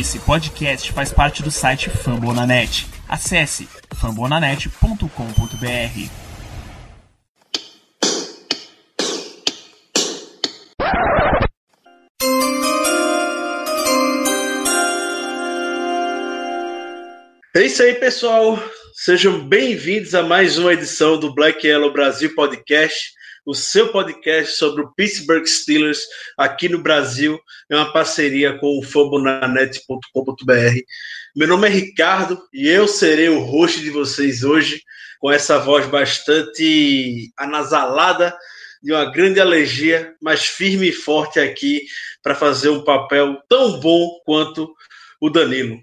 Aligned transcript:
Esse 0.00 0.18
podcast 0.20 0.90
faz 0.90 1.12
parte 1.12 1.42
do 1.42 1.50
site 1.50 1.90
Fambonanet. 1.90 2.86
Acesse 3.06 3.68
fambonanet.com.br. 3.94 6.10
É 17.54 17.62
isso 17.62 17.82
aí, 17.82 17.94
pessoal. 17.96 18.58
Sejam 18.94 19.46
bem-vindos 19.46 20.14
a 20.14 20.22
mais 20.22 20.56
uma 20.56 20.72
edição 20.72 21.20
do 21.20 21.34
Black 21.34 21.66
Yellow 21.66 21.92
Brasil 21.92 22.34
Podcast 22.34 23.12
o 23.44 23.54
seu 23.54 23.88
podcast 23.88 24.56
sobre 24.56 24.82
o 24.82 24.92
Pittsburgh 24.94 25.44
Steelers 25.46 26.00
aqui 26.38 26.68
no 26.68 26.80
Brasil. 26.80 27.38
É 27.68 27.76
uma 27.76 27.92
parceria 27.92 28.56
com 28.58 28.78
o 28.78 28.82
fambonanet.com.br. 28.82 30.80
Meu 31.34 31.48
nome 31.48 31.66
é 31.66 31.70
Ricardo 31.70 32.40
e 32.52 32.68
eu 32.68 32.86
serei 32.86 33.28
o 33.28 33.40
host 33.40 33.80
de 33.80 33.90
vocês 33.90 34.44
hoje 34.44 34.82
com 35.18 35.30
essa 35.30 35.58
voz 35.58 35.86
bastante 35.86 37.32
anasalada 37.36 38.36
de 38.82 38.92
uma 38.92 39.10
grande 39.10 39.40
alergia, 39.40 40.14
mas 40.20 40.44
firme 40.44 40.88
e 40.88 40.92
forte 40.92 41.38
aqui 41.38 41.82
para 42.22 42.34
fazer 42.34 42.68
um 42.68 42.84
papel 42.84 43.40
tão 43.48 43.78
bom 43.78 44.20
quanto 44.24 44.72
o 45.20 45.30
Danilo. 45.30 45.80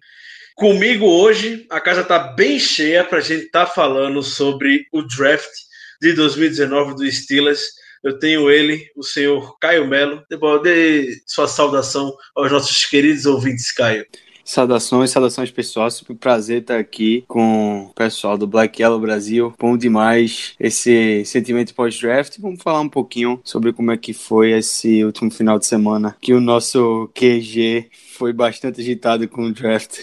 Comigo 0.56 1.06
hoje, 1.06 1.66
a 1.70 1.80
casa 1.80 2.02
está 2.02 2.20
bem 2.20 2.60
cheia 2.60 3.04
para 3.04 3.20
a 3.20 3.22
gente 3.22 3.46
estar 3.46 3.66
tá 3.66 3.72
falando 3.72 4.22
sobre 4.22 4.86
o 4.92 5.02
draft 5.02 5.69
de 6.02 6.14
2019 6.14 6.96
do 6.96 7.12
Steelers. 7.12 7.62
Eu 8.04 8.18
tenho 8.18 8.50
ele, 8.50 8.90
o 8.96 9.04
senhor 9.04 9.58
Caio 9.60 9.88
Melo. 9.88 10.24
Dê 10.64 11.22
sua 11.26 11.48
saudação 11.48 12.16
aos 12.36 12.52
nossos 12.52 12.86
queridos 12.86 13.26
ouvintes, 13.26 13.72
Caio. 13.74 14.06
Saudações, 14.50 15.12
saudações 15.12 15.52
pessoal. 15.52 15.92
Super 15.92 16.16
prazer 16.16 16.62
estar 16.62 16.80
aqui 16.80 17.24
com 17.28 17.84
o 17.84 17.94
pessoal 17.94 18.36
do 18.36 18.48
Black 18.48 18.82
Yellow 18.82 19.00
Brasil. 19.00 19.54
Bom 19.60 19.78
demais 19.78 20.56
esse 20.60 21.24
sentimento 21.24 21.76
pós-draft. 21.76 22.40
Vamos 22.40 22.60
falar 22.60 22.82
um 22.82 22.90
pouquinho 22.90 23.40
sobre 23.44 23.72
como 23.72 23.92
é 23.92 23.98
que 23.98 24.12
foi 24.12 24.54
esse 24.54 25.04
último 25.06 25.30
final 25.30 25.60
de 25.60 25.68
semana 25.68 26.18
que 26.20 26.34
o 26.34 26.42
nosso 26.42 27.12
QG 27.14 27.92
foi 28.18 28.34
bastante 28.34 28.82
agitado 28.82 29.28
com 29.28 29.44
o 29.44 29.54
draft. 29.54 30.00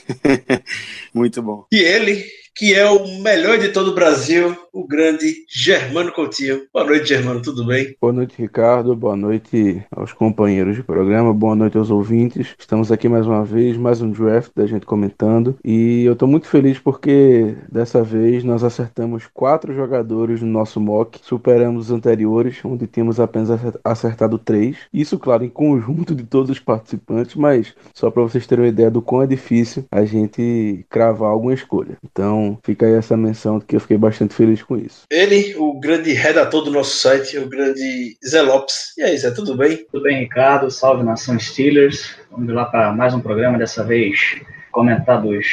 Muito 1.12 1.42
bom. 1.42 1.66
E 1.72 1.78
ele, 1.78 2.24
que 2.56 2.72
é 2.72 2.88
o 2.88 3.20
melhor 3.20 3.58
de 3.58 3.68
todo 3.68 3.90
o 3.90 3.94
Brasil, 3.94 4.56
o 4.72 4.86
grande 4.86 5.44
Germano 5.46 6.10
Coutinho. 6.10 6.62
Boa 6.72 6.86
noite, 6.86 7.10
Germano, 7.10 7.42
tudo 7.42 7.66
bem? 7.66 7.94
Boa 8.00 8.14
noite, 8.14 8.34
Ricardo. 8.38 8.96
Boa 8.96 9.14
noite 9.14 9.84
aos 9.90 10.14
companheiros 10.14 10.74
de 10.74 10.82
programa. 10.82 11.34
Boa 11.34 11.54
noite 11.54 11.76
aos 11.76 11.90
ouvintes. 11.90 12.54
Estamos 12.58 12.90
aqui 12.90 13.10
mais 13.10 13.26
uma 13.26 13.44
vez, 13.44 13.76
mais 13.76 14.00
um 14.00 14.10
draft 14.10 14.52
da 14.56 14.66
gente 14.66 14.86
comentando. 14.86 15.58
E 15.62 16.02
eu 16.04 16.14
estou 16.14 16.26
muito 16.26 16.46
feliz 16.46 16.78
porque 16.78 17.54
dessa 17.70 18.02
vez 18.02 18.42
nós 18.42 18.64
acertamos 18.64 19.26
quatro 19.34 19.74
jogadores 19.74 20.40
no 20.40 20.48
nosso 20.48 20.80
mock, 20.80 21.20
superamos 21.22 21.86
os 21.86 21.90
anteriores, 21.90 22.56
onde 22.64 22.86
tínhamos 22.86 23.20
apenas 23.20 23.50
acertado 23.84 24.38
três. 24.38 24.78
Isso, 24.94 25.18
claro, 25.18 25.44
em 25.44 25.50
conjunto 25.50 26.14
de 26.14 26.24
todos 26.24 26.50
os 26.50 26.58
participantes, 26.58 27.34
mas 27.34 27.74
só 27.94 28.10
para 28.10 28.22
vocês 28.22 28.46
terem 28.46 28.64
uma 28.64 28.70
ideia 28.70 28.90
do 28.90 29.02
quão 29.02 29.22
é 29.22 29.26
difícil 29.26 29.84
a 29.90 30.06
gente 30.06 30.86
cravar 30.88 31.30
alguma 31.30 31.52
escolha. 31.52 31.98
Então, 32.02 32.45
fica 32.62 32.86
aí 32.86 32.94
essa 32.94 33.16
menção 33.16 33.60
que 33.60 33.76
eu 33.76 33.80
fiquei 33.80 33.96
bastante 33.96 34.34
feliz 34.34 34.62
com 34.62 34.76
isso. 34.76 35.04
Ele, 35.10 35.54
o 35.56 35.78
grande 35.80 36.12
redator 36.12 36.62
do 36.62 36.70
nosso 36.70 36.96
site, 36.96 37.38
o 37.38 37.48
grande 37.48 38.16
Zé 38.26 38.42
Lopes. 38.42 38.92
E 38.98 39.02
aí, 39.02 39.16
Zé, 39.16 39.30
tudo 39.30 39.56
bem? 39.56 39.86
Tudo 39.90 40.02
bem, 40.02 40.20
Ricardo. 40.20 40.70
Salve 40.70 41.02
nação 41.02 41.38
Steelers. 41.38 42.16
Vamos 42.30 42.52
lá 42.54 42.64
para 42.66 42.92
mais 42.92 43.14
um 43.14 43.20
programa, 43.20 43.58
dessa 43.58 43.82
vez 43.82 44.40
comentar 44.76 45.22
dos, 45.22 45.46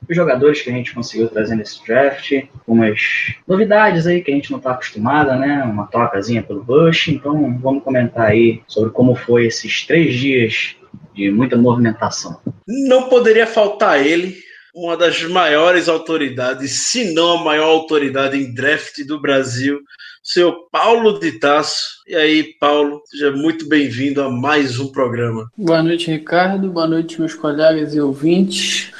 dos, 0.00 0.16
jogadores 0.16 0.62
que 0.62 0.70
a 0.70 0.72
gente 0.72 0.94
conseguiu 0.94 1.28
trazer 1.28 1.54
nesse 1.54 1.84
draft, 1.84 2.32
umas 2.66 3.34
novidades 3.46 4.06
aí 4.06 4.22
que 4.22 4.30
a 4.30 4.34
gente 4.34 4.50
não 4.50 4.56
está 4.56 4.70
acostumada, 4.70 5.36
né? 5.36 5.62
Uma 5.64 5.86
trocazinha 5.88 6.42
pelo 6.42 6.64
Bush. 6.64 7.08
Então 7.08 7.58
vamos 7.58 7.84
comentar 7.84 8.28
aí 8.28 8.62
sobre 8.66 8.90
como 8.90 9.14
foi 9.14 9.46
esses 9.46 9.86
três 9.86 10.14
dias 10.14 10.74
de 11.14 11.30
muita 11.30 11.54
movimentação. 11.54 12.40
Não 12.66 13.10
poderia 13.10 13.46
faltar 13.46 14.04
ele, 14.04 14.38
uma 14.74 14.96
das 14.96 15.22
maiores 15.24 15.88
autoridades, 15.88 16.72
se 16.72 17.12
não 17.12 17.38
a 17.38 17.44
maior 17.44 17.68
autoridade 17.68 18.38
em 18.38 18.54
draft 18.54 19.04
do 19.04 19.20
Brasil, 19.20 19.80
senhor 20.22 20.68
Paulo 20.70 21.18
de 21.18 21.32
Tasso. 21.32 22.02
E 22.06 22.14
aí, 22.14 22.54
Paulo, 22.58 23.02
seja 23.04 23.30
muito 23.30 23.68
bem-vindo 23.68 24.22
a 24.22 24.30
mais 24.30 24.78
um 24.78 24.90
programa. 24.90 25.50
Boa 25.56 25.82
noite, 25.82 26.10
Ricardo. 26.10 26.70
Boa 26.70 26.86
noite, 26.86 27.20
meus 27.20 27.34
colegas 27.34 27.94
e 27.94 28.00
ouvintes. 28.00 28.90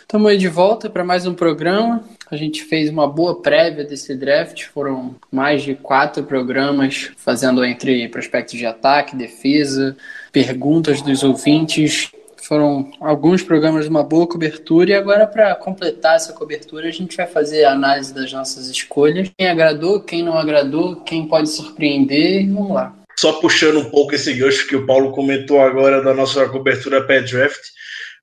Estamos 0.00 0.30
aí 0.30 0.38
de 0.38 0.48
volta 0.48 0.88
para 0.88 1.04
mais 1.04 1.26
um 1.26 1.34
programa. 1.34 2.02
A 2.30 2.36
gente 2.36 2.64
fez 2.64 2.88
uma 2.88 3.06
boa 3.06 3.42
prévia 3.42 3.84
desse 3.84 4.14
draft, 4.14 4.64
foram 4.68 5.14
mais 5.30 5.62
de 5.62 5.74
quatro 5.74 6.22
programas 6.22 7.10
fazendo 7.18 7.62
entre 7.62 8.08
prospectos 8.08 8.58
de 8.58 8.64
ataque, 8.64 9.14
defesa, 9.14 9.94
perguntas 10.32 11.02
dos 11.02 11.22
ouvintes 11.22 12.10
foram 12.48 12.90
alguns 12.98 13.42
programas 13.42 13.84
de 13.84 13.90
uma 13.90 14.02
boa 14.02 14.26
cobertura 14.26 14.90
e 14.90 14.94
agora 14.94 15.26
para 15.26 15.54
completar 15.54 16.16
essa 16.16 16.32
cobertura 16.32 16.88
a 16.88 16.90
gente 16.90 17.14
vai 17.14 17.26
fazer 17.26 17.64
a 17.64 17.72
análise 17.72 18.14
das 18.14 18.32
nossas 18.32 18.68
escolhas. 18.68 19.30
Quem 19.36 19.46
agradou, 19.46 20.00
quem 20.00 20.22
não 20.22 20.32
agradou, 20.32 20.96
quem 21.02 21.28
pode 21.28 21.50
surpreender 21.50 22.46
vamos 22.50 22.72
lá. 22.72 22.94
Só 23.18 23.34
puxando 23.34 23.80
um 23.80 23.90
pouco 23.90 24.14
esse 24.14 24.32
gancho 24.32 24.66
que 24.66 24.76
o 24.76 24.86
Paulo 24.86 25.12
comentou 25.12 25.60
agora 25.60 26.02
da 26.02 26.14
nossa 26.14 26.48
cobertura 26.48 27.04
pré-draft, 27.04 27.60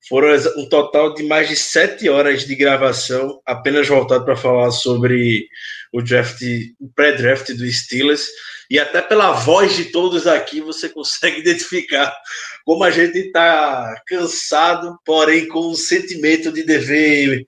foram 0.08 0.28
um 0.56 0.68
total 0.68 1.14
de 1.14 1.22
mais 1.22 1.48
de 1.48 1.54
sete 1.54 2.08
horas 2.08 2.44
de 2.44 2.56
gravação, 2.56 3.40
apenas 3.46 3.86
voltado 3.86 4.24
para 4.24 4.36
falar 4.36 4.72
sobre 4.72 5.46
o 5.92 6.02
draft, 6.02 6.42
o 6.80 6.88
pré-draft 6.88 7.52
do 7.52 7.70
Steelers 7.70 8.26
e 8.70 8.78
até 8.78 9.00
pela 9.00 9.32
voz 9.32 9.76
de 9.76 9.86
todos 9.86 10.26
aqui 10.26 10.60
você 10.60 10.88
consegue 10.88 11.40
identificar 11.40 12.14
como 12.64 12.84
a 12.84 12.90
gente 12.90 13.18
está 13.18 14.02
cansado, 14.06 14.98
porém 15.04 15.46
com 15.48 15.70
um 15.70 15.74
sentimento 15.74 16.52
de 16.52 16.62
dever 16.62 17.46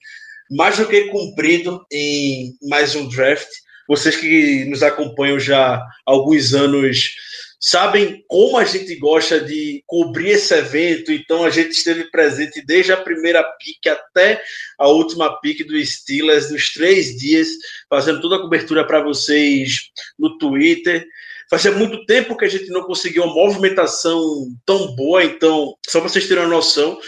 mais 0.51 0.79
do 0.79 0.87
que 0.87 1.09
cumprido 1.09 1.85
em 1.93 2.55
mais 2.63 2.95
um 2.95 3.09
draft. 3.09 3.49
Vocês 3.89 4.17
que 4.17 4.65
nos 4.67 4.83
acompanham 4.83 5.39
já 5.39 5.77
há 5.77 5.87
alguns 6.07 6.55
anos 6.55 7.15
sabem 7.61 8.25
como 8.29 8.57
a 8.57 8.65
gente 8.65 8.95
gosta 8.97 9.41
de 9.41 9.83
cobrir 9.87 10.31
esse 10.31 10.55
evento, 10.55 11.11
então 11.11 11.45
a 11.45 11.51
gente 11.51 11.71
esteve 11.71 12.11
presente 12.11 12.65
desde 12.65 12.93
a 12.93 12.97
primeira 12.97 13.43
pique 13.43 13.89
até 13.89 14.41
a 14.79 14.89
última 14.89 15.41
pique 15.41 15.65
do 15.65 15.85
Steelers, 15.85 16.51
nos 16.51 16.73
três 16.73 17.17
dias, 17.17 17.49
fazendo 17.89 18.21
toda 18.21 18.37
a 18.37 18.41
cobertura 18.41 18.87
para 18.87 19.03
vocês 19.03 19.91
no 20.19 20.39
Twitter. 20.39 21.07
Fazia 21.51 21.73
muito 21.73 22.05
tempo 22.05 22.37
que 22.37 22.45
a 22.45 22.49
gente 22.49 22.69
não 22.69 22.83
conseguiu 22.83 23.25
uma 23.25 23.35
movimentação 23.35 24.23
tão 24.67 24.95
boa, 24.95 25.25
então, 25.25 25.75
só 25.89 25.99
para 25.99 26.09
vocês 26.11 26.29
terem 26.29 26.45
uma 26.45 26.55
noção, 26.57 26.99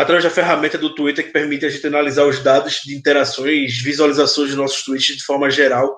através 0.00 0.24
da 0.24 0.30
ferramenta 0.30 0.78
do 0.78 0.94
Twitter 0.94 1.24
que 1.24 1.32
permite 1.32 1.66
a 1.66 1.68
gente 1.68 1.86
analisar 1.86 2.24
os 2.24 2.38
dados 2.42 2.80
de 2.84 2.94
interações, 2.94 3.78
visualizações 3.82 4.50
de 4.50 4.56
nossos 4.56 4.82
tweets 4.82 5.16
de 5.16 5.22
forma 5.22 5.50
geral. 5.50 5.94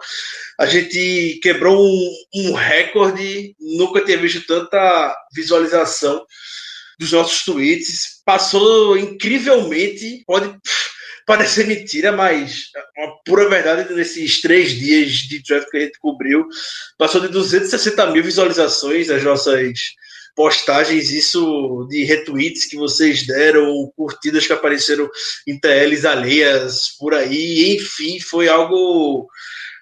A 0.59 0.67
gente 0.67 1.39
quebrou 1.41 1.81
um, 1.81 2.11
um 2.35 2.53
recorde, 2.53 3.55
nunca 3.61 4.05
tinha 4.05 4.19
visto 4.19 4.45
tanta 4.45 5.17
visualização 5.33 6.27
dos 6.99 7.13
nossos 7.13 7.45
tweets. 7.45 8.21
Passou 8.25 8.97
incrivelmente, 8.97 10.25
pode 10.27 10.53
parecer 11.25 11.69
mentira, 11.69 12.11
mas 12.11 12.71
uma 12.99 13.17
pura 13.25 13.49
verdade 13.49 13.95
nesses 13.95 14.41
três 14.41 14.73
dias 14.73 15.13
de 15.13 15.41
draft 15.45 15.71
que 15.71 15.77
a 15.77 15.81
gente 15.81 15.99
cobriu, 16.01 16.49
passou 16.99 17.21
de 17.21 17.29
260 17.29 18.07
mil 18.07 18.25
visualizações 18.25 19.11
as 19.11 19.23
nossas 19.23 19.73
postagens, 20.35 21.11
isso 21.11 21.87
de 21.91 22.05
retweets 22.05 22.65
que 22.67 22.77
vocês 22.77 23.27
deram, 23.27 23.91
curtidas 23.97 24.47
que 24.47 24.53
apareceram 24.53 25.09
em 25.47 25.59
TLs 25.59 26.05
alheias 26.05 26.97
por 26.99 27.15
aí, 27.15 27.75
enfim, 27.77 28.19
foi 28.21 28.49
algo 28.49 29.29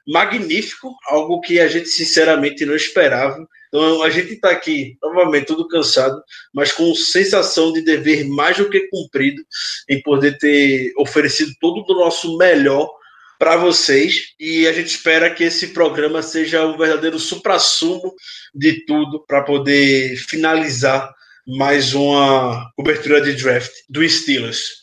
magnífico, 0.06 0.94
algo 1.08 1.40
que 1.40 1.60
a 1.60 1.68
gente 1.68 1.88
sinceramente 1.88 2.66
não 2.66 2.74
esperava. 2.74 3.46
Então 3.68 4.02
a 4.02 4.10
gente 4.10 4.32
está 4.32 4.50
aqui, 4.50 4.96
novamente, 5.00 5.46
tudo 5.46 5.68
cansado, 5.68 6.20
mas 6.52 6.72
com 6.72 6.92
sensação 6.94 7.72
de 7.72 7.82
dever 7.82 8.26
mais 8.26 8.56
do 8.56 8.68
que 8.68 8.88
cumprido 8.88 9.42
em 9.88 10.02
poder 10.02 10.36
ter 10.38 10.92
oferecido 10.96 11.52
todo 11.60 11.84
o 11.88 11.94
nosso 11.94 12.36
melhor 12.36 12.90
para 13.40 13.56
vocês 13.56 14.34
e 14.38 14.68
a 14.68 14.72
gente 14.74 14.88
espera 14.88 15.30
que 15.30 15.44
esse 15.44 15.68
programa 15.68 16.22
seja 16.22 16.66
um 16.66 16.76
verdadeiro 16.76 17.18
supra-sumo 17.18 18.14
de 18.54 18.84
tudo 18.84 19.24
para 19.26 19.42
poder 19.42 20.14
finalizar 20.28 21.10
mais 21.46 21.94
uma 21.94 22.70
cobertura 22.76 23.18
de 23.18 23.32
draft 23.32 23.72
do 23.88 24.06
Steelers. 24.06 24.80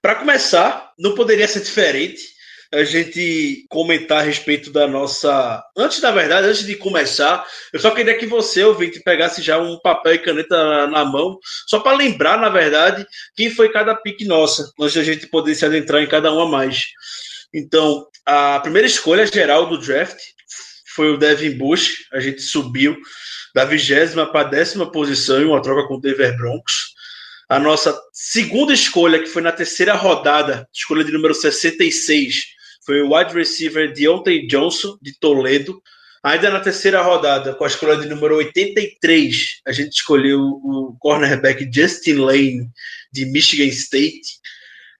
Para 0.00 0.14
começar, 0.14 0.90
não 0.98 1.14
poderia 1.14 1.46
ser 1.46 1.60
diferente 1.60 2.32
a 2.72 2.82
gente 2.82 3.66
comentar 3.68 4.20
a 4.20 4.22
respeito 4.22 4.72
da 4.72 4.88
nossa. 4.88 5.62
Antes, 5.76 6.00
na 6.00 6.10
verdade, 6.10 6.46
antes 6.46 6.64
de 6.64 6.74
começar, 6.76 7.46
eu 7.74 7.78
só 7.78 7.90
queria 7.90 8.16
que 8.16 8.24
você, 8.24 8.64
ouvinte, 8.64 9.00
pegasse 9.00 9.42
já 9.42 9.58
um 9.58 9.78
papel 9.78 10.14
e 10.14 10.18
caneta 10.18 10.86
na 10.86 11.04
mão, 11.04 11.38
só 11.66 11.78
para 11.80 11.94
lembrar, 11.94 12.40
na 12.40 12.48
verdade, 12.48 13.06
quem 13.36 13.50
foi 13.50 13.70
cada 13.70 13.94
pique 13.94 14.24
nossa, 14.24 14.72
antes 14.80 14.94
da 14.94 15.04
gente 15.04 15.26
poder 15.26 15.54
se 15.54 15.66
adentrar 15.66 16.02
em 16.02 16.08
cada 16.08 16.32
uma 16.32 16.48
mais. 16.48 16.86
Então, 17.52 18.06
a 18.24 18.60
primeira 18.60 18.86
escolha 18.86 19.26
geral 19.26 19.68
do 19.68 19.78
draft 19.78 20.18
foi 20.94 21.12
o 21.12 21.18
Devin 21.18 21.56
Bush, 21.56 22.06
a 22.12 22.20
gente 22.20 22.40
subiu 22.42 22.96
da 23.54 23.64
vigésima 23.64 24.26
para 24.30 24.46
a 24.46 24.50
décima 24.50 24.90
posição 24.90 25.40
em 25.40 25.44
uma 25.44 25.60
troca 25.60 25.86
com 25.86 25.94
o 25.94 26.00
Denver 26.00 26.36
Broncos. 26.36 26.94
A 27.48 27.58
nossa 27.58 27.98
segunda 28.12 28.72
escolha, 28.72 29.18
que 29.18 29.26
foi 29.26 29.42
na 29.42 29.52
terceira 29.52 29.94
rodada, 29.94 30.66
escolha 30.72 31.04
de 31.04 31.12
número 31.12 31.34
66, 31.34 32.44
foi 32.84 33.02
o 33.02 33.14
wide 33.14 33.34
receiver 33.34 33.92
Deontay 33.92 34.46
Johnson, 34.46 34.96
de 35.02 35.18
Toledo. 35.18 35.82
Ainda 36.22 36.50
na 36.50 36.60
terceira 36.60 37.02
rodada, 37.02 37.54
com 37.54 37.64
a 37.64 37.66
escolha 37.66 37.96
de 37.96 38.08
número 38.08 38.36
83, 38.36 39.60
a 39.66 39.72
gente 39.72 39.92
escolheu 39.92 40.40
o 40.40 40.96
cornerback 40.98 41.68
Justin 41.72 42.14
Lane, 42.14 42.70
de 43.12 43.26
Michigan 43.26 43.66
State. 43.66 44.40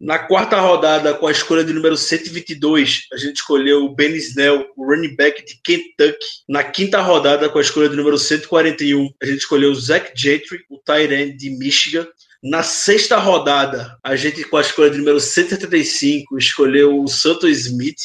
Na 0.02 0.19
quarta 0.19 0.58
rodada, 0.58 1.14
com 1.14 1.28
a 1.28 1.31
escolha 1.31 1.62
de 1.62 1.72
número 1.72 1.96
122, 1.96 3.06
a 3.12 3.16
gente 3.16 3.37
escolheu 3.37 3.84
o 3.84 3.94
Ben 3.94 4.12
Snell, 4.16 4.69
o 4.76 4.84
running 4.84 5.14
back 5.14 5.44
de 5.44 5.60
Kentucky. 5.62 6.26
Na 6.49 6.64
quinta 6.64 7.00
rodada, 7.00 7.49
com 7.49 7.56
a 7.56 7.62
escolha 7.62 7.88
de 7.88 7.94
número 7.94 8.19
141, 8.19 9.08
a 9.22 9.26
gente 9.26 9.38
escolheu 9.38 9.70
o 9.70 9.75
Zach 9.76 10.10
Gentry, 10.16 10.58
o 10.69 10.76
tight 10.78 11.14
end 11.14 11.37
de 11.37 11.50
Michigan. 11.50 12.04
Na 12.43 12.64
sexta 12.64 13.16
rodada, 13.16 13.96
a 14.02 14.16
gente, 14.16 14.43
com 14.43 14.56
a 14.56 14.62
escolha 14.62 14.90
de 14.90 14.99
número 14.99 15.20
175, 15.20 16.37
escolheu 16.37 17.00
o 17.00 17.06
Santo 17.06 17.48
Smith, 17.48 18.00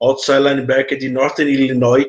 outside 0.00 0.38
linebacker 0.38 0.96
de 0.96 1.08
Northern 1.08 1.50
Illinois. 1.50 2.06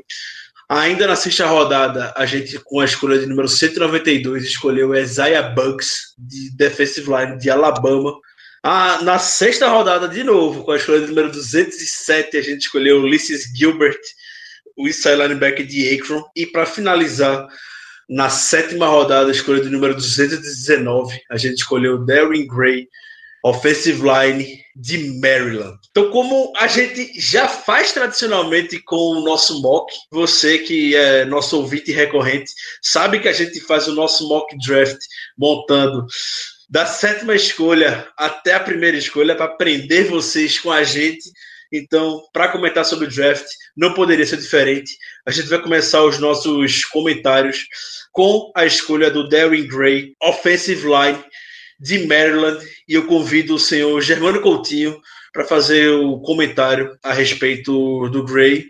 Ainda 0.70 1.08
na 1.08 1.16
sexta 1.16 1.48
rodada, 1.48 2.14
a 2.16 2.28
gente, 2.28 2.60
com 2.60 2.82
a 2.82 2.86
escolha 2.86 3.18
de 3.18 3.26
número 3.26 3.48
192, 3.48 4.44
escolheu 4.44 4.90
o 4.90 4.96
Isaiah 4.96 5.42
Bucks, 5.42 6.14
de 6.20 6.56
defensive 6.56 7.10
line 7.10 7.40
de 7.40 7.50
Alabama. 7.50 8.14
Ah, 8.66 9.02
na 9.02 9.20
sexta 9.20 9.68
rodada, 9.68 10.08
de 10.08 10.24
novo, 10.24 10.64
com 10.64 10.72
a 10.72 10.78
escolha 10.78 11.06
número 11.06 11.30
207, 11.30 12.38
a 12.38 12.42
gente 12.42 12.62
escolheu 12.62 13.02
Ulysses 13.02 13.52
Gilbert, 13.54 14.00
o 14.78 14.88
inside 14.88 15.18
linebacker 15.18 15.66
de 15.66 15.94
Akron. 15.94 16.24
E 16.34 16.46
para 16.46 16.66
finalizar, 16.66 17.46
na 18.10 18.30
sétima 18.30 18.88
rodada, 18.88 19.28
a 19.28 19.34
escolha 19.34 19.62
do 19.62 19.70
número 19.70 19.94
219, 19.94 21.20
a 21.30 21.36
gente 21.36 21.58
escolheu 21.58 22.06
Darren 22.06 22.48
Gray, 22.48 22.88
offensive 23.44 24.02
line 24.02 24.64
de 24.74 25.20
Maryland. 25.20 25.78
Então, 25.92 26.10
como 26.10 26.54
a 26.56 26.66
gente 26.66 27.20
já 27.20 27.50
faz 27.50 27.92
tradicionalmente 27.92 28.80
com 28.80 28.96
o 28.96 29.26
nosso 29.26 29.62
mock, 29.62 29.94
você 30.10 30.60
que 30.60 30.96
é 30.96 31.26
nosso 31.26 31.58
ouvinte 31.58 31.92
recorrente, 31.92 32.50
sabe 32.82 33.20
que 33.20 33.28
a 33.28 33.34
gente 33.34 33.60
faz 33.60 33.90
o 33.90 33.94
nosso 33.94 34.26
mock 34.30 34.58
draft 34.66 35.00
montando 35.38 36.08
da 36.74 36.88
sétima 36.88 37.36
escolha 37.36 38.08
até 38.18 38.56
a 38.56 38.60
primeira 38.60 38.98
escolha 38.98 39.36
para 39.36 39.48
prender 39.48 40.08
vocês 40.08 40.58
com 40.58 40.72
a 40.72 40.84
gente. 40.84 41.30
Então, 41.72 42.20
para 42.34 42.52
comentar 42.52 42.84
sobre 42.84 43.06
o 43.06 43.10
draft, 43.12 43.46
não 43.78 43.94
poderia 43.94 44.26
ser 44.26 44.38
diferente. 44.38 44.92
A 45.24 45.30
gente 45.30 45.50
vai 45.50 45.62
começar 45.62 46.04
os 46.04 46.18
nossos 46.18 46.84
comentários 46.86 47.68
com 48.12 48.52
a 48.56 48.66
escolha 48.66 49.12
do 49.12 49.30
Darren 49.30 49.68
Gray, 49.68 50.16
offensive 50.20 50.82
line 50.88 51.24
de 51.80 52.08
Maryland, 52.08 52.66
e 52.88 52.96
eu 52.96 53.06
convido 53.06 53.54
o 53.54 53.60
senhor 53.60 54.02
Germano 54.02 54.42
Coutinho 54.42 55.00
para 55.32 55.46
fazer 55.46 55.90
o 55.90 56.20
comentário 56.22 56.98
a 57.04 57.14
respeito 57.14 58.10
do 58.10 58.24
Gray. 58.24 58.66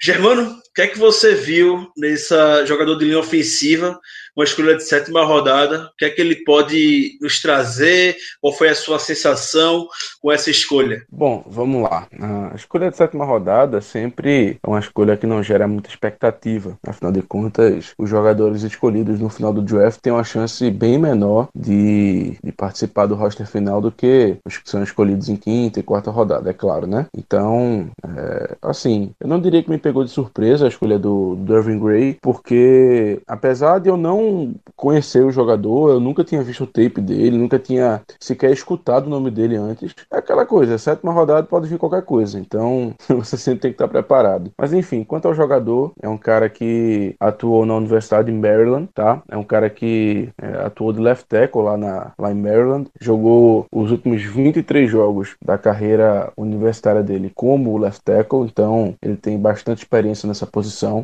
Germano, 0.00 0.58
que 0.78 0.82
é 0.82 0.86
que 0.86 0.96
você 0.96 1.34
viu 1.34 1.90
nessa 1.96 2.64
jogador 2.64 2.94
de 2.94 3.06
linha 3.06 3.18
ofensiva 3.18 3.98
uma 4.38 4.44
escolha 4.44 4.76
de 4.76 4.84
sétima 4.84 5.24
rodada. 5.24 5.86
O 5.86 5.96
que 5.98 6.04
é 6.04 6.10
que 6.10 6.20
ele 6.20 6.36
pode 6.44 7.18
nos 7.20 7.42
trazer? 7.42 8.16
Qual 8.40 8.52
foi 8.52 8.68
a 8.68 8.74
sua 8.74 9.00
sensação 9.00 9.88
com 10.22 10.30
essa 10.30 10.48
escolha? 10.48 11.04
Bom, 11.10 11.42
vamos 11.44 11.82
lá. 11.82 12.06
A 12.52 12.54
escolha 12.54 12.88
de 12.88 12.96
sétima 12.96 13.24
rodada 13.24 13.80
sempre 13.80 14.60
é 14.62 14.68
uma 14.68 14.78
escolha 14.78 15.16
que 15.16 15.26
não 15.26 15.42
gera 15.42 15.66
muita 15.66 15.90
expectativa. 15.90 16.78
Afinal 16.86 17.10
de 17.10 17.20
contas, 17.20 17.92
os 17.98 18.08
jogadores 18.08 18.62
escolhidos 18.62 19.18
no 19.18 19.28
final 19.28 19.52
do 19.52 19.60
draft 19.60 19.98
têm 20.00 20.12
uma 20.12 20.22
chance 20.22 20.70
bem 20.70 20.98
menor 20.98 21.48
de, 21.52 22.36
de 22.40 22.52
participar 22.52 23.06
do 23.06 23.16
roster 23.16 23.46
final 23.46 23.80
do 23.80 23.90
que 23.90 24.36
os 24.46 24.56
que 24.56 24.70
são 24.70 24.84
escolhidos 24.84 25.28
em 25.28 25.34
quinta 25.34 25.80
e 25.80 25.82
quarta 25.82 26.12
rodada, 26.12 26.48
é 26.48 26.54
claro, 26.54 26.86
né? 26.86 27.06
Então, 27.16 27.90
é, 28.16 28.56
assim, 28.62 29.10
eu 29.20 29.26
não 29.26 29.40
diria 29.40 29.64
que 29.64 29.70
me 29.70 29.78
pegou 29.78 30.04
de 30.04 30.10
surpresa 30.12 30.67
a 30.68 30.70
escolha 30.70 30.98
do, 30.98 31.34
do 31.36 31.56
Irving 31.56 31.78
Gray, 31.78 32.18
porque 32.20 33.20
apesar 33.26 33.78
de 33.80 33.88
eu 33.88 33.96
não 33.96 34.54
conhecer 34.76 35.24
o 35.24 35.32
jogador, 35.32 35.90
eu 35.90 36.00
nunca 36.00 36.24
tinha 36.24 36.42
visto 36.42 36.64
o 36.64 36.66
tape 36.66 37.00
dele, 37.00 37.36
nunca 37.36 37.58
tinha 37.58 38.02
sequer 38.20 38.52
escutado 38.52 39.06
o 39.06 39.10
nome 39.10 39.30
dele 39.30 39.56
antes. 39.56 39.94
É 40.12 40.18
aquela 40.18 40.46
coisa, 40.46 40.78
sétima 40.78 41.12
rodada 41.12 41.46
pode 41.46 41.68
vir 41.68 41.78
qualquer 41.78 42.02
coisa, 42.02 42.38
então 42.38 42.94
você 43.08 43.36
sempre 43.36 43.60
tem 43.60 43.70
que 43.70 43.74
estar 43.74 43.88
preparado. 43.88 44.52
Mas 44.56 44.72
enfim, 44.72 45.04
quanto 45.04 45.26
ao 45.26 45.34
jogador, 45.34 45.92
é 46.00 46.08
um 46.08 46.18
cara 46.18 46.48
que 46.48 47.14
atuou 47.18 47.66
na 47.66 47.74
Universidade 47.74 48.30
de 48.30 48.38
Maryland, 48.38 48.88
tá? 48.94 49.22
É 49.28 49.36
um 49.36 49.44
cara 49.44 49.68
que 49.70 50.28
é, 50.40 50.66
atuou 50.66 50.92
de 50.92 51.00
left 51.00 51.26
tackle 51.26 51.62
lá, 51.62 51.76
na, 51.76 52.12
lá 52.18 52.30
em 52.30 52.40
Maryland, 52.40 52.88
jogou 53.00 53.66
os 53.72 53.90
últimos 53.90 54.22
23 54.22 54.90
jogos 54.90 55.36
da 55.44 55.56
carreira 55.58 56.32
universitária 56.36 57.02
dele 57.02 57.32
como 57.34 57.78
left 57.78 58.02
tackle, 58.04 58.44
então 58.44 58.94
ele 59.02 59.16
tem 59.16 59.38
bastante 59.38 59.78
experiência 59.78 60.26
nessa 60.26 60.46
posição. 60.46 60.57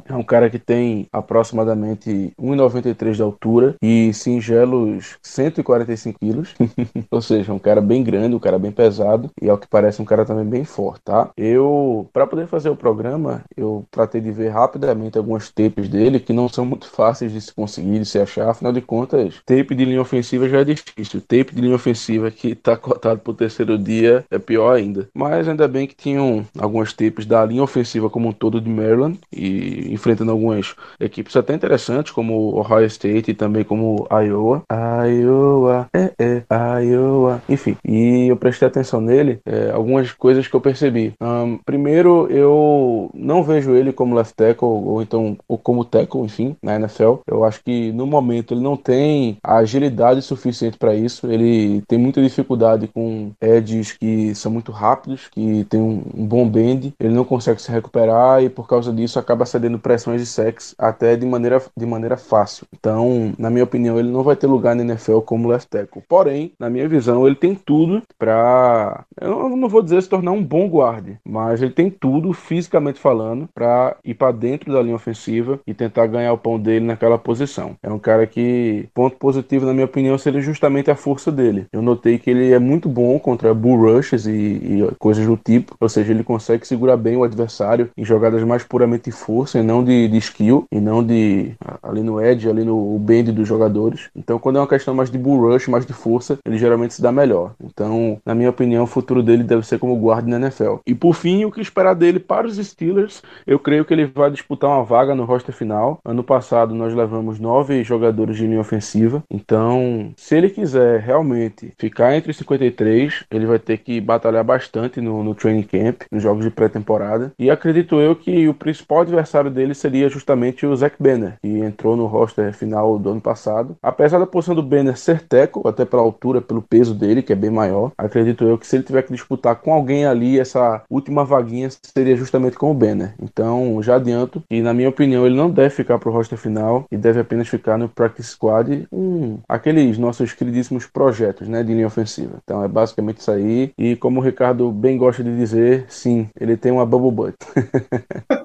É 0.09 0.15
um 0.15 0.23
cara 0.23 0.51
que 0.51 0.59
tem 0.59 1.07
aproximadamente 1.13 2.33
1,93 2.39 3.15
metros 3.15 3.17
de 3.17 3.23
altura 3.23 3.77
e 3.83 4.13
singelos 4.13 5.17
145 5.23 6.19
quilos. 6.19 6.55
Ou 7.11 7.21
seja, 7.21 7.53
um 7.53 7.59
cara 7.59 7.81
bem 7.81 8.03
grande, 8.03 8.35
um 8.35 8.41
cara 8.41 8.59
bem 8.59 8.73
pesado 8.73 9.31
e 9.41 9.49
ao 9.49 9.59
que 9.59 9.69
parece 9.69 10.01
um 10.01 10.05
cara 10.05 10.25
também 10.25 10.45
bem 10.45 10.65
forte, 10.65 11.03
tá? 11.05 11.31
Eu, 11.37 12.09
para 12.13 12.27
poder 12.27 12.47
fazer 12.47 12.71
o 12.71 12.77
programa, 12.77 13.43
eu 13.57 13.85
tratei 13.91 14.21
de 14.21 14.31
ver 14.31 14.49
rapidamente 14.49 15.19
algumas 15.19 15.51
tapes 15.51 15.89
dele 15.89 16.21
que 16.21 16.33
não 16.33 16.49
são 16.49 16.65
muito 16.65 16.89
fáceis 16.89 17.33
de 17.33 17.41
se 17.41 17.55
conseguir, 17.55 17.99
de 17.99 18.07
se 18.07 18.19
achar. 18.19 18.49
Afinal 18.49 18.73
de 18.73 18.81
contas, 18.81 19.41
tape 19.45 19.75
de 19.75 19.85
linha 19.85 20.01
ofensiva 20.01 20.49
já 20.49 20.61
é 20.61 20.65
difícil. 20.65 21.21
Tape 21.21 21.55
de 21.55 21.61
linha 21.61 21.75
ofensiva 21.75 22.31
que 22.31 22.55
tá 22.55 22.77
cotado 22.77 23.21
pro 23.21 23.35
terceiro 23.35 23.79
dia 23.79 24.25
é 24.31 24.39
pior 24.39 24.75
ainda. 24.75 25.09
Mas 25.15 25.49
ainda 25.49 25.69
bem 25.69 25.87
que 25.87 25.95
tinham 25.95 26.45
algumas 26.59 26.93
tapes 26.93 27.27
da 27.27 27.45
linha 27.45 27.63
ofensiva 27.63 28.11
como 28.11 28.29
um 28.29 28.33
todo 28.33 28.61
de 28.61 28.69
Maryland 28.69 29.19
e 29.37 29.93
enfrentando 29.93 30.31
algumas 30.31 30.75
equipes 31.01 31.37
até 31.37 31.55
interessantes 31.55 32.13
como 32.13 32.57
Ohio 32.59 32.87
State 32.87 33.31
e 33.31 33.35
também 33.35 33.65
como 33.65 34.07
Iowa. 34.11 34.63
Iowa, 35.07 35.89
é, 35.95 36.13
é, 36.19 36.85
Iowa. 36.85 37.43
Enfim, 37.49 37.77
e 37.85 38.29
eu 38.29 38.37
prestei 38.37 38.69
atenção 38.69 39.01
nele, 39.01 39.41
é, 39.45 39.71
algumas 39.71 40.13
coisas 40.13 40.47
que 40.47 40.55
eu 40.55 40.61
percebi. 40.61 41.13
Um, 41.21 41.59
primeiro, 41.65 42.27
eu 42.31 43.11
não 43.15 43.43
vejo 43.43 43.75
ele 43.75 43.93
como 43.93 44.15
left 44.15 44.35
tackle 44.35 44.69
ou 44.69 45.03
então 45.03 45.37
ou 45.49 45.59
como 45.59 45.85
tackle, 45.85 46.23
enfim, 46.23 46.57
na 46.63 46.77
NFL. 46.77 47.17
Eu 47.27 47.45
acho 47.45 47.63
que 47.63 47.93
no 47.93 48.07
momento 48.07 48.55
ele 48.55 48.61
não 48.61 48.77
tem 48.77 49.39
a 49.43 49.57
agilidade 49.57 50.23
suficiente 50.23 50.79
para 50.79 50.95
isso. 50.95 51.31
Ele 51.31 51.83
tem 51.89 51.99
muita 51.99 52.23
dificuldade 52.23 52.89
com 52.89 53.33
edges 53.41 53.93
que 53.93 54.35
são 54.35 54.51
muito 54.51 54.73
rápidos, 54.73 55.29
que 55.29 55.65
tem 55.69 55.81
um, 55.81 56.03
um 56.15 56.27
bom 56.27 56.49
bend. 56.49 56.95
Ele 56.99 57.15
não 57.15 57.25
consegue 57.25 57.61
se 57.61 57.71
recuperar 57.71 58.43
e 58.43 58.49
por 58.49 58.67
causa 58.67 58.93
disso 58.93 59.19
acaba 59.25 59.47
cedendo 59.47 59.79
pressões 59.79 60.21
de 60.21 60.27
sacks 60.27 60.75
até 60.79 61.17
de 61.17 61.27
maneira, 61.27 61.61
de 61.77 61.87
maneira 61.87 62.17
fácil. 62.17 62.67
Então, 62.73 63.33
na 63.39 63.51
minha 63.51 63.65
opinião, 63.65 63.99
ele 63.99 64.11
não 64.11 64.23
vai 64.23 64.37
ter 64.37 64.47
lugar 64.47 64.77
na 64.77 64.83
NFL 64.83 65.21
como 65.21 65.49
left 65.49 65.69
tackle. 65.69 66.03
Porém, 66.09 66.53
na 66.59 66.71
minha 66.71 66.89
visão, 66.89 67.27
ele 67.27 67.37
tem 67.37 67.55
tudo 67.55 68.03
para, 68.19 69.05
eu 69.21 69.49
não 69.57 69.69
vou 69.69 69.83
dizer 69.83 70.03
se 70.03 70.09
tornar 70.09 70.33
um 70.33 70.43
bom 70.43 70.69
guarde, 70.69 71.19
mas 71.25 71.63
ele 71.63 71.73
tem 71.73 71.91
tudo 71.91 72.33
fisicamente 72.33 73.01
falando 73.01 73.49
para 73.55 73.97
ir 74.05 74.15
para 74.15 74.33
dentro 74.33 74.73
da 74.73 74.83
linha 74.83 74.95
ofensiva 74.95 75.59
e 75.67 75.75
tentar 75.75 76.07
ganhar 76.07 76.33
o 76.33 76.39
pão 76.39 76.59
dele 76.59 76.85
naquela 76.85 77.19
posição. 77.19 77.77
É 77.83 77.91
um 77.91 77.99
cara 77.99 78.27
que 78.27 78.89
ponto 78.95 79.17
positivo 79.17 79.67
na 79.67 79.73
minha 79.73 79.87
opinião 79.87 80.17
seria 80.19 80.41
justamente 80.41 80.91
a 80.91 80.97
força 80.97 81.33
dele. 81.33 81.67
Eu 81.73 81.83
notei 81.83 82.19
que 82.19 82.31
ele 82.31 82.53
é 82.53 82.59
muito 82.59 82.89
bom 82.89 83.19
contra 83.19 83.55
bull 83.55 83.77
rushes 83.77 84.27
e, 84.27 84.31
e 84.31 84.95
coisas 84.99 85.27
do 85.27 85.37
tipo, 85.37 85.75
ou 85.81 85.89
seja, 85.89 86.13
ele 86.13 86.25
consegue 86.25 86.67
segurar 86.67 86.97
bem 86.97 87.17
o 87.17 87.25
adversário 87.25 87.91
em 87.97 88.05
jogadas 88.05 88.43
mais 88.43 88.63
puramente 88.63 89.11
força 89.15 89.59
e 89.59 89.63
não 89.63 89.83
de, 89.83 90.09
de 90.09 90.19
skill, 90.19 90.67
e 90.71 90.81
não 90.81 91.05
de 91.05 91.55
ali 91.83 92.03
no 92.03 92.21
edge, 92.21 92.49
ali 92.49 92.65
no 92.65 92.99
bend 92.99 93.33
dos 93.33 93.47
jogadores. 93.47 94.11
Então, 94.15 94.39
quando 94.39 94.57
é 94.57 94.61
uma 94.61 94.69
questão 94.69 94.95
mais 94.95 95.11
de 95.11 95.19
bull 95.19 95.41
rush, 95.41 95.69
mais 95.69 95.87
de 95.87 95.93
força, 95.93 96.39
ele 96.45 96.59
geralmente 96.59 96.95
se 96.95 97.03
dá 97.03 97.13
melhor. 97.13 97.55
Então, 97.63 98.21
na 98.25 98.35
minha 98.35 98.51
opinião, 98.51 98.85
o 98.85 98.89
futuro 98.89 99.23
dele 99.23 99.43
deve 99.43 99.67
ser 99.67 99.79
como 99.79 99.97
guarda 99.97 100.29
na 100.29 100.47
NFL. 100.47 100.77
E 100.87 100.95
por 100.95 101.15
fim, 101.15 101.45
o 101.45 101.51
que 101.51 101.61
esperar 101.61 101.95
dele 101.95 102.19
para 102.19 102.47
os 102.47 102.57
Steelers? 102.57 103.23
Eu 103.47 103.59
creio 103.59 103.85
que 103.85 103.93
ele 103.93 104.07
vai 104.07 104.31
disputar 104.31 104.71
uma 104.71 104.85
vaga 104.85 105.15
no 105.15 105.25
roster 105.25 105.55
final. 105.55 106.01
Ano 106.05 106.23
passado 106.23 106.75
nós 106.75 106.95
levamos 106.95 107.39
nove 107.39 107.83
jogadores 107.85 108.37
de 108.37 108.47
linha 108.47 108.61
ofensiva. 108.61 109.23
Então, 109.31 110.13
se 110.17 110.37
ele 110.37 110.51
quiser 110.51 111.01
realmente 111.01 111.73
ficar 111.79 112.17
entre 112.17 112.31
os 112.31 112.37
53, 112.37 113.25
ele 113.31 113.47
vai 113.47 113.59
ter 113.59 113.79
que 113.79 114.01
batalhar 114.01 114.45
bastante 114.45 115.01
no, 115.01 115.23
no 115.23 115.35
training 115.35 115.63
camp, 115.63 116.03
nos 116.11 116.23
jogos 116.23 116.45
de 116.45 116.51
pré-temporada. 116.51 117.33
E 117.39 117.51
acredito 117.51 118.01
eu 118.01 118.17
que 118.17 118.49
o 118.49 118.55
principal 118.55 119.04
adversário 119.05 119.51
dele 119.51 119.75
seria 119.75 120.09
justamente 120.09 120.67
o 120.67 120.75
Zach 120.77 120.97
Banner, 120.99 121.35
que 121.41 121.49
entrou 121.49 121.97
no 121.97 122.07
roster 122.07 122.53
final 122.53 122.99
do 122.99 123.11
ano 123.11 123.21
passado. 123.21 123.77
Apesar 123.83 124.19
da 124.19 124.27
posição 124.27 124.55
do 124.55 124.63
Banner 124.63 124.97
ser 124.97 125.21
teco, 125.23 125.67
até 125.69 125.85
pela 125.85 126.03
altura, 126.03 126.41
pelo 126.41 126.63
peso 126.63 126.95
dele, 126.95 127.23
que 127.23 127.33
é 127.33 127.37
bem 127.37 127.51
maior, 127.51 127.93
acredito 127.97 128.45
eu 128.45 128.59
que 128.59 128.67
se 128.67 128.77
ele 128.77 128.85
tiver 128.85 129.03
que 129.03 129.13
disputar 129.13 129.57
com 129.57 129.73
alguém 129.73 130.07
ali, 130.07 130.39
essa 130.39 130.83
última 130.91 131.25
vaguinha 131.25 131.69
seria 131.83 132.17
justamente 132.17 132.57
com 132.57 132.71
o 132.71 132.75
Banner. 132.75 133.15
Então, 133.23 133.83
já 133.83 133.97
adianto 133.97 134.43
que, 134.49 134.61
na 134.61 134.75
minha 134.75 134.89
opinião, 134.89 135.27
ele 135.27 135.37
não 135.37 135.51
deve 135.51 135.71
ficar 135.71 135.99
pro 135.99 136.13
roster 136.13 136.39
final 136.39 136.87
e 136.91 136.97
deve 136.97 137.21
apenas 137.21 137.49
ficar 137.49 137.79
no 137.79 137.89
practice 137.89 138.31
squad, 138.31 138.87
um, 138.93 139.39
aqueles 139.49 139.99
nossos 139.99 140.33
queridíssimos 140.33 140.87
projetos, 140.87 141.49
né, 141.49 141.63
de 141.63 141.73
linha 141.73 141.87
ofensiva. 141.87 142.39
Então, 142.43 142.63
é 142.63 142.69
basicamente 142.69 143.19
isso 143.19 143.31
aí. 143.31 143.73
E 143.79 143.97
como 143.97 144.21
o 144.21 144.23
Ricardo 144.23 144.71
bem 144.71 144.97
gosta 144.97 145.23
de 145.23 145.37
dizer, 145.37 145.85
sim, 145.89 146.29
ele 146.39 146.57
tem 146.57 146.73
uma 146.73 146.87
bubble 146.87 147.11
butt. 147.11 147.37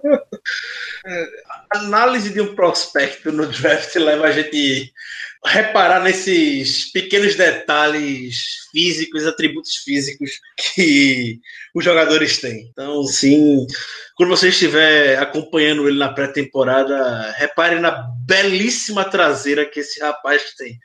análise 1.71 2.31
de 2.31 2.41
um 2.41 2.55
prospecto 2.55 3.31
no 3.31 3.47
draft 3.47 3.95
leva 3.95 4.27
a 4.27 4.31
gente 4.31 4.91
a 5.43 5.49
reparar 5.49 6.03
nesses 6.03 6.91
pequenos 6.91 7.35
detalhes 7.35 8.67
físicos, 8.71 9.25
atributos 9.25 9.77
físicos 9.77 10.31
que 10.57 11.39
os 11.73 11.83
jogadores 11.83 12.41
têm. 12.41 12.67
Então, 12.69 13.03
sim, 13.03 13.65
quando 14.15 14.29
você 14.29 14.49
estiver 14.49 15.17
acompanhando 15.17 15.87
ele 15.87 15.97
na 15.97 16.13
pré-temporada, 16.13 17.31
repare 17.37 17.79
na 17.79 18.09
belíssima 18.25 19.05
traseira 19.05 19.65
que 19.65 19.79
esse 19.79 20.01
rapaz 20.01 20.53
tem. 20.57 20.77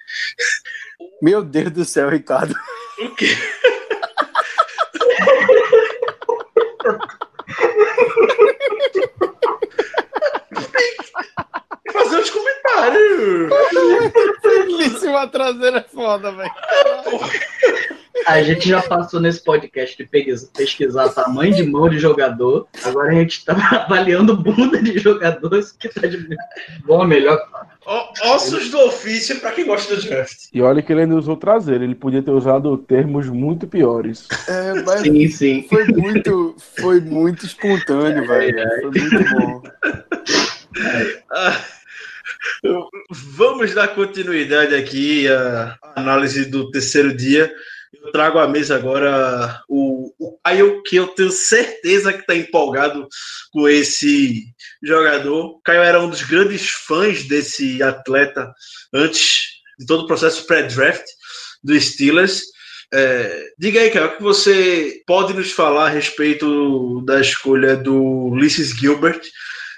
Meu 1.20 1.42
Deus 1.42 1.73
do 1.73 1.84
céu, 1.84 2.08
Ricardo. 2.08 2.54
O 3.00 3.14
quê? 3.16 3.26
fazer 12.14 12.21
os 12.21 12.30
comentários. 12.30 13.50
Belíssima 14.42 15.26
traseira 15.28 15.78
é 15.78 15.83
foda, 15.83 16.33
velho. 16.33 16.50
A 18.26 18.42
gente 18.42 18.68
já 18.68 18.80
passou 18.80 19.21
nesse 19.21 19.42
podcast 19.42 19.97
de 19.97 20.09
pesquisar 20.56 21.09
tamanho 21.11 21.54
de 21.54 21.64
mão 21.64 21.88
de 21.88 21.99
jogador. 21.99 22.66
Agora 22.85 23.11
a 23.11 23.14
gente 23.14 23.44
tá 23.44 23.54
avaliando 23.85 24.37
bunda 24.37 24.80
de 24.80 24.99
jogadores 24.99 25.73
que 25.73 25.88
tá 25.88 26.06
de 26.06 26.28
bom 26.87 27.04
melhor. 27.04 27.38
Ossos 28.23 28.71
do 28.71 28.78
ofício 28.78 29.40
para 29.40 29.52
quem 29.52 29.66
gosta 29.66 29.94
do 29.94 30.02
draft. 30.02 30.49
E 30.54 30.62
olha 30.62 30.80
que 30.80 30.90
ele 30.90 31.02
ainda 31.02 31.16
usou 31.16 31.37
traseiro, 31.37 31.85
ele 31.85 31.94
podia 31.94 32.23
ter 32.23 32.30
usado 32.30 32.78
termos 32.78 33.28
muito 33.28 33.66
piores. 33.66 34.26
É, 34.49 34.83
mas 34.83 35.00
Sim, 35.00 35.28
sim. 35.28 35.66
foi 35.68 35.85
muito, 35.88 36.56
foi 36.80 37.00
muito 37.00 37.44
espontâneo, 37.44 38.26
velho. 38.26 38.56
Foi 38.80 38.90
muito 38.90 39.35
bom. 39.35 39.62
Ah, 41.30 41.61
Vamos 43.11 43.75
dar 43.75 43.89
continuidade 43.89 44.75
aqui 44.75 45.29
à 45.29 45.79
análise 45.97 46.45
do 46.45 46.71
terceiro 46.71 47.15
dia. 47.15 47.53
Eu 48.03 48.13
trago 48.13 48.39
à 48.39 48.49
mesa 48.49 48.75
agora 48.77 49.63
o, 49.69 50.13
o 50.19 50.39
Caio, 50.45 50.83
que 50.83 50.97
eu 50.97 51.09
tenho 51.09 51.31
certeza 51.31 52.13
que 52.13 52.21
está 52.21 52.35
empolgado 52.35 53.09
com 53.53 53.69
esse 53.69 54.45
jogador. 54.83 55.61
Caio 55.65 55.83
era 55.83 56.01
um 56.01 56.11
dos 56.11 56.23
grandes 56.23 56.69
fãs 56.69 57.25
desse 57.25 57.83
atleta 57.83 58.53
antes 58.93 59.45
de 59.79 59.87
todo 59.87 60.05
o 60.05 60.07
processo 60.07 60.47
pré-draft 60.47 61.05
do 61.63 61.79
Steelers. 61.81 62.43
É, 62.93 63.53
diga 63.59 63.81
aí, 63.81 63.91
Caio, 63.91 64.07
o 64.07 64.17
que 64.17 64.23
você 64.23 65.03
pode 65.07 65.33
nos 65.33 65.51
falar 65.51 65.87
a 65.87 65.91
respeito 65.91 67.01
da 67.07 67.21
escolha 67.21 67.77
do 67.77 67.95
Ulysses 67.95 68.71
Gilbert 68.71 69.23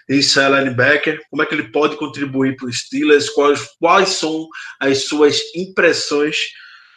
inside 0.09 0.51
linebacker, 0.51 1.21
como 1.31 1.43
é 1.43 1.47
que 1.47 1.55
ele 1.55 1.71
pode 1.71 1.97
contribuir 1.97 2.57
para 2.57 2.67
os 2.69 2.81
Steelers, 2.81 3.29
quais, 3.31 3.69
quais 3.79 4.09
são 4.11 4.49
as 4.81 5.05
suas 5.05 5.41
impressões 5.55 6.49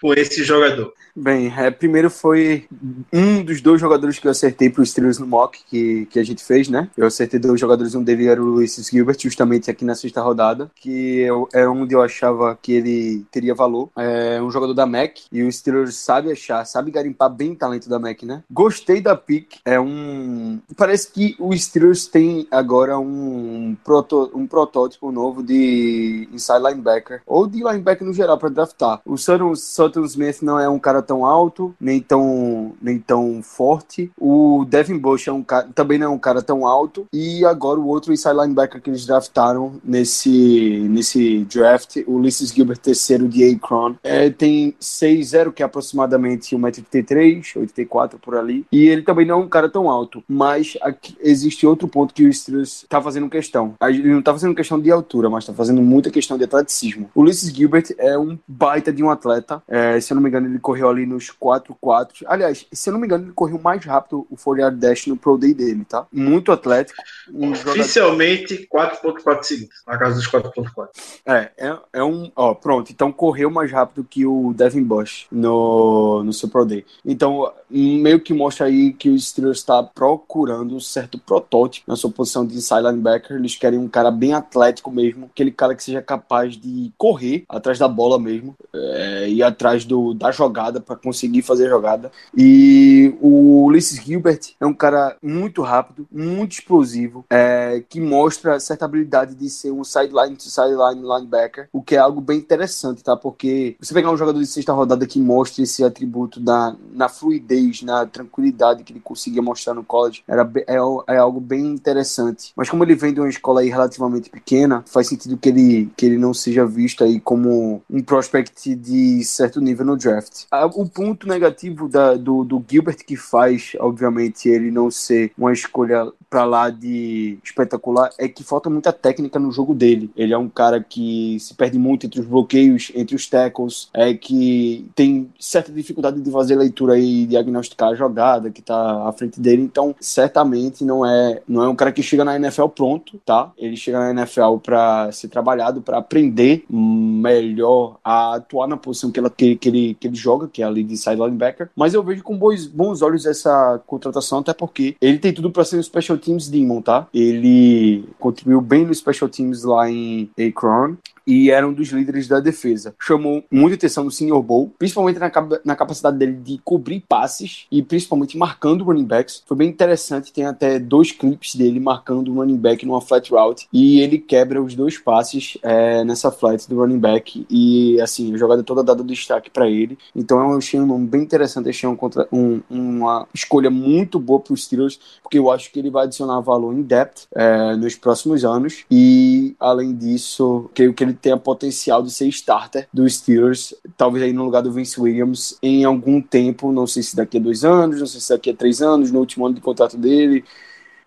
com 0.01 0.13
esse 0.13 0.43
jogador? 0.43 0.93
Bem, 1.15 1.53
é, 1.57 1.69
primeiro 1.69 2.09
foi 2.09 2.65
um 3.11 3.43
dos 3.43 3.61
dois 3.61 3.81
jogadores 3.81 4.19
que 4.19 4.27
eu 4.27 4.31
acertei 4.31 4.69
para 4.69 4.81
os 4.81 4.89
Steelers 4.89 5.19
no 5.19 5.27
mock 5.27 5.59
que, 5.67 6.05
que 6.05 6.19
a 6.19 6.23
gente 6.23 6.43
fez, 6.43 6.69
né? 6.69 6.89
Eu 6.95 7.07
acertei 7.07 7.39
dois 7.39 7.59
jogadores, 7.59 7.95
um 7.95 8.03
deles 8.03 8.27
era 8.27 8.41
o 8.41 8.45
Luiz 8.45 8.75
Gilbert, 8.89 9.17
justamente 9.19 9.69
aqui 9.69 9.83
na 9.83 9.95
sexta 9.95 10.21
rodada, 10.21 10.71
que 10.75 11.19
eu, 11.19 11.49
era 11.53 11.69
onde 11.69 11.93
eu 11.93 12.01
achava 12.01 12.57
que 12.61 12.73
ele 12.73 13.25
teria 13.31 13.53
valor. 13.53 13.89
É 13.97 14.41
um 14.41 14.49
jogador 14.49 14.73
da 14.73 14.85
MAC 14.85 15.23
e 15.31 15.43
o 15.43 15.51
Steelers 15.51 15.95
sabe 15.95 16.31
achar, 16.31 16.63
sabe 16.65 16.91
garimpar 16.91 17.29
bem 17.29 17.51
o 17.51 17.55
talento 17.55 17.89
da 17.89 17.99
MAC, 17.99 18.25
né? 18.25 18.43
Gostei 18.49 19.01
da 19.01 19.15
pick, 19.15 19.57
é 19.65 19.79
um... 19.79 20.59
Parece 20.77 21.11
que 21.11 21.35
o 21.37 21.55
Steelers 21.57 22.07
tem 22.07 22.47
agora 22.49 22.97
um, 22.97 23.75
proto, 23.83 24.31
um 24.33 24.47
protótipo 24.47 25.11
novo 25.11 25.43
de 25.43 26.29
inside 26.31 26.59
linebacker, 26.59 27.21
ou 27.25 27.45
de 27.45 27.57
linebacker 27.57 28.07
no 28.07 28.13
geral 28.13 28.37
para 28.37 28.49
draftar. 28.49 29.01
O 29.05 29.17
Sutton 29.17 29.88
Smith 30.05 30.41
não 30.41 30.59
é 30.59 30.69
um 30.69 30.79
cara 30.79 31.01
tão 31.01 31.25
alto, 31.25 31.73
nem 31.79 31.99
tão, 31.99 32.73
nem 32.81 32.99
tão 32.99 33.41
forte. 33.41 34.11
O 34.19 34.65
Devin 34.67 34.97
Bush 34.97 35.27
é 35.27 35.31
um 35.31 35.43
cara, 35.43 35.67
também 35.73 35.97
não 35.97 36.07
é 36.07 36.09
um 36.09 36.19
cara 36.19 36.41
tão 36.41 36.65
alto. 36.65 37.07
E 37.11 37.45
agora 37.45 37.79
o 37.79 37.87
outro 37.87 38.13
inside 38.13 38.35
linebacker 38.35 38.81
que 38.81 38.89
eles 38.89 39.05
draftaram 39.05 39.73
nesse, 39.83 40.87
nesse 40.89 41.45
draft, 41.45 41.97
o 42.07 42.13
Ulysses 42.13 42.51
Gilbert, 42.51 42.77
terceiro 42.77 43.27
de 43.27 43.43
Akron, 43.43 43.95
é, 44.03 44.29
tem 44.29 44.73
6'0, 44.79 45.51
que 45.51 45.63
é 45.63 45.65
aproximadamente 45.65 46.55
1,83m, 46.55 47.57
84 47.57 48.19
por 48.19 48.35
ali. 48.35 48.65
E 48.71 48.87
ele 48.87 49.01
também 49.01 49.25
não 49.25 49.41
é 49.41 49.43
um 49.43 49.49
cara 49.49 49.69
tão 49.69 49.89
alto. 49.89 50.23
Mas 50.27 50.77
aqui, 50.81 51.15
existe 51.21 51.65
outro 51.65 51.87
ponto 51.87 52.13
que 52.13 52.25
o 52.25 52.33
Steelers 52.33 52.85
tá 52.87 53.01
fazendo 53.01 53.29
questão. 53.29 53.75
Ele 53.81 54.13
não 54.13 54.21
tá 54.21 54.33
fazendo 54.33 54.55
questão 54.55 54.79
de 54.79 54.91
altura, 54.91 55.29
mas 55.29 55.45
tá 55.45 55.53
fazendo 55.53 55.81
muita 55.81 56.09
questão 56.09 56.37
de 56.37 56.43
atleticismo. 56.43 57.09
O 57.13 57.21
Ulysses 57.21 57.53
Gilbert 57.53 57.95
é 57.97 58.17
um 58.17 58.37
baita 58.47 58.91
de 58.91 59.03
um 59.03 59.09
atleta. 59.09 59.61
É, 59.67 59.78
se 59.99 60.11
eu 60.11 60.15
não 60.15 60.21
me 60.21 60.29
engano, 60.29 60.47
ele 60.47 60.59
correu 60.59 60.89
ali 60.89 61.05
nos 61.05 61.29
4-4. 61.29 62.23
Aliás, 62.25 62.65
se 62.71 62.89
eu 62.89 62.93
não 62.93 62.99
me 62.99 63.07
engano, 63.07 63.25
ele 63.25 63.33
correu 63.33 63.59
mais 63.59 63.83
rápido 63.83 64.25
o 64.29 64.37
4 64.37 64.71
dash 64.71 65.07
no 65.07 65.17
Pro 65.17 65.37
Day 65.37 65.53
dele, 65.53 65.85
tá? 65.85 66.07
Muito 66.11 66.51
atlético. 66.51 67.01
Um 67.31 67.51
Oficialmente, 67.51 68.67
4.4 68.73 69.43
segundos, 69.43 69.75
na 69.85 69.97
casa 69.97 70.15
dos 70.15 70.27
4.4. 70.29 70.87
É, 71.25 71.51
é, 71.57 71.77
é 71.93 72.03
um... 72.03 72.31
Ó, 72.35 72.53
pronto. 72.53 72.91
Então, 72.91 73.11
correu 73.11 73.49
mais 73.49 73.71
rápido 73.71 74.07
que 74.09 74.25
o 74.25 74.53
Devin 74.53 74.83
Bush 74.83 75.27
no, 75.31 76.23
no 76.23 76.33
seu 76.33 76.49
Pro 76.49 76.65
Day. 76.65 76.85
Então, 77.05 77.51
meio 77.69 78.19
que 78.19 78.33
mostra 78.33 78.65
aí 78.65 78.93
que 78.93 79.09
o 79.09 79.19
Steelers 79.19 79.59
está 79.59 79.83
procurando 79.83 80.75
um 80.75 80.79
certo 80.79 81.17
protótipo 81.19 81.89
na 81.89 81.95
sua 81.95 82.09
posição 82.09 82.45
de 82.45 82.55
inside 82.55 82.81
linebacker. 82.81 83.37
Eles 83.37 83.55
querem 83.55 83.79
um 83.79 83.87
cara 83.87 84.11
bem 84.11 84.33
atlético 84.33 84.91
mesmo, 84.91 85.25
aquele 85.25 85.51
cara 85.51 85.75
que 85.75 85.83
seja 85.83 86.01
capaz 86.01 86.57
de 86.57 86.91
correr 86.97 87.43
atrás 87.47 87.77
da 87.77 87.87
bola 87.87 88.19
mesmo, 88.19 88.55
é, 88.73 89.29
e 89.29 89.43
atrás 89.43 89.68
do, 89.85 90.13
da 90.13 90.31
jogada 90.31 90.79
para 90.79 90.95
conseguir 90.95 91.41
fazer 91.41 91.67
a 91.67 91.69
jogada. 91.69 92.11
E 92.35 93.15
o 93.21 93.65
Ulysses 93.65 94.01
Gilbert 94.03 94.39
é 94.59 94.65
um 94.65 94.73
cara 94.73 95.15
muito 95.21 95.61
rápido, 95.61 96.07
muito 96.11 96.53
explosivo, 96.53 97.25
é, 97.29 97.83
que 97.87 97.99
mostra 97.99 98.59
certa 98.59 98.85
habilidade 98.85 99.35
de 99.35 99.49
ser 99.49 99.71
um 99.71 99.83
sideline 99.83 100.35
sideline 100.39 101.01
linebacker, 101.01 101.69
o 101.71 101.81
que 101.81 101.95
é 101.95 101.99
algo 101.99 102.21
bem 102.21 102.37
interessante, 102.37 103.03
tá? 103.03 103.15
Porque 103.15 103.75
você 103.79 103.93
pegar 103.93 104.11
um 104.11 104.17
jogador 104.17 104.39
de 104.39 104.47
sexta 104.47 104.73
rodada 104.73 105.05
que 105.05 105.19
mostra 105.19 105.63
esse 105.63 105.83
atributo 105.83 106.39
da, 106.39 106.75
na 106.93 107.09
fluidez, 107.09 107.81
na 107.81 108.05
tranquilidade 108.05 108.83
que 108.83 108.93
ele 108.93 108.99
conseguia 108.99 109.41
mostrar 109.41 109.73
no 109.73 109.83
college, 109.83 110.23
era, 110.27 110.49
é, 110.67 110.75
é 111.07 111.17
algo 111.17 111.39
bem 111.39 111.65
interessante. 111.65 112.51
Mas 112.55 112.69
como 112.69 112.83
ele 112.83 112.95
vem 112.95 113.13
de 113.13 113.19
uma 113.19 113.29
escola 113.29 113.61
aí 113.61 113.69
relativamente 113.69 114.29
pequena, 114.29 114.83
faz 114.87 115.07
sentido 115.07 115.37
que 115.37 115.49
ele, 115.49 115.91
que 115.95 116.05
ele 116.05 116.17
não 116.17 116.33
seja 116.33 116.65
visto 116.65 117.03
aí 117.03 117.19
como 117.19 117.81
um 117.89 118.01
prospect 118.01 118.75
de 118.75 119.23
certo 119.23 119.58
nível 119.59 119.85
no 119.85 119.97
draft. 119.97 120.45
O 120.75 120.87
ponto 120.87 121.27
negativo 121.27 121.87
da, 121.87 122.15
do, 122.15 122.43
do 122.43 122.63
Gilbert 122.67 122.97
que 123.05 123.15
faz, 123.15 123.73
obviamente, 123.79 124.47
ele 124.47 124.71
não 124.71 124.89
ser 124.91 125.31
uma 125.37 125.53
escolha 125.53 126.11
para 126.29 126.45
lá 126.45 126.69
de 126.69 127.37
espetacular 127.43 128.09
é 128.17 128.27
que 128.27 128.43
falta 128.43 128.69
muita 128.69 128.93
técnica 128.93 129.39
no 129.39 129.51
jogo 129.51 129.73
dele. 129.73 130.11
Ele 130.15 130.33
é 130.33 130.37
um 130.37 130.47
cara 130.47 130.83
que 130.83 131.37
se 131.39 131.53
perde 131.53 131.79
muito 131.79 132.05
entre 132.05 132.19
os 132.19 132.25
bloqueios, 132.25 132.91
entre 132.93 133.15
os 133.15 133.27
tackles, 133.27 133.89
é 133.93 134.13
que 134.13 134.89
tem 134.95 135.29
certa 135.39 135.71
dificuldade 135.71 136.21
de 136.21 136.31
fazer 136.31 136.55
leitura 136.55 136.99
e 136.99 137.25
diagnosticar 137.25 137.89
a 137.89 137.95
jogada 137.95 138.51
que 138.51 138.61
tá 138.61 139.07
à 139.07 139.11
frente 139.11 139.39
dele, 139.39 139.63
então 139.63 139.95
certamente 139.99 140.83
não 140.83 141.05
é 141.05 141.41
não 141.47 141.63
é 141.63 141.67
um 141.67 141.75
cara 141.75 141.91
que 141.91 142.03
chega 142.03 142.23
na 142.23 142.35
NFL 142.35 142.67
pronto, 142.67 143.19
tá? 143.25 143.51
Ele 143.57 143.75
chega 143.75 143.99
na 143.99 144.21
NFL 144.21 144.57
para 144.61 145.11
ser 145.11 145.27
trabalhado, 145.27 145.81
para 145.81 145.97
aprender 145.97 146.63
melhor 146.69 147.97
a 148.03 148.35
atuar 148.35 148.67
na 148.67 148.77
posição 148.77 149.11
que, 149.11 149.19
ela, 149.19 149.29
que, 149.29 149.48
que, 149.55 149.69
ele, 149.69 149.97
que 149.99 150.07
ele 150.07 150.15
joga, 150.15 150.47
que 150.47 150.61
é 150.61 150.65
ali 150.65 150.83
de 150.83 150.97
side 150.97 151.15
linebacker, 151.15 151.69
mas 151.75 151.93
eu 151.93 152.03
vejo 152.03 152.23
com 152.23 152.37
bons, 152.37 152.65
bons 152.65 153.01
olhos 153.01 153.25
essa 153.25 153.81
contratação, 153.85 154.39
até 154.39 154.53
porque 154.53 154.95
ele 155.01 155.19
tem 155.19 155.33
tudo 155.33 155.51
para 155.51 155.63
ser 155.63 155.77
um 155.77 155.83
special 155.83 156.17
teams 156.17 156.49
demon, 156.49 156.81
tá? 156.81 157.07
Ele 157.13 158.05
contribuiu 158.19 158.61
bem 158.61 158.85
no 158.85 158.93
special 158.93 159.29
teams 159.29 159.63
lá 159.63 159.89
em 159.89 160.29
Akron 160.39 160.97
e 161.29 161.51
era 161.51 161.67
um 161.67 161.73
dos 161.73 161.89
líderes 161.89 162.27
da 162.27 162.39
defesa. 162.39 162.95
Chamou 162.99 163.43
muita 163.51 163.75
atenção 163.75 164.03
no 164.03 164.09
Senior 164.09 164.41
Bowl, 164.41 164.73
principalmente 164.79 165.19
na, 165.19 165.31
na 165.63 165.75
capacidade 165.75 166.17
dele 166.17 166.33
de 166.33 166.59
cobrir 166.63 167.03
passes 167.07 167.67
e 167.71 167.83
principalmente 167.83 168.35
marcando 168.35 168.83
running 168.83 169.05
backs. 169.05 169.43
Foi 169.45 169.55
bem 169.55 169.69
interessante, 169.69 170.33
tem 170.33 170.45
até 170.45 170.79
dois 170.79 171.11
clips 171.11 171.53
dele 171.53 171.79
marcando 171.79 172.31
o 172.31 172.35
running 172.35 172.57
back 172.57 172.83
numa 172.83 172.99
flat 172.99 173.31
route 173.31 173.67
e 173.71 173.99
ele 174.01 174.17
quebra 174.17 174.61
os 174.61 174.73
dois 174.73 174.97
passes 174.97 175.55
é, 175.61 176.03
nessa 176.03 176.31
flat 176.31 176.67
do 176.67 176.77
running 176.77 176.97
back 176.97 177.45
e 177.47 178.01
assim, 178.01 178.33
a 178.33 178.37
jogada 178.37 178.63
toda 178.63 178.83
dada 178.83 179.03
do 179.03 179.13
destaque 179.29 179.49
para 179.49 179.69
ele. 179.69 179.97
Então 180.15 180.39
eu 180.51 180.57
achei 180.57 180.79
um 180.79 180.85
nome 180.85 181.07
bem 181.07 181.21
interessante, 181.21 181.69
achei 181.69 181.87
um, 181.87 181.97
um, 182.31 182.61
uma 182.69 183.27
escolha 183.33 183.69
muito 183.69 184.19
boa 184.19 184.39
para 184.39 184.53
os 184.53 184.65
Steelers, 184.65 184.99
porque 185.21 185.37
eu 185.37 185.51
acho 185.51 185.71
que 185.71 185.79
ele 185.79 185.91
vai 185.91 186.05
adicionar 186.05 186.39
valor 186.39 186.73
em 186.73 186.81
depth 186.81 187.27
é, 187.33 187.75
nos 187.75 187.95
próximos 187.95 188.43
anos. 188.43 188.85
E 188.89 189.55
além 189.59 189.95
disso, 189.95 190.69
creio 190.73 190.93
que 190.93 191.03
ele 191.03 191.13
tem 191.13 191.31
a 191.31 191.37
potencial 191.37 192.01
de 192.01 192.11
ser 192.11 192.27
starter 192.27 192.87
dos 192.91 193.15
Steelers, 193.15 193.73
talvez 193.95 194.23
aí 194.23 194.33
no 194.33 194.43
lugar 194.43 194.61
do 194.61 194.71
Vince 194.71 194.99
Williams 194.99 195.57
em 195.61 195.83
algum 195.83 196.21
tempo, 196.21 196.71
não 196.71 196.87
sei 196.87 197.03
se 197.03 197.15
daqui 197.15 197.37
a 197.37 197.41
dois 197.41 197.63
anos, 197.63 197.99
não 197.99 198.07
sei 198.07 198.19
se 198.19 198.29
daqui 198.29 198.49
a 198.49 198.55
três 198.55 198.81
anos, 198.81 199.11
no 199.11 199.19
último 199.19 199.45
ano 199.45 199.55
de 199.55 199.61
contrato 199.61 199.97
dele, 199.97 200.43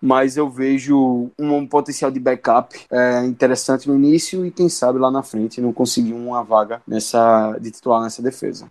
mas 0.03 0.35
eu 0.35 0.49
vejo 0.49 1.31
um, 1.39 1.55
um 1.55 1.65
potencial 1.65 2.11
de 2.11 2.19
backup 2.19 2.77
é, 2.91 3.23
interessante 3.23 3.87
no 3.87 3.95
início 3.95 4.45
e 4.45 4.51
quem 4.51 4.67
sabe 4.67 4.99
lá 4.99 5.09
na 5.09 5.23
frente 5.23 5.61
não 5.61 5.71
conseguir 5.71 6.11
uma 6.11 6.43
vaga 6.43 6.81
nessa 6.85 7.57
de 7.57 7.71
titular 7.71 8.03
nessa 8.03 8.21
defesa. 8.21 8.67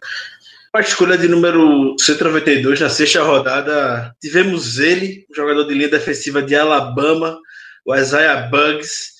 A 0.74 0.80
escolha 0.80 1.16
de 1.16 1.28
número 1.28 1.96
192 1.98 2.80
na 2.80 2.90
sexta 2.90 3.22
rodada, 3.22 4.14
tivemos 4.20 4.78
ele, 4.78 5.26
jogador 5.34 5.64
de 5.64 5.72
linha 5.72 5.88
defensiva 5.88 6.42
de 6.42 6.54
Alabama, 6.54 7.38
o 7.86 7.96
Isaiah 7.96 8.50
Bugs, 8.50 9.12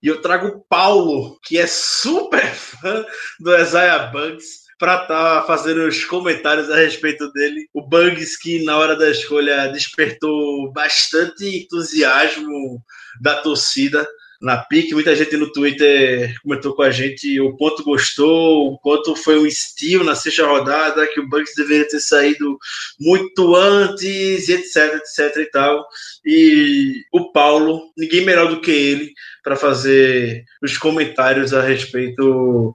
e 0.00 0.06
eu 0.06 0.20
trago 0.20 0.46
o 0.46 0.60
Paulo, 0.60 1.36
que 1.42 1.58
é 1.58 1.66
super 1.66 2.46
fã 2.46 3.04
do 3.40 3.56
Isaiah 3.56 4.06
Bugs, 4.06 4.65
para 4.78 5.02
estar 5.02 5.40
tá 5.40 5.46
fazendo 5.46 5.86
os 5.86 6.04
comentários 6.04 6.70
a 6.70 6.76
respeito 6.76 7.30
dele. 7.32 7.68
O 7.72 7.82
Bugs, 7.82 8.36
que 8.36 8.64
na 8.64 8.76
hora 8.76 8.96
da 8.96 9.10
escolha 9.10 9.68
despertou 9.68 10.72
bastante 10.72 11.64
entusiasmo 11.64 12.82
da 13.20 13.36
torcida 13.36 14.06
na 14.40 14.58
PIC. 14.58 14.92
Muita 14.92 15.14
gente 15.16 15.36
no 15.36 15.50
Twitter 15.50 16.34
comentou 16.42 16.74
com 16.74 16.82
a 16.82 16.90
gente 16.90 17.40
o 17.40 17.56
quanto 17.56 17.82
gostou, 17.82 18.72
o 18.72 18.78
quanto 18.78 19.16
foi 19.16 19.38
um 19.38 19.46
estilo 19.46 20.04
na 20.04 20.14
sexta 20.14 20.46
rodada, 20.46 21.06
que 21.06 21.20
o 21.20 21.28
Bugs 21.28 21.54
deveria 21.56 21.88
ter 21.88 22.00
saído 22.00 22.58
muito 23.00 23.54
antes, 23.54 24.48
etc, 24.48 24.94
etc 24.94 25.36
e 25.36 25.50
tal. 25.50 25.86
E 26.24 27.02
o 27.12 27.32
Paulo, 27.32 27.90
ninguém 27.96 28.24
melhor 28.24 28.48
do 28.48 28.60
que 28.60 28.70
ele 28.70 29.12
para 29.42 29.56
fazer 29.56 30.44
os 30.62 30.76
comentários 30.76 31.54
a 31.54 31.62
respeito 31.62 32.74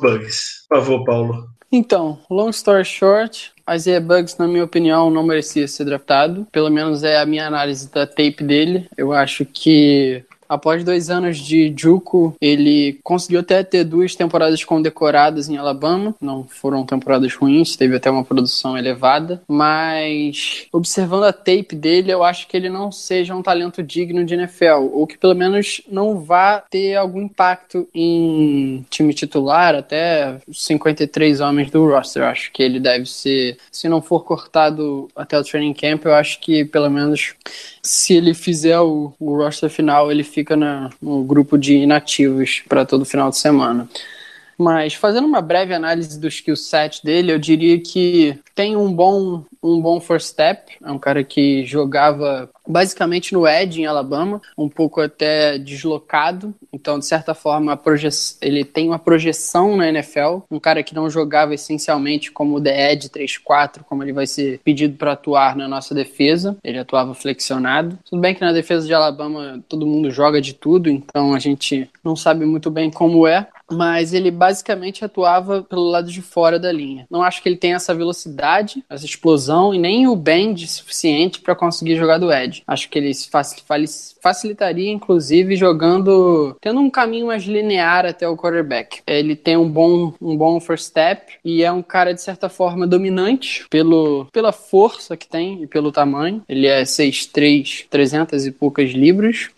Bugs. 0.00 0.66
Por 0.68 0.78
favor, 0.78 1.04
Paulo. 1.04 1.48
Então, 1.70 2.18
long 2.30 2.48
story 2.48 2.84
short, 2.84 3.52
Isaiah 3.70 4.00
Bugs, 4.00 4.38
na 4.38 4.48
minha 4.48 4.64
opinião, 4.64 5.10
não 5.10 5.22
merecia 5.22 5.68
ser 5.68 5.84
draftado. 5.84 6.46
Pelo 6.50 6.70
menos 6.70 7.04
é 7.04 7.20
a 7.20 7.26
minha 7.26 7.46
análise 7.46 7.90
da 7.90 8.06
tape 8.06 8.42
dele. 8.42 8.88
Eu 8.96 9.12
acho 9.12 9.44
que 9.44 10.24
Após 10.48 10.82
dois 10.82 11.10
anos 11.10 11.36
de 11.38 11.72
Juco, 11.76 12.34
ele 12.40 12.98
conseguiu 13.04 13.40
até 13.40 13.62
ter 13.62 13.84
duas 13.84 14.14
temporadas 14.14 14.64
condecoradas 14.64 15.48
em 15.48 15.56
Alabama. 15.56 16.14
Não 16.20 16.44
foram 16.44 16.86
temporadas 16.86 17.34
ruins, 17.34 17.76
teve 17.76 17.96
até 17.96 18.10
uma 18.10 18.24
produção 18.24 18.76
elevada. 18.76 19.42
Mas, 19.46 20.66
observando 20.72 21.24
a 21.24 21.32
tape 21.32 21.74
dele, 21.74 22.10
eu 22.10 22.24
acho 22.24 22.48
que 22.48 22.56
ele 22.56 22.70
não 22.70 22.90
seja 22.90 23.34
um 23.34 23.42
talento 23.42 23.82
digno 23.82 24.24
de 24.24 24.34
NFL. 24.34 24.88
Ou 24.92 25.06
que 25.06 25.18
pelo 25.18 25.34
menos 25.34 25.82
não 25.90 26.20
vá 26.20 26.60
ter 26.70 26.94
algum 26.96 27.22
impacto 27.22 27.86
em 27.94 28.86
time 28.88 29.12
titular, 29.12 29.74
até 29.74 30.38
53 30.50 31.40
homens 31.40 31.70
do 31.70 31.86
roster. 31.86 32.22
Eu 32.22 32.28
acho 32.28 32.50
que 32.52 32.62
ele 32.62 32.80
deve 32.80 33.06
ser, 33.06 33.58
se 33.70 33.88
não 33.88 34.00
for 34.00 34.24
cortado 34.24 35.08
até 35.14 35.38
o 35.38 35.44
training 35.44 35.74
camp, 35.74 36.04
eu 36.04 36.14
acho 36.14 36.40
que 36.40 36.64
pelo 36.64 36.90
menos 36.90 37.34
se 37.88 38.12
ele 38.12 38.34
fizer 38.34 38.78
o, 38.80 39.14
o 39.18 39.36
roster 39.38 39.70
final, 39.70 40.12
ele 40.12 40.22
fica 40.22 40.54
na, 40.54 40.90
no 41.00 41.24
grupo 41.24 41.56
de 41.56 41.74
inativos 41.74 42.62
para 42.68 42.84
todo 42.84 43.02
final 43.06 43.30
de 43.30 43.38
semana. 43.38 43.88
Mas 44.58 44.94
fazendo 44.94 45.26
uma 45.26 45.40
breve 45.40 45.72
análise 45.72 46.18
do 46.18 46.26
skill 46.26 46.56
set 46.56 47.04
dele, 47.04 47.32
eu 47.32 47.38
diria 47.38 47.80
que 47.80 48.36
tem 48.56 48.76
um 48.76 48.92
bom, 48.92 49.44
um 49.62 49.80
bom 49.80 50.00
first 50.00 50.30
step. 50.30 50.72
É 50.84 50.90
um 50.90 50.98
cara 50.98 51.22
que 51.22 51.64
jogava 51.64 52.50
basicamente 52.66 53.32
no 53.32 53.46
Edge 53.46 53.80
em 53.80 53.86
Alabama, 53.86 54.42
um 54.56 54.68
pouco 54.68 55.00
até 55.00 55.56
deslocado. 55.58 56.52
Então, 56.72 56.98
de 56.98 57.06
certa 57.06 57.34
forma, 57.34 57.80
ele 58.42 58.64
tem 58.64 58.88
uma 58.88 58.98
projeção 58.98 59.76
na 59.76 59.88
NFL. 59.88 60.40
Um 60.50 60.58
cara 60.58 60.82
que 60.82 60.94
não 60.94 61.08
jogava 61.08 61.54
essencialmente 61.54 62.32
como 62.32 62.60
The 62.60 62.92
Edge 62.92 63.08
3-4, 63.08 63.82
como 63.88 64.02
ele 64.02 64.12
vai 64.12 64.26
ser 64.26 64.58
pedido 64.64 64.96
para 64.96 65.12
atuar 65.12 65.54
na 65.54 65.68
nossa 65.68 65.94
defesa. 65.94 66.56
Ele 66.64 66.78
atuava 66.78 67.14
flexionado. 67.14 67.96
Tudo 68.10 68.20
bem 68.20 68.34
que 68.34 68.40
na 68.40 68.52
defesa 68.52 68.84
de 68.84 68.92
Alabama 68.92 69.62
todo 69.68 69.86
mundo 69.86 70.10
joga 70.10 70.40
de 70.40 70.52
tudo, 70.52 70.90
então 70.90 71.32
a 71.32 71.38
gente 71.38 71.88
não 72.02 72.16
sabe 72.16 72.44
muito 72.44 72.70
bem 72.70 72.90
como 72.90 73.26
é 73.26 73.46
mas 73.70 74.12
ele 74.12 74.30
basicamente 74.30 75.04
atuava 75.04 75.62
pelo 75.62 75.90
lado 75.90 76.10
de 76.10 76.22
fora 76.22 76.58
da 76.58 76.72
linha. 76.72 77.06
Não 77.10 77.22
acho 77.22 77.42
que 77.42 77.48
ele 77.48 77.56
tenha 77.56 77.76
essa 77.76 77.94
velocidade, 77.94 78.84
essa 78.88 79.04
explosão 79.04 79.74
e 79.74 79.78
nem 79.78 80.06
o 80.06 80.16
bend 80.16 80.66
suficiente 80.66 81.40
para 81.40 81.54
conseguir 81.54 81.96
jogar 81.96 82.18
do 82.18 82.32
edge. 82.32 82.62
Acho 82.66 82.88
que 82.88 82.98
ele 82.98 83.12
facilitaria, 84.20 84.90
inclusive, 84.90 85.56
jogando, 85.56 86.56
tendo 86.60 86.80
um 86.80 86.90
caminho 86.90 87.26
mais 87.26 87.44
linear 87.44 88.06
até 88.06 88.28
o 88.28 88.36
quarterback. 88.36 89.00
Ele 89.06 89.36
tem 89.36 89.56
um 89.56 89.68
bom, 89.68 90.12
um 90.20 90.36
bom 90.36 90.60
first 90.60 90.86
step 90.86 91.34
e 91.44 91.62
é 91.62 91.70
um 91.70 91.82
cara, 91.82 92.14
de 92.14 92.22
certa 92.22 92.48
forma, 92.48 92.86
dominante 92.86 93.66
pelo, 93.70 94.26
pela 94.32 94.52
força 94.52 95.16
que 95.16 95.28
tem 95.28 95.62
e 95.62 95.66
pelo 95.66 95.92
tamanho. 95.92 96.42
Ele 96.48 96.66
é 96.66 96.82
6'3", 96.82 97.86
300 97.88 98.46
e 98.46 98.52
poucas 98.52 98.90
libras. 98.90 99.50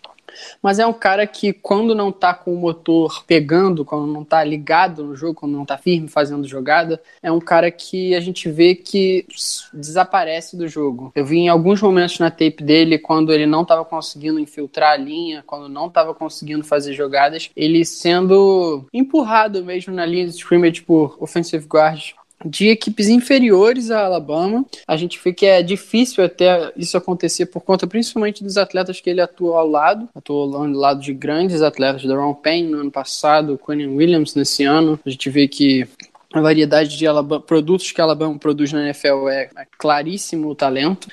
Mas 0.63 0.79
é 0.79 0.87
um 0.87 0.93
cara 0.93 1.27
que, 1.27 1.53
quando 1.53 1.95
não 1.95 2.13
tá 2.13 2.35
com 2.35 2.55
o 2.55 2.59
motor 2.59 3.25
pegando, 3.27 3.85
quando 3.85 4.07
não 4.07 4.25
tá 4.25 4.43
ligado 4.45 5.05
no 5.05 5.17
jogo, 5.17 5.35
quando 5.35 5.53
não 5.53 5.65
tá 5.65 5.77
firme 5.79 6.09
fazendo 6.09 6.47
jogada, 6.47 7.01
é 7.23 7.31
um 7.31 7.41
cara 7.41 7.71
que 7.71 8.15
a 8.15 8.21
gente 8.21 8.51
vê 8.51 8.75
que 8.75 9.27
desaparece 9.73 10.57
do 10.57 10.69
jogo. 10.69 11.13
Eu 11.15 11.25
vi 11.25 11.39
em 11.39 11.49
alguns 11.49 11.81
momentos 11.81 12.19
na 12.19 12.31
tape 12.31 12.63
dele, 12.63 12.99
quando 12.99 13.33
ele 13.33 13.47
não 13.47 13.65
tava 13.65 13.85
conseguindo 13.85 14.39
infiltrar 14.39 14.93
a 14.93 14.97
linha, 14.97 15.43
quando 15.47 15.69
não 15.69 15.89
tava 15.89 16.15
conseguindo 16.15 16.65
fazer 16.65 16.93
jogadas, 16.93 17.51
ele 17.57 17.85
sendo 17.85 18.87
empurrado 18.93 19.65
mesmo 19.65 19.95
na 19.95 20.07
linha 20.07 20.27
de 20.27 20.33
scrimmage 20.33 20.83
por 20.83 21.17
offensive 21.21 21.67
guards 21.67 22.15
de 22.45 22.69
equipes 22.69 23.09
inferiores 23.09 23.91
a 23.91 24.05
Alabama. 24.05 24.65
A 24.87 24.97
gente 24.97 25.21
vê 25.23 25.33
que 25.33 25.47
é 25.47 25.63
difícil 25.63 26.25
até 26.25 26.73
isso 26.77 26.97
acontecer 26.97 27.47
por 27.47 27.61
conta 27.61 27.87
principalmente 27.87 28.43
dos 28.43 28.57
atletas 28.57 29.01
que 29.01 29.11
ele 29.11 29.21
atuou 29.21 29.57
ao 29.57 29.69
lado. 29.69 30.09
Atuou 30.15 30.57
ao 30.57 30.67
lado 30.67 31.01
de 31.01 31.13
grandes 31.13 31.63
atletas, 31.63 32.05
da 32.05 32.17
Ron 32.17 32.35
Payne 32.35 32.71
no 32.71 32.81
ano 32.81 32.91
passado, 32.91 33.61
Quinn 33.65 33.97
Williams 33.97 34.35
nesse 34.35 34.65
ano. 34.65 34.99
A 35.05 35.11
gente 35.11 35.29
vê 35.29 35.47
que 35.47 35.87
a 36.33 36.41
variedade 36.41 36.97
de 36.97 37.07
Alabama, 37.07 37.43
produtos 37.43 37.91
que 37.91 38.01
a 38.01 38.05
Alabama 38.05 38.39
produz 38.39 38.73
na 38.73 38.85
NFL 38.85 39.29
é, 39.29 39.51
é 39.57 39.67
claríssimo 39.77 40.49
o 40.49 40.55
talento 40.55 41.09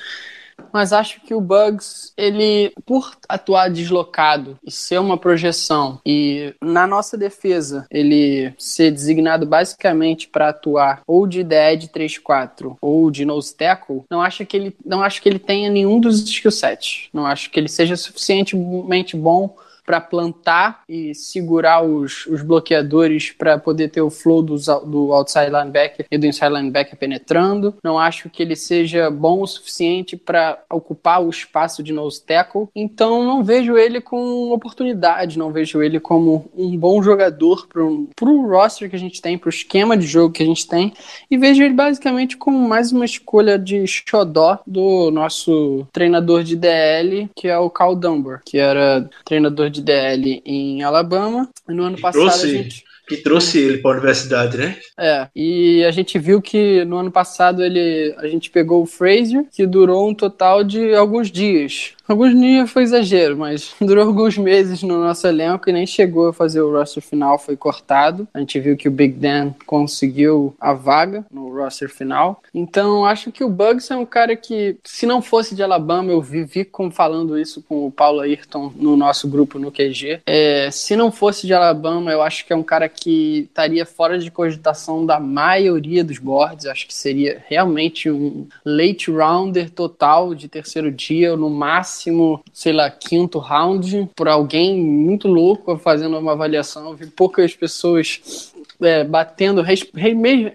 mas 0.73 0.93
acho 0.93 1.21
que 1.21 1.33
o 1.33 1.41
Bugs, 1.41 2.13
ele, 2.17 2.71
por 2.85 3.15
atuar 3.27 3.69
deslocado 3.69 4.57
e 4.65 4.71
ser 4.71 4.99
uma 4.99 5.17
projeção, 5.17 5.99
e 6.05 6.53
na 6.61 6.87
nossa 6.87 7.17
defesa, 7.17 7.85
ele 7.91 8.53
ser 8.57 8.91
designado 8.91 9.45
basicamente 9.45 10.27
para 10.27 10.49
atuar 10.49 11.01
ou 11.07 11.27
de 11.27 11.43
dead 11.43 11.89
3-4 11.89 12.75
ou 12.81 13.09
de 13.11 13.25
nose 13.25 13.55
tackle, 13.55 14.03
não 14.09 14.21
acho 14.21 14.45
que 14.45 14.57
ele 14.57 14.75
não 14.85 15.01
acho 15.01 15.21
que 15.21 15.29
ele 15.29 15.39
tenha 15.39 15.69
nenhum 15.69 15.99
dos 15.99 16.21
skill 16.21 16.51
sets. 16.51 17.09
Não 17.13 17.25
acho 17.25 17.49
que 17.49 17.59
ele 17.59 17.67
seja 17.67 17.95
suficientemente 17.95 19.15
bom 19.15 19.55
para 19.87 20.01
plantar 20.01 20.81
e 20.89 21.15
segurar 21.15 21.81
os, 21.81 22.25
os 22.25 22.41
bloqueadores 22.41 23.31
para 23.31 23.57
poder 23.57 23.87
ter 23.87 24.01
o 24.01 24.09
flow 24.09 24.43
do, 24.43 24.57
do 24.85 25.13
outside 25.13 25.49
linebacker 25.49 26.05
e 26.11 26.17
do 26.17 26.25
inside 26.25 26.53
linebacker 26.53 26.99
penetrando. 26.99 27.73
Não 27.81 27.97
acho 27.97 28.29
que 28.29 28.43
ele 28.43 28.57
seja 28.57 29.09
bom 29.09 29.41
o 29.41 29.47
suficiente 29.47 30.17
para 30.17 30.61
ocupar 30.69 31.23
o 31.23 31.29
espaço 31.29 31.81
de 31.81 31.93
nose 31.93 32.21
tackle. 32.21 32.67
Então 32.75 33.23
não 33.23 33.45
vejo 33.45 33.77
ele 33.77 34.01
com 34.01 34.51
oportunidade, 34.51 35.39
não 35.39 35.53
vejo 35.53 35.81
ele 35.81 36.01
como 36.01 36.51
um 36.57 36.75
bom 36.77 37.01
jogador 37.01 37.65
para 37.67 37.81
o 37.81 38.47
roster 38.47 38.89
que 38.89 38.95
a 38.97 38.99
gente 38.99 39.21
tem, 39.21 39.37
para 39.37 39.47
o 39.47 39.49
esquema 39.49 39.95
de 39.95 40.05
jogo 40.05 40.33
que 40.33 40.43
a 40.43 40.45
gente 40.45 40.67
tem. 40.67 40.91
E 41.31 41.37
vejo 41.37 41.63
ele 41.63 41.73
basicamente 41.73 42.35
como 42.35 42.67
mais 42.67 42.91
uma 42.91 43.05
escolha 43.05 43.57
de 43.57 43.85
xodó 43.87 44.59
do 44.67 45.09
nosso 45.11 45.87
treinador 45.93 46.43
de 46.43 46.57
DL, 46.57 47.29
que 47.33 47.47
é 47.47 47.57
o 47.57 47.69
Cal 47.69 47.95
Dunbar, 47.95 48.41
que 48.45 48.57
era 48.57 49.09
treinador 49.23 49.69
de 49.69 49.76
DL 49.81 50.41
em 50.45 50.83
Alabama. 50.83 51.49
No 51.67 51.83
ano 51.83 51.99
passado 51.99 52.21
trouxe, 52.21 52.45
a 52.45 52.49
gente 52.49 52.86
que 53.07 53.17
trouxe 53.17 53.59
ele 53.59 53.77
para 53.77 53.91
a 53.91 53.93
universidade, 53.93 54.57
né? 54.57 54.77
É, 54.97 55.27
e 55.35 55.83
a 55.85 55.91
gente 55.91 56.19
viu 56.19 56.41
que 56.41 56.83
no 56.85 56.97
ano 56.97 57.11
passado 57.11 57.63
ele, 57.63 58.13
a 58.17 58.27
gente 58.27 58.49
pegou 58.49 58.83
o 58.83 58.85
Fraser, 58.85 59.45
que 59.51 59.65
durou 59.65 60.09
um 60.09 60.13
total 60.13 60.63
de 60.63 60.93
alguns 60.93 61.31
dias. 61.31 61.93
Alguns 62.07 62.39
dias 62.39 62.71
foi 62.71 62.83
exagero, 62.83 63.37
mas 63.37 63.75
durou 63.81 64.07
alguns 64.07 64.37
meses 64.37 64.81
no 64.81 64.97
nosso 64.97 65.27
elenco 65.27 65.69
e 65.69 65.73
nem 65.73 65.85
chegou 65.85 66.29
a 66.29 66.33
fazer 66.33 66.61
o 66.61 66.71
roster 66.71 67.03
final, 67.03 67.37
foi 67.37 67.57
cortado. 67.57 68.27
A 68.33 68.39
gente 68.39 68.59
viu 68.59 68.77
que 68.77 68.87
o 68.87 68.91
Big 68.91 69.13
Dan 69.13 69.53
conseguiu 69.65 70.55
a 70.59 70.73
vaga 70.73 71.25
no 71.29 71.53
roster 71.53 71.89
final. 71.89 72.41
Então, 72.53 73.05
acho 73.05 73.31
que 73.31 73.43
o 73.43 73.49
Bugs 73.49 73.91
é 73.91 73.95
um 73.95 74.05
cara 74.05 74.35
que, 74.35 74.77
se 74.83 75.05
não 75.05 75.21
fosse 75.21 75.53
de 75.53 75.61
Alabama, 75.61 76.11
eu 76.11 76.21
vivi 76.21 76.63
com, 76.63 76.89
falando 76.89 77.37
isso 77.37 77.61
com 77.67 77.85
o 77.85 77.91
Paulo 77.91 78.21
Ayrton 78.21 78.71
no 78.75 78.95
nosso 78.95 79.27
grupo 79.27 79.59
no 79.59 79.71
QG. 79.71 80.21
É, 80.25 80.69
se 80.71 80.95
não 80.95 81.11
fosse 81.11 81.45
de 81.45 81.53
Alabama, 81.53 82.11
eu 82.11 82.21
acho 82.21 82.45
que 82.45 82.53
é 82.53 82.55
um 82.55 82.63
cara 82.63 82.87
que 82.87 82.96
estaria 83.05 83.85
fora 83.85 84.17
de 84.17 84.31
cogitação 84.31 85.05
da 85.05 85.19
maioria 85.19 86.03
dos 86.03 86.17
boards. 86.17 86.65
Acho 86.65 86.87
que 86.87 86.93
seria 86.93 87.43
realmente 87.47 88.09
um 88.09 88.47
late 88.65 89.11
rounder 89.11 89.69
total 89.69 90.33
de 90.33 90.47
terceiro 90.47 90.91
dia, 90.91 91.31
ou 91.31 91.37
no 91.37 91.49
máximo 91.49 92.43
sei 92.53 92.73
lá, 92.73 92.89
quinto 92.89 93.39
round, 93.39 94.09
por 94.15 94.27
alguém 94.27 94.77
muito 94.77 95.27
louco 95.27 95.77
fazendo 95.77 96.17
uma 96.17 96.31
avaliação. 96.31 96.89
Eu 96.89 96.95
vi 96.95 97.07
poucas 97.07 97.53
pessoas 97.55 98.51
é, 98.81 99.03
batendo, 99.03 99.63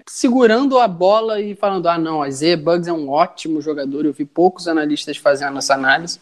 segurando 0.09 0.78
a 0.78 0.88
bola 0.88 1.40
e 1.40 1.55
falando: 1.55 1.87
ah, 1.88 1.98
não, 1.98 2.22
a 2.22 2.31
Z 2.31 2.57
Bugs 2.57 2.88
é 2.88 2.92
um 2.92 3.09
ótimo 3.09 3.61
jogador. 3.61 4.05
Eu 4.05 4.12
vi 4.12 4.24
poucos 4.24 4.68
analistas 4.68 5.16
fazendo 5.16 5.59
essa 5.59 5.74
análise. 5.74 6.20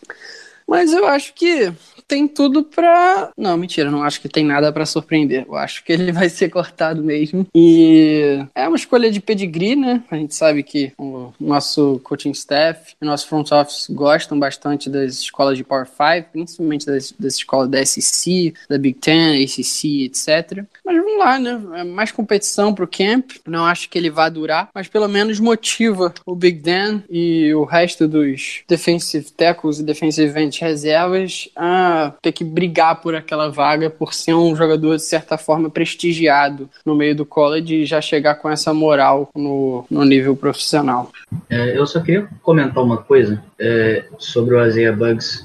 Mas 0.71 0.93
eu 0.93 1.05
acho 1.05 1.35
que 1.35 1.73
tem 2.07 2.29
tudo 2.29 2.63
pra. 2.63 3.33
Não, 3.37 3.57
mentira, 3.57 3.91
não 3.91 4.05
acho 4.05 4.21
que 4.21 4.29
tem 4.29 4.45
nada 4.45 4.73
para 4.73 4.87
surpreender. 4.87 5.45
Eu 5.49 5.57
acho 5.57 5.85
que 5.85 5.93
ele 5.93 6.11
vai 6.15 6.29
ser 6.29 6.49
cortado 6.49 7.03
mesmo. 7.03 7.45
E 7.53 8.39
é 8.55 8.69
uma 8.69 8.77
escolha 8.77 9.11
de 9.11 9.21
pedigree, 9.21 9.75
né? 9.75 10.03
A 10.09 10.17
gente 10.17 10.35
sabe 10.35 10.63
que 10.63 10.93
o 10.97 11.33
nosso 11.41 12.01
coaching 12.05 12.31
staff 12.31 12.95
e 13.03 13.05
nosso 13.05 13.27
front 13.27 13.51
office 13.51 13.89
gostam 13.91 14.39
bastante 14.39 14.89
das 14.89 15.15
escolas 15.15 15.57
de 15.57 15.65
Power 15.65 15.87
5, 15.87 16.31
principalmente 16.31 16.87
das, 16.87 17.13
das 17.19 17.35
escolas 17.35 17.69
da 17.69 17.85
SEC, 17.85 18.55
da 18.69 18.79
Big 18.79 18.99
Ten, 19.01 19.43
ACC, 19.43 20.05
etc. 20.05 20.65
Mas 20.85 20.97
vamos 20.97 21.19
lá, 21.19 21.37
né? 21.37 21.61
É 21.81 21.85
mais 21.85 22.13
competição 22.13 22.73
pro 22.73 22.87
camp. 22.87 23.33
Não 23.45 23.67
acho 23.67 23.89
que 23.89 23.99
ele 23.99 24.11
vá 24.11 24.29
durar, 24.29 24.69
mas 24.73 24.87
pelo 24.87 25.09
menos 25.09 25.41
motiva 25.41 26.15
o 26.25 26.37
Big 26.37 26.61
Dan 26.61 27.03
e 27.11 27.53
o 27.55 27.65
resto 27.65 28.07
dos 28.07 28.63
defensive 28.69 29.33
tackles 29.33 29.81
e 29.81 29.83
defensive 29.83 30.41
end 30.41 30.60
reservas 30.61 31.49
a 31.57 32.13
ter 32.23 32.33
que 32.33 32.45
brigar 32.45 33.01
por 33.01 33.15
aquela 33.15 33.49
vaga 33.49 33.91
por 33.91 34.15
ser 34.15 34.35
um 34.35 34.55
jogador 34.55 34.97
de 34.97 35.03
certa 35.03 35.37
forma 35.37 35.71
prestigiado 35.71 36.69
no 36.85 36.95
meio 36.95 37.17
do 37.17 37.27
college 37.27 37.75
e 37.75 37.85
já 37.87 38.01
chegar 38.01 38.37
com 38.37 38.49
essa 38.49 38.73
moral 38.73 39.31
no, 39.35 39.85
no 39.91 40.05
nível 40.05 40.37
profissional. 40.37 41.11
É, 41.49 41.77
eu 41.77 41.87
só 41.87 42.01
queria 42.01 42.29
comentar 42.43 42.83
uma 42.83 42.99
coisa 42.99 43.43
é, 43.59 44.05
sobre 44.19 44.55
o 44.55 44.67
Isaiah 44.67 44.95
Bugs. 44.95 45.45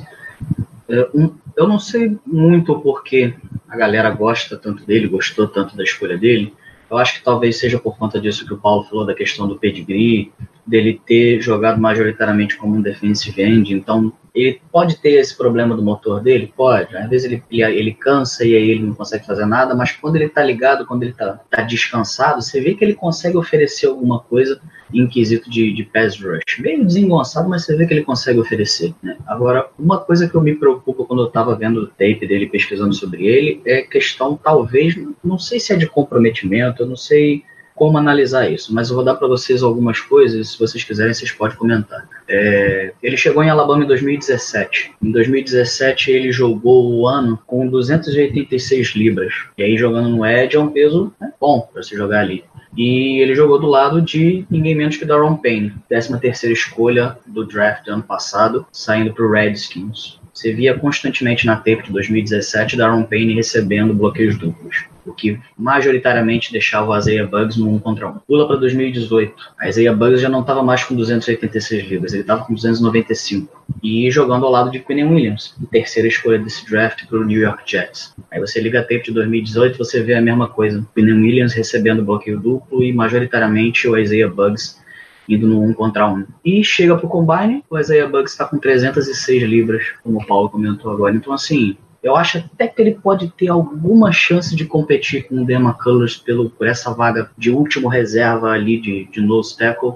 É, 0.90 1.10
um, 1.14 1.32
eu 1.56 1.68
não 1.68 1.80
sei 1.80 2.18
muito 2.26 2.78
porquê 2.80 3.34
a 3.68 3.78
galera 3.78 4.10
gosta 4.10 4.58
tanto 4.58 4.86
dele, 4.86 5.08
gostou 5.08 5.48
tanto 5.48 5.76
da 5.76 5.84
escolha 5.84 6.18
dele. 6.18 6.54
Eu 6.90 6.98
acho 6.98 7.16
que 7.16 7.24
talvez 7.24 7.58
seja 7.58 7.80
por 7.80 7.98
conta 7.98 8.20
disso 8.22 8.46
que 8.46 8.54
o 8.54 8.58
Paulo 8.58 8.84
falou 8.84 9.06
da 9.06 9.16
questão 9.16 9.48
do 9.48 9.58
pedigree, 9.58 10.32
dele 10.66 11.02
ter 11.06 11.42
jogado 11.42 11.80
majoritariamente 11.80 12.58
como 12.58 12.76
um 12.76 12.82
defensive 12.82 13.42
end, 13.42 13.74
então 13.74 14.14
ele 14.36 14.62
pode 14.72 14.98
ter 14.98 15.12
esse 15.12 15.36
problema 15.36 15.76
do 15.76 15.82
motor 15.82 16.22
dele? 16.22 16.54
Pode. 16.56 16.96
Às 16.96 17.10
vezes 17.10 17.32
ele, 17.32 17.44
ele, 17.50 17.94
cansa 17.94 18.46
e 18.46 18.56
aí 18.56 18.70
ele 18.70 18.84
não 18.84 18.94
consegue 18.94 19.26
fazer 19.26 19.46
nada, 19.46 19.74
mas 19.74 19.94
quando 19.94 20.18
ele 20.18 20.26
está 20.26 20.44
ligado, 20.44 20.86
quando 20.86 21.04
ele 21.04 21.12
está 21.12 21.40
tá 21.50 21.62
descansado, 21.62 22.42
você 22.42 22.60
vê 22.60 22.74
que 22.74 22.84
ele 22.84 22.94
consegue 22.94 23.38
oferecer 23.38 23.88
alguma 23.88 24.20
coisa 24.20 24.60
em 24.94 25.08
quesito 25.08 25.50
de, 25.50 25.74
de 25.74 25.84
pass 25.84 26.20
rush. 26.20 26.60
Meio 26.60 26.86
desengonçado, 26.86 27.50
mas 27.50 27.66
você 27.66 27.76
vê 27.76 27.88
que 27.88 27.94
ele 27.94 28.04
consegue 28.04 28.40
oferecer. 28.40 28.94
Né? 29.02 29.18
Agora, 29.26 29.70
uma 29.80 30.00
coisa 30.00 30.28
que 30.28 30.36
eu 30.36 30.42
me 30.42 30.56
preocupo 30.56 31.06
quando 31.06 31.24
eu 31.24 31.28
estava 31.28 31.56
vendo 31.56 31.82
o 31.82 31.88
tape 31.88 32.28
dele, 32.28 32.48
pesquisando 32.48 32.94
sobre 32.94 33.26
ele, 33.26 33.62
é 33.66 33.82
questão, 33.82 34.38
talvez, 34.42 34.96
não 35.24 35.40
sei 35.40 35.60
se 35.60 35.74
é 35.74 35.78
de 35.78 35.88
comprometimento, 35.88 36.84
eu 36.84 36.88
não 36.88 36.98
sei 36.98 37.44
como 37.76 37.98
analisar 37.98 38.50
isso, 38.50 38.74
mas 38.74 38.90
eu 38.90 38.96
vou 38.96 39.04
dar 39.04 39.16
para 39.16 39.28
vocês 39.28 39.62
algumas 39.62 40.00
coisas, 40.00 40.52
se 40.52 40.60
vocês 40.60 40.84
quiserem, 40.84 41.14
vocês 41.14 41.32
podem 41.32 41.58
comentar. 41.58 42.08
É, 42.28 42.94
ele 43.04 43.18
chegou 43.18 43.44
em 43.44 43.50
Alabama 43.50 43.84
em 43.84 43.88
2017. 43.88 44.94
Em 45.04 45.12
2017 45.12 46.10
ele 46.10 46.32
jogou 46.32 46.94
o 46.94 47.08
ano 47.08 47.38
com 47.46 47.68
286 47.68 48.88
libras. 48.96 49.34
E 49.58 49.64
aí 49.64 49.78
jogando 49.78 50.10
no 50.10 50.26
Edge 50.26 50.56
é 50.56 50.60
um 50.60 50.70
peso 50.70 51.14
né, 51.20 51.32
bom 51.40 51.68
para 51.72 51.84
se 51.84 51.96
jogar 51.96 52.22
ali. 52.22 52.46
E 52.78 53.22
ele 53.22 53.36
jogou 53.36 53.60
do 53.60 53.68
lado 53.68 54.02
de 54.02 54.46
ninguém 54.50 54.76
menos 54.76 54.98
que 54.98 55.06
Daron 55.06 55.38
Payne, 55.38 55.74
13 55.88 56.20
terceira 56.20 56.54
escolha 56.54 57.18
do 57.26 57.46
draft 57.46 57.86
do 57.86 57.94
ano 57.94 58.04
passado, 58.04 58.66
saindo 58.72 59.14
para 59.14 59.26
o 59.26 59.32
Redskins. 59.32 60.20
Você 60.36 60.54
via 60.54 60.78
constantemente 60.78 61.46
na 61.46 61.56
tape 61.56 61.84
de 61.84 61.94
2017 61.94 62.76
Daron 62.76 63.04
Payne 63.04 63.34
recebendo 63.34 63.94
bloqueios 63.94 64.38
duplos 64.38 64.86
o 65.06 65.14
que 65.14 65.40
majoritariamente 65.58 66.52
deixava 66.52 66.92
o 66.92 66.98
Isaiah 66.98 67.28
Bugs 67.28 67.58
no 67.58 67.74
1 67.76 67.80
contra 67.80 68.08
1. 68.08 68.20
Pula 68.28 68.48
para 68.48 68.58
2018. 68.58 69.34
A 69.60 69.70
Isaiah 69.70 69.96
Bugs 69.96 70.20
já 70.20 70.30
não 70.30 70.42
estava 70.42 70.64
mais 70.64 70.84
com 70.84 70.96
286 70.96 71.88
libras, 71.88 72.14
ele 72.14 72.22
estava 72.22 72.44
com 72.44 72.54
295. 72.54 73.66
E 73.84 74.10
jogando 74.10 74.46
ao 74.46 74.52
lado 74.52 74.72
de 74.72 74.80
Quinn 74.80 75.08
Williams, 75.08 75.56
terceira 75.72 76.08
escolha 76.08 76.40
desse 76.40 76.66
draft 76.70 77.06
para 77.06 77.20
o 77.20 77.24
New 77.24 77.40
York 77.40 77.64
Jets. 77.66 78.14
Aí 78.32 78.40
você 78.40 78.60
liga 78.60 78.80
a 78.80 78.84
tape 78.84 79.04
de 79.04 79.12
2018 79.12 79.78
você 79.78 80.02
vê 80.02 80.16
a 80.16 80.22
mesma 80.22 80.48
coisa. 80.48 80.86
Quinn 80.96 81.22
Williams 81.22 81.54
recebendo 81.54 82.04
bloqueio 82.04 82.40
duplo 82.40 82.84
e 82.84 82.92
majoritariamente 82.92 83.88
o 83.88 83.98
Isaiah 83.98 84.30
Bugs 84.30 84.84
indo 85.28 85.48
no 85.48 85.62
1 85.64 85.74
contra 85.74 86.08
1. 86.08 86.26
E 86.44 86.64
chega 86.64 86.96
para 86.96 87.06
o 87.06 87.10
Combine, 87.10 87.64
o 87.70 87.78
Isaiah 87.78 88.08
Bugs 88.08 88.32
está 88.32 88.46
com 88.46 88.58
306 88.58 89.44
libras, 89.44 89.84
como 90.04 90.20
o 90.20 90.26
Paulo 90.26 90.50
comentou 90.50 90.92
agora. 90.92 91.16
Então, 91.16 91.34
assim, 91.34 91.78
eu 92.06 92.16
acho 92.16 92.38
até 92.38 92.68
que 92.68 92.80
ele 92.80 92.94
pode 92.94 93.30
ter 93.30 93.48
alguma 93.48 94.12
chance 94.12 94.56
de 94.56 94.64
competir 94.66 95.28
com 95.28 95.42
o 95.42 95.46
Dema 95.46 95.74
Colors 95.74 96.16
pelo, 96.16 96.52
por 96.52 96.68
essa 96.68 96.94
vaga 96.94 97.32
de 97.36 97.50
último 97.50 97.88
reserva 97.88 98.52
ali 98.52 98.80
de, 98.80 99.06
de 99.06 99.22
nose 99.22 99.58
tackle, 99.58 99.94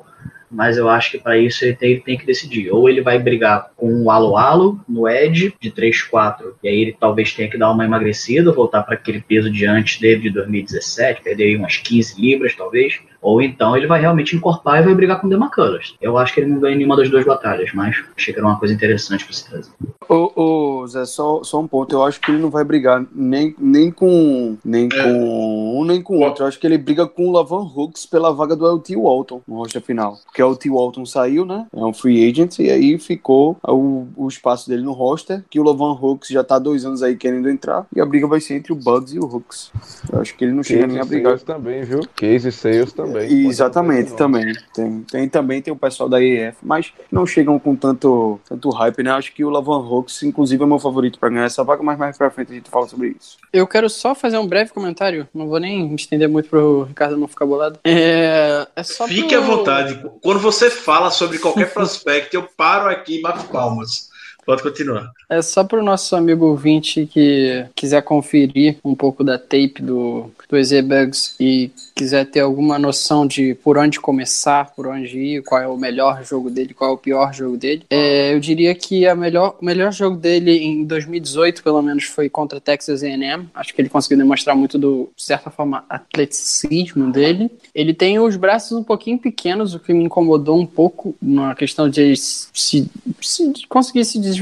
mas 0.49 0.77
eu 0.77 0.89
acho 0.89 1.11
que 1.11 1.19
para 1.19 1.37
isso 1.37 1.63
ele 1.63 1.75
tem, 1.75 1.91
ele 1.91 2.01
tem, 2.01 2.17
que 2.17 2.25
decidir. 2.25 2.71
Ou 2.71 2.89
ele 2.89 3.01
vai 3.01 3.19
brigar 3.19 3.69
com 3.77 4.01
o 4.01 4.09
Alo 4.09 4.35
Alo 4.35 4.79
no 4.89 5.07
Edge 5.07 5.53
de 5.59 5.71
3-4, 5.71 6.53
e 6.63 6.67
aí 6.67 6.81
ele 6.81 6.97
talvez 6.99 7.31
tenha 7.33 7.47
que 7.49 7.57
dar 7.57 7.71
uma 7.71 7.85
emagrecida, 7.85 8.51
voltar 8.51 8.81
para 8.81 8.95
aquele 8.95 9.21
peso 9.21 9.51
de 9.51 9.67
antes 9.67 9.99
dele 9.99 10.21
de 10.21 10.29
2017, 10.31 11.21
perder 11.21 11.57
umas 11.57 11.77
15 11.77 12.19
libras 12.19 12.55
talvez, 12.55 12.99
ou 13.21 13.41
então 13.41 13.75
ele 13.75 13.87
vai 13.87 13.99
realmente 13.99 14.35
encorpar 14.35 14.79
e 14.79 14.85
vai 14.85 14.95
brigar 14.95 15.19
com 15.19 15.27
o 15.27 15.29
Demaculas. 15.29 15.95
Eu 16.01 16.17
acho 16.17 16.33
que 16.33 16.41
ele 16.41 16.51
não 16.51 16.59
ganha 16.59 16.75
nenhuma 16.75 16.95
das 16.95 17.09
duas 17.09 17.25
batalhas, 17.25 17.71
mas 17.73 18.03
achei 18.15 18.33
que 18.33 18.39
era 18.39 18.47
uma 18.47 18.59
coisa 18.59 18.73
interessante 18.73 19.25
para 19.25 19.33
se 19.33 19.49
trazer. 19.49 19.71
Ô, 20.07 20.31
ô, 20.35 20.87
Zé, 20.87 21.05
só, 21.05 21.43
só 21.43 21.59
um 21.59 21.67
ponto. 21.67 21.95
Eu 21.95 22.03
acho 22.03 22.19
que 22.19 22.31
ele 22.31 22.41
não 22.41 22.49
vai 22.49 22.63
brigar 22.63 23.05
nem, 23.13 23.55
nem 23.59 23.91
com 23.91 24.57
nem 24.63 24.87
é. 24.91 25.03
com 25.03 25.79
um 25.79 25.85
nem 25.85 26.01
com 26.01 26.17
o 26.17 26.21
outro. 26.21 26.43
Eu 26.43 26.47
acho 26.47 26.59
que 26.59 26.65
ele 26.65 26.77
briga 26.77 27.05
com 27.05 27.27
o 27.27 27.31
Lavan 27.31 27.61
Hooks 27.61 28.05
pela 28.05 28.33
vaga 28.33 28.55
do 28.55 28.65
LT 28.65 28.95
Walton 28.95 29.41
no 29.47 29.57
roster 29.57 29.81
final. 29.81 30.17
Porque 30.25 30.41
o 30.41 30.49
LT 30.49 30.69
Walton 30.69 31.05
saiu, 31.05 31.45
né? 31.45 31.67
É 31.75 31.83
um 31.83 31.93
free 31.93 32.27
agent 32.27 32.59
e 32.59 32.71
aí 32.71 32.97
ficou 32.97 33.57
o, 33.67 34.07
o 34.15 34.27
espaço 34.27 34.67
dele 34.67 34.81
no 34.81 34.93
roster, 34.93 35.43
que 35.49 35.59
o 35.59 35.63
Lavan 35.63 35.93
Hooks 35.93 36.29
já 36.29 36.43
tá 36.43 36.57
dois 36.57 36.85
anos 36.85 37.03
aí 37.03 37.15
querendo 37.15 37.49
entrar 37.49 37.85
e 37.95 38.01
a 38.01 38.05
briga 38.05 38.27
vai 38.27 38.39
ser 38.39 38.55
entre 38.55 38.73
o 38.73 38.75
Bugs 38.75 39.13
e 39.13 39.19
o 39.19 39.25
Hooks. 39.25 39.71
Eu 40.11 40.21
acho 40.21 40.35
que 40.35 40.43
ele 40.43 40.53
não 40.53 40.63
chega 40.63 40.87
nem 40.87 40.99
a 40.99 41.05
brigar. 41.05 41.39
também, 41.39 41.83
viu? 41.83 42.01
Case 42.15 42.51
Sales 42.51 42.93
também 42.93 43.08
também. 43.13 43.47
Exatamente, 43.47 44.13
também. 44.13 44.53
Tem, 44.73 45.01
tem, 45.01 45.29
também 45.29 45.61
tem 45.61 45.73
o 45.73 45.77
pessoal 45.77 46.09
da 46.09 46.21
EF, 46.21 46.57
mas 46.61 46.93
não 47.11 47.25
chegam 47.25 47.59
com 47.59 47.75
tanto, 47.75 48.39
tanto 48.47 48.69
hype, 48.69 49.03
né? 49.03 49.11
Acho 49.11 49.33
que 49.33 49.43
o 49.43 49.49
Lavan 49.49 49.77
Hawks, 49.77 50.23
inclusive, 50.23 50.63
é 50.63 50.65
meu 50.65 50.79
favorito 50.79 51.19
para 51.19 51.29
ganhar 51.29 51.45
essa 51.45 51.63
vaga, 51.63 51.83
mas 51.83 51.97
mais 51.97 52.17
pra 52.17 52.29
frente 52.29 52.51
a 52.51 52.55
gente 52.55 52.69
fala 52.69 52.87
sobre 52.87 53.15
isso. 53.19 53.37
Eu 53.51 53.67
quero 53.67 53.89
só 53.89 54.13
fazer 54.13 54.37
um 54.37 54.47
breve 54.47 54.71
comentário, 54.71 55.27
não 55.33 55.47
vou 55.47 55.59
nem 55.59 55.87
me 55.87 55.95
estender 55.95 56.29
muito 56.29 56.49
pro 56.49 56.83
Ricardo 56.83 57.17
não 57.17 57.27
ficar 57.27 57.45
bolado. 57.45 57.79
É, 57.83 58.67
é 58.75 58.83
só 58.83 59.07
Fique 59.07 59.35
pro... 59.35 59.37
à 59.37 59.41
vontade. 59.41 60.03
Quando 60.21 60.39
você 60.39 60.69
fala 60.69 61.09
sobre 61.09 61.39
qualquer 61.39 61.71
prospect, 61.73 62.35
eu 62.35 62.43
paro 62.43 62.89
aqui 62.89 63.17
e 63.17 63.21
bato 63.21 63.45
palmas. 63.45 64.08
Pode 64.49 64.63
continuar. 64.63 65.11
É 65.29 65.43
só 65.43 65.63
para 65.63 65.79
o 65.79 65.83
nosso 65.83 66.15
amigo 66.15 66.47
ouvinte 66.47 67.05
que 67.05 67.67
quiser 67.75 68.01
conferir 68.01 68.77
um 68.83 68.95
pouco 68.95 69.23
da 69.23 69.37
tape 69.37 69.75
do, 69.79 70.31
do 70.49 70.57
Ezebugs 70.57 71.35
e 71.39 71.69
quiser 71.95 72.25
ter 72.25 72.39
alguma 72.39 72.79
noção 72.79 73.27
de 73.27 73.53
por 73.53 73.77
onde 73.77 73.99
começar, 73.99 74.73
por 74.75 74.87
onde 74.87 75.19
ir, 75.19 75.43
qual 75.43 75.61
é 75.61 75.67
o 75.67 75.77
melhor 75.77 76.23
jogo 76.23 76.49
dele, 76.49 76.73
qual 76.73 76.89
é 76.89 76.93
o 76.95 76.97
pior 76.97 77.31
jogo 77.31 77.57
dele, 77.57 77.83
é, 77.91 78.33
eu 78.33 78.39
diria 78.39 78.73
que 78.73 79.05
a 79.05 79.13
melhor, 79.13 79.55
o 79.61 79.63
melhor 79.65 79.91
jogo 79.91 80.17
dele 80.17 80.57
em 80.57 80.83
2018, 80.83 81.61
pelo 81.61 81.83
menos, 81.83 82.05
foi 82.05 82.27
contra 82.27 82.59
Texas 82.59 83.03
A&M. 83.03 83.47
Acho 83.53 83.71
que 83.71 83.79
ele 83.79 83.89
conseguiu 83.89 84.17
demonstrar 84.17 84.55
muito 84.55 84.79
do, 84.79 85.11
de 85.15 85.23
certa 85.23 85.51
forma, 85.51 85.85
atleticismo 85.87 87.11
dele. 87.11 87.51
Ele 87.75 87.93
tem 87.93 88.17
os 88.17 88.35
braços 88.35 88.75
um 88.75 88.83
pouquinho 88.83 89.19
pequenos, 89.19 89.75
o 89.75 89.79
que 89.79 89.93
me 89.93 90.05
incomodou 90.05 90.59
um 90.59 90.65
pouco 90.65 91.15
na 91.21 91.53
questão 91.53 91.87
de 91.87 92.15
se, 92.15 92.89
se 93.21 93.53
conseguir 93.67 94.05
se 94.05 94.17
desvencilhar 94.17 94.38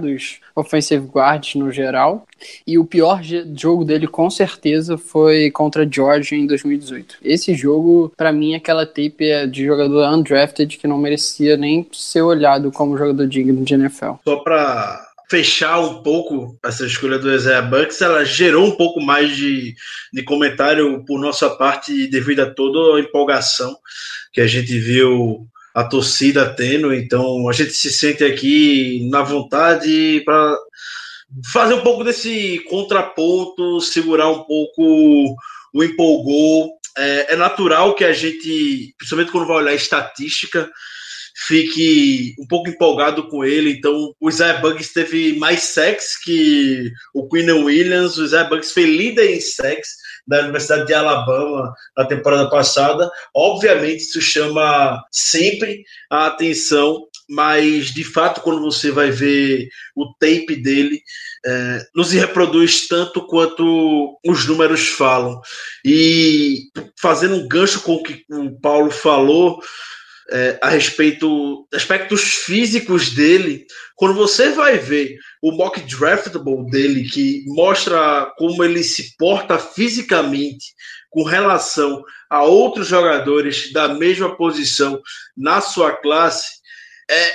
dos 0.00 0.40
offensive 0.54 1.06
guards 1.06 1.54
no 1.54 1.70
geral. 1.70 2.26
E 2.66 2.78
o 2.78 2.84
pior 2.84 3.20
jogo 3.56 3.84
dele, 3.84 4.06
com 4.06 4.30
certeza, 4.30 4.96
foi 4.96 5.50
contra 5.50 5.88
Georgia 5.90 6.38
em 6.38 6.46
2018. 6.46 7.16
Esse 7.22 7.54
jogo, 7.54 8.12
para 8.16 8.32
mim, 8.32 8.54
aquela 8.54 8.86
tape 8.86 9.24
é 9.24 9.46
de 9.46 9.64
jogador 9.64 10.08
undrafted 10.12 10.78
que 10.78 10.86
não 10.86 10.98
merecia 10.98 11.56
nem 11.56 11.86
ser 11.92 12.22
olhado 12.22 12.70
como 12.70 12.96
jogador 12.96 13.26
digno 13.26 13.64
de 13.64 13.74
NFL. 13.74 14.12
Só 14.24 14.36
para 14.36 15.08
fechar 15.30 15.78
um 15.80 16.02
pouco 16.02 16.58
essa 16.64 16.86
escolha 16.86 17.18
do 17.18 17.32
Isaiah 17.32 17.62
Bucks, 17.62 18.00
ela 18.00 18.24
gerou 18.24 18.66
um 18.66 18.76
pouco 18.76 19.00
mais 19.00 19.36
de, 19.36 19.74
de 20.12 20.22
comentário 20.22 21.04
por 21.04 21.20
nossa 21.20 21.50
parte 21.50 22.08
devido 22.08 22.40
a 22.40 22.50
toda 22.50 22.96
a 22.96 23.00
empolgação 23.00 23.76
que 24.32 24.40
a 24.40 24.46
gente 24.46 24.78
viu 24.78 25.46
a 25.78 25.84
torcida 25.84 26.52
tendo, 26.56 26.92
então 26.92 27.48
a 27.48 27.52
gente 27.52 27.72
se 27.72 27.92
sente 27.92 28.24
aqui 28.24 29.08
na 29.08 29.22
vontade 29.22 30.20
para 30.24 30.58
fazer 31.52 31.74
um 31.74 31.82
pouco 31.82 32.02
desse 32.02 32.58
contraponto, 32.68 33.80
segurar 33.80 34.28
um 34.28 34.42
pouco 34.42 35.36
o 35.72 35.84
empolgou. 35.84 36.72
É, 36.96 37.34
é, 37.34 37.36
natural 37.36 37.94
que 37.94 38.02
a 38.02 38.12
gente, 38.12 38.92
principalmente 38.98 39.30
quando 39.30 39.46
vai 39.46 39.58
olhar 39.58 39.72
estatística, 39.72 40.68
fique 41.46 42.34
um 42.40 42.46
pouco 42.48 42.68
empolgado 42.68 43.28
com 43.28 43.44
ele. 43.44 43.70
Então, 43.70 44.12
o 44.18 44.28
Isaiah 44.28 44.58
Bugs 44.58 44.92
teve 44.92 45.34
mais 45.34 45.60
sex 45.60 46.20
que 46.20 46.90
o 47.14 47.28
Quinn 47.28 47.52
Williams. 47.52 48.18
O 48.18 48.24
Isaiah 48.24 48.48
Bugs 48.48 48.72
foi 48.72 48.82
líder 48.82 49.32
em 49.32 49.40
sex 49.40 49.90
da 50.28 50.40
Universidade 50.42 50.86
de 50.86 50.94
Alabama 50.94 51.72
na 51.96 52.04
temporada 52.04 52.48
passada. 52.50 53.10
Obviamente, 53.34 54.00
isso 54.00 54.20
chama 54.20 55.02
sempre 55.10 55.82
a 56.10 56.26
atenção, 56.26 57.06
mas 57.28 57.86
de 57.86 58.04
fato, 58.04 58.42
quando 58.42 58.60
você 58.60 58.90
vai 58.90 59.10
ver 59.10 59.68
o 59.96 60.12
tape 60.20 60.54
dele, 60.54 61.00
é, 61.44 61.86
não 61.94 62.04
se 62.04 62.18
reproduz 62.18 62.86
tanto 62.86 63.26
quanto 63.26 64.18
os 64.24 64.46
números 64.46 64.88
falam. 64.88 65.40
E 65.84 66.64
fazendo 67.00 67.36
um 67.36 67.48
gancho 67.48 67.80
com 67.80 67.94
o 67.94 68.02
que 68.02 68.24
o 68.30 68.60
Paulo 68.60 68.90
falou, 68.90 69.60
é, 70.30 70.58
a 70.62 70.68
respeito 70.68 71.66
aspectos 71.72 72.22
físicos 72.22 73.14
dele, 73.14 73.66
quando 73.96 74.14
você 74.14 74.50
vai 74.50 74.76
ver 74.78 75.16
o 75.42 75.52
mock 75.52 75.80
draftable 75.80 76.68
dele, 76.70 77.08
que 77.08 77.44
mostra 77.46 78.32
como 78.36 78.64
ele 78.64 78.82
se 78.82 79.16
porta 79.16 79.58
fisicamente 79.58 80.74
com 81.10 81.22
relação 81.22 82.02
a 82.28 82.42
outros 82.42 82.88
jogadores 82.88 83.72
da 83.72 83.88
mesma 83.88 84.36
posição 84.36 85.00
na 85.36 85.60
sua 85.60 85.92
classe, 85.92 86.58
é, 87.10 87.32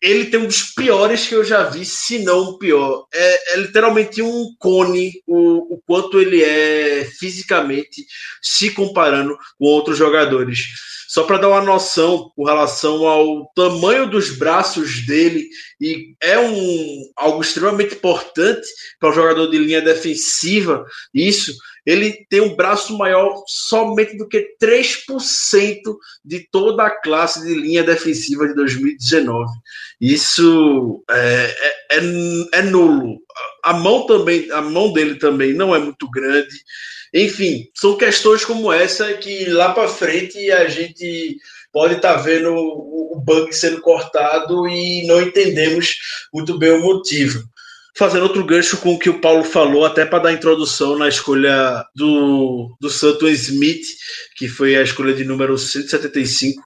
ele 0.00 0.26
tem 0.26 0.40
um 0.40 0.46
dos 0.46 0.62
piores 0.74 1.26
que 1.26 1.34
eu 1.34 1.44
já 1.44 1.64
vi, 1.64 1.84
se 1.84 2.20
não 2.20 2.40
o 2.40 2.58
pior. 2.58 3.06
É, 3.12 3.54
é 3.54 3.56
literalmente 3.58 4.22
um 4.22 4.54
cone 4.58 5.12
o, 5.26 5.74
o 5.74 5.82
quanto 5.86 6.20
ele 6.20 6.42
é 6.42 7.04
fisicamente 7.18 8.04
se 8.40 8.70
comparando 8.70 9.36
com 9.58 9.64
outros 9.66 9.96
jogadores. 9.98 10.68
Só 11.08 11.24
para 11.24 11.36
dar 11.36 11.48
uma 11.48 11.60
noção 11.60 12.32
com 12.34 12.44
relação 12.44 13.06
ao 13.06 13.46
tamanho 13.54 14.08
dos 14.08 14.30
braços 14.30 15.04
dele, 15.04 15.46
e 15.78 16.14
é 16.22 16.38
um 16.38 17.02
algo 17.14 17.42
extremamente 17.42 17.94
importante 17.94 18.66
para 18.98 19.10
o 19.10 19.12
jogador 19.12 19.46
de 19.48 19.58
linha 19.58 19.82
defensiva, 19.82 20.86
isso, 21.12 21.54
ele 21.84 22.26
tem 22.30 22.40
um 22.40 22.54
braço 22.54 22.96
maior 22.96 23.42
somente 23.46 24.16
do 24.16 24.28
que 24.28 24.54
3% 24.62 25.80
de 26.24 26.40
toda 26.50 26.84
a 26.84 27.02
classe 27.02 27.42
de 27.44 27.54
linha 27.54 27.82
defensiva 27.82 28.46
de 28.46 28.54
2019. 28.54 29.50
Isso 30.00 31.02
é, 31.10 31.54
é, 31.90 31.98
é, 31.98 32.58
é 32.58 32.62
nulo. 32.62 33.20
A 33.64 33.72
mão 33.72 34.06
também, 34.06 34.50
a 34.52 34.60
mão 34.60 34.92
dele 34.92 35.16
também 35.16 35.52
não 35.52 35.74
é 35.74 35.78
muito 35.78 36.08
grande. 36.10 36.54
Enfim, 37.12 37.68
são 37.74 37.96
questões 37.96 38.44
como 38.44 38.72
essa 38.72 39.12
que 39.14 39.46
lá 39.46 39.72
para 39.72 39.88
frente 39.88 40.50
a 40.50 40.68
gente 40.68 41.36
pode 41.72 41.94
estar 41.94 42.14
tá 42.14 42.20
vendo 42.20 42.54
o 42.54 43.20
bug 43.24 43.52
sendo 43.52 43.80
cortado 43.80 44.68
e 44.68 45.06
não 45.06 45.20
entendemos 45.20 45.96
muito 46.32 46.58
bem 46.58 46.70
o 46.70 46.82
motivo 46.82 47.42
fazendo 47.94 48.22
outro 48.22 48.44
gancho 48.44 48.78
com 48.78 48.94
o 48.94 48.98
que 48.98 49.10
o 49.10 49.20
Paulo 49.20 49.44
falou, 49.44 49.84
até 49.84 50.04
para 50.04 50.24
dar 50.24 50.32
introdução 50.32 50.98
na 50.98 51.08
escolha 51.08 51.84
do, 51.94 52.74
do 52.80 52.88
Santo 52.88 53.28
Smith, 53.28 53.86
que 54.36 54.48
foi 54.48 54.76
a 54.76 54.82
escolha 54.82 55.12
de 55.12 55.24
número 55.24 55.58
175 55.58 56.62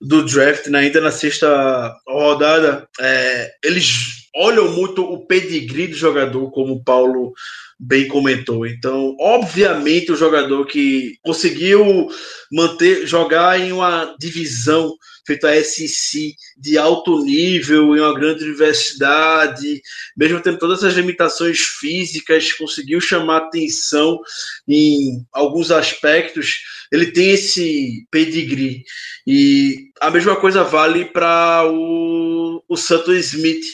do 0.00 0.24
draft, 0.24 0.66
né? 0.66 0.80
ainda 0.80 1.00
na 1.00 1.12
sexta 1.12 1.94
rodada. 2.06 2.88
É, 3.00 3.52
eles 3.62 4.21
olham 4.34 4.70
muito 4.72 5.02
o 5.02 5.26
pedigree 5.26 5.88
do 5.88 5.96
jogador, 5.96 6.50
como 6.50 6.74
o 6.74 6.84
Paulo 6.84 7.32
bem 7.78 8.06
comentou. 8.06 8.66
Então, 8.66 9.16
obviamente, 9.18 10.12
o 10.12 10.16
jogador 10.16 10.64
que 10.66 11.16
conseguiu 11.22 12.08
manter, 12.50 13.06
jogar 13.06 13.60
em 13.60 13.72
uma 13.72 14.14
divisão 14.18 14.94
feito 15.26 15.46
a 15.46 15.54
SEC 15.62 16.34
de 16.56 16.76
alto 16.78 17.24
nível, 17.24 17.96
em 17.96 18.00
uma 18.00 18.14
grande 18.14 18.44
universidade, 18.44 19.80
mesmo 20.16 20.40
tendo 20.40 20.58
todas 20.58 20.82
as 20.82 20.94
limitações 20.94 21.58
físicas, 21.60 22.52
conseguiu 22.52 23.00
chamar 23.00 23.38
atenção 23.38 24.18
em 24.66 25.24
alguns 25.32 25.70
aspectos, 25.70 26.62
ele 26.90 27.06
tem 27.12 27.30
esse 27.30 28.06
pedigree. 28.10 28.84
E 29.26 29.90
a 30.00 30.10
mesma 30.10 30.36
coisa 30.36 30.64
vale 30.64 31.04
para 31.06 31.64
o, 31.68 32.62
o 32.68 32.76
Santo 32.76 33.12
Smith. 33.14 33.64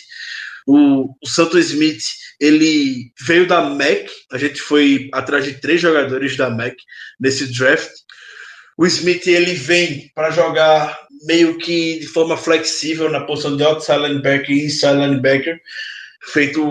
O, 0.71 1.15
o 1.25 1.27
Santo 1.27 1.59
Smith 1.59 2.03
ele 2.39 3.11
veio 3.27 3.47
da 3.47 3.71
MEC, 3.71 4.11
a 4.31 4.37
gente 4.37 4.61
foi 4.61 5.09
atrás 5.15 5.47
de 5.47 5.55
três 5.55 5.81
jogadores 5.81 6.37
da 6.37 6.51
MEC 6.51 6.77
nesse 7.19 7.51
draft. 7.51 7.91
O 8.77 8.85
Smith 8.85 9.27
ele 9.27 9.55
vem 9.55 10.13
para 10.15 10.31
jogar 10.31 10.95
meio 11.25 11.57
que 11.57 11.99
de 12.01 12.07
forma 12.07 12.37
flexível 12.37 13.11
na 13.11 13.23
posição 13.25 13.57
de 13.57 13.65
outside 13.65 13.99
linebacker 13.99 14.51
e 14.51 14.67
inside 14.67 14.99
linebacker, 14.99 15.59
feito 16.33 16.63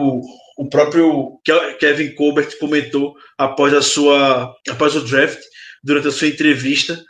o 0.59 0.69
próprio 0.69 1.39
Kevin 1.79 2.13
Colbert 2.13 2.55
comentou 2.59 3.15
após 3.35 3.73
a 3.73 3.81
sua 3.81 4.55
após 4.69 4.95
o 4.95 5.01
draft 5.01 5.39
durante 5.83 6.07
a 6.07 6.11
sua 6.11 6.27
entrevista 6.27 7.03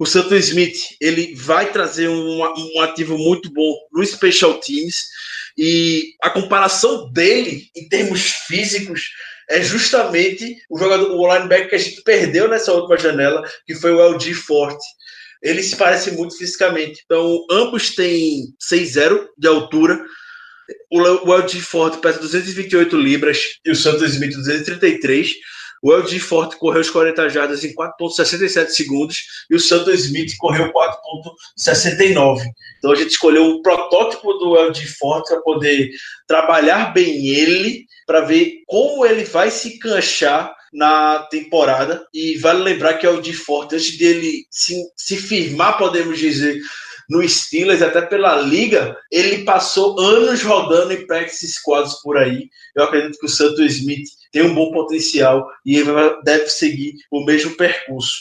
o 0.00 0.06
Santo 0.06 0.34
Smith 0.36 0.96
ele 0.98 1.34
vai 1.34 1.70
trazer 1.70 2.08
um, 2.08 2.42
um 2.42 2.80
ativo 2.80 3.18
muito 3.18 3.52
bom 3.52 3.74
no 3.92 4.04
special 4.04 4.58
teams 4.58 5.10
e 5.62 6.14
a 6.22 6.30
comparação 6.30 7.12
dele 7.12 7.66
em 7.76 7.88
termos 7.88 8.30
físicos 8.46 9.10
é 9.48 9.62
justamente 9.62 10.56
o 10.70 10.78
jogador 10.78 11.10
o 11.10 11.34
linebacker 11.34 11.68
que 11.68 11.74
a 11.74 11.78
gente 11.78 12.02
perdeu 12.02 12.48
nessa 12.48 12.72
última 12.72 12.96
janela 12.96 13.46
que 13.66 13.74
foi 13.74 13.92
o 13.92 14.00
LG 14.00 14.32
Forte 14.32 14.84
eles 15.42 15.66
se 15.66 15.76
parecem 15.76 16.14
muito 16.14 16.36
fisicamente. 16.36 17.02
Então, 17.04 17.44
ambos 17.50 17.94
têm 17.94 18.54
6-0 18.70 19.28
de 19.38 19.48
altura. 19.48 20.00
O 20.90 21.34
LG 21.34 21.60
Forte 21.60 21.98
pesa 21.98 22.20
228 22.20 22.96
libras 22.96 23.58
e 23.64 23.70
o 23.70 23.76
Santos 23.76 24.12
Smith 24.12 24.34
233. 24.34 25.32
O 25.82 25.92
LG 25.92 26.18
Forte 26.18 26.56
correu 26.56 26.80
os 26.80 26.90
40 26.90 27.28
jardas 27.30 27.64
em 27.64 27.74
4,67 27.74 28.68
segundos 28.68 29.18
e 29.48 29.54
o 29.54 29.60
Santos 29.60 30.04
Smith 30.04 30.36
correu 30.38 30.70
4,69. 30.72 32.42
Então 32.78 32.92
a 32.92 32.94
gente 32.94 33.10
escolheu 33.10 33.44
um 33.44 33.62
protótipo 33.62 34.34
do 34.34 34.58
LG 34.58 34.86
Forte 34.98 35.28
para 35.28 35.40
poder 35.40 35.90
trabalhar 36.26 36.92
bem 36.92 37.28
ele, 37.28 37.86
para 38.06 38.20
ver 38.20 38.62
como 38.66 39.06
ele 39.06 39.24
vai 39.24 39.50
se 39.50 39.78
canchar 39.78 40.54
na 40.72 41.20
temporada. 41.30 42.06
E 42.12 42.36
vale 42.38 42.62
lembrar 42.62 42.94
que 42.94 43.06
o 43.06 43.20
de 43.20 43.32
Forte, 43.32 43.76
antes 43.76 43.96
dele 43.96 44.44
se, 44.50 44.74
se 44.96 45.16
firmar, 45.16 45.78
podemos 45.78 46.18
dizer, 46.18 46.60
no 47.08 47.26
Steelers, 47.28 47.82
até 47.82 48.02
pela 48.02 48.36
liga, 48.36 48.96
ele 49.10 49.44
passou 49.44 49.98
anos 49.98 50.42
rodando 50.42 50.92
em 50.92 51.06
practice 51.06 51.48
squads 51.48 52.00
por 52.02 52.16
aí. 52.16 52.48
Eu 52.76 52.84
acredito 52.84 53.18
que 53.18 53.26
o 53.26 53.30
Santo 53.30 53.62
Smith 53.64 54.08
tem 54.32 54.42
um 54.42 54.54
bom 54.54 54.70
potencial 54.70 55.46
e 55.64 55.76
ele 55.76 55.90
deve 56.24 56.48
seguir 56.48 56.94
o 57.10 57.24
mesmo 57.24 57.56
percurso. 57.56 58.16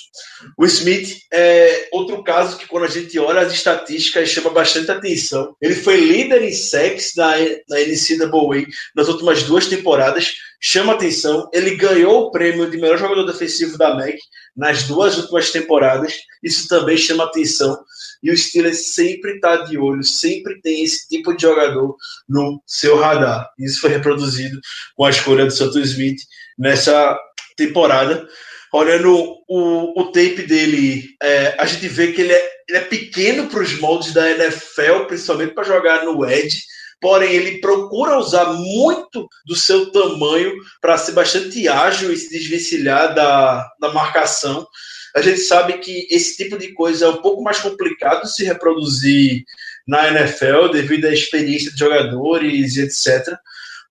O 0.58 0.66
Smith 0.66 1.18
é 1.32 1.88
outro 1.92 2.24
caso 2.24 2.58
que, 2.58 2.68
quando 2.68 2.86
a 2.86 2.90
gente 2.90 3.18
olha 3.20 3.42
as 3.42 3.54
estatísticas, 3.54 4.30
chama 4.30 4.50
bastante 4.50 4.90
atenção. 4.90 5.56
Ele 5.62 5.76
foi 5.76 5.98
líder 5.98 6.44
em 6.44 6.54
sacks 6.54 7.14
na, 7.16 7.38
na 7.70 7.80
NCAA 7.80 8.66
nas 8.96 9.08
últimas 9.08 9.44
duas 9.44 9.68
temporadas, 9.68 10.34
chama 10.60 10.94
atenção. 10.94 11.50
Ele 11.54 11.76
ganhou 11.76 12.24
o 12.24 12.32
prêmio 12.32 12.70
de 12.70 12.78
melhor 12.78 12.98
jogador 12.98 13.26
defensivo 13.26 13.78
da 13.78 13.96
MEC 13.96 14.20
nas 14.56 14.84
duas 14.84 15.18
últimas 15.18 15.52
temporadas, 15.52 16.16
isso 16.44 16.68
também 16.68 16.98
chama 16.98 17.24
atenção. 17.24 17.78
E 18.22 18.32
o 18.32 18.38
Steelers 18.38 18.94
sempre 18.94 19.36
está 19.36 19.58
de 19.58 19.78
olho, 19.78 20.04
sempre 20.04 20.62
tem 20.62 20.84
esse 20.84 21.08
tipo 21.08 21.36
de 21.36 21.42
jogador 21.42 21.96
no 22.28 22.62
seu 22.66 22.98
radar. 22.98 23.50
Isso 23.58 23.82
foi 23.82 23.92
reproduzido 23.92 24.60
com 24.96 25.06
a 25.06 25.10
escolha 25.10 25.46
do 25.46 25.52
Santos 25.52 25.92
Smith 25.92 26.20
nessa 26.58 27.18
temporada. 27.56 28.28
Olhando 28.72 29.12
o, 29.48 30.00
o 30.00 30.12
tape 30.12 30.44
dele, 30.44 31.06
é, 31.22 31.56
a 31.58 31.66
gente 31.66 31.88
vê 31.88 32.12
que 32.12 32.22
ele 32.22 32.34
é, 32.34 32.50
ele 32.68 32.78
é 32.78 32.82
pequeno 32.82 33.48
para 33.48 33.62
os 33.62 33.80
moldes 33.80 34.14
da 34.14 34.30
NFL, 34.30 35.06
principalmente 35.08 35.54
para 35.54 35.64
jogar 35.64 36.06
no 36.06 36.26
edge 36.26 36.62
porém 37.02 37.32
ele 37.32 37.60
procura 37.60 38.18
usar 38.18 38.54
muito 38.54 39.28
do 39.46 39.56
seu 39.56 39.92
tamanho 39.92 40.54
para 40.82 40.98
ser 40.98 41.14
bastante 41.14 41.68
ágil 41.68 42.12
e 42.12 42.18
se 42.18 42.30
desvencilhar 42.30 43.14
da, 43.14 43.70
da 43.80 43.94
marcação. 43.94 44.68
A 45.16 45.22
gente 45.22 45.40
sabe 45.40 45.80
que 45.80 46.08
esse 46.10 46.38
tipo 46.38 46.58
de 46.58 46.74
coisa 46.74 47.06
é 47.06 47.10
um 47.10 47.22
pouco 47.22 47.42
mais 47.42 47.60
complicado 47.60 48.24
de 48.24 48.34
se 48.34 48.44
reproduzir 48.44 49.44
na 49.88 50.08
NFL 50.10 50.70
devido 50.72 51.06
à 51.06 51.14
experiência 51.14 51.72
de 51.72 51.80
jogadores 51.80 52.76
e 52.76 52.82
etc. 52.82 53.36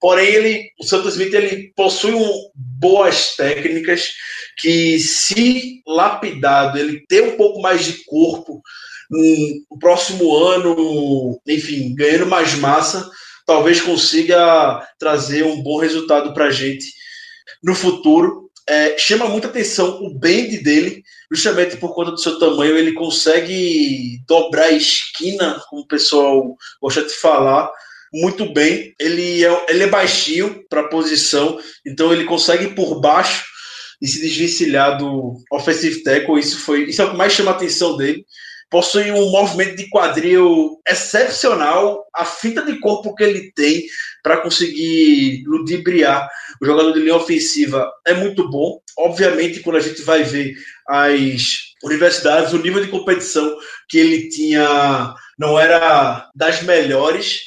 Porém, 0.01 0.29
ele, 0.29 0.71
o 0.79 0.85
Santos 0.85 1.15
Smith 1.15 1.35
ele 1.35 1.73
possui 1.75 2.15
um, 2.15 2.51
boas 2.55 3.35
técnicas 3.35 4.13
que, 4.57 4.99
se 5.01 5.83
lapidado, 5.87 6.79
ele 6.79 7.05
ter 7.09 7.23
um 7.23 7.37
pouco 7.37 7.61
mais 7.61 7.85
de 7.85 8.05
corpo 8.05 8.63
no 9.11 9.79
próximo 9.79 10.37
ano, 10.37 11.41
enfim, 11.47 11.95
ganhando 11.95 12.27
mais 12.27 12.55
massa, 12.55 13.11
talvez 13.47 13.81
consiga 13.81 14.87
trazer 14.99 15.45
um 15.45 15.63
bom 15.63 15.79
resultado 15.79 16.33
para 16.33 16.47
a 16.47 16.51
gente 16.51 16.87
no 17.63 17.75
futuro. 17.75 18.51
É, 18.69 18.99
chama 18.99 19.27
muita 19.27 19.49
atenção 19.49 20.03
o 20.03 20.15
bend 20.15 20.59
dele, 20.59 21.03
justamente 21.31 21.77
por 21.77 21.95
conta 21.95 22.11
do 22.11 22.19
seu 22.19 22.39
tamanho, 22.39 22.77
ele 22.77 22.93
consegue 22.93 24.21
dobrar 24.27 24.65
a 24.65 24.73
esquina, 24.73 25.63
como 25.69 25.83
o 25.83 25.87
pessoal 25.87 26.57
gosta 26.81 27.03
de 27.03 27.13
falar, 27.15 27.71
muito 28.13 28.53
bem. 28.53 28.95
Ele 28.99 29.45
é, 29.45 29.67
ele 29.69 29.85
é 29.85 29.87
baixinho 29.89 30.65
para 30.69 30.83
a 30.83 30.89
posição, 30.89 31.59
então 31.87 32.13
ele 32.13 32.25
consegue 32.25 32.75
por 32.75 33.01
baixo 33.01 33.45
e 34.01 34.07
se 34.07 34.21
desvencilhar 34.21 34.97
do 34.97 35.35
offensive 35.53 36.03
tackle. 36.03 36.39
Isso 36.39 36.61
foi 36.61 36.85
isso 36.85 37.03
é 37.03 37.05
o 37.05 37.11
que 37.11 37.17
mais 37.17 37.33
chama 37.33 37.51
a 37.51 37.55
atenção 37.55 37.97
dele 37.97 38.25
possui 38.71 39.11
um 39.11 39.31
movimento 39.31 39.77
de 39.77 39.89
quadril 39.89 40.81
excepcional, 40.87 42.05
a 42.15 42.25
fita 42.25 42.63
de 42.63 42.79
corpo 42.79 43.15
que 43.15 43.25
ele 43.25 43.53
tem 43.53 43.87
para 44.23 44.41
conseguir 44.41 45.43
ludibriar 45.47 46.29
o 46.61 46.67
jogador 46.67 46.93
de 46.93 47.01
linha 47.01 47.17
ofensiva 47.17 47.91
é 48.07 48.15
muito 48.15 48.49
bom. 48.51 48.81
Obviamente, 48.99 49.61
quando 49.61 49.77
a 49.77 49.81
gente 49.81 50.03
vai 50.03 50.23
ver 50.23 50.55
as 50.87 51.75
universidades, 51.83 52.53
o 52.53 52.59
nível 52.59 52.85
de 52.85 52.91
competição 52.91 53.57
que 53.89 53.99
ele 53.99 54.29
tinha 54.29 55.15
não 55.39 55.59
era 55.59 56.29
das 56.35 56.63
melhores, 56.63 57.43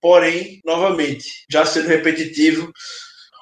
porém, 0.00 0.60
novamente, 0.64 1.44
já 1.50 1.66
sendo 1.66 1.88
repetitivo, 1.88 2.72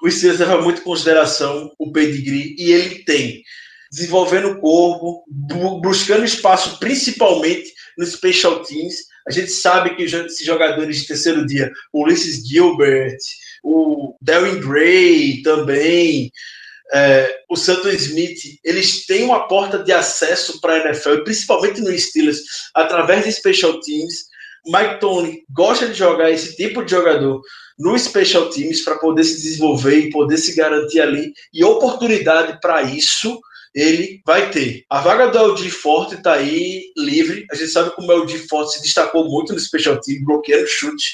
o 0.02 0.10
Steelers 0.10 0.40
leva 0.40 0.60
muito 0.60 0.80
em 0.80 0.84
consideração 0.84 1.70
o 1.78 1.92
pedigree 1.92 2.56
e 2.58 2.72
ele 2.72 3.04
tem 3.04 3.42
desenvolvendo 3.92 4.52
o 4.52 4.60
corpo, 4.60 5.24
buscando 5.82 6.24
espaço 6.24 6.78
principalmente 6.78 7.70
nos 7.98 8.12
special 8.12 8.62
teams. 8.62 9.04
A 9.28 9.30
gente 9.30 9.50
sabe 9.50 9.94
que 9.94 10.04
esses 10.04 10.44
jogadores 10.44 11.02
de 11.02 11.06
terceiro 11.06 11.46
dia, 11.46 11.70
o 11.92 12.02
Ulysses 12.02 12.48
Gilbert, 12.48 13.18
o 13.62 14.16
Darren 14.20 14.58
Gray 14.60 15.42
também, 15.42 16.32
é, 16.94 17.40
o 17.48 17.56
Santos 17.56 17.92
Smith, 17.94 18.38
eles 18.64 19.04
têm 19.04 19.24
uma 19.24 19.46
porta 19.46 19.78
de 19.78 19.92
acesso 19.92 20.60
para 20.60 20.74
a 20.74 20.78
NFL, 20.88 21.22
principalmente 21.22 21.80
no 21.80 21.96
Steelers, 21.96 22.40
através 22.74 23.24
de 23.24 23.32
special 23.32 23.78
teams. 23.80 24.32
Mike 24.66 25.00
Tony 25.00 25.44
gosta 25.52 25.86
de 25.88 25.94
jogar 25.94 26.30
esse 26.30 26.56
tipo 26.56 26.84
de 26.84 26.92
jogador 26.92 27.42
no 27.78 27.98
special 27.98 28.48
teams 28.48 28.80
para 28.82 28.96
poder 28.98 29.24
se 29.24 29.42
desenvolver 29.42 29.98
e 29.98 30.10
poder 30.10 30.38
se 30.38 30.54
garantir 30.54 31.00
ali. 31.00 31.32
E 31.52 31.62
oportunidade 31.62 32.58
para 32.60 32.82
isso 32.82 33.40
ele 33.74 34.20
vai 34.26 34.50
ter. 34.50 34.84
A 34.90 35.00
vaga 35.00 35.28
do 35.28 35.38
LG 35.38 35.70
Forte 35.70 36.14
está 36.14 36.34
aí 36.34 36.82
livre. 36.96 37.46
A 37.50 37.54
gente 37.54 37.70
sabe 37.70 37.94
como 37.94 38.08
o 38.08 38.12
LG 38.12 38.46
Forte 38.48 38.74
se 38.74 38.82
destacou 38.82 39.28
muito 39.28 39.52
no 39.52 39.60
Special 39.60 40.00
Team, 40.00 40.24
bloqueando 40.24 40.66
chute 40.66 41.12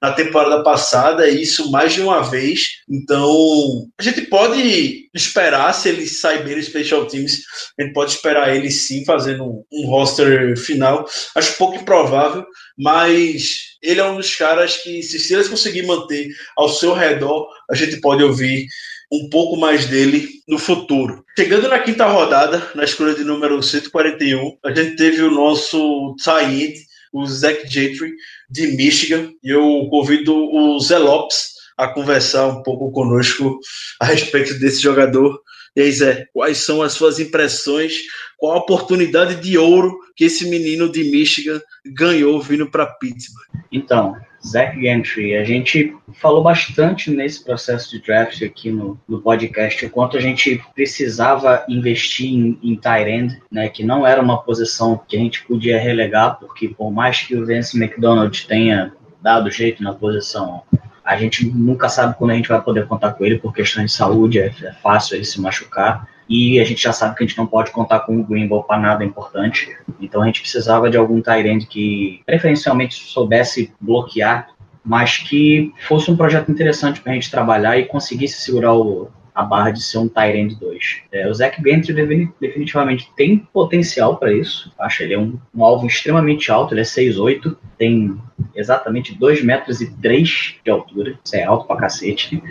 na 0.00 0.12
temporada 0.12 0.62
passada, 0.62 1.28
isso 1.28 1.70
mais 1.70 1.92
de 1.92 2.00
uma 2.00 2.22
vez. 2.22 2.80
Então, 2.88 3.86
a 3.98 4.02
gente 4.02 4.22
pode 4.22 5.10
esperar, 5.14 5.74
se 5.74 5.90
ele 5.90 6.06
sair 6.06 6.42
bem 6.42 6.56
no 6.56 6.62
Special 6.62 7.06
Teams, 7.06 7.42
a 7.78 7.82
gente 7.82 7.92
pode 7.92 8.12
esperar 8.12 8.54
ele 8.54 8.70
sim 8.70 9.04
fazendo 9.04 9.64
um 9.70 9.86
roster 9.86 10.56
final. 10.56 11.04
Acho 11.36 11.58
pouco 11.58 11.76
improvável, 11.76 12.46
mas 12.78 13.76
ele 13.82 14.00
é 14.00 14.04
um 14.04 14.16
dos 14.16 14.34
caras 14.34 14.78
que, 14.78 15.02
se 15.02 15.34
eles 15.34 15.48
conseguir 15.48 15.82
manter 15.82 16.28
ao 16.56 16.70
seu 16.70 16.94
redor, 16.94 17.46
a 17.70 17.74
gente 17.74 18.00
pode 18.00 18.22
ouvir 18.24 18.66
um 19.10 19.28
pouco 19.28 19.56
mais 19.56 19.86
dele 19.86 20.28
no 20.46 20.58
futuro. 20.58 21.24
Chegando 21.36 21.68
na 21.68 21.78
quinta 21.78 22.06
rodada, 22.06 22.70
na 22.74 22.84
escolha 22.84 23.14
de 23.14 23.24
número 23.24 23.62
141, 23.62 24.58
a 24.64 24.72
gente 24.72 24.96
teve 24.96 25.22
o 25.22 25.30
nosso 25.30 26.14
tie 26.22 26.74
o 27.12 27.26
Zach 27.26 27.66
Gentry, 27.68 28.14
de 28.48 28.68
Michigan, 28.68 29.32
e 29.42 29.50
eu 29.50 29.88
convido 29.90 30.34
o 30.34 30.78
Zé 30.80 30.98
Lopes 30.98 31.50
a 31.76 31.88
conversar 31.88 32.46
um 32.46 32.62
pouco 32.62 32.90
conosco 32.92 33.58
a 34.00 34.06
respeito 34.06 34.58
desse 34.58 34.80
jogador. 34.80 35.40
E 35.74 35.82
aí, 35.82 35.92
Zé, 35.92 36.26
quais 36.32 36.58
são 36.58 36.82
as 36.82 36.92
suas 36.92 37.18
impressões? 37.18 37.94
Qual 38.40 38.54
a 38.54 38.58
oportunidade 38.58 39.34
de 39.34 39.58
ouro 39.58 40.00
que 40.16 40.24
esse 40.24 40.48
menino 40.48 40.90
de 40.90 41.04
Michigan 41.04 41.60
ganhou 41.94 42.40
vindo 42.40 42.66
para 42.66 42.86
Pittsburgh? 42.86 43.46
Então, 43.70 44.16
Zach 44.44 44.80
Gentry, 44.80 45.36
a 45.36 45.44
gente 45.44 45.94
falou 46.14 46.42
bastante 46.42 47.10
nesse 47.10 47.44
processo 47.44 47.90
de 47.90 48.02
draft 48.02 48.42
aqui 48.42 48.70
no, 48.72 48.98
no 49.06 49.20
podcast, 49.20 49.84
o 49.84 49.90
quanto 49.90 50.16
a 50.16 50.20
gente 50.20 50.58
precisava 50.74 51.62
investir 51.68 52.32
em, 52.32 52.58
em 52.62 52.76
tight 52.76 53.10
end, 53.10 53.42
né, 53.52 53.68
que 53.68 53.84
não 53.84 54.06
era 54.06 54.22
uma 54.22 54.42
posição 54.42 54.98
que 55.06 55.18
a 55.18 55.20
gente 55.20 55.44
podia 55.44 55.78
relegar, 55.78 56.38
porque 56.40 56.68
por 56.68 56.90
mais 56.90 57.20
que 57.20 57.36
o 57.36 57.44
Vince 57.44 57.76
McDonald 57.76 58.46
tenha 58.46 58.94
dado 59.20 59.50
jeito 59.50 59.82
na 59.82 59.92
posição, 59.92 60.62
a 61.04 61.14
gente 61.14 61.44
nunca 61.44 61.90
sabe 61.90 62.16
quando 62.16 62.30
a 62.30 62.36
gente 62.36 62.48
vai 62.48 62.62
poder 62.62 62.86
contar 62.86 63.12
com 63.12 63.22
ele 63.22 63.38
por 63.38 63.52
questões 63.52 63.90
de 63.90 63.96
saúde, 63.98 64.38
é, 64.38 64.46
é 64.46 64.72
fácil 64.82 65.16
ele 65.16 65.26
se 65.26 65.38
machucar 65.38 66.08
e 66.30 66.60
a 66.60 66.64
gente 66.64 66.80
já 66.80 66.92
sabe 66.92 67.16
que 67.16 67.24
a 67.24 67.26
gente 67.26 67.36
não 67.36 67.46
pode 67.46 67.72
contar 67.72 68.00
com 68.00 68.20
o 68.20 68.22
Greenbow 68.22 68.62
para 68.62 68.78
nada 68.78 69.04
importante. 69.04 69.76
Então 70.00 70.22
a 70.22 70.26
gente 70.26 70.40
precisava 70.40 70.88
de 70.88 70.96
algum 70.96 71.20
Tyrande 71.20 71.66
que 71.66 72.22
preferencialmente 72.24 72.94
soubesse 72.94 73.74
bloquear, 73.80 74.50
mas 74.84 75.18
que 75.18 75.74
fosse 75.88 76.08
um 76.08 76.16
projeto 76.16 76.48
interessante 76.48 77.00
para 77.00 77.10
a 77.10 77.14
gente 77.16 77.32
trabalhar 77.32 77.76
e 77.78 77.86
conseguisse 77.86 78.42
segurar 78.42 78.74
o, 78.74 79.10
a 79.34 79.42
barra 79.42 79.70
de 79.70 79.82
ser 79.82 79.98
um 79.98 80.08
Tyrande 80.08 80.56
2. 80.56 81.02
É, 81.12 81.28
o 81.28 81.34
Zach 81.34 81.60
Gentry 81.62 81.92
definitivamente 82.40 83.10
tem 83.16 83.38
potencial 83.52 84.16
para 84.16 84.32
isso. 84.32 84.72
Acho 84.78 85.02
ele 85.02 85.14
é 85.14 85.18
um, 85.18 85.38
um, 85.54 85.64
alvo 85.64 85.86
extremamente 85.86 86.50
alto, 86.50 86.74
ele 86.74 86.80
é 86.80 86.84
6'8", 86.84 87.56
tem 87.78 88.16
exatamente 88.54 89.16
2 89.16 89.42
metros 89.42 89.80
e 89.80 89.90
3 89.96 90.56
de 90.64 90.70
altura. 90.70 91.18
Isso 91.24 91.36
é 91.36 91.44
alto 91.44 91.66
pra 91.66 91.76
cacete. 91.76 92.42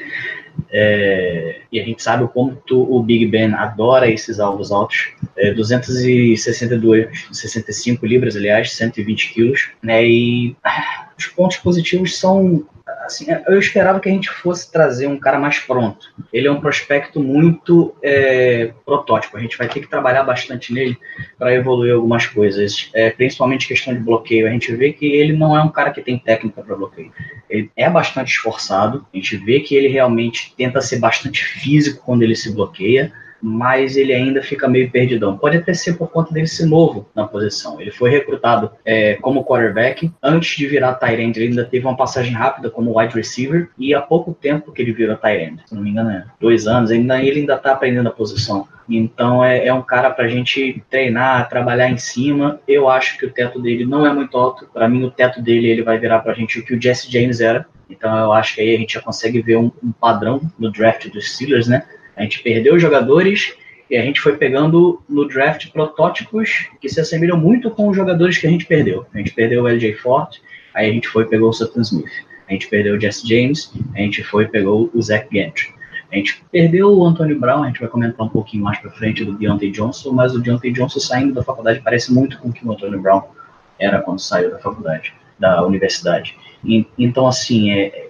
É, 0.72 1.62
e 1.72 1.80
a 1.80 1.84
gente 1.84 2.04
sabe 2.04 2.24
o 2.24 2.28
quanto 2.28 2.82
o 2.82 3.02
Big 3.02 3.26
Ben 3.26 3.54
adora 3.54 4.10
esses 4.10 4.40
alvos 4.40 4.72
altos. 4.72 5.12
É, 5.36 5.54
262, 5.54 7.28
65 7.32 8.06
libras, 8.06 8.36
aliás, 8.36 8.72
120 8.74 9.34
quilos. 9.34 9.70
Né, 9.82 10.06
e 10.06 10.56
ah, 10.64 11.10
os 11.18 11.28
pontos 11.28 11.58
positivos 11.58 12.18
são 12.18 12.66
assim, 13.06 13.28
eu 13.48 13.60
esperava 13.60 14.00
que 14.00 14.10
a 14.10 14.12
gente 14.12 14.30
fosse 14.30 14.72
trazer 14.72 15.08
um 15.08 15.20
cara 15.20 15.40
mais 15.40 15.60
pronto. 15.60 16.14
Ele 16.32 16.48
é 16.48 16.52
um 16.52 16.60
prospecto 16.60 17.20
muito 17.20 17.96
é, 18.04 18.72
protótipo. 18.86 19.38
A 19.38 19.40
gente 19.40 19.58
vai 19.58 19.68
ter 19.68 19.80
que 19.80 19.88
trabalhar 19.88 20.24
bastante 20.24 20.74
nele 20.74 20.98
para 21.38 21.54
evoluir 21.54 21.94
algumas 21.94 22.26
coisas, 22.26 22.90
é, 22.94 23.10
principalmente 23.10 23.68
questão 23.68 23.94
de 23.94 24.00
bloqueio. 24.00 24.48
A 24.48 24.52
gente 24.52 24.74
vê 24.76 24.94
que 24.94 25.06
ele 25.06 25.34
não 25.34 25.58
é 25.58 25.62
um 25.62 25.70
cara 25.70 25.92
que 25.92 26.02
tem 26.02 26.18
técnica 26.18 26.62
para 26.62 26.76
bloqueio. 26.76 27.12
Ele 27.50 27.72
é 27.76 27.90
bastante 27.90 28.32
esforçado. 28.32 29.06
A 29.14 29.18
gente 29.18 29.38
vê 29.38 29.60
que 29.60 29.76
ele 29.76 29.88
realmente 29.88 30.54
tenta 30.56 30.82
ser 30.82 31.00
bastante 31.00 31.44
físico 31.44 32.04
quando 32.06 32.24
ele 32.24 32.36
se 32.36 32.54
bloqueia. 32.54 33.12
Mas 33.42 33.96
ele 33.96 34.14
ainda 34.14 34.42
fica 34.42 34.68
meio 34.68 34.90
perdidão. 34.90 35.38
Pode 35.38 35.58
até 35.58 35.74
ser 35.74 35.94
por 35.94 36.10
conta 36.10 36.34
dele 36.34 36.48
ser 36.48 36.66
novo 36.66 37.08
na 37.16 37.28
posição. 37.28 37.80
Ele 37.80 37.92
foi 37.92 38.10
recrutado 38.10 38.72
é, 38.86 39.16
como 39.16 39.44
quarterback. 39.44 40.12
Antes 40.22 40.58
de 40.58 40.68
virar 40.68 40.96
tight 40.96 41.22
end, 41.22 41.40
ele 41.40 41.50
ainda 41.50 41.66
teve 41.66 41.86
uma 41.86 41.96
passagem 41.96 42.34
rápida 42.34 42.70
como 42.70 42.98
wide 43.00 43.16
receiver. 43.16 43.70
E 43.78 43.94
há 43.94 44.02
pouco 44.02 44.34
tempo 44.34 44.72
que 44.72 44.82
ele 44.82 44.92
virou 44.92 45.16
tight 45.16 45.44
end, 45.44 45.62
se 45.66 45.76
não 45.76 45.82
me 45.82 45.90
engano, 45.90 46.12
é 46.12 46.26
dois 46.40 46.68
anos, 46.68 46.92
ainda, 46.92 47.22
ele 47.22 47.42
ainda 47.42 47.56
está 47.56 47.72
aprendendo 47.72 48.08
a 48.08 48.12
posição. 48.12 48.68
Então 48.90 49.46
é, 49.46 49.68
é 49.68 49.74
um 49.74 49.84
cara 49.84 50.10
para 50.10 50.26
a 50.26 50.28
gente 50.28 50.84
treinar, 50.90 51.48
trabalhar 51.48 51.90
em 51.90 51.98
cima. 51.98 52.60
Eu 52.68 52.90
acho 52.90 53.18
que 53.18 53.26
o 53.26 53.30
teto 53.30 53.62
dele 53.62 53.86
não 53.86 54.06
é 54.06 54.12
muito 54.12 54.36
alto. 54.38 54.68
Para 54.74 54.90
mim, 54.90 55.04
o 55.04 55.12
teto 55.12 55.42
dele 55.42 55.68
ele 55.68 55.84
vai 55.84 56.00
virar 56.00 56.20
para 56.20 56.32
a 56.32 56.36
gente 56.36 56.60
o 56.60 56.66
que 56.66 56.74
o 56.74 56.82
Jesse 56.82 57.12
James 57.12 57.40
era. 57.40 57.66
Então 57.90 58.16
eu 58.18 58.32
acho 58.32 58.56
que 58.56 58.62
aí 58.62 58.76
a 58.76 58.78
gente 58.78 58.94
já 58.94 59.02
consegue 59.02 59.42
ver 59.42 59.58
um, 59.58 59.72
um 59.84 59.92
padrão 59.92 60.42
no 60.58 60.72
draft 60.72 61.08
dos 61.10 61.34
Steelers, 61.34 61.68
né? 61.68 61.84
A 62.20 62.24
gente 62.24 62.44
perdeu 62.44 62.76
os 62.76 62.82
jogadores 62.82 63.56
e 63.90 63.96
a 63.96 64.02
gente 64.02 64.20
foi 64.20 64.36
pegando 64.36 65.02
no 65.08 65.26
draft 65.26 65.72
protótipos 65.72 66.68
que 66.82 66.90
se 66.90 67.00
assemelham 67.00 67.38
muito 67.38 67.72
com 67.72 67.88
os 67.88 67.96
jogadores 67.96 68.38
que 68.38 68.46
a 68.46 68.50
gente 68.50 68.66
perdeu. 68.66 69.06
A 69.14 69.18
gente 69.20 69.32
perdeu 69.34 69.64
o 69.64 69.68
LJ 69.68 69.94
Forte, 69.94 70.42
aí 70.76 70.90
a 70.90 70.94
gente 70.94 71.08
foi 71.08 71.24
e 71.24 71.28
pegou 71.28 71.50
o 71.50 71.54
Sutton 71.54 71.80
Smith. 71.80 72.12
A 72.50 72.52
gente 72.52 72.68
perdeu 72.68 72.96
o 72.96 73.00
Jesse 73.00 73.26
James, 73.26 73.72
a 73.96 74.00
gente 74.00 74.22
foi 74.22 74.44
e 74.44 74.48
pegou 74.50 74.92
o 74.94 75.02
Zach 75.02 75.30
Gantry. 75.32 75.74
A 76.12 76.16
gente 76.18 76.44
perdeu 76.52 76.92
o 76.92 77.06
Anthony 77.06 77.36
Brown, 77.36 77.64
a 77.64 77.68
gente 77.68 77.80
vai 77.80 77.88
comentar 77.88 78.26
um 78.26 78.30
pouquinho 78.30 78.64
mais 78.64 78.78
para 78.80 78.92
frente 78.92 79.24
do 79.24 79.38
Deontay 79.38 79.72
Johnson, 79.72 80.12
mas 80.12 80.36
o 80.36 80.40
Deontay 80.40 80.74
Johnson 80.74 81.00
saindo 81.00 81.34
da 81.34 81.44
faculdade 81.44 81.80
parece 81.82 82.12
muito 82.14 82.38
com 82.40 82.50
o 82.50 82.54
que 82.54 82.68
o 82.68 82.72
Anthony 82.72 82.98
Brown 82.98 83.22
era 83.80 84.02
quando 84.02 84.20
saiu 84.20 84.52
da 84.52 84.60
faculdade, 84.60 85.14
da 85.40 85.66
universidade. 85.66 86.36
E, 86.66 86.86
então, 86.98 87.28
assim, 87.28 87.72
é, 87.72 88.10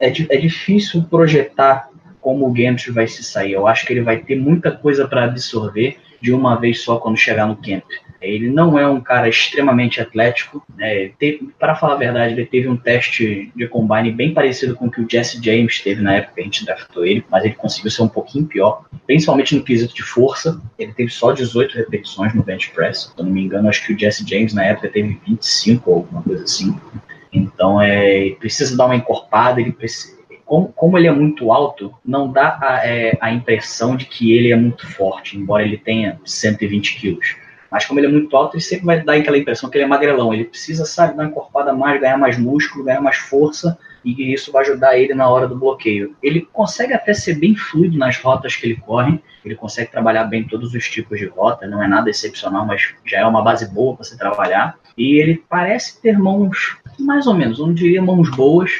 é, 0.00 0.08
é 0.08 0.36
difícil 0.38 1.04
projetar 1.04 1.88
como 2.24 2.48
o 2.48 2.50
Gantry 2.50 2.90
vai 2.90 3.06
se 3.06 3.22
sair. 3.22 3.52
Eu 3.52 3.66
acho 3.66 3.84
que 3.84 3.92
ele 3.92 4.00
vai 4.00 4.16
ter 4.16 4.34
muita 4.34 4.72
coisa 4.72 5.06
para 5.06 5.24
absorver 5.24 5.98
de 6.22 6.32
uma 6.32 6.58
vez 6.58 6.80
só 6.80 6.96
quando 6.96 7.18
chegar 7.18 7.46
no 7.46 7.54
camp. 7.54 7.84
Ele 8.18 8.48
não 8.48 8.78
é 8.78 8.88
um 8.88 8.98
cara 8.98 9.28
extremamente 9.28 10.00
atlético. 10.00 10.64
Né? 10.74 11.10
Para 11.58 11.74
falar 11.74 11.92
a 11.92 11.98
verdade, 11.98 12.32
ele 12.32 12.46
teve 12.46 12.66
um 12.66 12.78
teste 12.78 13.52
de 13.54 13.68
combine 13.68 14.10
bem 14.10 14.32
parecido 14.32 14.74
com 14.74 14.86
o 14.86 14.90
que 14.90 15.02
o 15.02 15.06
Jesse 15.06 15.38
James 15.44 15.82
teve 15.82 16.00
na 16.00 16.14
época 16.14 16.36
que 16.36 16.40
a 16.40 16.44
gente 16.44 16.64
draftou 16.64 17.04
ele, 17.04 17.22
mas 17.30 17.44
ele 17.44 17.52
conseguiu 17.52 17.90
ser 17.90 18.02
um 18.02 18.08
pouquinho 18.08 18.46
pior, 18.46 18.86
principalmente 19.06 19.54
no 19.54 19.62
quesito 19.62 19.94
de 19.94 20.02
força. 20.02 20.58
Ele 20.78 20.94
teve 20.94 21.10
só 21.10 21.30
18 21.30 21.76
repetições 21.76 22.34
no 22.34 22.42
bench 22.42 22.70
press. 22.70 23.12
Se 23.14 23.20
eu 23.20 23.24
não 23.26 23.30
me 23.30 23.44
engano, 23.44 23.68
acho 23.68 23.86
que 23.86 23.92
o 23.92 23.98
Jesse 23.98 24.26
James 24.26 24.54
na 24.54 24.64
época 24.64 24.88
teve 24.88 25.20
25 25.26 25.90
ou 25.90 25.96
alguma 25.96 26.22
coisa 26.22 26.44
assim. 26.44 26.74
Então, 27.30 27.82
é, 27.82 28.30
precisa 28.38 28.74
dar 28.74 28.86
uma 28.86 28.96
encorpada, 28.96 29.60
ele 29.60 29.72
precisa, 29.72 30.13
como, 30.44 30.72
como, 30.72 30.98
ele 30.98 31.06
é 31.06 31.12
muito 31.12 31.52
alto, 31.52 31.94
não 32.04 32.30
dá 32.30 32.58
a, 32.60 32.86
é, 32.86 33.16
a, 33.20 33.32
impressão 33.32 33.96
de 33.96 34.04
que 34.04 34.32
ele 34.32 34.52
é 34.52 34.56
muito 34.56 34.86
forte, 34.86 35.36
embora 35.36 35.62
ele 35.62 35.78
tenha 35.78 36.20
120 36.24 36.96
quilos. 36.96 37.36
Mas 37.70 37.86
como 37.86 37.98
ele 37.98 38.06
é 38.06 38.10
muito 38.10 38.36
alto, 38.36 38.54
ele 38.54 38.62
sempre 38.62 38.86
vai 38.86 39.02
dar 39.02 39.14
aquela 39.14 39.36
impressão 39.36 39.68
que 39.68 39.76
ele 39.76 39.84
é 39.84 39.88
magrelão. 39.88 40.32
Ele 40.32 40.44
precisa, 40.44 40.84
sabe, 40.84 41.16
dar 41.16 41.24
uma 41.24 41.30
encorpada 41.30 41.72
mais, 41.72 42.00
ganhar 42.00 42.16
mais 42.16 42.38
músculo, 42.38 42.84
ganhar 42.84 43.00
mais 43.00 43.16
força, 43.16 43.76
e 44.04 44.32
isso 44.32 44.52
vai 44.52 44.62
ajudar 44.62 44.96
ele 44.96 45.14
na 45.14 45.28
hora 45.28 45.48
do 45.48 45.56
bloqueio. 45.56 46.14
Ele 46.22 46.42
consegue 46.52 46.92
até 46.92 47.14
ser 47.14 47.34
bem 47.34 47.56
fluido 47.56 47.98
nas 47.98 48.18
rotas 48.18 48.54
que 48.54 48.66
ele 48.66 48.76
corre, 48.76 49.20
ele 49.44 49.54
consegue 49.54 49.90
trabalhar 49.90 50.24
bem 50.24 50.44
todos 50.44 50.74
os 50.74 50.88
tipos 50.88 51.18
de 51.18 51.26
rota, 51.26 51.66
não 51.66 51.82
é 51.82 51.88
nada 51.88 52.10
excepcional, 52.10 52.64
mas 52.66 52.94
já 53.04 53.18
é 53.18 53.26
uma 53.26 53.42
base 53.42 53.68
boa 53.72 53.96
para 53.96 54.04
você 54.04 54.16
trabalhar. 54.16 54.78
E 54.96 55.20
ele 55.20 55.42
parece 55.48 56.00
ter 56.00 56.18
mãos, 56.18 56.76
mais 56.98 57.26
ou 57.26 57.34
menos, 57.34 57.58
eu 57.58 57.66
não 57.66 57.74
diria 57.74 58.02
mãos 58.02 58.30
boas, 58.30 58.70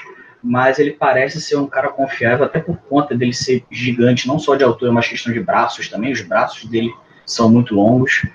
mas 0.45 0.79
ele 0.79 0.91
parece 0.91 1.41
ser 1.41 1.57
um 1.57 1.67
cara 1.67 1.89
confiável, 1.89 2.45
até 2.45 2.61
por 2.61 2.77
conta 2.77 3.17
dele 3.17 3.33
ser 3.33 3.65
gigante, 3.71 4.29
não 4.29 4.39
só 4.39 4.55
de 4.55 4.63
altura, 4.63 4.93
mas 4.93 5.09
questão 5.09 5.33
de 5.33 5.41
braços 5.41 5.89
também. 5.89 6.13
Os 6.13 6.21
braços 6.21 6.69
dele 6.69 6.93
são 7.25 7.51
muito 7.51 7.75
longos, 7.75 8.27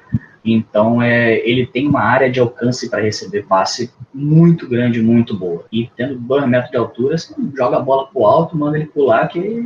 então 0.43 1.03
é, 1.03 1.37
ele 1.47 1.67
tem 1.67 1.87
uma 1.87 2.01
área 2.01 2.27
de 2.27 2.39
alcance 2.39 2.89
para 2.89 3.03
receber 3.03 3.43
passe 3.43 3.93
muito 4.11 4.67
grande, 4.67 4.99
muito 4.99 5.37
boa. 5.37 5.65
E 5.71 5.87
tendo 5.95 6.15
dois 6.15 6.47
metros 6.47 6.71
de 6.71 6.77
altura, 6.77 7.15
você 7.15 7.31
joga 7.55 7.77
a 7.77 7.81
bola 7.81 8.07
pro 8.07 8.25
alto, 8.25 8.57
manda 8.57 8.75
ele 8.75 8.87
pular, 8.87 9.27
que 9.27 9.63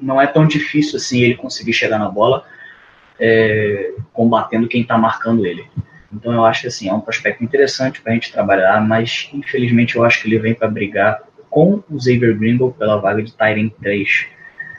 não 0.00 0.18
é 0.18 0.26
tão 0.26 0.46
difícil 0.46 0.96
assim 0.96 1.20
ele 1.20 1.34
conseguir 1.34 1.74
chegar 1.74 1.98
na 1.98 2.08
bola 2.08 2.42
é, 3.20 3.92
combatendo 4.14 4.66
quem 4.66 4.80
está 4.80 4.96
marcando 4.96 5.44
ele. 5.44 5.66
Então 6.10 6.32
eu 6.32 6.44
acho 6.44 6.62
que 6.62 6.68
assim, 6.68 6.88
é 6.88 6.94
um 6.94 7.00
prospecto 7.00 7.44
interessante 7.44 8.00
para 8.00 8.12
a 8.12 8.14
gente 8.14 8.32
trabalhar, 8.32 8.80
mas 8.80 9.28
infelizmente 9.34 9.96
eu 9.96 10.04
acho 10.04 10.22
que 10.22 10.28
ele 10.28 10.38
vem 10.38 10.54
para 10.54 10.68
brigar 10.68 11.20
com 11.52 11.84
o 11.90 12.00
Xavier 12.00 12.36
Gringle 12.36 12.72
pela 12.72 12.96
vaga 12.96 13.22
de 13.22 13.32
Tyrant 13.32 13.72
3. 13.82 14.26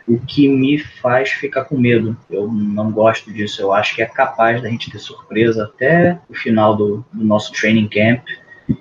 O 0.07 0.19
que 0.19 0.49
me 0.49 0.79
faz 0.79 1.29
ficar 1.29 1.65
com 1.65 1.77
medo. 1.77 2.17
Eu 2.29 2.51
não 2.51 2.91
gosto 2.91 3.31
disso. 3.31 3.61
Eu 3.61 3.71
acho 3.71 3.95
que 3.95 4.01
é 4.01 4.05
capaz 4.05 4.61
da 4.61 4.67
gente 4.67 4.91
ter 4.91 4.97
surpresa 4.97 5.65
até 5.65 6.19
o 6.27 6.33
final 6.33 6.75
do, 6.75 7.05
do 7.13 7.23
nosso 7.23 7.53
training 7.53 7.87
camp 7.87 8.25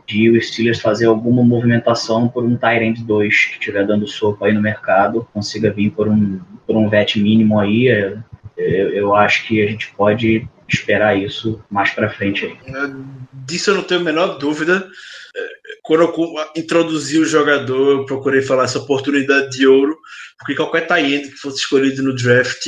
de 0.06 0.30
o 0.30 0.40
Steelers 0.40 0.80
fazer 0.80 1.06
alguma 1.06 1.44
movimentação 1.44 2.28
por 2.28 2.44
um 2.44 2.56
Tyrant 2.56 2.98
2 3.00 3.44
que 3.44 3.52
estiver 3.52 3.86
dando 3.86 4.06
sopa 4.06 4.46
aí 4.46 4.54
no 4.54 4.62
mercado, 4.62 5.28
consiga 5.32 5.70
vir 5.70 5.90
por 5.90 6.08
um, 6.08 6.40
por 6.66 6.76
um 6.76 6.88
vet 6.88 7.20
mínimo 7.20 7.60
aí. 7.60 7.88
Eu, 8.56 8.88
eu 8.90 9.14
acho 9.14 9.46
que 9.46 9.62
a 9.62 9.68
gente 9.68 9.92
pode 9.94 10.48
esperar 10.66 11.16
isso 11.16 11.62
mais 11.70 11.90
para 11.90 12.08
frente 12.08 12.46
aí. 12.46 12.56
Disso 13.46 13.70
eu 13.70 13.74
não 13.74 13.82
tenho 13.82 14.00
a 14.00 14.04
menor 14.04 14.38
dúvida 14.38 14.88
quando 15.82 16.02
eu 16.02 16.36
introduzi 16.56 17.18
o 17.18 17.24
jogador, 17.24 17.90
eu 17.90 18.06
procurei 18.06 18.40
falar 18.40 18.64
essa 18.64 18.78
oportunidade 18.78 19.50
de 19.50 19.66
ouro, 19.66 19.96
porque 20.38 20.54
qualquer 20.54 20.86
tie 20.86 21.28
que 21.28 21.36
fosse 21.36 21.58
escolhido 21.58 22.02
no 22.02 22.14
draft 22.14 22.64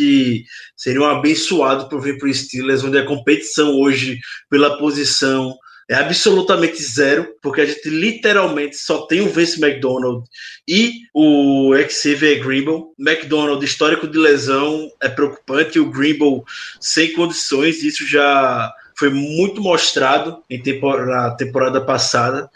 seria 0.76 1.00
um 1.00 1.06
abençoado 1.06 1.88
por 1.88 2.00
vir 2.00 2.18
para 2.18 2.28
o 2.28 2.34
Steelers, 2.34 2.82
onde 2.82 2.98
a 2.98 3.06
competição 3.06 3.80
hoje 3.80 4.18
pela 4.50 4.78
posição 4.78 5.54
é 5.88 5.94
absolutamente 5.94 6.82
zero, 6.82 7.34
porque 7.42 7.60
a 7.60 7.66
gente 7.66 7.88
literalmente 7.90 8.76
só 8.76 9.06
tem 9.06 9.20
o 9.20 9.28
Vince 9.28 9.62
McDonald 9.62 10.24
e 10.66 11.02
o 11.12 11.72
Xavier 11.90 12.42
Grimble. 12.42 12.84
McDonald, 12.98 13.62
histórico 13.62 14.08
de 14.08 14.18
lesão, 14.18 14.90
é 15.00 15.08
preocupante, 15.08 15.78
o 15.78 15.90
Grimble 15.90 16.42
sem 16.80 17.12
condições, 17.12 17.82
isso 17.82 18.06
já 18.06 18.72
foi 18.96 19.10
muito 19.10 19.60
mostrado 19.60 20.42
em 20.48 20.62
temporada, 20.62 21.06
na 21.06 21.30
temporada 21.32 21.80
passada. 21.80 22.48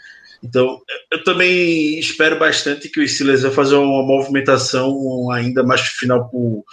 Então, 0.43 0.79
eu 1.11 1.23
também 1.23 1.99
espero 1.99 2.39
bastante 2.39 2.89
que 2.89 2.99
o 2.99 3.07
Steelers 3.07 3.41
vai 3.41 3.51
fazer 3.51 3.75
uma 3.75 4.03
movimentação 4.03 5.29
ainda 5.31 5.63
mais 5.63 5.81
final 5.81 6.29
para 6.29 6.39
o 6.39 6.63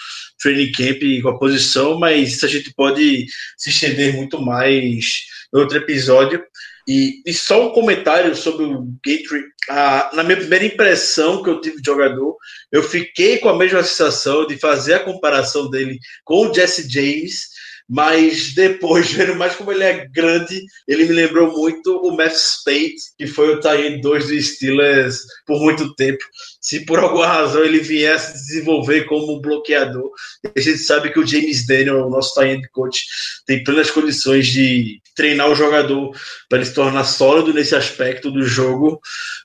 training 0.40 0.72
camp 0.72 1.00
com 1.22 1.28
a 1.28 1.38
posição, 1.38 1.98
mas 1.98 2.34
isso 2.34 2.46
a 2.46 2.48
gente 2.48 2.72
pode 2.74 3.26
se 3.56 3.70
estender 3.70 4.14
muito 4.14 4.40
mais 4.40 5.24
no 5.52 5.60
outro 5.60 5.78
episódio. 5.78 6.42
E, 6.88 7.20
e 7.26 7.34
só 7.34 7.66
um 7.66 7.72
comentário 7.72 8.36
sobre 8.36 8.64
o 8.64 8.86
Gatry. 9.04 9.42
Ah, 9.68 10.10
na 10.14 10.22
minha 10.22 10.36
primeira 10.36 10.64
impressão 10.64 11.42
que 11.42 11.50
eu 11.50 11.60
tive 11.60 11.78
de 11.80 11.86
jogador, 11.86 12.36
eu 12.70 12.82
fiquei 12.84 13.38
com 13.38 13.48
a 13.48 13.58
mesma 13.58 13.82
sensação 13.82 14.46
de 14.46 14.56
fazer 14.56 14.94
a 14.94 15.04
comparação 15.04 15.68
dele 15.68 15.98
com 16.24 16.46
o 16.46 16.54
Jesse 16.54 16.88
James 16.88 17.48
mas 17.88 18.52
depois, 18.54 19.10
vendo 19.12 19.36
mais 19.36 19.54
como 19.54 19.72
ele 19.72 19.84
é 19.84 20.06
grande, 20.08 20.62
ele 20.88 21.04
me 21.04 21.12
lembrou 21.12 21.52
muito 21.52 21.96
o 21.98 22.16
Matt 22.16 22.34
Spade, 22.34 22.96
que 23.16 23.26
foi 23.26 23.54
o 23.54 23.60
tie 23.60 24.00
2 24.00 24.26
do 24.26 24.42
Steelers 24.42 25.20
por 25.46 25.60
muito 25.60 25.94
tempo. 25.94 26.24
Se 26.60 26.84
por 26.84 26.98
alguma 26.98 27.26
razão 27.26 27.64
ele 27.64 27.78
viesse 27.78 28.32
desenvolver 28.32 29.04
como 29.04 29.40
bloqueador, 29.40 30.10
a 30.56 30.60
gente 30.60 30.78
sabe 30.78 31.10
que 31.10 31.20
o 31.20 31.26
James 31.26 31.66
Daniel, 31.66 32.06
o 32.06 32.10
nosso 32.10 32.34
tie 32.34 32.60
coach, 32.72 33.04
tem 33.46 33.62
plenas 33.62 33.90
condições 33.90 34.46
de 34.48 35.00
treinar 35.14 35.50
o 35.50 35.54
jogador 35.54 36.10
para 36.48 36.58
ele 36.58 36.66
se 36.66 36.74
tornar 36.74 37.04
sólido 37.04 37.54
nesse 37.54 37.74
aspecto 37.74 38.30
do 38.30 38.42
jogo. 38.42 39.00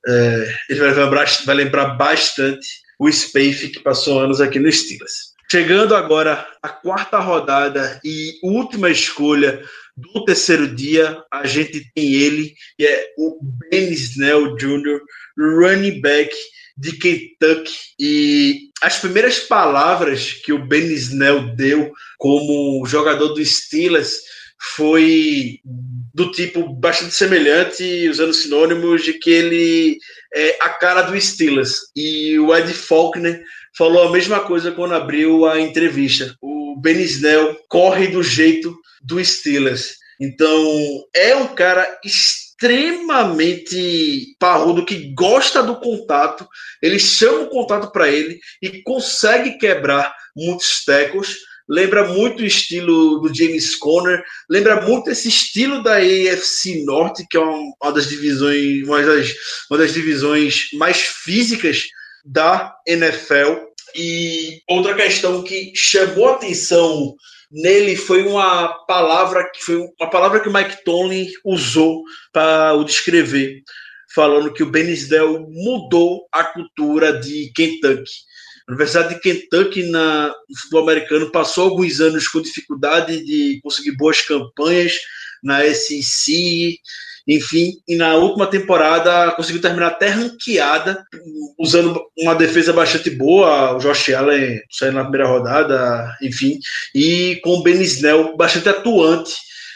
É, 0.07 0.55
ele 0.69 0.79
vai 0.79 0.93
lembrar, 0.93 1.27
vai 1.45 1.55
lembrar 1.55 1.85
bastante 1.95 2.67
o 2.99 3.11
Space 3.11 3.69
que 3.69 3.79
passou 3.79 4.19
anos 4.19 4.41
aqui 4.41 4.59
no 4.59 4.71
Steelers. 4.71 5.30
Chegando 5.51 5.97
agora 5.97 6.47
à 6.63 6.69
quarta 6.69 7.19
rodada 7.19 7.99
e 8.05 8.39
última 8.41 8.89
escolha 8.89 9.61
do 9.97 10.23
terceiro 10.23 10.65
dia, 10.73 11.21
a 11.29 11.45
gente 11.45 11.91
tem 11.93 12.13
ele, 12.13 12.53
que 12.77 12.85
é 12.85 13.07
o 13.17 13.37
Ben 13.69 13.91
Snell 13.91 14.55
Jr., 14.55 15.01
running 15.37 15.99
back 15.99 16.33
de 16.77 16.93
Kentucky. 16.93 17.73
E 17.99 18.69
as 18.81 18.99
primeiras 18.99 19.39
palavras 19.39 20.31
que 20.31 20.53
o 20.53 20.65
Ben 20.65 20.85
Snell 20.93 21.53
deu 21.53 21.91
como 22.17 22.85
jogador 22.85 23.33
do 23.33 23.43
Steelers 23.43 24.21
foi 24.75 25.59
do 26.13 26.31
tipo 26.31 26.73
bastante 26.75 27.13
semelhante, 27.13 28.07
usando 28.07 28.33
sinônimos 28.33 29.03
de 29.03 29.15
que 29.15 29.29
ele 29.29 29.97
é 30.33 30.57
a 30.61 30.69
cara 30.69 31.01
do 31.01 31.19
Steelers. 31.19 31.75
E 31.93 32.39
o 32.39 32.55
Ed 32.55 32.71
Faulkner 32.71 33.43
falou 33.77 34.07
a 34.07 34.11
mesma 34.11 34.39
coisa 34.41 34.71
quando 34.71 34.95
abriu 34.95 35.45
a 35.45 35.59
entrevista. 35.59 36.35
O 36.41 36.75
Ben 36.79 36.99
Snell 37.01 37.57
corre 37.69 38.07
do 38.07 38.23
jeito 38.23 38.75
do 39.01 39.23
Steelers. 39.23 39.95
Então, 40.19 41.05
é 41.15 41.35
um 41.35 41.47
cara 41.47 41.99
extremamente 42.03 44.35
parrudo 44.39 44.85
que 44.85 45.13
gosta 45.15 45.63
do 45.63 45.77
contato. 45.77 46.47
Ele 46.81 46.99
chama 46.99 47.41
o 47.41 47.49
contato 47.49 47.91
para 47.91 48.07
ele 48.07 48.39
e 48.61 48.81
consegue 48.83 49.57
quebrar 49.57 50.15
muitos 50.35 50.85
tecos. 50.85 51.37
lembra 51.67 52.07
muito 52.09 52.43
o 52.43 52.45
estilo 52.45 53.19
do 53.19 53.33
James 53.33 53.75
Conner, 53.75 54.23
lembra 54.49 54.81
muito 54.81 55.09
esse 55.09 55.29
estilo 55.29 55.81
da 55.81 55.97
AFC 55.97 56.83
Norte, 56.83 57.25
que 57.29 57.37
é 57.37 57.39
uma 57.39 57.93
das 57.93 58.09
divisões, 58.09 58.85
uma 58.85 59.01
das, 59.01 59.33
uma 59.69 59.79
das 59.79 59.93
divisões 59.93 60.67
mais 60.73 60.97
físicas 60.97 61.85
da 62.25 62.75
NFL. 62.87 63.71
E 63.95 64.61
outra 64.69 64.95
questão 64.95 65.43
que 65.43 65.73
chamou 65.75 66.29
atenção 66.29 67.15
nele 67.51 67.95
foi 67.95 68.23
uma 68.23 68.69
palavra 68.85 69.49
que 69.51 69.61
foi 69.61 69.75
uma 69.75 70.09
palavra 70.09 70.39
que 70.39 70.47
o 70.47 70.53
Mike 70.53 70.83
Tomlin 70.85 71.27
usou 71.43 72.03
para 72.31 72.73
o 72.73 72.83
descrever, 72.85 73.61
falando 74.15 74.53
que 74.53 74.63
o 74.63 74.69
Benisdel 74.69 75.45
mudou 75.49 76.27
a 76.31 76.43
cultura 76.45 77.19
de 77.19 77.51
Kentucky. 77.53 78.11
A 78.67 78.71
Universidade 78.71 79.15
de 79.15 79.19
Kentucky 79.19 79.83
na, 79.83 80.27
no 80.27 80.57
futebol 80.57 80.83
americano 80.83 81.31
passou 81.31 81.69
alguns 81.69 81.99
anos 81.99 82.27
com 82.27 82.41
dificuldade 82.41 83.23
de 83.25 83.59
conseguir 83.61 83.97
boas 83.97 84.21
campanhas 84.21 84.93
na 85.43 85.61
SEC, 85.73 86.79
enfim, 87.27 87.73
e 87.87 87.95
na 87.95 88.15
última 88.15 88.47
temporada 88.47 89.31
conseguiu 89.31 89.61
terminar 89.61 89.87
até 89.87 90.07
ranqueada, 90.07 91.05
usando 91.59 92.01
uma 92.17 92.35
defesa 92.35 92.73
bastante 92.73 93.09
boa, 93.09 93.75
o 93.75 93.79
Josh 93.79 94.09
Allen 94.09 94.59
saindo 94.69 94.95
na 94.95 95.03
primeira 95.03 95.27
rodada, 95.27 96.15
enfim, 96.21 96.59
e 96.95 97.39
com 97.43 97.51
o 97.51 97.63
Ben 97.63 97.81
Snell 97.81 98.35
bastante 98.35 98.69
atuante 98.69 99.35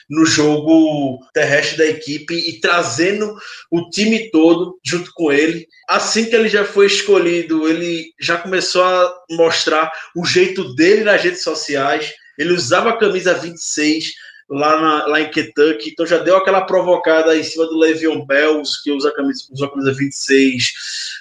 no 0.09 0.25
jogo 0.25 1.19
terrestre 1.33 1.77
da 1.77 1.85
equipe 1.85 2.35
e 2.35 2.59
trazendo 2.59 3.35
o 3.71 3.89
time 3.89 4.29
todo 4.29 4.77
junto 4.83 5.11
com 5.13 5.31
ele. 5.31 5.67
Assim 5.87 6.25
que 6.25 6.35
ele 6.35 6.49
já 6.49 6.63
foi 6.63 6.85
escolhido, 6.85 7.67
ele 7.67 8.13
já 8.19 8.37
começou 8.37 8.83
a 8.83 9.13
mostrar 9.31 9.91
o 10.15 10.25
jeito 10.25 10.75
dele 10.75 11.03
nas 11.03 11.21
redes 11.21 11.43
sociais. 11.43 12.13
Ele 12.37 12.53
usava 12.53 12.89
a 12.89 12.97
camisa 12.97 13.33
26, 13.33 14.13
lá, 14.49 14.79
na, 14.79 15.07
lá 15.07 15.21
em 15.21 15.29
Kentucky, 15.29 15.89
então 15.89 16.05
já 16.05 16.19
deu 16.19 16.37
aquela 16.37 16.61
provocada 16.61 17.35
em 17.35 17.43
cima 17.43 17.65
do 17.65 17.77
Le'Veon 17.77 18.25
Bell, 18.25 18.61
que 18.83 18.91
usa 18.91 19.09
a 19.09 19.13
camisa, 19.13 19.43
usa 19.51 19.65
a 19.65 19.69
camisa 19.69 19.93
26 19.93 20.73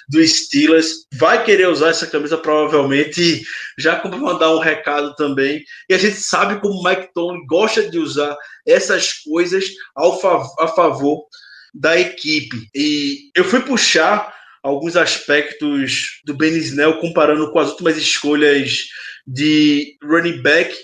do 0.09 0.25
Steelers, 0.25 1.07
vai 1.13 1.43
querer 1.43 1.67
usar 1.67 1.89
essa 1.89 2.05
camisa 2.05 2.37
provavelmente, 2.37 3.43
já 3.77 3.95
como 3.95 4.17
mandar 4.17 4.55
um 4.55 4.59
recado 4.59 5.15
também, 5.15 5.63
e 5.89 5.93
a 5.93 5.97
gente 5.97 6.17
sabe 6.17 6.59
como 6.61 6.79
o 6.79 6.83
Mike 6.83 7.09
Tomlin 7.13 7.45
gosta 7.47 7.89
de 7.89 7.97
usar 7.97 8.37
essas 8.65 9.13
coisas 9.13 9.65
ao 9.95 10.19
fav 10.19 10.47
a 10.59 10.67
favor 10.67 11.25
da 11.73 11.99
equipe, 11.99 12.69
e 12.73 13.31
eu 13.35 13.43
fui 13.43 13.59
puxar 13.61 14.33
alguns 14.63 14.95
aspectos 14.95 16.21
do 16.25 16.33
Ben 16.33 16.55
Snell 16.57 16.99
comparando 16.99 17.51
com 17.51 17.59
as 17.59 17.69
últimas 17.71 17.97
escolhas 17.97 18.85
de 19.27 19.97
running 20.03 20.41
back 20.41 20.75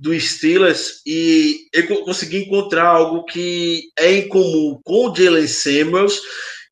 do 0.00 0.18
Steelers 0.18 1.02
e 1.06 1.68
eu 1.74 1.86
consegui 2.04 2.38
encontrar 2.38 2.86
algo 2.86 3.24
que 3.26 3.82
é 3.98 4.14
em 4.14 4.28
comum 4.28 4.80
com 4.82 5.10
o 5.10 5.14
Jalen 5.14 5.46
Samuels 5.46 6.18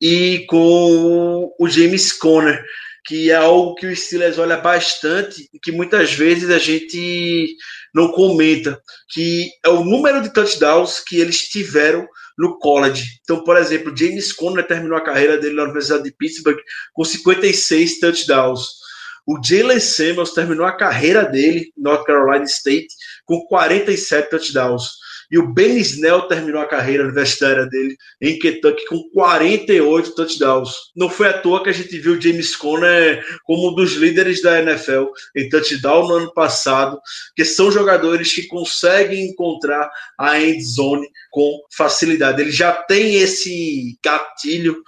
e 0.00 0.46
com 0.48 1.52
o 1.58 1.68
James 1.68 2.10
Conner, 2.12 2.64
que 3.04 3.30
é 3.30 3.34
algo 3.34 3.74
que 3.74 3.86
o 3.86 3.94
Steelers 3.94 4.38
olha 4.38 4.56
bastante 4.56 5.46
e 5.52 5.58
que 5.58 5.70
muitas 5.70 6.14
vezes 6.14 6.48
a 6.48 6.58
gente 6.58 7.54
não 7.94 8.08
comenta, 8.12 8.80
que 9.10 9.50
é 9.62 9.68
o 9.68 9.84
número 9.84 10.22
de 10.22 10.32
touchdowns 10.32 11.00
que 11.00 11.20
eles 11.20 11.48
tiveram 11.48 12.08
no 12.38 12.58
college. 12.58 13.04
Então, 13.22 13.44
por 13.44 13.58
exemplo, 13.58 13.94
James 13.94 14.32
Conner 14.32 14.66
terminou 14.66 14.96
a 14.96 15.04
carreira 15.04 15.36
dele 15.36 15.56
na 15.56 15.64
Universidade 15.64 16.04
de 16.04 16.12
Pittsburgh 16.12 16.58
com 16.94 17.04
56 17.04 18.00
touchdowns. 18.00 18.87
O 19.28 19.38
Jalen 19.44 19.78
Samuels 19.78 20.32
terminou 20.32 20.64
a 20.64 20.72
carreira 20.72 21.22
dele 21.22 21.70
North 21.76 22.06
Carolina 22.06 22.46
State 22.46 22.88
com 23.26 23.42
47 23.42 24.30
touchdowns. 24.30 24.84
E 25.30 25.38
o 25.38 25.52
Ben 25.52 25.76
Snell 25.76 26.22
terminou 26.22 26.62
a 26.62 26.66
carreira 26.66 27.04
universitária 27.04 27.66
dele 27.66 27.94
em 28.22 28.38
Kentucky 28.38 28.86
com 28.86 29.06
48 29.12 30.14
touchdowns. 30.14 30.70
Não 30.96 31.10
foi 31.10 31.28
à 31.28 31.34
toa 31.34 31.62
que 31.62 31.68
a 31.68 31.74
gente 31.74 31.98
viu 31.98 32.18
James 32.18 32.56
Conner 32.56 33.22
como 33.44 33.70
um 33.70 33.74
dos 33.74 33.92
líderes 33.92 34.40
da 34.40 34.62
NFL 34.62 35.08
em 35.36 35.46
touchdown 35.50 36.08
no 36.08 36.14
ano 36.14 36.32
passado, 36.32 36.98
que 37.36 37.44
são 37.44 37.70
jogadores 37.70 38.32
que 38.32 38.46
conseguem 38.46 39.26
encontrar 39.26 39.90
a 40.18 40.40
end 40.40 40.64
zone 40.64 41.06
com 41.30 41.60
facilidade. 41.76 42.40
Ele 42.40 42.50
já 42.50 42.72
tem 42.72 43.16
esse 43.16 43.98
gatilho 44.02 44.82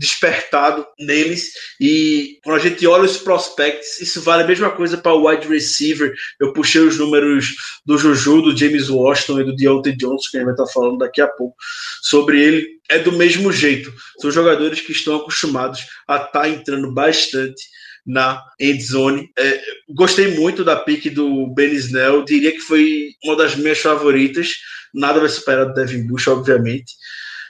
despertado 0.00 0.86
neles. 0.98 1.52
E 1.78 2.38
quando 2.42 2.56
a 2.56 2.68
gente 2.68 2.86
olha 2.86 3.04
os 3.04 3.18
prospects, 3.18 4.00
isso 4.00 4.22
vale 4.22 4.44
a 4.44 4.46
mesma 4.46 4.70
coisa 4.70 4.96
para 4.96 5.12
o 5.12 5.28
wide 5.28 5.46
receiver. 5.46 6.14
Eu 6.40 6.54
puxei 6.54 6.80
os 6.80 6.96
números 6.96 7.54
do 7.84 7.98
Juju, 7.98 8.40
do 8.40 8.56
James 8.56 8.88
Washington 8.88 9.40
e 9.40 9.44
do 9.44 9.54
Deontay 9.54 9.94
Johnson, 9.94 10.30
que 10.30 10.38
a 10.38 10.40
gente 10.40 10.46
vai 10.46 10.54
estar 10.54 10.72
falando 10.72 10.98
daqui 10.98 11.20
a 11.20 11.28
pouco, 11.28 11.54
sobre 12.00 12.42
ele. 12.42 12.80
É 12.88 12.98
do 12.98 13.12
mesmo 13.12 13.52
jeito. 13.52 13.92
São 14.18 14.30
jogadores 14.30 14.80
que 14.80 14.92
estão 14.92 15.16
acostumados 15.16 15.80
a 16.08 16.16
estar 16.16 16.28
tá 16.30 16.48
entrando 16.48 16.92
bastante 16.94 17.62
na 18.06 18.42
end 18.58 18.82
zone. 18.82 19.30
É, 19.38 19.60
gostei 19.90 20.28
muito 20.28 20.64
da 20.64 20.76
pick 20.76 21.10
do 21.10 21.46
Ben 21.48 21.72
Snell, 21.74 22.24
diria 22.24 22.52
que 22.52 22.60
foi 22.60 23.10
uma 23.22 23.36
das 23.36 23.54
minhas 23.54 23.78
favoritas. 23.78 24.54
Nada 24.94 25.20
vai 25.20 25.28
superar 25.28 25.66
do 25.66 25.74
Devin 25.74 26.06
Bush, 26.06 26.26
obviamente. 26.26 26.94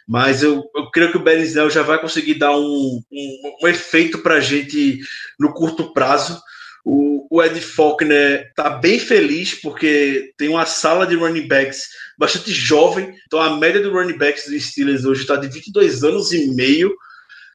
Mas 0.07 0.43
eu, 0.43 0.65
eu 0.75 0.91
creio 0.91 1.11
que 1.11 1.17
o 1.17 1.23
Berizel 1.23 1.71
já 1.71 1.83
vai 1.83 2.01
conseguir 2.01 2.35
dar 2.35 2.53
um, 2.53 3.03
um, 3.13 3.57
um 3.63 3.69
efeito 3.69 4.19
para 4.19 4.35
a 4.35 4.41
gente 4.41 5.01
no 5.39 5.53
curto 5.53 5.93
prazo. 5.93 6.41
O, 6.85 7.27
o 7.31 7.43
Ed 7.43 7.61
Faulkner 7.61 8.49
está 8.49 8.71
bem 8.71 8.99
feliz 8.99 9.55
porque 9.55 10.33
tem 10.37 10.49
uma 10.49 10.65
sala 10.65 11.07
de 11.07 11.15
running 11.15 11.47
backs 11.47 11.89
bastante 12.19 12.53
jovem. 12.53 13.15
Então 13.27 13.41
a 13.41 13.57
média 13.57 13.81
do 13.81 13.93
running 13.93 14.17
backs 14.17 14.47
do 14.47 14.59
Steelers 14.59 15.05
hoje 15.05 15.23
está 15.23 15.37
de 15.37 15.49
22 15.49 16.03
anos 16.03 16.33
e 16.33 16.47
meio. 16.55 16.95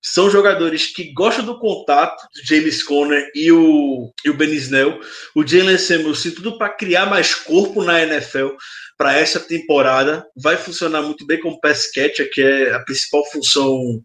São 0.08 0.30
jogadores 0.30 0.86
que 0.86 1.12
gostam 1.14 1.44
do 1.44 1.58
contato, 1.58 2.28
James 2.44 2.84
Conner 2.84 3.28
e 3.34 3.52
o, 3.52 4.14
e 4.24 4.30
o 4.30 4.36
Ben 4.36 4.54
Snell. 4.54 5.00
O 5.34 5.46
Jalen 5.46 5.80
Samuels 5.80 6.22
tudo 6.22 6.60
para 6.60 6.70
criar 6.70 7.08
mais 7.08 7.34
corpo 7.34 7.84
na 7.84 8.04
NFL 8.04 8.50
para 8.96 9.18
essa 9.18 9.40
temporada. 9.40 10.24
Vai 10.38 10.58
funcionar 10.58 11.02
muito 11.02 11.26
bem 11.26 11.40
como 11.40 11.60
pass 11.60 11.92
catcher, 11.92 12.30
que 12.32 12.40
é 12.40 12.76
a 12.76 12.82
principal 12.82 13.26
função 13.32 14.00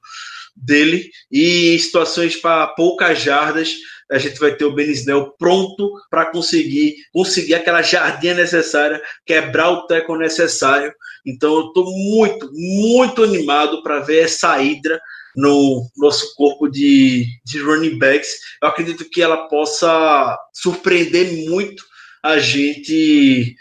dele. 0.56 1.10
E 1.30 1.74
em 1.74 1.78
situações 1.78 2.34
para 2.34 2.68
poucas 2.68 3.20
jardas, 3.20 3.76
a 4.10 4.16
gente 4.16 4.40
vai 4.40 4.54
ter 4.56 4.64
o 4.64 4.74
Benisnel 4.74 5.34
pronto 5.38 5.92
para 6.08 6.30
conseguir 6.30 6.94
conseguir 7.12 7.52
aquela 7.52 7.82
jardinha 7.82 8.32
necessária, 8.32 9.02
quebrar 9.26 9.68
o 9.68 9.86
teco 9.86 10.16
necessário. 10.16 10.94
Então 11.26 11.56
eu 11.56 11.66
estou 11.66 11.84
muito, 11.92 12.50
muito 12.54 13.22
animado 13.22 13.82
para 13.82 14.00
ver 14.00 14.24
essa 14.24 14.58
hidra 14.62 14.98
no 15.36 15.88
nosso 15.96 16.34
corpo 16.34 16.68
de, 16.68 17.26
de 17.44 17.60
running 17.60 17.98
backs. 17.98 18.38
Eu 18.62 18.68
acredito 18.68 19.08
que 19.08 19.22
ela 19.22 19.48
possa 19.48 20.38
surpreender 20.52 21.48
muito 21.48 21.84
a 22.22 22.38
gente 22.38 23.56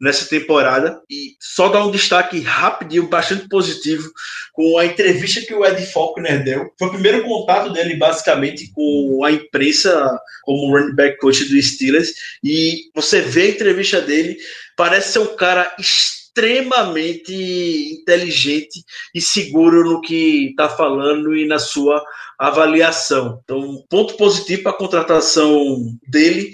nessa 0.00 0.26
temporada. 0.28 1.00
E 1.10 1.36
só 1.40 1.68
dar 1.68 1.86
um 1.86 1.90
destaque 1.90 2.40
rapidinho, 2.40 3.08
bastante 3.08 3.48
positivo, 3.48 4.10
com 4.52 4.78
a 4.78 4.86
entrevista 4.86 5.40
que 5.40 5.54
o 5.54 5.64
Ed 5.64 5.84
Faulkner 5.86 6.44
deu. 6.44 6.70
Foi 6.78 6.88
o 6.88 6.92
primeiro 6.92 7.24
contato 7.24 7.72
dele, 7.72 7.96
basicamente, 7.96 8.70
com 8.72 9.24
a 9.24 9.32
imprensa 9.32 10.18
como 10.42 10.76
running 10.76 10.94
back 10.94 11.18
coach 11.18 11.44
do 11.44 11.60
Steelers. 11.60 12.12
E 12.42 12.90
você 12.94 13.20
vê 13.20 13.42
a 13.42 13.50
entrevista 13.50 14.00
dele, 14.00 14.36
parece 14.76 15.12
ser 15.12 15.20
um 15.20 15.36
cara 15.36 15.74
extremamente 15.78 16.23
extremamente 16.34 17.32
inteligente 17.92 18.84
e 19.14 19.20
seguro 19.20 19.84
no 19.84 20.00
que 20.00 20.50
está 20.50 20.68
falando 20.68 21.36
e 21.36 21.46
na 21.46 21.60
sua 21.60 22.04
avaliação. 22.36 23.40
Então, 23.44 23.84
ponto 23.88 24.16
positivo 24.16 24.64
para 24.64 24.72
a 24.72 24.76
contratação 24.76 25.96
dele. 26.08 26.52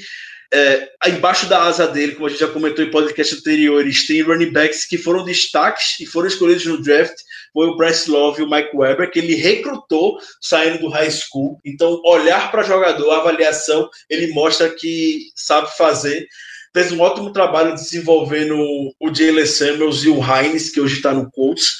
É, 0.52 0.88
embaixo 1.06 1.46
da 1.46 1.62
asa 1.62 1.86
dele, 1.86 2.16
como 2.16 2.26
a 2.26 2.28
gente 2.28 2.40
já 2.40 2.48
comentou 2.48 2.84
em 2.84 2.90
podcast 2.90 3.36
anteriores, 3.36 4.04
tem 4.06 4.20
running 4.20 4.52
backs 4.52 4.84
que 4.84 4.98
foram 4.98 5.24
destaques 5.24 5.98
e 6.00 6.06
foram 6.06 6.26
escolhidos 6.26 6.66
no 6.66 6.82
draft. 6.82 7.14
Foi 7.52 7.68
o 7.68 7.76
Bryce 7.76 8.10
Love 8.10 8.42
e 8.42 8.44
o 8.44 8.50
Mike 8.50 8.76
Weber, 8.76 9.10
que 9.10 9.20
ele 9.20 9.36
recrutou 9.36 10.18
saindo 10.40 10.80
do 10.80 10.88
high 10.88 11.10
school. 11.10 11.60
Então, 11.64 12.02
olhar 12.04 12.50
para 12.50 12.64
jogador, 12.64 13.10
avaliação, 13.12 13.88
ele 14.08 14.32
mostra 14.32 14.68
que 14.68 15.30
sabe 15.36 15.74
fazer 15.76 16.28
fez 16.72 16.92
um 16.92 17.00
ótimo 17.00 17.32
trabalho 17.32 17.74
desenvolvendo 17.74 18.56
o 18.98 19.14
Jalen 19.14 19.46
Samuels 19.46 20.04
e 20.04 20.08
o 20.08 20.20
Hines, 20.20 20.70
que 20.70 20.80
hoje 20.80 20.96
está 20.96 21.12
no 21.12 21.30
Colts. 21.30 21.76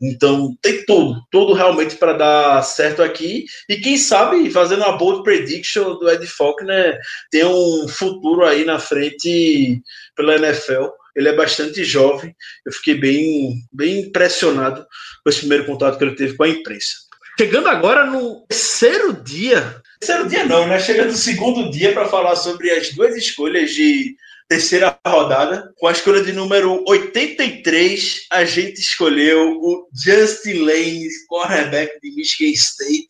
Então, 0.00 0.56
tem 0.62 0.84
tudo, 0.84 1.20
tudo 1.30 1.52
realmente 1.52 1.96
para 1.96 2.12
dar 2.12 2.62
certo 2.62 3.02
aqui. 3.02 3.46
E 3.68 3.76
quem 3.76 3.98
sabe, 3.98 4.48
fazendo 4.50 4.84
uma 4.84 4.96
bold 4.96 5.24
prediction 5.24 5.98
do 5.98 6.08
Ed 6.08 6.24
Faulkner, 6.26 6.98
tem 7.30 7.44
um 7.44 7.88
futuro 7.88 8.44
aí 8.44 8.64
na 8.64 8.78
frente 8.78 9.82
pela 10.14 10.36
NFL. 10.36 10.86
Ele 11.16 11.28
é 11.28 11.34
bastante 11.34 11.82
jovem. 11.82 12.34
Eu 12.64 12.72
fiquei 12.72 12.94
bem, 12.94 13.56
bem 13.72 14.02
impressionado 14.02 14.86
com 15.24 15.30
esse 15.30 15.40
primeiro 15.40 15.66
contato 15.66 15.98
que 15.98 16.04
ele 16.04 16.14
teve 16.14 16.36
com 16.36 16.44
a 16.44 16.48
imprensa. 16.48 17.08
Chegando 17.36 17.68
agora 17.68 18.06
no 18.06 18.46
terceiro 18.48 19.12
dia. 19.12 19.82
Terceiro 20.00 20.28
dia 20.28 20.44
não, 20.44 20.66
né? 20.68 20.78
Chegando 20.78 21.10
no 21.10 21.16
segundo 21.16 21.70
dia 21.70 21.92
para 21.92 22.08
falar 22.08 22.36
sobre 22.36 22.70
as 22.70 22.92
duas 22.92 23.16
escolhas 23.16 23.72
de 23.72 24.16
terceira 24.48 24.98
rodada. 25.06 25.72
Com 25.76 25.86
a 25.86 25.92
escolha 25.92 26.22
de 26.22 26.32
número 26.32 26.82
83, 26.88 28.26
a 28.30 28.44
gente 28.44 28.80
escolheu 28.80 29.52
o 29.60 29.88
Justin 29.94 30.64
Lane, 30.64 31.08
cornerback 31.28 32.00
de 32.00 32.14
Michigan 32.14 32.50
State. 32.52 33.08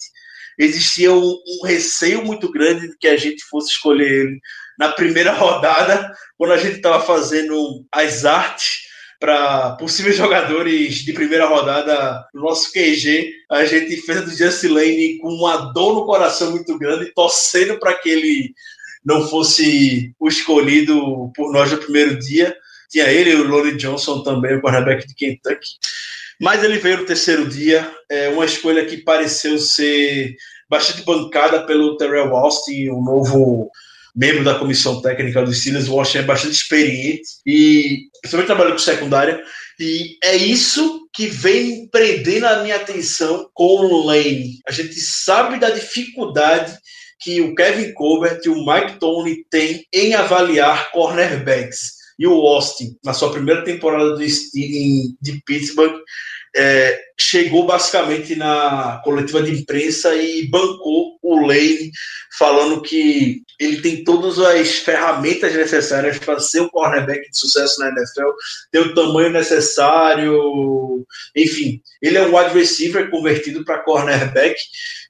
Existia 0.59 1.13
um, 1.13 1.41
um 1.47 1.67
receio 1.67 2.25
muito 2.25 2.51
grande 2.51 2.89
de 2.89 2.99
que 2.99 3.07
a 3.07 3.17
gente 3.17 3.45
fosse 3.45 3.71
escolher 3.71 4.27
ele 4.27 4.41
na 4.77 4.91
primeira 4.91 5.33
rodada, 5.33 6.13
quando 6.37 6.53
a 6.53 6.57
gente 6.57 6.77
estava 6.77 7.05
fazendo 7.05 7.85
as 7.93 8.25
artes 8.25 8.89
para 9.21 9.73
possíveis 9.73 10.17
jogadores 10.17 10.97
de 10.97 11.13
primeira 11.13 11.47
rodada 11.47 12.25
no 12.33 12.43
nosso 12.43 12.73
QG. 12.73 13.33
A 13.51 13.65
gente 13.65 13.97
fez 14.03 14.25
do 14.25 14.31
Justin 14.31 14.69
Lane 14.69 15.19
com 15.19 15.29
uma 15.29 15.73
dor 15.73 15.95
no 15.95 16.07
coração 16.07 16.53
muito 16.53 16.79
grande, 16.79 17.13
torcendo 17.15 17.79
para 17.79 17.95
que 17.95 18.09
ele 18.09 18.55
não 19.09 19.27
fosse 19.27 20.13
o 20.21 20.29
escolhido 20.29 21.33
por 21.35 21.51
nós 21.51 21.73
no 21.73 21.79
primeiro 21.79 22.19
dia. 22.19 22.55
Tinha 22.91 23.07
ele 23.07 23.31
e 23.31 23.35
o 23.37 23.49
Lonnie 23.49 23.79
Johnson 23.79 24.23
também, 24.23 24.57
o 24.57 24.61
cornerback 24.61 25.07
de 25.07 25.15
Kentucky. 25.15 25.71
Mas 26.39 26.63
ele 26.63 26.77
veio 26.79 26.99
no 26.99 27.07
terceiro 27.07 27.49
dia, 27.49 27.91
é 28.11 28.29
uma 28.29 28.45
escolha 28.45 28.85
que 28.85 28.99
pareceu 28.99 29.59
ser 29.59 30.37
bastante 30.69 31.03
bancada 31.07 31.65
pelo 31.65 31.97
Terrell 31.97 32.37
Austin, 32.37 32.91
o 32.91 33.01
novo 33.01 33.71
membro 34.15 34.45
da 34.45 34.59
comissão 34.59 35.01
técnica 35.01 35.43
dos 35.43 35.59
Steelers. 35.59 35.89
O 35.89 35.99
Austin 35.99 36.19
é 36.19 36.23
bastante 36.23 36.55
experiente 36.55 37.29
e 37.47 38.09
principalmente 38.21 38.47
trabalhando 38.47 38.73
com 38.75 38.79
secundária. 38.79 39.43
E 39.81 40.19
é 40.23 40.37
isso 40.37 41.09
que 41.15 41.29
vem 41.29 41.89
prendendo 41.89 42.47
a 42.47 42.63
minha 42.63 42.77
atenção 42.77 43.49
com 43.55 43.87
o 43.87 44.07
Lane. 44.07 44.59
A 44.69 44.73
gente 44.73 45.01
sabe 45.01 45.59
da 45.59 45.71
dificuldade 45.71 46.77
que 47.19 47.41
o 47.41 47.55
Kevin 47.55 47.93
Colbert 47.95 48.41
e 48.45 48.49
o 48.49 48.65
Mike 48.65 48.99
Tony 48.99 49.45
têm 49.51 49.85
em 49.93 50.15
avaliar 50.15 50.91
cornerbacks. 50.93 51.99
E 52.19 52.27
o 52.27 52.35
Austin, 52.47 52.97
na 53.05 53.13
sua 53.13 53.31
primeira 53.31 53.63
temporada 53.63 54.17
de 54.17 55.43
Pittsburgh, 55.47 56.01
é, 56.59 57.01
chegou 57.17 57.65
basicamente 57.65 58.35
na 58.35 59.01
coletiva 59.05 59.41
de 59.41 59.53
imprensa 59.53 60.13
e 60.17 60.49
bancou 60.49 61.17
o 61.23 61.47
Lane, 61.47 61.93
falando 62.37 62.83
que 62.83 63.43
ele 63.61 63.81
tem 63.81 64.03
todas 64.03 64.41
as 64.41 64.79
ferramentas 64.79 65.55
necessárias 65.55 66.19
para 66.19 66.41
ser 66.41 66.63
um 66.63 66.69
cornerback 66.69 67.31
de 67.31 67.39
sucesso 67.39 67.79
na 67.79 67.91
NFL, 67.91 68.31
tem 68.73 68.81
o 68.81 68.95
tamanho 68.95 69.31
necessário, 69.31 71.07
enfim, 71.37 71.81
ele 72.03 72.19
é 72.19 72.27
um 72.27 72.37
wide 72.37 72.55
receiver 72.55 73.09
convertido 73.09 73.65
para 73.65 73.83
cornerback. 73.85 74.57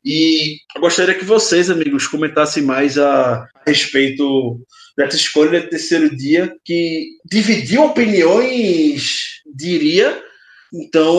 E 0.05 0.59
eu 0.77 0.83
gostaria 0.83 1.15
que 1.15 1.25
vocês, 1.25 1.71
amigos, 1.71 2.07
comentassem 2.07 2.63
mais 2.63 2.99
a 2.99 3.47
respeito 3.67 4.61
dessa 4.97 5.17
escolha 5.17 5.63
do 5.63 5.71
terceiro 5.71 6.15
dia, 6.15 6.55
que 6.63 7.07
dividiu 7.25 7.85
opiniões, 7.85 9.41
diria, 9.47 10.23
então, 10.73 11.15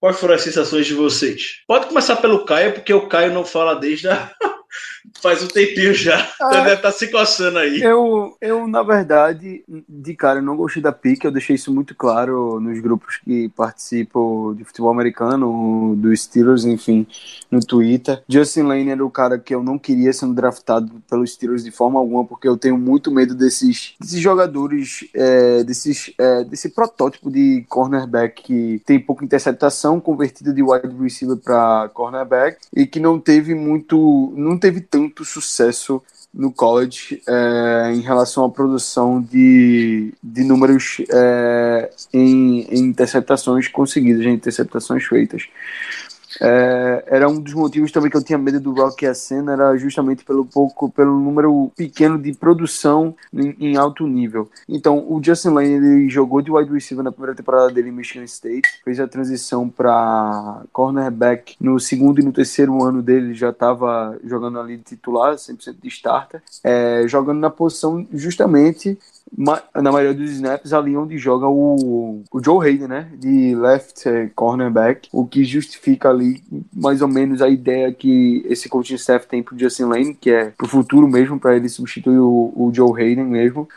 quais 0.00 0.18
foram 0.18 0.34
as 0.34 0.42
sensações 0.42 0.86
de 0.86 0.94
vocês? 0.94 1.62
Pode 1.66 1.86
começar 1.86 2.16
pelo 2.16 2.44
Caio, 2.44 2.74
porque 2.74 2.92
o 2.92 3.08
Caio 3.08 3.32
não 3.32 3.44
fala 3.44 3.74
desde 3.74 4.08
a... 4.08 4.32
faz 5.20 5.42
um 5.42 5.48
tempinho 5.48 5.94
já. 5.94 6.28
Ah, 6.40 6.50
deve 6.50 6.74
estar 6.74 6.82
tá 6.82 6.92
se 6.92 7.08
coçando 7.10 7.58
aí. 7.58 7.82
Eu, 7.82 8.36
eu, 8.40 8.66
na 8.66 8.82
verdade, 8.82 9.64
de 9.88 10.14
cara, 10.14 10.40
não 10.40 10.56
gostei 10.56 10.82
da 10.82 10.92
pique. 10.92 11.26
Eu 11.26 11.32
deixei 11.32 11.56
isso 11.56 11.72
muito 11.72 11.94
claro 11.94 12.60
nos 12.60 12.78
grupos 12.80 13.18
que 13.18 13.48
participam 13.50 14.54
de 14.56 14.64
futebol 14.64 14.90
americano, 14.90 15.94
do 15.96 16.14
Steelers, 16.16 16.64
enfim, 16.64 17.06
no 17.50 17.60
Twitter. 17.60 18.22
Justin 18.28 18.62
Lane 18.62 18.90
era 18.90 19.04
o 19.04 19.10
cara 19.10 19.38
que 19.38 19.54
eu 19.54 19.62
não 19.62 19.78
queria 19.78 20.12
sendo 20.12 20.34
draftado 20.34 21.02
pelos 21.08 21.32
Steelers 21.32 21.64
de 21.64 21.70
forma 21.70 21.98
alguma, 21.98 22.24
porque 22.24 22.48
eu 22.48 22.56
tenho 22.56 22.78
muito 22.78 23.10
medo 23.10 23.34
desses, 23.34 23.94
desses 24.00 24.20
jogadores, 24.20 25.08
é, 25.14 25.64
desses, 25.64 26.12
é, 26.18 26.44
desse 26.44 26.70
protótipo 26.70 27.30
de 27.30 27.64
cornerback 27.68 28.42
que 28.42 28.82
tem 28.84 28.98
pouca 28.98 29.24
interceptação, 29.24 30.00
convertido 30.00 30.52
de 30.52 30.62
wide 30.62 30.94
receiver 31.00 31.36
para 31.36 31.88
cornerback 31.92 32.58
e 32.74 32.86
que 32.86 33.00
não 33.00 33.18
teve 33.18 33.54
muito, 33.54 34.32
não 34.36 34.58
teve 34.58 34.80
tanto 34.80 34.97
sucesso 35.24 36.02
no 36.32 36.52
college 36.52 37.22
é, 37.26 37.92
em 37.92 38.00
relação 38.00 38.44
à 38.44 38.50
produção 38.50 39.20
de, 39.20 40.12
de 40.22 40.44
números 40.44 40.98
é, 41.10 41.90
em, 42.12 42.60
em 42.70 42.80
interceptações 42.80 43.66
conseguidas, 43.68 44.24
em 44.24 44.34
interceptações 44.34 45.04
feitas. 45.04 45.48
É, 46.40 47.04
era 47.06 47.28
um 47.28 47.40
dos 47.40 47.54
motivos 47.54 47.90
também 47.92 48.10
que 48.10 48.16
eu 48.16 48.22
tinha 48.22 48.38
medo 48.38 48.60
do 48.60 48.72
Rock 48.72 49.06
Ascena, 49.06 49.52
era 49.52 49.76
justamente 49.76 50.24
pelo 50.24 50.44
pouco, 50.44 50.90
pelo 50.90 51.18
número 51.18 51.70
pequeno 51.76 52.18
de 52.18 52.32
produção 52.32 53.14
em, 53.32 53.56
em, 53.58 53.76
alto 53.76 54.06
nível. 54.06 54.50
Então, 54.68 54.98
o 55.08 55.22
Justin 55.22 55.50
Lane 55.50 55.68
ele 55.68 56.08
jogou 56.08 56.40
de 56.40 56.50
wide 56.50 56.72
receiver 56.72 57.04
na 57.04 57.12
primeira 57.12 57.34
temporada 57.34 57.70
dele 57.70 57.88
em 57.88 57.92
Michigan 57.92 58.24
State, 58.24 58.80
fez 58.84 59.00
a 59.00 59.08
transição 59.08 59.68
para 59.68 60.62
cornerback 60.72 61.56
no 61.60 61.78
segundo 61.78 62.20
e 62.20 62.24
no 62.24 62.32
terceiro 62.32 62.82
ano 62.82 63.02
dele, 63.02 63.34
já 63.34 63.50
estava 63.50 64.18
jogando 64.24 64.58
ali 64.58 64.76
de 64.76 64.84
titular, 64.84 65.34
100% 65.34 65.76
de 65.80 65.88
starter, 65.88 66.42
é, 66.62 67.04
jogando 67.06 67.38
na 67.38 67.50
posição 67.50 68.06
justamente 68.12 68.98
na 69.36 69.92
maioria 69.92 70.14
dos 70.14 70.30
snaps 70.30 70.72
ali 70.72 70.96
onde 70.96 71.18
joga 71.18 71.46
o, 71.46 72.22
o 72.32 72.42
Joe 72.42 72.66
Hayden, 72.66 72.88
né? 72.88 73.08
De 73.16 73.54
left 73.54 74.08
eh, 74.08 74.30
cornerback, 74.34 75.08
o 75.12 75.26
que 75.26 75.44
justifica 75.44 76.08
ali 76.10 76.42
mais 76.72 77.02
ou 77.02 77.08
menos 77.08 77.42
a 77.42 77.48
ideia 77.48 77.92
que 77.92 78.44
esse 78.46 78.68
coaching 78.68 78.94
staff 78.94 79.26
tem 79.26 79.42
pro 79.42 79.58
Justin 79.58 79.84
Lane, 79.84 80.14
que 80.14 80.30
é 80.30 80.46
pro 80.50 80.68
futuro 80.68 81.06
mesmo, 81.06 81.38
para 81.38 81.56
ele 81.56 81.68
substituir 81.68 82.18
o, 82.18 82.52
o 82.54 82.70
Joe 82.72 83.00
Hayden 83.00 83.24
mesmo. 83.24 83.68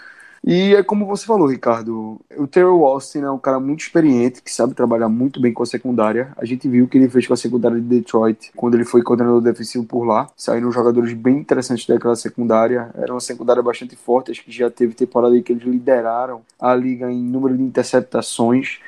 E 0.44 0.74
é 0.74 0.82
como 0.82 1.06
você 1.06 1.24
falou, 1.24 1.48
Ricardo, 1.48 2.20
o 2.36 2.48
Terrell 2.48 2.84
Austin 2.84 3.20
é 3.20 3.30
um 3.30 3.38
cara 3.38 3.60
muito 3.60 3.82
experiente, 3.82 4.42
que 4.42 4.52
sabe 4.52 4.74
trabalhar 4.74 5.08
muito 5.08 5.40
bem 5.40 5.54
com 5.54 5.62
a 5.62 5.68
secundária. 5.68 6.34
A 6.36 6.46
gente 6.46 6.68
viu 6.68 6.86
o 6.86 6.88
que 6.88 6.98
ele 6.98 7.08
fez 7.08 7.28
com 7.28 7.34
a 7.36 7.38
secundária 7.38 7.80
de 7.80 7.86
Detroit 7.86 8.52
quando 8.56 8.74
ele 8.74 8.84
foi 8.84 9.04
coordenador 9.04 9.40
defensivo 9.40 9.86
por 9.86 10.04
lá. 10.04 10.28
Saíram 10.36 10.72
jogadores 10.72 11.14
bem 11.14 11.38
interessantes 11.38 11.86
daquela 11.86 12.16
secundária. 12.16 12.90
Era 12.96 13.14
uma 13.14 13.20
secundária 13.20 13.62
bastante 13.62 13.96
forte, 13.96 14.32
acho 14.32 14.44
que 14.44 14.52
já 14.52 14.72
teve 14.72 14.96
temporada 14.96 15.36
aí 15.36 15.44
que 15.44 15.54
eles 15.54 15.64
lideraram 15.64 16.42
a 16.60 16.74
liga 16.74 17.12
em 17.12 17.22
número 17.22 17.56
de 17.56 17.62
interceptações. 17.62 18.80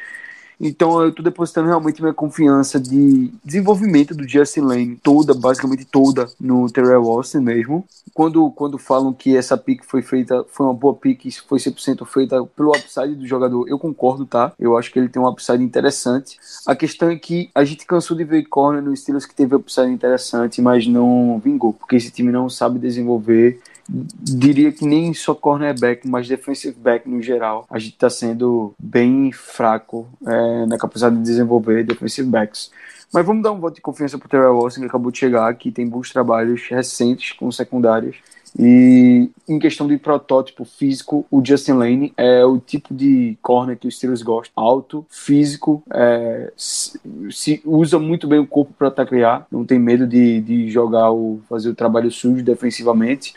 Então 0.64 1.01
eu 1.01 1.09
estou 1.09 1.24
depositando 1.24 1.68
realmente 1.68 2.01
minha 2.01 2.14
confiança 2.14 2.80
de 2.80 3.32
desenvolvimento 3.43 4.16
do 4.16 4.28
Justin 4.28 4.61
Lane 4.61 4.99
toda, 5.03 5.34
basicamente 5.34 5.84
toda, 5.84 6.26
no 6.39 6.72
Terrell 6.72 7.03
Austin 7.09 7.39
mesmo. 7.39 7.86
Quando, 8.14 8.49
quando 8.51 8.78
falam 8.78 9.11
que 9.11 9.36
essa 9.36 9.57
pick 9.57 9.84
foi 9.84 10.01
feita, 10.01 10.45
foi 10.49 10.66
uma 10.66 10.74
boa 10.74 10.93
pick, 10.93 11.26
foi 11.47 11.59
100% 11.59 12.05
feita 12.05 12.45
pelo 12.55 12.72
upside 12.72 13.16
do 13.16 13.28
jogador, 13.28 13.68
eu 13.68 13.78
concordo, 13.78 14.26
tá? 14.26 14.53
Eu 14.57 14.78
acho 14.78 14.91
que 14.91 14.99
ele 14.99 15.09
tem 15.09 15.22
um 15.22 15.28
upside 15.28 15.61
interessante. 15.61 16.39
A 16.66 16.76
questão 16.76 17.09
é 17.09 17.16
que 17.18 17.49
a 17.53 17.66
gente 17.66 17.86
cansou 17.86 18.16
de 18.16 18.24
ver 18.24 18.43
corner 18.43 18.82
no 18.82 18.95
Steelers 18.95 19.26
que 19.26 19.36
teve 19.36 19.55
upside 19.55 19.91
interessante, 19.91 20.61
mas 20.61 20.88
não 20.88 21.41
vingou, 21.43 21.74
porque 21.74 21.97
esse 21.97 22.11
time 22.11 22.32
não 22.32 22.49
sabe 22.49 22.80
desenvolver 22.80 23.59
diria 23.90 24.72
que 24.72 24.86
nem 24.86 25.14
só 25.14 25.36
cornerback, 25.36 26.08
mas 26.08 26.28
defensive 26.28 26.76
back 26.80 27.10
no 27.10 27.22
geral, 27.22 27.66
a 27.70 27.78
gente 27.78 27.94
está 27.94 28.10
sendo 28.10 28.74
bem 28.80 29.32
fraco 29.32 30.08
é, 30.26 30.66
na 30.66 30.78
capacidade 30.78 31.18
de 31.18 31.24
desenvolver 31.24 31.84
defensive 31.84 32.28
backs. 32.28 32.72
Mas 33.14 33.26
vamos 33.26 33.44
dar 33.44 33.52
um 33.52 33.60
voto 33.60 33.76
de 33.76 33.82
confiança 33.82 34.18
para 34.18 34.26
o 34.26 34.30
Terrell 34.30 34.58
Wilson, 34.58 34.82
que 34.82 34.88
acabou 34.88 35.12
de 35.12 35.20
chegar, 35.20 35.48
aqui 35.48 35.72
tem 35.72 35.88
bons 35.88 36.12
trabalhos 36.12 36.68
recentes 36.68 37.32
com 37.34 37.52
secundárias. 37.52 38.16
E 38.58 39.30
em 39.48 39.58
questão 39.60 39.88
de 39.88 39.98
protótipo 39.98 40.64
físico, 40.64 41.26
o 41.30 41.44
Justin 41.44 41.74
Lane 41.74 42.14
é 42.16 42.46
o 42.46 42.60
tipo 42.60 42.94
de 42.94 43.38
corner 43.42 43.78
que 43.78 43.88
os 43.88 43.98
Steelers 43.98 44.22
gostam. 44.22 44.64
Alto, 44.64 45.06
físico, 45.10 45.84
é, 45.92 46.52
se, 46.56 47.62
usa 47.66 47.98
muito 47.98 48.28
bem 48.28 48.40
o 48.40 48.48
corpo 48.48 48.74
para 48.78 48.92
taclear, 48.92 49.46
não 49.52 49.66
tem 49.66 49.80
medo 49.80 50.06
de, 50.06 50.40
de 50.42 50.70
jogar 50.70 51.10
ou 51.10 51.42
fazer 51.50 51.70
o 51.70 51.76
trabalho 51.76 52.12
sujo 52.12 52.44
defensivamente 52.44 53.34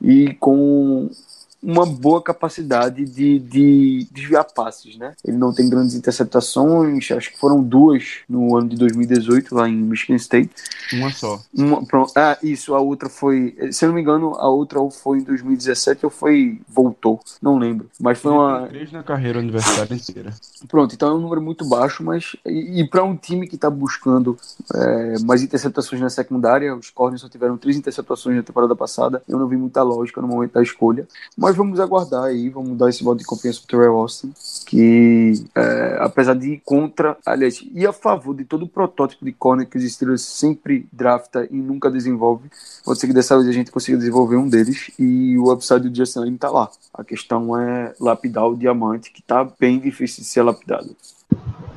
e 0.00 0.34
com 0.34 1.08
uma 1.64 1.86
boa 1.86 2.22
capacidade 2.22 3.04
de, 3.04 3.38
de 3.38 4.06
desviar 4.10 4.44
passes, 4.44 4.96
né? 4.96 5.14
Ele 5.24 5.36
não 5.36 5.52
tem 5.52 5.68
grandes 5.68 5.94
interceptações, 5.94 7.10
acho 7.10 7.32
que 7.32 7.38
foram 7.38 7.62
duas 7.62 8.18
no 8.28 8.56
ano 8.56 8.68
de 8.68 8.76
2018 8.76 9.54
lá 9.54 9.68
em 9.68 9.76
Michigan 9.76 10.16
State. 10.16 10.50
Uma 10.92 11.10
só. 11.10 11.40
Uma, 11.52 11.84
pronto. 11.84 12.12
Ah, 12.16 12.38
isso, 12.42 12.74
a 12.74 12.80
outra 12.80 13.08
foi, 13.08 13.56
se 13.72 13.84
eu 13.84 13.88
não 13.88 13.94
me 13.94 14.02
engano, 14.02 14.34
a 14.36 14.48
outra 14.48 14.78
ou 14.78 14.90
foi 14.90 15.18
em 15.18 15.22
2017 15.22 16.04
ou 16.04 16.10
foi 16.10 16.60
voltou, 16.68 17.20
não 17.40 17.58
lembro, 17.58 17.88
mas 17.98 18.18
foi 18.18 18.32
uma 18.32 18.66
três 18.68 18.92
na 18.92 19.02
carreira 19.02 19.38
universitária 19.38 19.94
inteira. 19.94 20.34
Pronto, 20.68 20.94
então 20.94 21.10
é 21.10 21.14
um 21.14 21.20
número 21.20 21.40
muito 21.40 21.64
baixo, 21.66 22.02
mas 22.02 22.36
e, 22.44 22.80
e 22.80 22.88
para 22.88 23.02
um 23.04 23.16
time 23.16 23.48
que 23.48 23.54
está 23.54 23.70
buscando 23.70 24.36
é, 24.74 25.18
mais 25.20 25.42
interceptações 25.42 26.00
na 26.00 26.10
secundária, 26.10 26.74
os 26.74 26.90
Corners 26.90 27.22
só 27.22 27.28
tiveram 27.28 27.56
três 27.56 27.76
interceptações 27.76 28.36
na 28.36 28.42
temporada 28.42 28.74
passada, 28.76 29.22
eu 29.28 29.38
não 29.38 29.46
vi 29.46 29.56
muita 29.56 29.82
lógica 29.82 30.20
no 30.20 30.28
momento 30.28 30.52
da 30.52 30.62
escolha, 30.62 31.06
mas 31.36 31.53
Mas 31.54 31.58
vamos 31.58 31.78
aguardar 31.78 32.24
aí, 32.24 32.48
vamos 32.48 32.76
dar 32.76 32.90
esse 32.90 33.04
voto 33.04 33.18
de 33.18 33.24
confiança 33.24 33.60
pro 33.60 33.68
Terrell 33.68 33.94
Austin, 33.94 34.32
que 34.66 35.34
é, 35.54 35.98
apesar 36.00 36.34
de 36.34 36.54
ir 36.54 36.62
contra, 36.64 37.16
aliás, 37.24 37.64
e 37.72 37.86
a 37.86 37.92
favor 37.92 38.34
de 38.34 38.44
todo 38.44 38.64
o 38.64 38.68
protótipo 38.68 39.24
de 39.24 39.32
corner 39.32 39.64
que 39.64 39.78
os 39.78 39.92
Steelers 39.92 40.22
sempre 40.22 40.84
drafta 40.92 41.46
e 41.48 41.54
nunca 41.54 41.88
desenvolve, 41.88 42.50
pode 42.84 42.98
ser 42.98 43.06
que 43.06 43.12
dessa 43.12 43.36
vez 43.36 43.48
a 43.48 43.52
gente 43.52 43.70
consiga 43.70 43.96
desenvolver 43.96 44.36
um 44.36 44.48
deles 44.48 44.90
e 44.98 45.38
o 45.38 45.52
upside 45.52 45.88
do 45.88 45.96
Justin 45.96 46.20
Lane 46.20 46.38
tá 46.38 46.50
lá. 46.50 46.68
A 46.92 47.04
questão 47.04 47.56
é 47.56 47.94
lapidar 48.00 48.48
o 48.48 48.56
diamante, 48.56 49.12
que 49.12 49.22
tá 49.22 49.44
bem 49.44 49.78
difícil 49.78 50.24
de 50.24 50.28
ser 50.28 50.42
lapidado. 50.42 50.96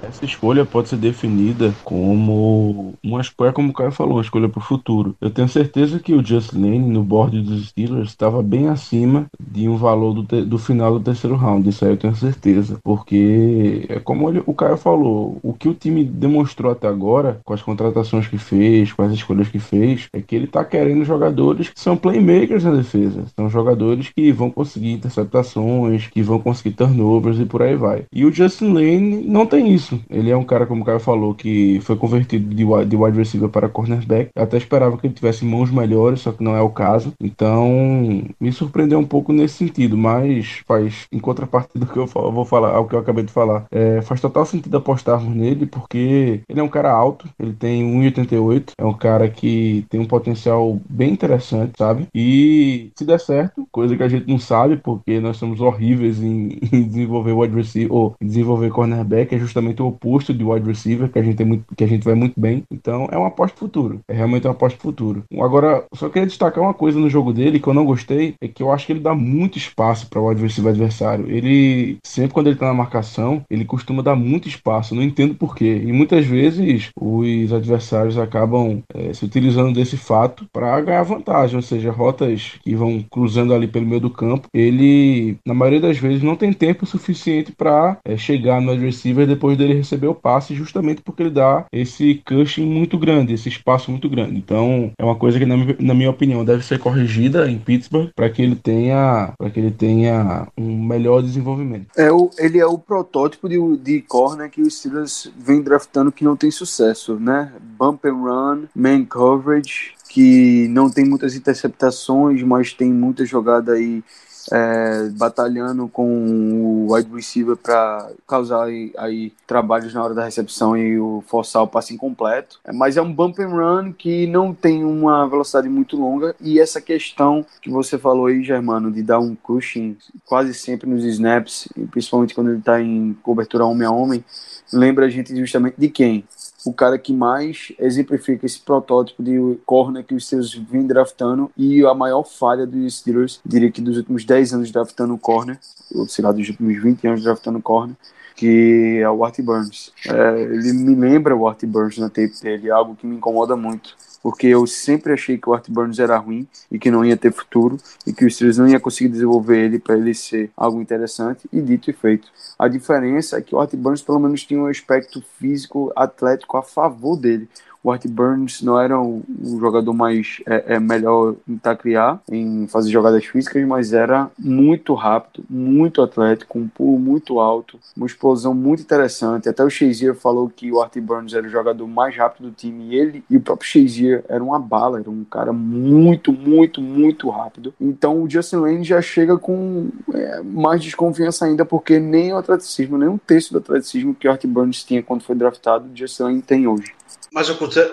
Essa 0.01 0.25
escolha 0.25 0.65
pode 0.65 0.89
ser 0.89 0.97
definida 0.97 1.73
como 1.83 2.93
uma 3.03 3.19
escolha, 3.19 3.51
como 3.51 3.69
o 3.69 3.73
Caio 3.73 3.91
falou, 3.91 4.13
uma 4.13 4.21
escolha 4.21 4.47
para 4.47 4.59
o 4.59 4.63
futuro. 4.63 5.15
Eu 5.19 5.29
tenho 5.29 5.49
certeza 5.49 5.99
que 5.99 6.13
o 6.13 6.23
Justin 6.23 6.61
Lane 6.61 6.79
no 6.91 7.03
board 7.03 7.41
dos 7.41 7.69
Steelers 7.69 8.09
estava 8.09 8.41
bem 8.43 8.69
acima 8.69 9.25
de 9.39 9.67
um 9.67 9.75
valor 9.75 10.13
do, 10.13 10.45
do 10.45 10.57
final 10.57 10.93
do 10.93 11.03
terceiro 11.03 11.35
round. 11.35 11.67
Isso 11.67 11.83
aí 11.83 11.91
eu 11.91 11.97
tenho 11.97 12.15
certeza. 12.15 12.79
Porque 12.83 13.85
é 13.89 13.99
como 13.99 14.29
ele, 14.29 14.43
o 14.45 14.53
Caio 14.53 14.77
falou, 14.77 15.39
o 15.41 15.53
que 15.53 15.67
o 15.67 15.73
time 15.73 16.03
demonstrou 16.03 16.71
até 16.71 16.87
agora, 16.87 17.41
com 17.43 17.53
as 17.53 17.61
contratações 17.61 18.27
que 18.27 18.37
fez, 18.37 18.93
com 18.93 19.01
as 19.01 19.11
escolhas 19.11 19.49
que 19.49 19.59
fez, 19.59 20.07
é 20.13 20.21
que 20.21 20.35
ele 20.35 20.45
está 20.45 20.63
querendo 20.63 21.03
jogadores 21.03 21.69
que 21.69 21.79
são 21.79 21.97
playmakers 21.97 22.63
na 22.63 22.71
defesa. 22.71 23.25
São 23.35 23.49
jogadores 23.49 24.09
que 24.15 24.31
vão 24.31 24.51
conseguir 24.51 24.91
interceptações, 24.91 26.07
que 26.07 26.21
vão 26.21 26.39
conseguir 26.39 26.75
turnovers 26.75 27.39
e 27.39 27.45
por 27.45 27.61
aí 27.61 27.75
vai. 27.75 28.05
E 28.13 28.25
o 28.25 28.31
Justin 28.31 28.73
Lane 28.73 29.23
não 29.25 29.45
tem 29.47 29.73
isso. 29.73 29.99
Ele 30.09 30.29
é 30.29 30.37
um 30.37 30.43
cara, 30.43 30.65
como 30.65 30.81
o 30.81 30.85
Caio 30.85 30.99
falou, 30.99 31.33
que 31.33 31.79
foi 31.81 31.95
convertido 31.95 32.53
de 32.53 32.63
wide, 32.63 32.89
de 32.89 32.95
wide 32.95 33.17
receiver 33.17 33.49
para 33.49 33.69
cornerback. 33.69 34.29
Eu 34.35 34.43
até 34.43 34.57
esperava 34.57 34.97
que 34.97 35.07
ele 35.07 35.13
tivesse 35.13 35.45
mãos 35.45 35.71
melhores, 35.71 36.21
só 36.21 36.31
que 36.31 36.43
não 36.43 36.55
é 36.55 36.61
o 36.61 36.69
caso. 36.69 37.13
Então, 37.21 38.23
me 38.39 38.51
surpreendeu 38.51 38.99
um 38.99 39.05
pouco 39.05 39.33
nesse 39.33 39.55
sentido, 39.55 39.97
mas 39.97 40.63
faz, 40.67 41.07
em 41.11 41.19
contrapartida 41.19 41.85
do 41.85 41.91
que 41.91 41.97
eu 41.97 42.07
vou 42.07 42.45
falar, 42.45 42.71
ao 42.75 42.87
que 42.87 42.95
eu 42.95 42.99
acabei 42.99 43.23
de 43.23 43.31
falar, 43.31 43.65
é, 43.71 44.01
faz 44.01 44.21
total 44.21 44.45
sentido 44.45 44.77
apostarmos 44.77 45.35
nele, 45.35 45.65
porque 45.65 46.41
ele 46.47 46.59
é 46.59 46.63
um 46.63 46.69
cara 46.69 46.91
alto, 46.91 47.29
ele 47.39 47.53
tem 47.53 47.83
1,88, 47.83 48.71
é 48.77 48.85
um 48.85 48.93
cara 48.93 49.29
que 49.29 49.85
tem 49.89 49.99
um 49.99 50.05
potencial 50.05 50.79
bem 50.89 51.11
interessante, 51.11 51.73
sabe? 51.77 52.07
E 52.13 52.91
se 52.95 53.05
der 53.05 53.19
certo, 53.19 53.67
coisa 53.71 53.95
que 53.95 54.03
a 54.03 54.09
gente 54.09 54.27
não 54.27 54.39
sabe, 54.39 54.77
porque 54.77 55.19
nós 55.19 55.37
somos 55.37 55.61
horríveis 55.61 56.21
em, 56.21 56.57
em 56.71 56.83
desenvolver 56.83 57.33
wide 57.33 57.55
receiver 57.55 57.93
ou 57.93 58.15
desenvolver 58.21 58.69
cornerback, 58.71 59.33
é 59.37 59.39
justamente 59.39 59.81
o 59.81 59.87
oposto 59.87 60.33
de 60.33 60.43
wide 60.43 60.67
receiver, 60.67 61.09
que 61.09 61.19
a 61.19 61.23
gente, 61.23 61.37
tem 61.37 61.45
muito, 61.45 61.63
que 61.75 61.83
a 61.83 61.87
gente 61.87 62.03
vai 62.03 62.15
muito 62.15 62.39
bem. 62.39 62.63
Então 62.69 63.07
é 63.11 63.17
uma 63.17 63.27
aposta 63.27 63.57
futuro. 63.57 63.99
É 64.07 64.13
realmente 64.13 64.45
uma 64.45 64.53
aposta 64.53 64.79
futuro. 64.79 65.23
Agora, 65.39 65.85
só 65.93 66.09
queria 66.09 66.27
destacar 66.27 66.63
uma 66.63 66.73
coisa 66.73 66.99
no 66.99 67.09
jogo 67.09 67.31
dele 67.31 67.59
que 67.59 67.67
eu 67.67 67.73
não 67.73 67.85
gostei, 67.85 68.35
é 68.41 68.47
que 68.47 68.61
eu 68.61 68.71
acho 68.71 68.85
que 68.85 68.93
ele 68.93 68.99
dá 68.99 69.15
muito 69.15 69.57
espaço 69.57 70.09
para 70.09 70.19
o 70.19 70.29
adversário. 70.29 71.29
Ele, 71.29 71.97
sempre 72.05 72.33
quando 72.33 72.47
ele 72.47 72.57
tá 72.57 72.67
na 72.67 72.73
marcação, 72.73 73.43
ele 73.49 73.63
costuma 73.63 74.01
dar 74.01 74.15
muito 74.15 74.47
espaço. 74.47 74.95
Não 74.95 75.03
entendo 75.03 75.35
porquê. 75.35 75.81
E 75.85 75.91
muitas 75.91 76.25
vezes 76.25 76.89
os 76.99 77.53
adversários 77.53 78.17
acabam 78.17 78.81
é, 78.93 79.13
se 79.13 79.23
utilizando 79.25 79.73
desse 79.73 79.97
fato 79.97 80.45
para 80.51 80.81
ganhar 80.81 81.03
vantagem, 81.03 81.55
ou 81.55 81.61
seja, 81.61 81.91
rotas 81.91 82.55
que 82.63 82.75
vão 82.75 83.03
cruzando 83.09 83.53
ali 83.53 83.67
pelo 83.67 83.85
meio 83.85 84.01
do 84.01 84.09
campo. 84.09 84.47
Ele, 84.53 85.37
na 85.45 85.53
maioria 85.53 85.79
das 85.79 85.97
vezes, 85.97 86.23
não 86.23 86.35
tem 86.35 86.51
tempo 86.51 86.85
suficiente 86.85 87.51
para 87.51 87.97
é, 88.05 88.17
chegar 88.17 88.61
no 88.61 88.71
adversário 88.71 88.87
receiver 89.17 89.27
depois 89.27 89.57
dele 89.57 89.73
receber 89.73 90.07
o 90.07 90.15
passe, 90.15 90.53
justamente 90.53 91.01
porque 91.01 91.23
ele 91.23 91.31
dá 91.31 91.65
esse 91.71 92.21
cushion 92.25 92.65
muito 92.65 92.97
grande, 92.97 93.33
esse 93.33 93.49
espaço 93.49 93.89
muito 93.89 94.07
grande. 94.09 94.37
Então, 94.37 94.91
é 94.97 95.03
uma 95.03 95.15
coisa 95.15 95.39
que, 95.39 95.45
na, 95.45 95.93
minha 95.93 96.09
opinião, 96.09 96.45
deve 96.45 96.63
ser 96.63 96.79
corrigida 96.79 97.49
em 97.49 97.57
Pittsburgh 97.57 98.09
para 98.15 98.29
que 98.29 98.41
ele 98.41 98.55
tenha 98.55 99.33
para 99.37 99.49
que 99.49 99.59
ele 99.59 99.71
tenha 99.71 100.47
um 100.57 100.83
melhor 100.83 101.21
desenvolvimento. 101.21 101.87
É 101.95 102.11
o, 102.11 102.29
ele 102.37 102.59
é 102.59 102.65
o 102.65 102.77
protótipo 102.77 103.49
de, 103.49 103.57
de 103.77 104.01
corner 104.01 104.49
que 104.49 104.61
os 104.61 104.77
Steelers 104.77 105.31
vem 105.37 105.61
draftando 105.61 106.11
que 106.11 106.23
não 106.23 106.35
tem 106.35 106.51
sucesso, 106.51 107.15
né? 107.15 107.51
Bump 107.77 108.05
and 108.05 108.13
run, 108.13 108.63
man 108.75 109.05
coverage, 109.05 109.93
que 110.09 110.67
não 110.69 110.89
tem 110.89 111.05
muitas 111.05 111.35
interceptações, 111.35 112.41
mas 112.43 112.73
tem 112.73 112.91
muita 112.91 113.25
jogada 113.25 113.73
aí 113.73 114.03
é, 114.51 115.09
batalhando 115.09 115.87
com 115.87 116.85
o 116.87 116.93
wide 116.93 117.13
receiver 117.13 117.55
para 117.55 118.09
causar 118.27 118.63
aí, 118.63 118.93
aí, 118.97 119.33
trabalhos 119.45 119.93
na 119.93 120.03
hora 120.03 120.13
da 120.13 120.23
recepção 120.23 120.77
e 120.77 120.99
o 120.99 121.23
forçar 121.27 121.63
o 121.63 121.67
passe 121.67 121.93
incompleto. 121.93 122.59
É, 122.63 122.71
mas 122.71 122.97
é 122.97 123.01
um 123.01 123.13
bump 123.13 123.39
and 123.41 123.49
run 123.49 123.93
que 123.93 124.27
não 124.27 124.53
tem 124.53 124.83
uma 124.83 125.27
velocidade 125.27 125.69
muito 125.69 125.97
longa 125.97 126.35
e 126.39 126.59
essa 126.59 126.81
questão 126.81 127.45
que 127.61 127.69
você 127.69 127.97
falou 127.97 128.27
aí, 128.27 128.43
Germano, 128.43 128.91
de 128.91 129.03
dar 129.03 129.19
um 129.19 129.35
cushion 129.35 129.93
quase 130.25 130.53
sempre 130.53 130.89
nos 130.89 131.03
snaps, 131.03 131.67
principalmente 131.91 132.33
quando 132.33 132.49
ele 132.49 132.59
está 132.59 132.81
em 132.81 133.17
cobertura 133.21 133.65
homem 133.65 133.87
a 133.87 133.91
homem, 133.91 134.23
lembra 134.71 135.05
a 135.05 135.09
gente 135.09 135.35
justamente 135.35 135.75
de 135.77 135.89
quem? 135.89 136.23
O 136.67 136.73
cara 136.73 136.97
que 136.97 137.13
mais 137.13 137.71
exemplifica 137.79 138.45
esse 138.45 138.59
protótipo 138.59 139.23
de 139.23 139.57
corner 139.65 140.03
que 140.03 140.13
os 140.13 140.25
Steelers 140.25 140.53
vêm 140.53 140.85
draftando 140.85 141.49
e 141.55 141.85
a 141.85 141.93
maior 141.93 142.23
falha 142.23 142.67
dos 142.67 142.97
Steelers, 142.97 143.39
diria 143.45 143.71
que 143.71 143.79
dos 143.79 143.95
últimos 143.95 144.25
10 144.25 144.53
anos 144.53 144.71
draftando 144.71 145.17
corner, 145.17 145.57
ou 145.95 146.05
sei 146.09 146.25
lá, 146.25 146.33
dos 146.33 146.49
últimos 146.49 146.83
20 146.83 147.07
anos 147.07 147.23
draftando 147.23 147.61
corner, 147.61 147.95
que 148.35 148.99
é 149.01 149.09
o 149.09 149.23
Art 149.23 149.39
Burns. 149.39 149.93
É, 150.05 150.41
ele 150.41 150.73
me 150.73 150.93
lembra 150.93 151.33
o 151.33 151.47
Art 151.47 151.63
Burns 151.63 151.97
na 151.97 152.09
tape 152.09 152.33
dele, 152.41 152.69
algo 152.69 152.97
que 152.97 153.07
me 153.07 153.15
incomoda 153.15 153.55
muito 153.55 153.95
porque 154.27 154.47
eu 154.47 154.67
sempre 154.67 155.13
achei 155.13 155.37
que 155.37 155.49
o 155.49 155.53
Art 155.53 155.69
Burns 155.69 155.99
era 155.99 156.17
ruim 156.17 156.45
e 156.69 156.77
que 156.77 156.91
não 156.91 157.05
ia 157.05 157.15
ter 157.15 157.31
futuro 157.31 157.77
e 158.05 158.11
que 158.11 158.25
os 158.25 158.35
Steelers 158.35 158.57
não 158.57 158.67
ia 158.67 158.77
conseguir 158.77 159.07
desenvolver 159.07 159.57
ele 159.57 159.79
para 159.79 159.95
ele 159.95 160.13
ser 160.13 160.51
algo 160.57 160.81
interessante 160.81 161.47
e 161.49 161.61
dito 161.61 161.89
e 161.89 161.93
feito. 161.93 162.27
A 162.59 162.67
diferença 162.67 163.37
é 163.37 163.41
que 163.41 163.55
o 163.55 163.57
Art 163.57 163.73
Burns 163.73 164.01
pelo 164.01 164.19
menos 164.19 164.43
tinha 164.43 164.59
um 164.59 164.65
aspecto 164.65 165.23
físico 165.39 165.93
atlético 165.95 166.57
a 166.57 166.61
favor 166.61 167.15
dele. 167.15 167.47
O 167.87 167.91
Art 167.91 168.05
Burns 168.05 168.61
não 168.61 168.77
era 168.77 168.99
o 169.01 169.23
jogador 169.57 169.93
mais 169.93 170.41
é, 170.45 170.75
é, 170.75 170.79
melhor 170.79 171.35
em 171.47 171.57
tacriar, 171.57 172.19
em 172.29 172.67
fazer 172.67 172.91
jogadas 172.91 173.23
físicas, 173.23 173.65
mas 173.65 173.93
era 173.93 174.29
muito 174.37 174.93
rápido, 174.93 175.45
muito 175.49 176.01
atlético, 176.01 176.59
um 176.59 176.67
pulo 176.67 176.99
muito 176.99 177.39
alto, 177.39 177.79
uma 177.95 178.05
explosão 178.05 178.53
muito 178.53 178.81
interessante. 178.81 179.47
Até 179.47 179.63
o 179.63 179.69
Shazier 179.69 180.13
falou 180.15 180.51
que 180.53 180.69
o 180.69 180.81
Art 180.81 180.97
Burns 180.97 181.33
era 181.33 181.47
o 181.47 181.49
jogador 181.49 181.87
mais 181.87 182.13
rápido 182.13 182.49
do 182.49 182.51
time 182.51 182.89
e 182.89 182.95
ele 182.99 183.23
e 183.29 183.37
o 183.37 183.41
próprio 183.41 183.69
Shazier 183.69 184.21
era 184.27 184.43
uma 184.43 184.59
bala, 184.59 184.99
era 184.99 185.09
um 185.09 185.23
cara 185.23 185.53
muito, 185.53 186.33
muito, 186.33 186.81
muito 186.81 187.29
rápido. 187.29 187.73
Então 187.79 188.21
o 188.21 188.29
Justin 188.29 188.57
Lane 188.57 188.83
já 188.83 189.01
chega 189.01 189.37
com 189.37 189.87
é, 190.13 190.41
mais 190.43 190.83
desconfiança 190.83 191.45
ainda, 191.45 191.63
porque 191.63 192.01
nem 192.01 192.33
o 192.33 192.37
atleticismo, 192.37 192.97
nem 192.97 193.07
um 193.07 193.17
terço 193.17 193.53
do 193.53 193.59
atleticismo 193.59 194.13
que 194.13 194.27
o 194.27 194.31
Art 194.31 194.45
Burns 194.45 194.83
tinha 194.83 195.01
quando 195.01 195.23
foi 195.23 195.37
draftado, 195.37 195.87
o 195.89 195.97
Justin 195.97 196.23
Lane 196.23 196.41
tem 196.41 196.67
hoje. 196.67 196.97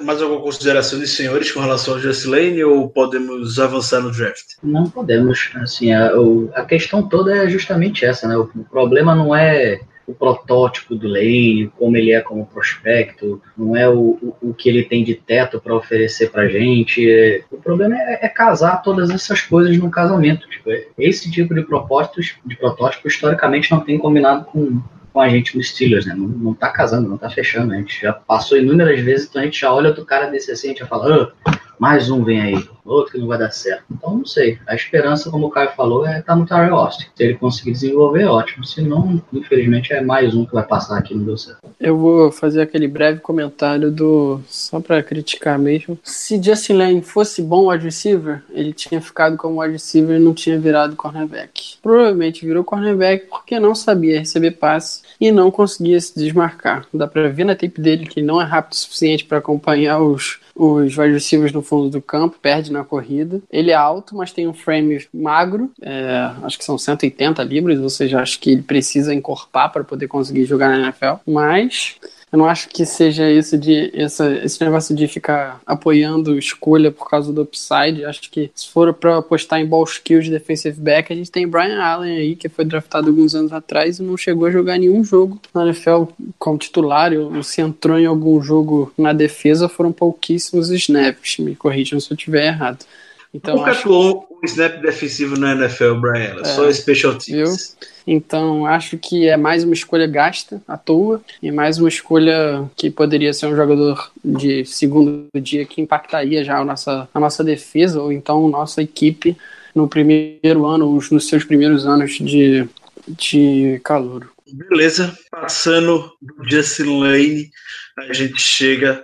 Mais, 0.03 0.23
alguma 0.23 0.41
consideração 0.41 0.99
de 0.99 1.07
senhores 1.07 1.53
com 1.53 1.61
relação 1.61 1.95
ao 1.95 2.01
Just 2.01 2.25
Lane 2.25 2.65
ou 2.65 2.89
podemos 2.89 3.61
avançar 3.61 4.01
no 4.01 4.11
draft? 4.11 4.55
Não 4.63 4.89
podemos. 4.89 5.51
Assim, 5.57 5.93
a, 5.93 6.13
a 6.55 6.65
questão 6.65 7.07
toda 7.07 7.37
é 7.37 7.49
justamente 7.49 8.07
essa, 8.07 8.27
né? 8.27 8.37
O, 8.39 8.49
o 8.55 8.65
problema 8.65 9.15
não 9.15 9.35
é 9.35 9.81
o 10.07 10.15
protótipo 10.15 10.95
do 10.95 11.09
Lane, 11.09 11.71
como 11.79 11.97
ele 11.97 12.13
é 12.13 12.21
como 12.21 12.47
prospecto, 12.47 13.41
não 13.57 13.77
é 13.77 13.89
o, 13.89 14.19
o, 14.23 14.37
o 14.51 14.55
que 14.55 14.69
ele 14.69 14.85
tem 14.85 15.03
de 15.03 15.15
teto 15.15 15.61
para 15.61 15.75
oferecer 15.75 16.31
para 16.31 16.49
gente. 16.49 17.11
É, 17.11 17.43
o 17.51 17.57
problema 17.57 17.97
é, 17.97 18.27
é, 18.27 18.29
casar 18.29 18.83
todas 18.83 19.11
essas 19.11 19.43
coisas 19.43 19.77
num 19.77 19.91
casamento. 19.91 20.49
Tipo, 20.49 20.71
esse 20.99 21.31
tipo 21.31 21.55
de 21.55 21.63
propósitos, 21.63 22.35
de 22.45 22.57
protótipo, 22.57 23.09
historicamente 23.09 23.71
não 23.71 23.81
tem 23.81 23.99
combinado 23.99 24.45
com, 24.47 24.83
com 25.15 25.21
a 25.21 25.29
gente 25.29 25.57
no 25.57 25.63
Steelers, 25.63 26.07
né? 26.07 26.15
Não, 26.15 26.27
não 26.27 26.53
tá 26.53 26.69
casando, 26.71 27.09
não 27.09 27.17
tá 27.17 27.31
fechando. 27.31 27.73
A 27.73 27.77
gente 27.77 28.03
já 28.03 28.13
passou 28.13 28.59
inúmeras 28.59 29.01
vezes, 29.01 29.29
então 29.29 29.41
a 29.41 29.45
gente 29.45 29.61
já 29.61 29.73
olha 29.73 29.91
outro 29.91 30.05
cara 30.05 30.27
desse 30.27 30.51
assim, 30.51 30.67
a 30.67 30.71
gente 30.71 30.81
já 30.81 30.87
fala, 30.87 31.33
ah, 31.47 31.53
mais 31.79 32.11
um 32.11 32.23
vem 32.23 32.41
aí 32.41 32.69
outro 32.85 33.13
que 33.13 33.19
não 33.19 33.27
vai 33.27 33.39
dar 33.39 33.51
certo. 33.51 33.85
Então, 33.91 34.19
não 34.19 34.27
sei. 34.27 34.59
A 34.67 34.75
esperança, 34.75 35.31
como 35.31 35.47
o 35.47 35.51
Caio 35.51 35.71
falou, 35.71 36.07
é 36.07 36.21
tá 36.21 36.37
no 36.37 36.47
Terry 36.47 36.71
Austin. 36.71 37.07
Se 37.15 37.23
ele 37.25 37.35
conseguir 37.35 37.73
desenvolver, 37.73 38.27
ótimo. 38.27 38.65
Se 38.65 38.83
não, 38.83 39.23
infelizmente, 39.33 39.93
é 39.93 40.01
mais 40.01 40.35
um 40.35 40.45
que 40.45 40.53
vai 40.53 40.65
passar 40.65 40.99
aqui 40.99 41.15
no 41.15 41.25
deu 41.25 41.39
certo. 41.39 41.61
Eu 41.81 41.97
vou 41.97 42.31
fazer 42.31 42.61
aquele 42.61 42.87
breve 42.87 43.21
comentário 43.21 43.91
do. 43.91 44.41
Só 44.49 44.81
para 44.81 45.03
criticar 45.03 45.59
mesmo. 45.59 45.99
Se 46.03 46.41
Justin 46.43 46.75
Lane 46.75 47.03
fosse 47.03 47.43
bom 47.43 47.71
wide 47.71 47.85
receiver, 47.85 48.43
ele 48.51 48.73
tinha 48.73 49.01
ficado 49.01 49.37
como 49.37 49.61
wide 49.61 49.73
receiver 49.73 50.17
e 50.17 50.23
não 50.23 50.35
tinha 50.35 50.59
virado 50.59 50.97
cornerback. 50.97 51.77
Provavelmente 51.83 52.47
virou 52.47 52.65
cornerback 52.65 53.27
porque 53.27 53.59
não 53.59 53.75
sabia 53.75 54.19
receber 54.19 54.53
passe 54.53 55.03
e 55.21 55.33
não 55.33 55.51
conseguia 55.51 56.01
se 56.01 56.15
desmarcar. 56.15 56.87
Dá 56.93 57.07
para 57.07 57.29
ver 57.29 57.45
na 57.45 57.55
tape 57.55 57.81
dele 57.81 58.07
que 58.07 58.23
não 58.23 58.41
é 58.41 58.45
rápido 58.45 58.73
o 58.73 58.77
suficiente 58.77 59.25
para 59.25 59.39
acompanhar 59.39 60.01
os, 60.01 60.41
os 60.55 60.97
wide 60.97 61.15
receivers 61.15 61.53
no 61.53 61.63
fundo 61.63 61.91
do 61.91 62.01
campo, 62.01 62.39
perde 62.41 62.73
na 62.73 62.85
corrida. 62.85 63.43
Ele 63.51 63.71
é 63.71 63.75
alto, 63.75 64.17
mas 64.17 64.33
tem 64.33 64.47
um 64.47 64.55
frame 64.55 65.07
magro, 65.13 65.71
é, 65.83 66.31
acho 66.43 66.59
que 66.59 66.65
são 66.65 66.79
180 66.79 67.43
libras, 67.43 67.81
ou 67.81 67.91
seja, 67.91 68.21
acho 68.21 68.39
que 68.39 68.51
ele 68.51 68.63
precisa 68.63 69.15
encorpar 69.15 69.73
para 69.73 69.85
poder 69.85 70.07
conseguir 70.07 70.45
jogar 70.45 70.69
na 70.69 70.87
NFL. 70.87 71.21
Mas 71.27 71.97
Eu 72.35 72.39
não 72.39 72.47
acho 72.47 72.69
que 72.69 72.85
seja 72.85 73.31
isso 73.31 73.57
de 73.57 73.93
essa, 73.95 74.29
esse 74.45 74.61
negócio 74.61 74.93
de 74.93 75.07
ficar 75.07 75.61
apoiando 75.65 76.37
escolha 76.37 76.91
por 76.91 77.09
causa 77.09 77.33
do 77.33 77.43
upside. 77.43 78.05
Acho 78.05 78.29
que 78.29 78.51
se 78.53 78.69
for 78.71 78.93
para 78.93 79.19
apostar 79.19 79.61
em 79.61 79.65
ball 79.65 79.85
skills 79.85 80.25
de 80.25 80.33
defensive 80.33 80.81
back, 80.81 81.13
a 81.13 81.17
gente 81.17 81.31
tem 81.31 81.47
Brian 81.47 81.81
Allen 81.81 82.17
aí, 82.17 82.35
que 82.35 82.49
foi 82.49 82.65
draftado 82.65 83.07
alguns 83.07 83.37
anos 83.37 83.53
atrás 83.53 84.01
e 84.01 84.03
não 84.03 84.17
chegou 84.17 84.49
a 84.49 84.51
jogar 84.51 84.79
nenhum 84.79 85.05
jogo 85.05 85.41
na 85.55 85.65
NFL 85.65 86.07
como 86.37 86.59
titular, 86.59 87.13
ou 87.13 87.41
se 87.45 87.61
entrou 87.61 88.01
em 88.01 88.07
algum 88.07 88.43
jogo 88.43 88.93
na 88.99 89.13
defesa, 89.13 89.69
foram 89.69 89.93
pouquíssimos 89.93 90.71
snaps. 90.71 91.39
Me 91.39 91.55
corrijam 91.55 92.01
se 92.01 92.11
eu 92.11 92.17
estiver 92.17 92.49
errado. 92.49 92.85
Então, 93.33 93.55
Nunca 93.55 93.71
acho... 93.71 93.83
atuou 93.83 94.27
um 94.43 94.45
snap 94.45 94.83
defensivo 94.83 95.39
na 95.39 95.53
NFL, 95.53 96.01
Brian, 96.01 96.41
é, 96.41 96.45
só 96.47 96.73
special 96.73 97.15
teams. 97.15 97.77
Viu? 97.79 97.94
Então, 98.07 98.67
acho 98.67 98.99
que 98.99 99.29
é 99.29 99.37
mais 99.37 99.65
uma 99.65 99.73
escolha 99.73 100.07
gasta 100.07 100.61
à 100.69 100.77
toa 100.77 101.23
e 101.43 101.51
mais 101.51 101.79
uma 101.79 101.89
escolha 101.89 102.69
que 102.77 102.91
poderia 102.91 103.33
ser 103.33 103.47
um 103.47 103.57
jogador 103.57 104.11
de 104.23 104.65
segundo 104.65 105.27
dia 105.41 105.65
que 105.65 105.81
impactaria 105.81 106.45
já 106.45 106.59
a 106.59 106.65
nossa, 106.65 107.09
a 107.13 107.21
nossa 107.21 107.43
defesa 107.43 108.01
ou 108.03 108.13
então 108.13 108.49
nossa 108.49 108.83
equipe 108.83 109.37
no 109.75 109.89
primeiro 109.89 110.67
ano, 110.67 111.01
nos 111.11 111.29
seus 111.29 111.45
primeiros 111.45 111.87
anos 111.87 112.13
de, 112.13 112.69
de 113.09 113.81
calor. 113.83 114.31
Beleza, 114.53 115.17
passando 115.31 116.13
do 116.21 116.49
Justin 116.49 117.01
Lane, 117.01 117.51
a 117.99 118.13
gente 118.13 118.41
chega 118.41 119.03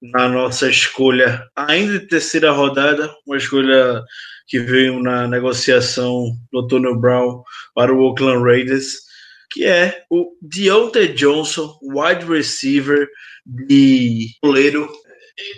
na 0.00 0.28
nossa 0.28 0.68
escolha 0.68 1.42
ainda 1.54 1.98
de 1.98 2.06
terceira 2.06 2.52
rodada, 2.52 3.12
uma 3.26 3.36
escolha 3.36 4.02
que 4.46 4.58
veio 4.58 5.02
na 5.02 5.26
negociação 5.26 6.36
do 6.52 6.60
Antonio 6.60 6.98
Brown 6.98 7.42
para 7.74 7.92
o 7.92 8.00
Oakland 8.00 8.44
Raiders, 8.44 9.06
que 9.50 9.64
é 9.64 10.04
o 10.10 10.32
Deontay 10.40 11.08
Johnson, 11.14 11.78
wide 11.82 12.24
receiver 12.26 13.08
de 13.44 14.28
goleiro. 14.42 14.90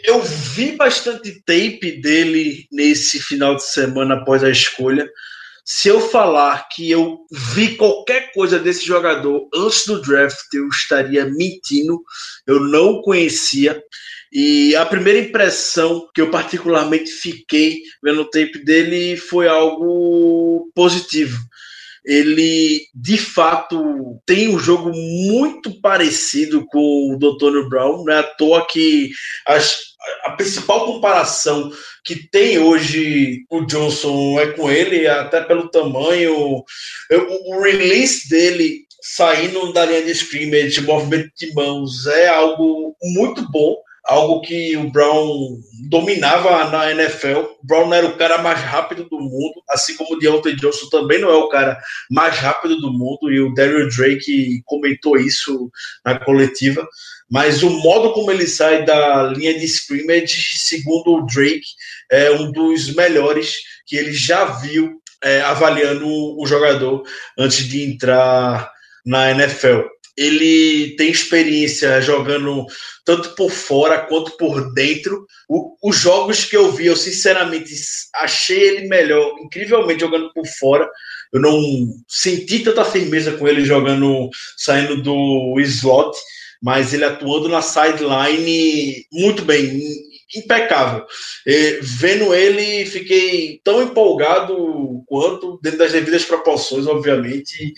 Eu 0.05 0.22
vi 0.22 0.72
bastante 0.72 1.43
tape 1.45 2.01
dele 2.01 2.66
nesse 2.72 3.20
final 3.20 3.57
de 3.57 3.64
semana 3.64 4.16
após 4.16 4.43
a 4.43 4.51
escolha. 4.51 5.09
Se 5.64 5.89
eu 5.89 6.01
falar 6.01 6.66
que 6.70 6.91
eu 6.91 7.26
vi 7.30 7.76
qualquer 7.76 8.32
coisa 8.32 8.59
desse 8.59 8.86
jogador 8.86 9.49
antes 9.55 9.84
do 9.86 10.01
draft, 10.01 10.47
eu 10.55 10.66
estaria 10.68 11.26
mentindo. 11.26 12.03
Eu 12.47 12.59
não 12.59 13.03
conhecia. 13.03 13.80
E 14.33 14.76
a 14.76 14.85
primeira 14.85 15.20
impressão 15.20 16.09
que 16.14 16.20
eu 16.20 16.31
particularmente 16.31 17.11
fiquei 17.11 17.83
vendo 18.03 18.22
o 18.22 18.31
tape 18.31 18.62
dele 18.64 19.16
foi 19.16 19.49
algo 19.49 20.70
positivo. 20.74 21.39
Ele, 22.05 22.87
de 22.95 23.18
fato, 23.18 24.18
tem 24.24 24.49
um 24.49 24.59
jogo 24.59 24.93
muito 24.95 25.81
parecido 25.81 26.64
com 26.66 27.12
o 27.12 27.18
Dr. 27.18 27.68
Brown. 27.68 28.05
Não 28.05 28.12
é 28.12 28.20
à 28.20 28.22
toa 28.22 28.66
que 28.66 29.11
as, 29.47 29.79
a 30.24 30.31
principal 30.33 30.87
comparação 30.87 31.70
que 32.05 32.29
tem 32.31 32.59
hoje 32.59 33.45
o 33.51 33.62
Johnson 33.66 34.41
é 34.41 34.53
com 34.53 34.70
ele, 34.70 35.07
até 35.07 35.43
pelo 35.43 35.70
tamanho. 35.70 36.35
O, 36.35 36.64
o 37.11 37.61
release 37.61 38.29
dele 38.29 38.87
saindo 39.03 39.72
da 39.72 39.85
linha 39.85 40.03
de 40.03 40.12
scrimmage, 40.12 40.81
movimento 40.83 41.31
de 41.37 41.53
mãos, 41.53 42.07
é 42.07 42.29
algo 42.29 42.97
muito 43.03 43.51
bom 43.51 43.76
algo 44.09 44.41
que 44.41 44.75
o 44.77 44.91
Brown 44.91 45.61
dominava 45.91 46.71
na 46.71 46.91
NFL. 46.91 47.41
O 47.61 47.67
Brown 47.67 47.89
não 47.89 47.95
era 47.95 48.07
o 48.07 48.17
cara 48.17 48.39
mais 48.39 48.59
rápido 48.61 49.05
do 49.05 49.21
mundo, 49.21 49.63
assim 49.69 49.95
como 49.97 50.15
o 50.15 50.19
Deontay 50.19 50.57
Johnson 50.57 50.89
também 50.89 51.21
não 51.21 51.29
é 51.29 51.37
o 51.37 51.49
cara 51.49 51.79
mais 52.11 52.37
rápido 52.39 52.79
do 52.79 52.91
mundo, 52.91 53.31
e 53.31 53.39
o 53.39 53.53
Daryl 53.53 53.89
Drake 53.89 54.63
comentou 54.65 55.19
isso 55.19 55.71
na 56.05 56.19
coletiva. 56.19 56.89
Mas 57.31 57.63
o 57.63 57.69
modo 57.69 58.13
como 58.15 58.31
ele 58.31 58.47
sai 58.47 58.87
da 58.87 59.25
linha 59.25 59.59
de 59.59 59.67
scrimmage, 59.67 60.59
segundo 60.59 61.17
o 61.17 61.27
Drake, 61.27 61.67
é 62.11 62.31
um 62.31 62.51
dos 62.51 62.95
melhores 62.95 63.59
que 63.87 63.97
ele 63.97 64.15
já 64.15 64.47
viu 64.47 65.03
é, 65.23 65.43
avaliando 65.43 66.07
o 66.09 66.47
jogador 66.47 67.03
antes 67.39 67.69
de 67.69 67.83
entrar 67.83 68.73
na 69.05 69.31
NFL 69.33 69.83
ele 70.19 70.97
tem 70.97 71.11
experiência 71.11 72.01
jogando 72.01 72.66
tanto 73.05 73.37
por 73.37 73.51
fora 73.51 74.01
quanto 74.01 74.37
por 74.37 74.75
dentro. 74.75 75.25
O, 75.49 75.77
os 75.81 75.97
jogos 75.97 76.45
que 76.45 76.57
eu 76.57 76.73
vi, 76.73 76.87
eu 76.87 76.97
sinceramente 76.97 77.73
achei 78.16 78.59
ele 78.59 78.89
melhor, 78.89 79.39
incrivelmente 79.41 80.01
jogando 80.01 80.33
por 80.33 80.45
fora. 80.45 80.91
Eu 81.33 81.41
não 81.41 81.62
senti 82.09 82.59
tanta 82.64 82.85
firmeza 82.85 83.33
com 83.33 83.47
ele 83.47 83.64
jogando, 83.64 84.29
saindo 84.57 85.01
do 85.01 85.55
slot, 85.61 86.19
mas 86.61 86.93
ele 86.93 87.05
atuando 87.05 87.49
na 87.49 87.62
sideline 87.62 89.07
muito 89.12 89.43
bem, 89.45 89.81
impecável. 90.35 91.07
E, 91.47 91.79
vendo 91.83 92.35
ele, 92.35 92.85
fiquei 92.87 93.61
tão 93.64 93.83
empolgado 93.83 95.03
quanto, 95.07 95.59
dentro 95.62 95.79
das 95.79 95.93
devidas 95.93 96.24
proporções, 96.24 96.87
obviamente, 96.87 97.72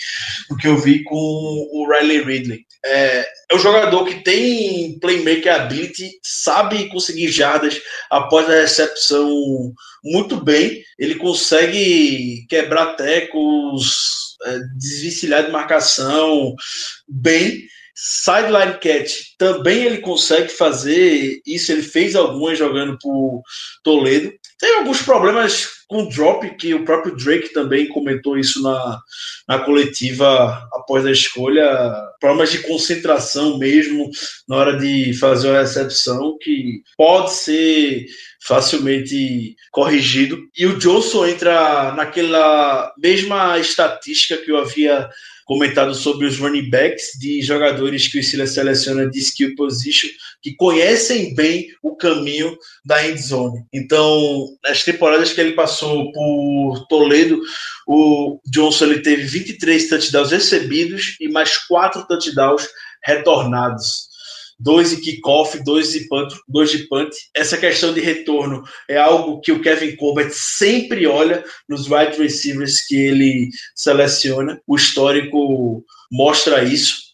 do 0.48 0.56
que 0.56 0.66
eu 0.66 0.76
vi 0.76 1.04
com 1.04 1.14
o 1.14 1.86
Riley 1.90 2.22
Ridley. 2.22 2.66
É, 2.84 3.28
é 3.50 3.54
um 3.54 3.58
jogador 3.58 4.04
que 4.06 4.24
tem 4.24 4.98
playmaker 4.98 5.54
ability, 5.54 6.12
sabe 6.22 6.88
conseguir 6.88 7.28
jardas 7.28 7.80
após 8.10 8.48
a 8.48 8.62
recepção 8.62 9.72
muito 10.02 10.36
bem. 10.36 10.82
Ele 10.98 11.14
consegue 11.16 12.46
quebrar 12.48 12.94
tecos, 12.94 14.36
é, 14.44 14.58
desvencilhar 14.78 15.44
de 15.44 15.52
marcação 15.52 16.54
bem 17.06 17.68
Sideline 17.94 18.78
catch 18.80 19.30
também 19.38 19.84
ele 19.84 19.98
consegue 19.98 20.48
fazer 20.48 21.40
isso. 21.46 21.72
Ele 21.72 21.82
fez 21.82 22.14
algumas 22.14 22.58
jogando 22.58 22.98
por 22.98 23.42
Toledo. 23.82 24.32
Tem 24.58 24.76
alguns 24.76 25.02
problemas 25.02 25.80
com 25.88 26.08
drop, 26.08 26.48
que 26.56 26.72
o 26.72 26.84
próprio 26.84 27.16
Drake 27.16 27.52
também 27.52 27.88
comentou 27.88 28.38
isso 28.38 28.62
na, 28.62 29.00
na 29.48 29.58
coletiva 29.58 30.68
após 30.72 31.04
a 31.04 31.10
escolha. 31.10 31.66
Problemas 32.20 32.52
de 32.52 32.58
concentração 32.58 33.58
mesmo 33.58 34.10
na 34.48 34.56
hora 34.56 34.78
de 34.78 35.12
fazer 35.14 35.56
a 35.56 35.62
recepção, 35.62 36.36
que 36.40 36.82
pode 36.96 37.32
ser 37.32 38.06
facilmente 38.42 39.56
corrigido. 39.70 40.38
E 40.56 40.66
o 40.66 40.78
Johnson 40.78 41.26
entra 41.26 41.92
naquela 41.92 42.92
mesma 42.98 43.58
estatística 43.58 44.36
que 44.36 44.50
eu 44.50 44.58
havia 44.58 45.08
comentado 45.50 45.96
sobre 45.96 46.26
os 46.26 46.38
running 46.38 46.70
backs 46.70 47.18
de 47.18 47.42
jogadores 47.42 48.06
que 48.06 48.20
o 48.20 48.22
Steelers 48.22 48.54
seleciona 48.54 49.10
de 49.10 49.18
skill 49.18 49.56
position, 49.56 50.08
que 50.40 50.54
conhecem 50.54 51.34
bem 51.34 51.66
o 51.82 51.96
caminho 51.96 52.56
da 52.84 53.04
end 53.04 53.20
zone. 53.20 53.64
Então, 53.72 54.46
nas 54.62 54.84
temporadas 54.84 55.32
que 55.32 55.40
ele 55.40 55.54
passou 55.54 56.12
por 56.12 56.86
Toledo, 56.88 57.40
o 57.84 58.38
Johnson 58.46 58.84
ele 58.84 59.00
teve 59.00 59.24
23 59.24 59.88
touchdowns 59.88 60.30
recebidos 60.30 61.16
e 61.20 61.28
mais 61.28 61.58
4 61.66 62.06
touchdowns 62.06 62.68
retornados 63.04 64.09
dois 64.60 64.90
de 64.90 64.98
kickoff, 64.98 65.58
dois 65.64 65.92
de 65.92 66.06
punt, 66.06 66.28
dois 66.46 66.70
de 66.70 66.86
punt. 66.86 67.10
Essa 67.34 67.56
questão 67.56 67.92
de 67.92 68.00
retorno 68.00 68.62
é 68.88 68.98
algo 68.98 69.40
que 69.40 69.50
o 69.50 69.60
Kevin 69.60 69.96
Colbert 69.96 70.30
sempre 70.32 71.06
olha 71.06 71.42
nos 71.68 71.90
wide 71.90 72.16
receivers 72.18 72.86
que 72.86 72.96
ele 72.96 73.48
seleciona. 73.74 74.60
O 74.66 74.76
histórico 74.76 75.84
mostra 76.12 76.62
isso. 76.62 77.09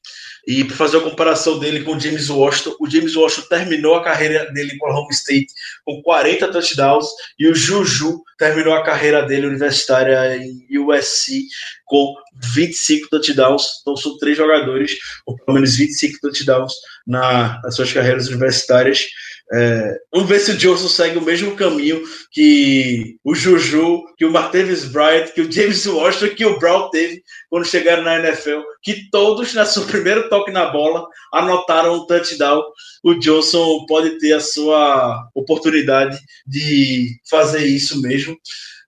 E 0.47 0.63
para 0.63 0.77
fazer 0.77 0.99
a 0.99 1.01
comparação 1.01 1.59
dele 1.59 1.83
com 1.83 1.97
o 1.97 2.01
James 2.01 2.31
Washington, 2.31 2.77
o 2.79 2.89
James 2.89 3.17
Washington 3.17 3.49
terminou 3.49 3.97
a 3.97 4.05
carreira 4.05 4.51
dele 4.53 4.77
com 4.79 4.87
a 4.87 4.97
Home 4.97 5.13
State 5.13 5.49
com 5.85 6.01
40 6.03 6.53
touchdowns 6.53 7.07
e 7.37 7.49
o 7.49 7.55
Juju 7.55 8.23
terminou 8.39 8.75
a 8.75 8.85
carreira 8.85 9.23
dele 9.23 9.47
universitária 9.49 10.37
em 10.37 10.79
USC 10.79 11.47
com 11.85 12.15
25 12.55 13.09
touchdowns. 13.09 13.81
Então 13.81 13.97
são 13.97 14.17
três 14.19 14.37
jogadores 14.37 14.97
com 15.25 15.35
pelo 15.35 15.55
menos 15.55 15.77
25 15.77 16.21
touchdowns 16.21 16.75
na, 17.05 17.61
nas 17.63 17.75
suas 17.75 17.93
carreiras 17.93 18.29
universitárias. 18.29 19.07
É, 19.53 19.97
vamos 20.13 20.29
ver 20.29 20.41
se 20.41 20.51
o 20.51 20.57
Johnson 20.57 20.89
segue 20.89 21.19
o 21.19 21.23
mesmo 21.23 21.55
caminho 21.55 22.03
que 22.33 23.17
o 23.23 23.33
Juju, 23.33 24.03
que 24.19 24.25
o 24.25 24.31
Martavis 24.31 24.87
Bryant, 24.87 25.29
que 25.33 25.41
o 25.41 25.51
James 25.51 25.87
Washington, 25.87 26.35
que 26.35 26.45
o 26.45 26.59
Brown 26.59 26.91
teve 26.91 27.23
quando 27.49 27.65
chegaram 27.65 28.03
na 28.03 28.19
NFL, 28.19 28.61
que 28.83 29.09
todos, 29.11 29.55
na 29.55 29.65
seu 29.65 29.85
primeiro 29.87 30.29
toque 30.29 30.51
na 30.51 30.67
bola, 30.67 31.07
anotaram 31.33 31.95
um 31.95 32.07
touchdown. 32.07 32.63
O 33.05 33.15
Johnson 33.15 33.87
pode 33.87 34.19
ter 34.19 34.33
a 34.33 34.41
sua 34.41 35.29
oportunidade 35.33 36.19
de 36.45 37.21
fazer 37.29 37.65
isso 37.65 38.03
mesmo. 38.03 38.37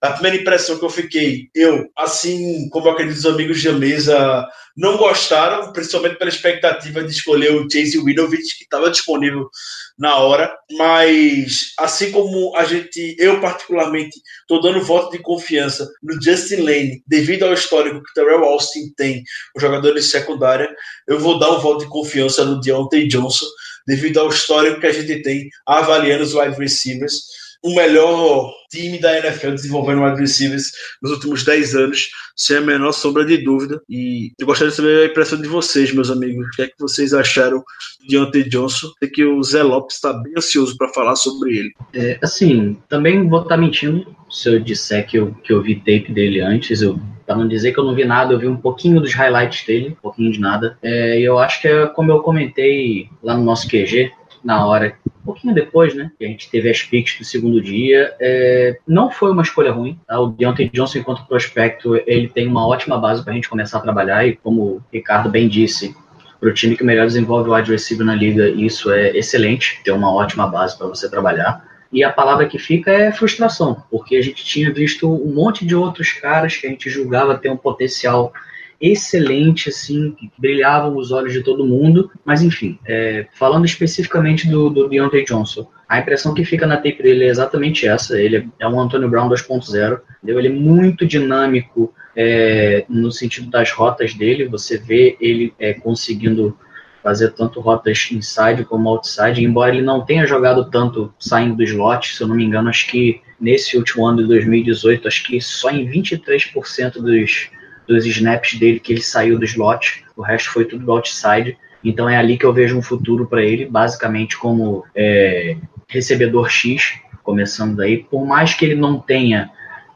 A 0.01 0.12
primeira 0.12 0.36
impressão 0.36 0.78
que 0.78 0.84
eu 0.84 0.90
fiquei, 0.90 1.49
eu, 1.55 1.88
assim 1.96 2.68
como 2.70 2.88
acredito 2.88 3.16
os 3.16 3.26
amigos 3.26 3.61
de 3.61 3.70
mesa 3.72 4.49
não 4.76 4.96
gostaram, 4.96 5.72
principalmente 5.72 6.16
pela 6.16 6.30
expectativa 6.30 7.03
de 7.03 7.11
escolher 7.11 7.53
o 7.53 7.68
Chase 7.68 7.99
Winovich, 7.99 8.57
que 8.57 8.62
estava 8.62 8.90
disponível 8.90 9.51
na 9.99 10.16
hora, 10.18 10.55
mas 10.78 11.72
assim 11.76 12.12
como 12.12 12.55
a 12.57 12.64
gente, 12.64 13.16
eu 13.18 13.40
particularmente, 13.40 14.20
estou 14.42 14.61
dando 14.61 14.84
voto 14.84 15.11
de 15.11 15.18
confiança 15.18 15.88
no 16.01 16.22
Justin 16.22 16.61
Lane, 16.62 17.03
devido 17.09 17.42
ao 17.42 17.53
histórico 17.53 18.01
que 18.01 18.11
o 18.11 18.14
Terrell 18.14 18.44
Austin 18.44 18.92
tem, 18.96 19.24
o 19.57 19.61
jogador 19.61 19.94
de 19.94 20.03
secundária, 20.03 20.72
eu 21.09 21.18
vou 21.18 21.40
dar 21.40 21.51
um 21.51 21.59
voto 21.59 21.80
de 21.80 21.90
confiança 21.90 22.44
no 22.44 22.61
Deontay 22.61 23.09
Johnson, 23.09 23.46
devido 23.84 24.18
ao 24.18 24.28
histórico 24.28 24.80
que 24.80 24.86
a 24.86 24.92
gente 24.92 25.22
tem 25.22 25.49
avaliando 25.66 26.22
os 26.22 26.34
wide 26.34 26.57
receivers 26.57 27.47
o 27.62 27.74
melhor 27.74 28.52
time 28.70 29.00
da 29.00 29.18
NFL 29.18 29.52
desenvolvendo 29.52 30.02
wide 30.02 30.20
receivers 30.20 30.70
nos 31.02 31.12
últimos 31.12 31.44
10 31.44 31.74
anos, 31.74 32.11
sem 32.36 32.59
a 32.59 32.61
menor 32.61 32.92
sombra 32.92 33.24
de 33.24 33.38
dúvida. 33.38 33.80
E 33.88 34.32
eu 34.38 34.46
gostaria 34.46 34.70
de 34.70 34.76
saber 34.76 35.02
a 35.02 35.11
impressão 35.11 35.40
de 35.40 35.48
vocês, 35.48 35.92
meus 35.92 36.11
amigos. 36.11 36.46
O 36.46 36.50
que 36.50 36.62
é 36.62 36.66
que 36.66 36.78
vocês 36.78 37.12
acharam 37.12 37.62
de 38.00 38.09
Deontay 38.09 38.48
Johnson? 38.48 38.92
Sei 38.98 39.09
que 39.09 39.24
o 39.24 39.42
Zé 39.42 39.62
Lopes 39.62 39.96
está 39.96 40.12
bem 40.12 40.34
ansioso 40.36 40.76
para 40.76 40.92
falar 40.92 41.16
sobre 41.16 41.56
ele. 41.56 41.72
É, 41.94 42.18
assim, 42.22 42.76
também 42.88 43.28
vou 43.28 43.42
estar 43.42 43.56
tá 43.56 43.61
mentindo 43.61 44.14
se 44.30 44.48
eu 44.48 44.61
disser 44.61 45.06
que 45.06 45.18
eu, 45.18 45.34
que 45.42 45.52
eu 45.52 45.62
vi 45.62 45.76
tape 45.76 46.12
dele 46.12 46.40
antes. 46.40 46.82
Eu 46.82 47.00
Pra 47.28 47.36
não 47.36 47.46
dizer 47.46 47.74
que 47.74 47.78
eu 47.78 47.84
não 47.84 47.94
vi 47.94 48.06
nada, 48.06 48.32
eu 48.32 48.38
vi 48.38 48.48
um 48.48 48.56
pouquinho 48.56 49.02
dos 49.02 49.12
highlights 49.12 49.66
dele, 49.66 49.90
um 49.90 50.00
pouquinho 50.00 50.32
de 50.32 50.40
nada. 50.40 50.78
É, 50.82 51.20
e 51.20 51.24
eu 51.24 51.38
acho 51.38 51.61
que 51.61 51.68
é 51.68 51.86
como 51.86 52.11
eu 52.11 52.20
comentei 52.20 53.11
lá 53.22 53.36
no 53.36 53.44
nosso 53.44 53.68
QG, 53.68 54.11
na 54.42 54.66
hora 54.66 54.96
pouquinho 55.29 55.55
depois, 55.55 55.95
né, 55.95 56.11
que 56.18 56.24
a 56.24 56.29
gente 56.29 56.51
teve 56.51 56.70
as 56.70 56.83
picks 56.83 57.18
do 57.18 57.24
segundo 57.24 57.61
dia, 57.61 58.14
é, 58.18 58.79
não 58.89 59.11
foi 59.11 59.31
uma 59.31 59.43
escolha 59.43 59.70
ruim. 59.70 60.01
Tá? 60.07 60.18
O 60.18 60.29
Deontay 60.29 60.70
Johnson, 60.70 61.01
enquanto 61.01 61.26
prospecto, 61.26 61.97
ele 62.07 62.29
tem 62.29 62.49
uma 62.49 62.66
ótima 62.66 62.97
base 62.97 63.22
para 63.22 63.33
a 63.33 63.37
gente 63.37 63.49
começar 63.49 63.76
a 63.76 63.83
trabalhar 63.83 64.26
e, 64.26 64.37
como 64.37 64.62
o 64.62 64.83
Ricardo 64.91 65.29
bem 65.29 65.47
disse, 65.47 65.95
para 66.41 66.49
o 66.49 66.55
time 66.55 66.76
que 66.76 66.83
melhor 66.83 67.07
desenvolve 67.07 67.51
o 67.51 67.55
wide 67.55 67.70
receiver 67.70 68.07
na 68.07 68.14
liga, 68.14 68.49
isso 68.49 68.91
é 68.91 69.11
excelente, 69.11 69.81
ter 69.85 69.91
uma 69.91 70.11
ótima 70.11 70.47
base 70.47 70.79
para 70.79 70.87
você 70.87 71.11
trabalhar. 71.11 71.62
E 71.93 72.03
a 72.03 72.11
palavra 72.11 72.47
que 72.47 72.59
fica 72.59 72.91
é 72.91 73.12
frustração, 73.12 73.83
porque 73.91 74.16
a 74.16 74.22
gente 74.22 74.45
tinha 74.45 74.72
visto 74.72 75.12
um 75.12 75.35
monte 75.35 75.66
de 75.66 75.74
outros 75.74 76.12
caras 76.12 76.57
que 76.57 76.66
a 76.66 76.70
gente 76.70 76.89
julgava 76.89 77.37
ter 77.37 77.51
um 77.51 77.57
potencial 77.57 78.33
excelente, 78.81 79.68
assim, 79.68 80.12
que 80.12 80.31
brilhavam 80.39 80.97
os 80.97 81.11
olhos 81.11 81.33
de 81.33 81.43
todo 81.43 81.66
mundo. 81.66 82.11
Mas 82.24 82.43
enfim, 82.43 82.79
é, 82.87 83.26
falando 83.35 83.64
especificamente 83.64 84.49
do, 84.49 84.70
do 84.70 84.89
Deontay 84.89 85.24
Johnson, 85.24 85.68
a 85.89 85.99
impressão 85.99 86.35
que 86.35 86.45
fica 86.45 86.66
na 86.66 86.76
tape 86.76 87.03
dele 87.03 87.24
é 87.24 87.29
exatamente 87.29 87.87
essa. 87.87 88.20
Ele 88.20 88.49
é 88.59 88.68
um 88.68 88.81
Antonio 88.81 89.09
Brown 89.09 89.29
2.0. 89.29 90.01
Ele 90.24 90.49
é 90.49 90.51
muito 90.51 91.07
dinâmico 91.07 91.93
é, 92.14 92.85
no 92.89 93.11
sentido 93.11 93.51
das 93.51 93.72
rotas 93.72 94.14
dele. 94.14 94.47
Você 94.49 94.76
vê 94.76 95.16
ele 95.20 95.53
é, 95.59 95.72
conseguindo 95.74 96.57
fazer 97.03 97.33
tanto 97.33 97.61
rotas 97.61 98.09
inside 98.12 98.64
como 98.64 98.89
outside, 98.89 99.43
embora 99.43 99.72
ele 99.72 99.83
não 99.83 100.05
tenha 100.05 100.26
jogado 100.26 100.68
tanto 100.68 101.12
saindo 101.18 101.57
do 101.57 101.62
slot, 101.62 102.14
se 102.14 102.22
eu 102.22 102.29
não 102.29 102.35
me 102.35 102.45
engano, 102.45 102.68
acho 102.68 102.89
que 102.89 103.20
nesse 103.41 103.76
último 103.76 104.05
ano 104.05 104.18
de 104.18 104.29
2018, 104.29 105.09
acho 105.09 105.24
que 105.24 105.41
só 105.41 105.70
em 105.70 105.89
23% 105.89 106.95
dos, 106.95 107.51
dos 107.89 108.05
snaps 108.07 108.59
dele 108.59 108.78
que 108.78 108.93
ele 108.93 109.03
saiu 109.03 109.39
do 109.39 109.45
slot, 109.45 110.05
o 110.16 110.22
resto 110.22 110.51
foi 110.51 110.66
tudo 110.66 110.84
do 110.84 110.93
outside. 110.93 111.57
Então 111.82 112.09
é 112.09 112.16
ali 112.16 112.36
que 112.36 112.45
eu 112.45 112.53
vejo 112.53 112.76
um 112.76 112.82
futuro 112.82 113.26
para 113.26 113.43
ele, 113.43 113.64
basicamente 113.64 114.36
como 114.36 114.84
é, 114.95 115.57
recebedor 115.89 116.51
X, 116.51 117.01
começando 117.22 117.76
daí. 117.76 118.05
Por 118.05 118.26
mais 118.26 118.53
que 118.53 118.64
ele 118.64 118.74
não 118.74 119.01
tenha 119.01 119.51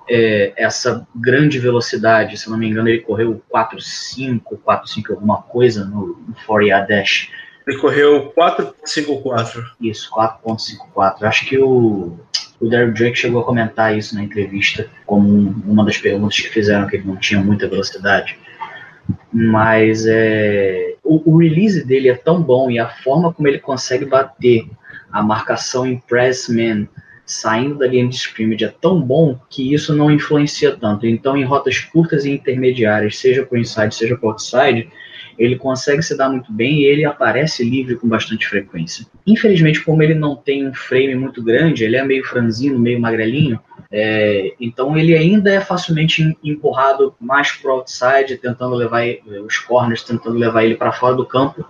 é, 0.09 0.53
essa 0.57 1.07
grande 1.15 1.59
velocidade, 1.59 2.39
se 2.39 2.49
não 2.49 2.57
me 2.57 2.69
engano, 2.69 2.89
ele 2.89 3.01
correu 3.01 3.43
4.5, 3.53 4.43
4.5 4.67 5.11
alguma 5.11 5.43
coisa 5.43 5.85
no, 5.85 6.19
no 6.27 6.35
4 6.47 6.87
dash. 6.89 7.31
Ele 7.67 7.79
correu 7.79 8.33
4.54. 8.37 9.63
Isso, 9.81 10.11
4.54. 10.11 11.23
Acho 11.23 11.47
que 11.47 11.59
o 11.59 12.19
o 12.63 12.69
Derek 12.69 12.93
Drake 12.93 13.19
chegou 13.19 13.41
a 13.41 13.45
comentar 13.45 13.99
isso 13.99 14.15
na 14.15 14.23
entrevista, 14.23 14.89
como 15.05 15.27
uma 15.67 15.85
das 15.85 15.99
perguntas 15.99 16.39
que 16.39 16.49
fizeram 16.49 16.87
que 16.87 16.95
ele 16.95 17.07
não 17.07 17.17
tinha 17.17 17.41
muita 17.41 17.69
velocidade. 17.69 18.39
Mas 19.33 20.07
é, 20.07 20.95
o, 21.03 21.33
o 21.33 21.39
release 21.39 21.85
dele 21.85 22.09
é 22.09 22.15
tão 22.15 22.41
bom 22.41 22.71
e 22.71 22.79
a 22.79 22.89
forma 22.89 23.33
como 23.33 23.49
ele 23.49 23.59
consegue 23.59 24.05
bater 24.05 24.65
a 25.11 25.21
marcação 25.21 25.85
em 25.85 25.99
press 25.99 26.49
man 26.49 26.87
saindo 27.27 27.79
da 27.79 27.87
linha 27.87 28.09
de 28.09 28.15
scrimmage 28.15 28.65
é 28.65 28.69
tão 28.69 29.01
bom 29.01 29.39
que 29.51 29.75
isso 29.75 29.93
não 29.93 30.09
influencia 30.09 30.77
tanto. 30.77 31.05
Então, 31.05 31.37
em 31.37 31.45
rotas 31.45 31.81
curtas 31.81 32.25
e 32.25 32.31
intermediárias, 32.31 33.19
seja 33.19 33.45
por 33.45 33.59
inside, 33.59 33.93
seja 33.93 34.17
por 34.17 34.29
outside, 34.29 34.89
ele 35.43 35.57
consegue 35.57 36.03
se 36.03 36.17
dar 36.17 36.29
muito 36.29 36.53
bem 36.53 36.81
e 36.81 36.85
ele 36.85 37.05
aparece 37.05 37.65
livre 37.65 37.97
com 37.97 38.09
bastante 38.09 38.47
frequência. 38.47 39.07
Infelizmente, 39.27 39.81
como 39.81 40.03
ele 40.03 40.15
não 40.15 40.37
tem 40.37 40.67
um 40.67 40.75
frame 40.75 41.15
muito 41.15 41.43
grande, 41.43 41.85
ele 41.85 41.97
é 41.97 42.05
meio 42.05 42.25
franzino, 42.25 42.79
meio 42.79 43.01
magrelinho, 43.01 43.59
é, 43.91 44.55
então 44.61 44.97
ele 44.97 45.15
ainda 45.15 45.53
é 45.53 45.61
facilmente 45.61 46.37
empurrado 46.43 47.15
mais 47.21 47.53
para 47.53 47.71
o 47.71 47.75
outside, 47.75 48.39
tentando 48.41 48.75
levar 48.75 49.03
os 49.45 49.59
corners, 49.59 50.03
tentando 50.03 50.39
levar 50.39 50.65
ele 50.65 50.77
para 50.77 50.93
fora 50.93 51.15
do 51.15 51.27
campo, 51.27 51.67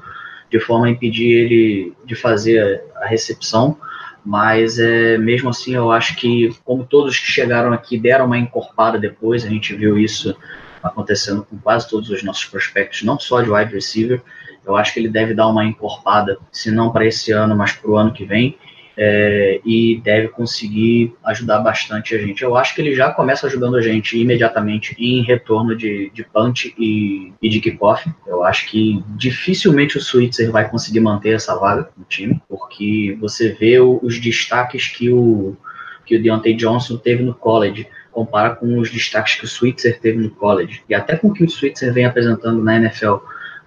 de 0.50 0.60
forma 0.60 0.86
a 0.86 0.90
impedir 0.90 1.30
ele 1.30 1.92
de 2.04 2.14
fazer 2.14 2.84
a 2.96 3.06
recepção. 3.06 3.76
Mas 4.24 4.78
é, 4.78 5.18
mesmo 5.18 5.48
assim, 5.48 5.74
eu 5.74 5.90
acho 5.90 6.14
que, 6.14 6.54
como 6.64 6.84
todos 6.84 7.18
que 7.18 7.26
chegaram 7.26 7.72
aqui 7.72 7.98
deram 7.98 8.26
uma 8.26 8.38
encorpada 8.38 8.98
depois, 8.98 9.44
a 9.44 9.48
gente 9.48 9.74
viu 9.74 9.98
isso 9.98 10.36
acontecendo 10.82 11.46
com 11.48 11.56
quase 11.58 11.88
todos 11.88 12.10
os 12.10 12.22
nossos 12.22 12.44
prospectos, 12.44 13.02
não 13.02 13.18
só 13.18 13.40
de 13.40 13.50
wide 13.50 13.72
receiver. 13.72 14.22
Eu 14.64 14.76
acho 14.76 14.92
que 14.92 15.00
ele 15.00 15.08
deve 15.08 15.34
dar 15.34 15.48
uma 15.48 15.64
encorpada, 15.64 16.38
se 16.50 16.70
não 16.70 16.90
para 16.90 17.06
esse 17.06 17.32
ano, 17.32 17.56
mas 17.56 17.72
para 17.72 17.90
o 17.90 17.96
ano 17.96 18.12
que 18.12 18.24
vem. 18.24 18.56
É, 18.94 19.58
e 19.64 20.02
deve 20.04 20.28
conseguir 20.28 21.14
ajudar 21.24 21.60
bastante 21.60 22.14
a 22.14 22.18
gente. 22.18 22.42
Eu 22.42 22.54
acho 22.56 22.74
que 22.74 22.82
ele 22.82 22.94
já 22.94 23.10
começa 23.10 23.46
ajudando 23.46 23.76
a 23.76 23.80
gente 23.80 24.18
imediatamente 24.18 24.94
em 24.98 25.22
retorno 25.22 25.74
de, 25.74 26.10
de 26.10 26.22
punch 26.22 26.74
e, 26.78 27.32
e 27.40 27.48
de 27.48 27.58
kickoff. 27.58 28.08
Eu 28.26 28.44
acho 28.44 28.68
que 28.68 29.02
dificilmente 29.16 29.96
o 29.96 30.00
Switzer 30.00 30.52
vai 30.52 30.68
conseguir 30.68 31.00
manter 31.00 31.34
essa 31.34 31.58
vaga 31.58 31.88
no 31.96 32.04
time, 32.04 32.38
porque 32.46 33.16
você 33.18 33.48
vê 33.48 33.80
os 33.80 34.20
destaques 34.20 34.88
que 34.88 35.10
o, 35.10 35.56
que 36.04 36.16
o 36.16 36.22
Deontay 36.22 36.54
Johnson 36.54 36.98
teve 36.98 37.22
no 37.22 37.34
college 37.34 37.88
compara 38.12 38.54
com 38.54 38.78
os 38.78 38.90
destaques 38.90 39.34
que 39.34 39.44
o 39.44 39.48
Switzer 39.48 39.98
teve 39.98 40.18
no 40.18 40.30
college 40.30 40.82
e 40.88 40.94
até 40.94 41.16
com 41.16 41.28
o 41.28 41.32
que 41.32 41.42
o 41.42 41.50
Switzer 41.50 41.92
vem 41.92 42.04
apresentando 42.04 42.62
na 42.62 42.76
NFL. 42.76 43.16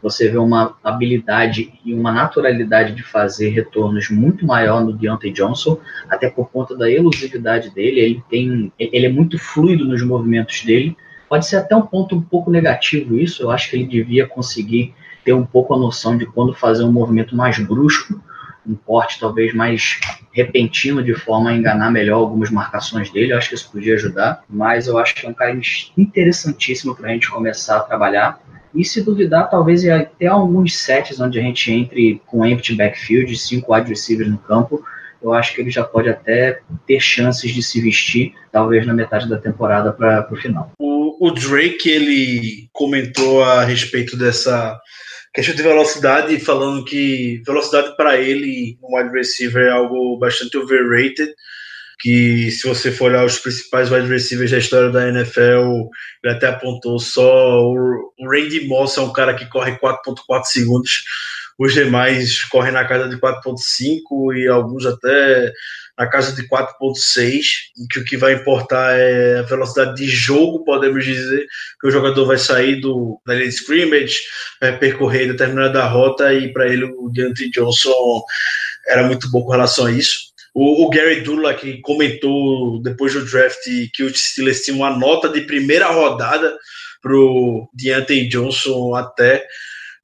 Você 0.02 0.30
vê 0.30 0.38
uma 0.38 0.78
habilidade 0.84 1.74
e 1.84 1.94
uma 1.94 2.12
naturalidade 2.12 2.94
de 2.94 3.02
fazer 3.02 3.50
retornos 3.50 4.10
muito 4.10 4.46
maior 4.46 4.86
no 4.86 4.94
Deontay 4.94 5.32
Johnson, 5.32 5.80
até 6.08 6.30
por 6.30 6.50
conta 6.52 6.78
da 6.78 6.90
elusividade 6.90 7.72
dele. 7.72 8.00
Ele 8.00 8.24
tem, 8.30 8.72
ele 8.78 9.08
é 9.08 9.10
muito 9.10 9.40
fluido 9.40 9.84
nos 9.84 10.04
movimentos 10.04 10.64
dele. 10.64 10.96
Pode 11.28 11.48
ser 11.48 11.56
até 11.56 11.76
um 11.76 11.82
ponto 11.82 12.16
um 12.16 12.22
pouco 12.22 12.52
negativo 12.52 13.18
isso. 13.18 13.42
Eu 13.42 13.50
acho 13.50 13.70
que 13.70 13.78
ele 13.78 13.88
devia 13.88 14.28
conseguir 14.28 14.94
ter 15.24 15.34
um 15.34 15.46
pouco 15.46 15.74
a 15.74 15.78
noção 15.78 16.16
de 16.16 16.28
quando 16.28 16.54
fazer 16.54 16.84
um 16.84 16.92
movimento 16.92 17.36
mais 17.36 17.58
brusco 17.58 18.22
um 18.68 18.76
porte 18.76 19.20
talvez 19.20 19.54
mais 19.54 20.00
repentino 20.32 21.04
de 21.04 21.14
forma 21.14 21.50
a 21.50 21.56
enganar 21.56 21.92
melhor 21.92 22.18
algumas 22.18 22.50
marcações 22.50 23.12
dele. 23.12 23.34
Eu 23.34 23.38
acho 23.38 23.50
que 23.50 23.56
isso 23.56 23.72
podia 23.72 23.96
ajudar, 23.96 24.44
mas 24.50 24.88
eu 24.88 24.98
acho 24.98 25.16
que 25.16 25.26
é 25.26 25.30
um 25.30 25.34
cara 25.34 25.58
interessantíssimo 25.98 26.96
para 26.96 27.10
a 27.10 27.14
gente 27.14 27.30
começar 27.30 27.78
a 27.78 27.82
trabalhar. 27.82 28.40
E 28.74 28.84
se 28.84 29.02
duvidar, 29.02 29.50
talvez 29.50 29.88
até 29.88 30.28
alguns 30.28 30.78
sets 30.78 31.20
onde 31.20 31.40
a 31.40 31.42
gente 31.42 31.72
entre 31.72 32.22
com 32.26 32.46
empty 32.46 32.76
backfield, 32.76 33.38
cinco 33.38 33.74
wide 33.74 33.90
receivers 33.90 34.30
no 34.30 34.38
campo, 34.38 34.84
eu 35.22 35.34
acho 35.34 35.56
que 35.56 35.62
ele 35.62 35.72
já 35.72 35.84
pode 35.84 36.10
até 36.10 36.60
ter 36.86 37.00
chances 37.00 37.52
de 37.52 37.64
se 37.64 37.82
vestir, 37.82 38.34
talvez 38.52 38.86
na 38.86 38.94
metade 38.94 39.30
da 39.30 39.38
temporada 39.38 39.92
para 39.94 40.28
o 40.32 40.36
final. 40.36 40.72
O 40.78 41.32
Drake 41.32 41.90
ele 41.90 42.68
comentou 42.74 43.42
a 43.44 43.64
respeito 43.64 44.18
dessa 44.18 44.80
questão 45.36 45.54
de 45.54 45.62
velocidade, 45.62 46.40
falando 46.40 46.86
que 46.86 47.44
velocidade 47.46 47.96
para 47.98 48.18
ele, 48.18 48.80
um 48.82 48.98
wide 48.98 49.14
receiver, 49.14 49.68
é 49.68 49.70
algo 49.70 50.18
bastante 50.18 50.58
overrated. 50.58 51.34
Que 52.00 52.52
se 52.52 52.68
você 52.68 52.92
for 52.92 53.12
olhar 53.12 53.26
os 53.26 53.38
principais 53.38 53.92
wide 53.92 54.08
receivers 54.08 54.52
da 54.52 54.58
história 54.58 54.90
da 54.90 55.10
NFL, 55.10 55.90
ele 56.24 56.34
até 56.34 56.48
apontou 56.48 57.00
só 57.00 57.62
o, 57.62 58.12
Randy 58.22 58.68
Moss 58.68 58.98
é 58.98 59.02
um 59.02 59.14
cara 59.14 59.34
que 59.34 59.48
corre 59.50 59.78
4.4 59.78 60.44
segundos, 60.46 61.04
os 61.58 61.74
demais 61.74 62.44
correm 62.46 62.74
na 62.74 62.86
casa 62.86 63.08
de 63.08 63.18
4.5 63.18 64.36
e 64.36 64.48
alguns 64.48 64.86
até 64.86 65.54
na 65.98 66.08
casa 66.08 66.34
de 66.34 66.48
4.6, 66.48 67.44
e 67.78 67.88
que 67.88 68.00
o 68.00 68.06
que 68.06 68.18
vai 68.18 68.34
importar 68.34 68.98
é 68.98 69.40
a 69.40 69.44
velocidade 69.44 69.96
de 69.96 70.08
jogo, 70.08 70.64
podemos 70.66 71.06
dizer, 71.06 71.46
que 71.80 71.88
o 71.88 71.92
jogador 71.92 72.26
vai 72.26 72.38
sair 72.38 72.82
do, 72.82 73.20
da 73.26 73.34
linha 73.34 73.48
de 73.48 73.56
scrimmage, 73.56 74.22
vai 74.60 74.78
percorrer 74.78 75.28
determinada 75.28 75.86
rota, 75.86 76.34
e 76.34 76.52
para 76.52 76.68
ele 76.68 76.86
o 76.86 77.10
Deontay 77.10 77.50
Johnson 77.50 78.24
era 78.88 79.04
muito 79.04 79.30
bom 79.32 79.44
com 79.44 79.52
relação 79.52 79.86
a 79.86 79.92
isso. 79.92 80.34
O, 80.54 80.86
o 80.86 80.90
Gary 80.90 81.22
Dulac 81.22 81.82
comentou 81.82 82.82
depois 82.82 83.14
do 83.14 83.26
draft 83.26 83.64
que 83.94 84.04
o 84.04 84.16
Steelers 84.16 84.62
tinha 84.62 84.76
uma 84.76 84.98
nota 84.98 85.28
de 85.28 85.42
primeira 85.42 85.88
rodada 85.88 86.58
para 87.02 87.14
o 87.14 87.70
Deontay 87.74 88.28
Johnson 88.30 88.96
até. 88.96 89.46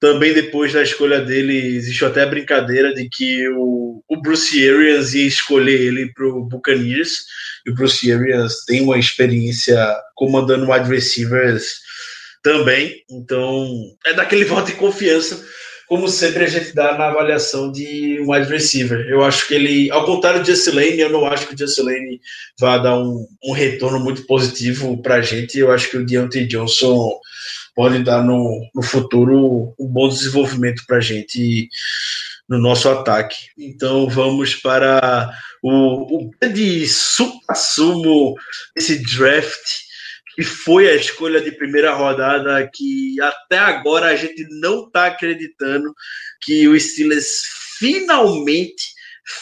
Também 0.02 0.34
depois 0.34 0.74
da 0.74 0.82
escolha 0.82 1.22
dele, 1.22 1.76
existe 1.76 2.04
até 2.04 2.24
a 2.24 2.28
brincadeira 2.28 2.92
de 2.92 3.08
que 3.08 3.48
o, 3.50 4.04
o 4.10 4.20
Bruce 4.20 4.68
Arians 4.68 5.14
ia 5.14 5.28
escolher 5.28 5.80
ele 5.80 6.12
para 6.12 6.26
o 6.26 6.44
Buccaneers. 6.44 7.20
E 7.68 7.70
o 7.70 7.76
Bruce 7.76 8.12
Arians 8.12 8.66
tem 8.66 8.82
uma 8.82 8.98
experiência 8.98 9.78
comandando 10.16 10.72
wide 10.72 10.90
receivers 10.90 11.82
também. 12.42 12.96
Então, 13.12 13.96
é 14.04 14.16
daquele 14.16 14.44
voto 14.46 14.72
de 14.72 14.78
confiança, 14.78 15.46
como 15.88 16.08
sempre 16.08 16.46
a 16.46 16.48
gente 16.48 16.74
dá 16.74 16.98
na 16.98 17.10
avaliação 17.10 17.72
de 17.72 18.20
um 18.22 18.32
wide 18.32 18.50
receiver. 18.50 19.06
Eu 19.08 19.24
acho 19.24 19.48
que 19.48 19.54
ele, 19.54 19.92
ao 19.92 20.04
contrário 20.04 20.42
do 20.42 20.48
Jesse 20.48 20.72
Lane, 20.72 21.00
eu 21.00 21.12
não 21.12 21.28
acho 21.28 21.46
que 21.46 21.54
o 21.54 21.58
Jesse 21.58 21.80
Lane 21.80 22.20
vai 22.60 22.82
dar 22.82 22.98
um, 22.98 23.28
um 23.44 23.52
retorno 23.52 24.00
muito 24.00 24.26
positivo 24.26 25.00
para 25.00 25.18
a 25.18 25.22
gente. 25.22 25.60
Eu 25.60 25.72
acho 25.72 25.92
que 25.92 25.98
o 25.98 26.04
Deontay 26.04 26.48
Johnson 26.48 27.20
pode 27.76 28.04
dar 28.04 28.24
no, 28.24 28.70
no 28.74 28.82
futuro 28.82 29.74
um 29.80 29.88
bom 29.88 30.08
desenvolvimento 30.10 30.84
para 30.86 30.98
a 30.98 31.02
gente 31.02 31.70
no 32.48 32.58
nosso 32.58 32.90
ataque. 32.90 33.48
Então 33.58 34.10
vamos 34.10 34.56
para 34.56 35.32
o, 35.64 36.18
o 36.18 36.32
grande 36.32 36.88
supra-sumo 36.88 38.36
desse 38.76 39.02
draft, 39.02 39.82
que 40.36 40.44
foi 40.44 40.90
a 40.90 40.96
escolha 40.96 41.40
de 41.40 41.52
primeira 41.52 41.94
rodada, 41.94 42.70
que 42.74 43.16
até 43.22 43.58
agora 43.58 44.08
a 44.08 44.16
gente 44.16 44.46
não 44.60 44.86
está 44.86 45.08
acreditando 45.08 45.94
que 46.42 46.68
o 46.68 46.78
Steelers 46.80 47.44
finalmente 47.80 48.84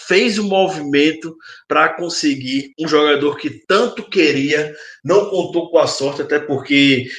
fez 0.08 0.38
o 0.38 0.44
um 0.44 0.48
movimento 0.48 1.36
para 1.68 1.90
conseguir 1.90 2.74
um 2.80 2.88
jogador 2.88 3.38
que 3.38 3.50
tanto 3.50 4.08
queria, 4.08 4.74
não 5.04 5.30
contou 5.30 5.72
com 5.72 5.80
a 5.80 5.88
sorte, 5.88 6.22
até 6.22 6.38
porque 6.40 7.10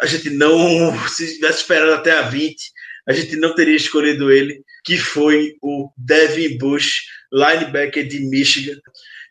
a 0.00 0.06
gente 0.06 0.30
não, 0.30 1.08
se 1.08 1.34
tivesse 1.34 1.60
esperado 1.60 1.92
até 1.92 2.12
a 2.12 2.22
20, 2.22 2.56
a 3.08 3.12
gente 3.12 3.36
não 3.36 3.54
teria 3.54 3.76
escolhido 3.76 4.30
ele, 4.30 4.62
que 4.84 4.96
foi 4.96 5.54
o 5.62 5.90
Devin 5.96 6.58
Bush, 6.58 7.02
linebacker 7.32 8.06
de 8.06 8.20
Michigan. 8.20 8.78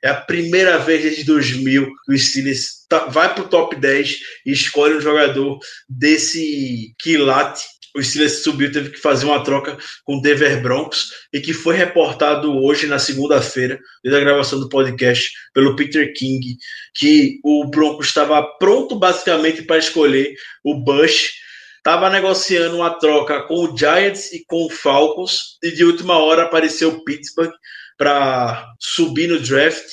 É 0.03 0.09
a 0.09 0.22
primeira 0.22 0.78
vez 0.78 1.01
desde 1.01 1.24
2000 1.24 1.86
que 2.05 2.13
o 2.13 2.17
Steelers 2.17 2.86
tá, 2.88 3.05
vai 3.05 3.34
para 3.34 3.43
o 3.43 3.49
top 3.49 3.76
10 3.76 4.20
e 4.45 4.51
escolhe 4.51 4.95
um 4.95 5.01
jogador 5.01 5.59
desse 5.89 6.93
quilate 6.99 7.63
o 7.95 8.03
Steelers 8.03 8.43
subiu, 8.43 8.71
teve 8.71 8.91
que 8.91 8.99
fazer 8.99 9.25
uma 9.25 9.43
troca 9.43 9.77
com 10.03 10.17
o 10.17 10.21
Denver 10.21 10.61
Broncos 10.61 11.09
e 11.33 11.39
que 11.39 11.53
foi 11.53 11.75
reportado 11.75 12.51
hoje, 12.63 12.87
na 12.87 12.99
segunda-feira, 12.99 13.79
desde 14.03 14.19
a 14.19 14.23
gravação 14.23 14.59
do 14.59 14.69
podcast, 14.69 15.31
pelo 15.53 15.75
Peter 15.75 16.13
King, 16.13 16.57
que 16.95 17.39
o 17.43 17.65
Broncos 17.69 18.07
estava 18.07 18.43
pronto 18.57 18.95
basicamente 18.95 19.63
para 19.63 19.77
escolher 19.77 20.33
o 20.63 20.75
Bush, 20.75 21.33
estava 21.77 22.09
negociando 22.09 22.75
uma 22.75 22.91
troca 22.99 23.43
com 23.43 23.65
o 23.65 23.77
Giants 23.77 24.31
e 24.33 24.43
com 24.45 24.65
o 24.65 24.69
Falcons, 24.69 25.57
e 25.63 25.71
de 25.71 25.83
última 25.83 26.17
hora 26.17 26.43
apareceu 26.43 26.89
o 26.89 27.03
Pittsburgh 27.03 27.51
para 27.97 28.65
subir 28.79 29.27
no 29.27 29.39
draft 29.39 29.85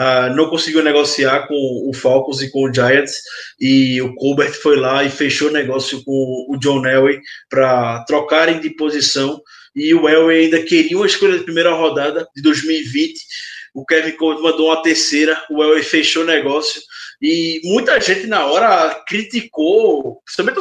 Uh, 0.00 0.34
não 0.34 0.48
conseguiu 0.48 0.82
negociar 0.82 1.46
com 1.46 1.54
o 1.54 1.92
Falcons 1.92 2.40
e 2.40 2.50
com 2.50 2.64
o 2.64 2.72
Giants 2.72 3.12
e 3.60 4.00
o 4.00 4.14
Colbert 4.14 4.54
foi 4.54 4.76
lá 4.76 5.04
e 5.04 5.10
fechou 5.10 5.50
negócio 5.50 6.02
com 6.02 6.46
o 6.48 6.56
John 6.56 6.86
Elway 6.86 7.20
para 7.50 8.02
trocarem 8.04 8.58
de 8.58 8.70
posição 8.70 9.38
e 9.76 9.92
o 9.94 10.08
Elway 10.08 10.44
ainda 10.44 10.62
queria 10.62 10.96
uma 10.96 11.06
escolha 11.06 11.36
de 11.36 11.44
primeira 11.44 11.74
rodada 11.74 12.26
de 12.34 12.40
2020 12.40 13.20
o 13.74 13.84
Kevin 13.84 14.12
Colbert 14.12 14.42
mandou 14.42 14.68
uma 14.68 14.82
terceira 14.82 15.38
o 15.50 15.62
Elway 15.62 15.82
fechou 15.82 16.24
negócio 16.24 16.80
e 17.20 17.60
muita 17.62 18.00
gente 18.00 18.26
na 18.26 18.46
hora 18.46 18.94
criticou 19.06 20.22
também 20.34 20.54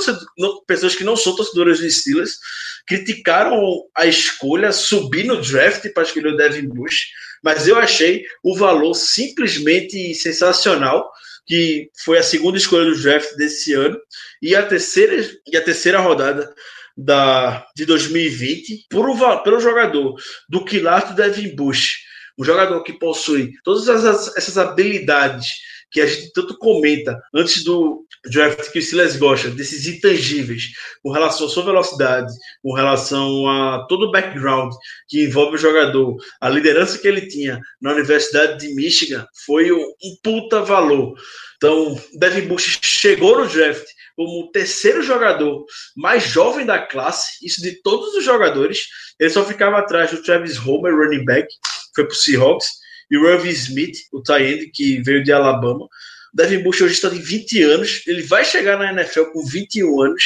pessoas 0.68 0.94
que 0.94 1.06
não 1.06 1.16
são 1.16 1.38
torcedoras 1.38 1.80
do 1.80 1.90
Steelers 1.90 2.38
criticaram 2.86 3.84
a 3.96 4.06
escolha 4.06 4.74
subir 4.74 5.24
no 5.24 5.42
draft 5.42 5.88
para 5.94 6.04
escolher 6.04 6.34
o 6.34 6.38
Devin 6.38 6.68
Bush 6.68 7.06
mas 7.42 7.68
eu 7.68 7.78
achei 7.78 8.24
o 8.44 8.56
valor 8.56 8.94
simplesmente 8.94 10.14
sensacional, 10.14 11.12
que 11.46 11.90
foi 12.04 12.18
a 12.18 12.24
segunda 12.24 12.58
escolha 12.58 12.86
do 12.86 13.02
draft 13.02 13.36
desse 13.36 13.74
ano, 13.74 13.98
e 14.42 14.56
a 14.56 14.66
terceira, 14.66 15.16
e 15.48 15.58
a 15.58 15.64
terceira 15.64 16.00
rodada 16.00 16.54
da, 16.96 17.66
de 17.76 17.86
2020 17.86 18.86
por, 18.90 19.44
pelo 19.44 19.60
jogador 19.60 20.16
do 20.48 20.64
Quilato 20.64 21.14
Devin 21.14 21.56
Bush, 21.56 21.98
um 22.38 22.44
jogador 22.44 22.84
que 22.84 22.94
possui 22.94 23.54
todas 23.64 23.88
essas, 23.88 24.36
essas 24.38 24.58
habilidades 24.58 25.71
que 25.92 26.00
a 26.00 26.06
gente 26.06 26.32
tanto 26.32 26.58
comenta 26.58 27.22
antes 27.34 27.64
do 27.64 28.06
draft 28.26 28.72
que 28.72 28.80
o 28.80 28.82
Silas 28.82 29.18
gosta, 29.18 29.50
desses 29.50 29.86
intangíveis, 29.88 30.72
com 31.04 31.12
relação 31.12 31.48
à 31.48 31.50
sua 31.50 31.66
velocidade, 31.66 32.32
com 32.62 32.74
relação 32.74 33.48
a 33.50 33.86
todo 33.88 34.08
o 34.08 34.12
background 34.12 34.74
que 35.08 35.26
envolve 35.26 35.56
o 35.56 35.60
jogador, 35.60 36.16
a 36.40 36.50
liderança 36.50 36.98
que 36.98 37.08
ele 37.08 37.28
tinha 37.28 37.60
na 37.82 37.92
Universidade 37.92 38.60
de 38.60 38.74
Michigan, 38.74 39.26
foi 39.46 39.72
um, 39.72 39.84
puta 40.24 40.62
valor. 40.62 41.14
Então, 41.58 42.00
Devin 42.14 42.48
Bush 42.48 42.80
chegou 42.82 43.38
no 43.38 43.48
draft 43.48 43.86
como 44.16 44.46
o 44.46 44.52
terceiro 44.52 45.02
jogador 45.02 45.66
mais 45.96 46.24
jovem 46.24 46.66
da 46.66 46.80
classe, 46.80 47.46
isso 47.46 47.62
de 47.62 47.82
todos 47.82 48.14
os 48.16 48.24
jogadores. 48.24 48.88
Ele 49.20 49.30
só 49.30 49.44
ficava 49.44 49.80
atrás 49.80 50.12
do 50.12 50.22
Travis 50.22 50.58
Homer, 50.60 50.96
running 50.96 51.26
back, 51.26 51.48
foi 51.96 52.06
para 52.06 52.14
o 52.14 52.16
Seahawks, 52.16 52.81
e 53.12 53.18
o 53.18 53.46
Smith, 53.48 53.98
o 54.14 54.24
tight 54.24 54.72
que 54.74 55.02
veio 55.02 55.22
de 55.22 55.34
Alabama. 55.34 55.88
Devin 56.34 56.64
Bush 56.64 56.82
hoje 56.82 56.94
está 56.94 57.10
de 57.10 57.20
20 57.20 57.62
anos, 57.64 58.04
ele 58.08 58.24
vai 58.24 58.46
chegar 58.46 58.80
na 58.80 58.94
NFL 58.94 59.26
com 59.34 59.46
21 59.46 60.02
anos, 60.02 60.24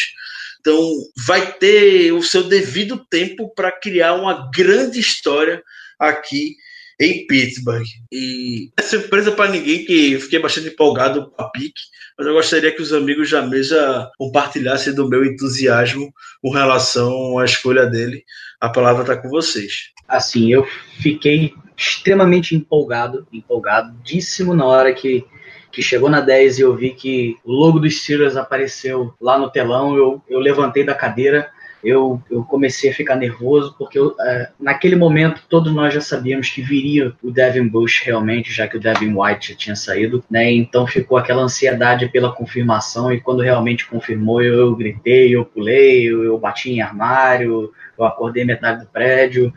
então 0.62 0.80
vai 1.26 1.54
ter 1.54 2.12
o 2.12 2.22
seu 2.22 2.44
devido 2.44 3.04
tempo 3.10 3.52
para 3.56 3.72
criar 3.72 4.14
uma 4.14 4.52
grande 4.54 5.00
história 5.00 5.64
aqui 6.00 6.56
em 7.00 7.26
Pittsburgh. 7.26 7.86
E 8.12 8.70
é 8.78 8.82
surpresa 8.84 9.32
para 9.32 9.50
ninguém 9.50 9.84
que 9.84 10.14
eu 10.14 10.22
fiquei 10.22 10.40
bastante 10.40 10.68
empolgado 10.68 11.32
com 11.32 11.42
a 11.42 11.50
pique, 11.50 11.82
mas 12.18 12.28
eu 12.28 12.34
gostaria 12.34 12.72
que 12.72 12.82
os 12.82 12.94
amigos 12.94 13.32
da 13.32 13.42
mesa 13.42 14.10
compartilhassem 14.18 14.94
do 14.94 15.10
meu 15.10 15.26
entusiasmo 15.26 16.14
com 16.42 16.52
relação 16.52 17.40
à 17.40 17.46
escolha 17.46 17.88
dele. 17.88 18.24
A 18.62 18.70
palavra 18.70 19.02
está 19.02 19.18
com 19.18 19.28
vocês. 19.28 19.90
Assim, 20.08 20.54
eu 20.54 20.66
fiquei 21.02 21.52
extremamente 21.76 22.56
empolgado, 22.56 23.28
empolgadíssimo 23.32 24.54
na 24.54 24.66
hora 24.66 24.94
que, 24.94 25.26
que 25.72 25.82
chegou 25.82 26.10
na 26.10 26.22
10 26.22 26.60
e 26.60 26.62
eu 26.62 26.76
vi 26.76 26.92
que 26.92 27.38
o 27.44 27.52
logo 27.52 27.80
dos 27.80 28.02
Steelers 28.02 28.38
apareceu 28.38 29.14
lá 29.20 29.38
no 29.38 29.50
telão, 29.50 29.96
eu, 29.96 30.22
eu 30.30 30.40
levantei 30.40 30.84
da 30.84 30.94
cadeira, 30.94 31.50
eu, 31.86 32.20
eu 32.32 32.44
comecei 32.44 32.90
a 32.90 32.94
ficar 32.94 33.16
nervoso, 33.16 33.76
porque 33.78 34.00
eu, 34.00 34.16
é, 34.20 34.50
naquele 34.60 34.96
momento 34.96 35.44
todos 35.48 35.72
nós 35.72 35.94
já 35.94 36.02
sabíamos 36.02 36.50
que 36.50 36.62
viria 36.62 37.14
o 37.22 37.30
Devin 37.30 37.68
Bush 37.68 38.02
realmente, 38.04 38.52
já 38.52 38.68
que 38.68 38.78
o 38.78 38.80
Devin 38.80 39.14
White 39.16 39.52
já 39.52 39.58
tinha 39.58 39.76
saído, 39.76 40.24
né? 40.30 40.52
Então 40.52 40.88
ficou 40.88 41.18
aquela 41.18 41.44
ansiedade 41.44 42.08
pela 42.10 42.32
confirmação, 42.32 43.14
e 43.14 43.22
quando 43.22 43.44
realmente 43.44 43.86
confirmou, 43.88 44.42
eu, 44.42 44.56
eu 44.56 44.76
gritei, 44.76 45.36
eu 45.36 45.46
pulei, 45.46 46.10
eu, 46.10 46.24
eu 46.24 46.38
bati 46.40 46.72
em 46.72 46.82
armário, 46.82 47.72
eu 47.98 48.04
acordei 48.04 48.44
metade 48.44 48.84
do 48.84 48.88
prédio, 48.88 49.54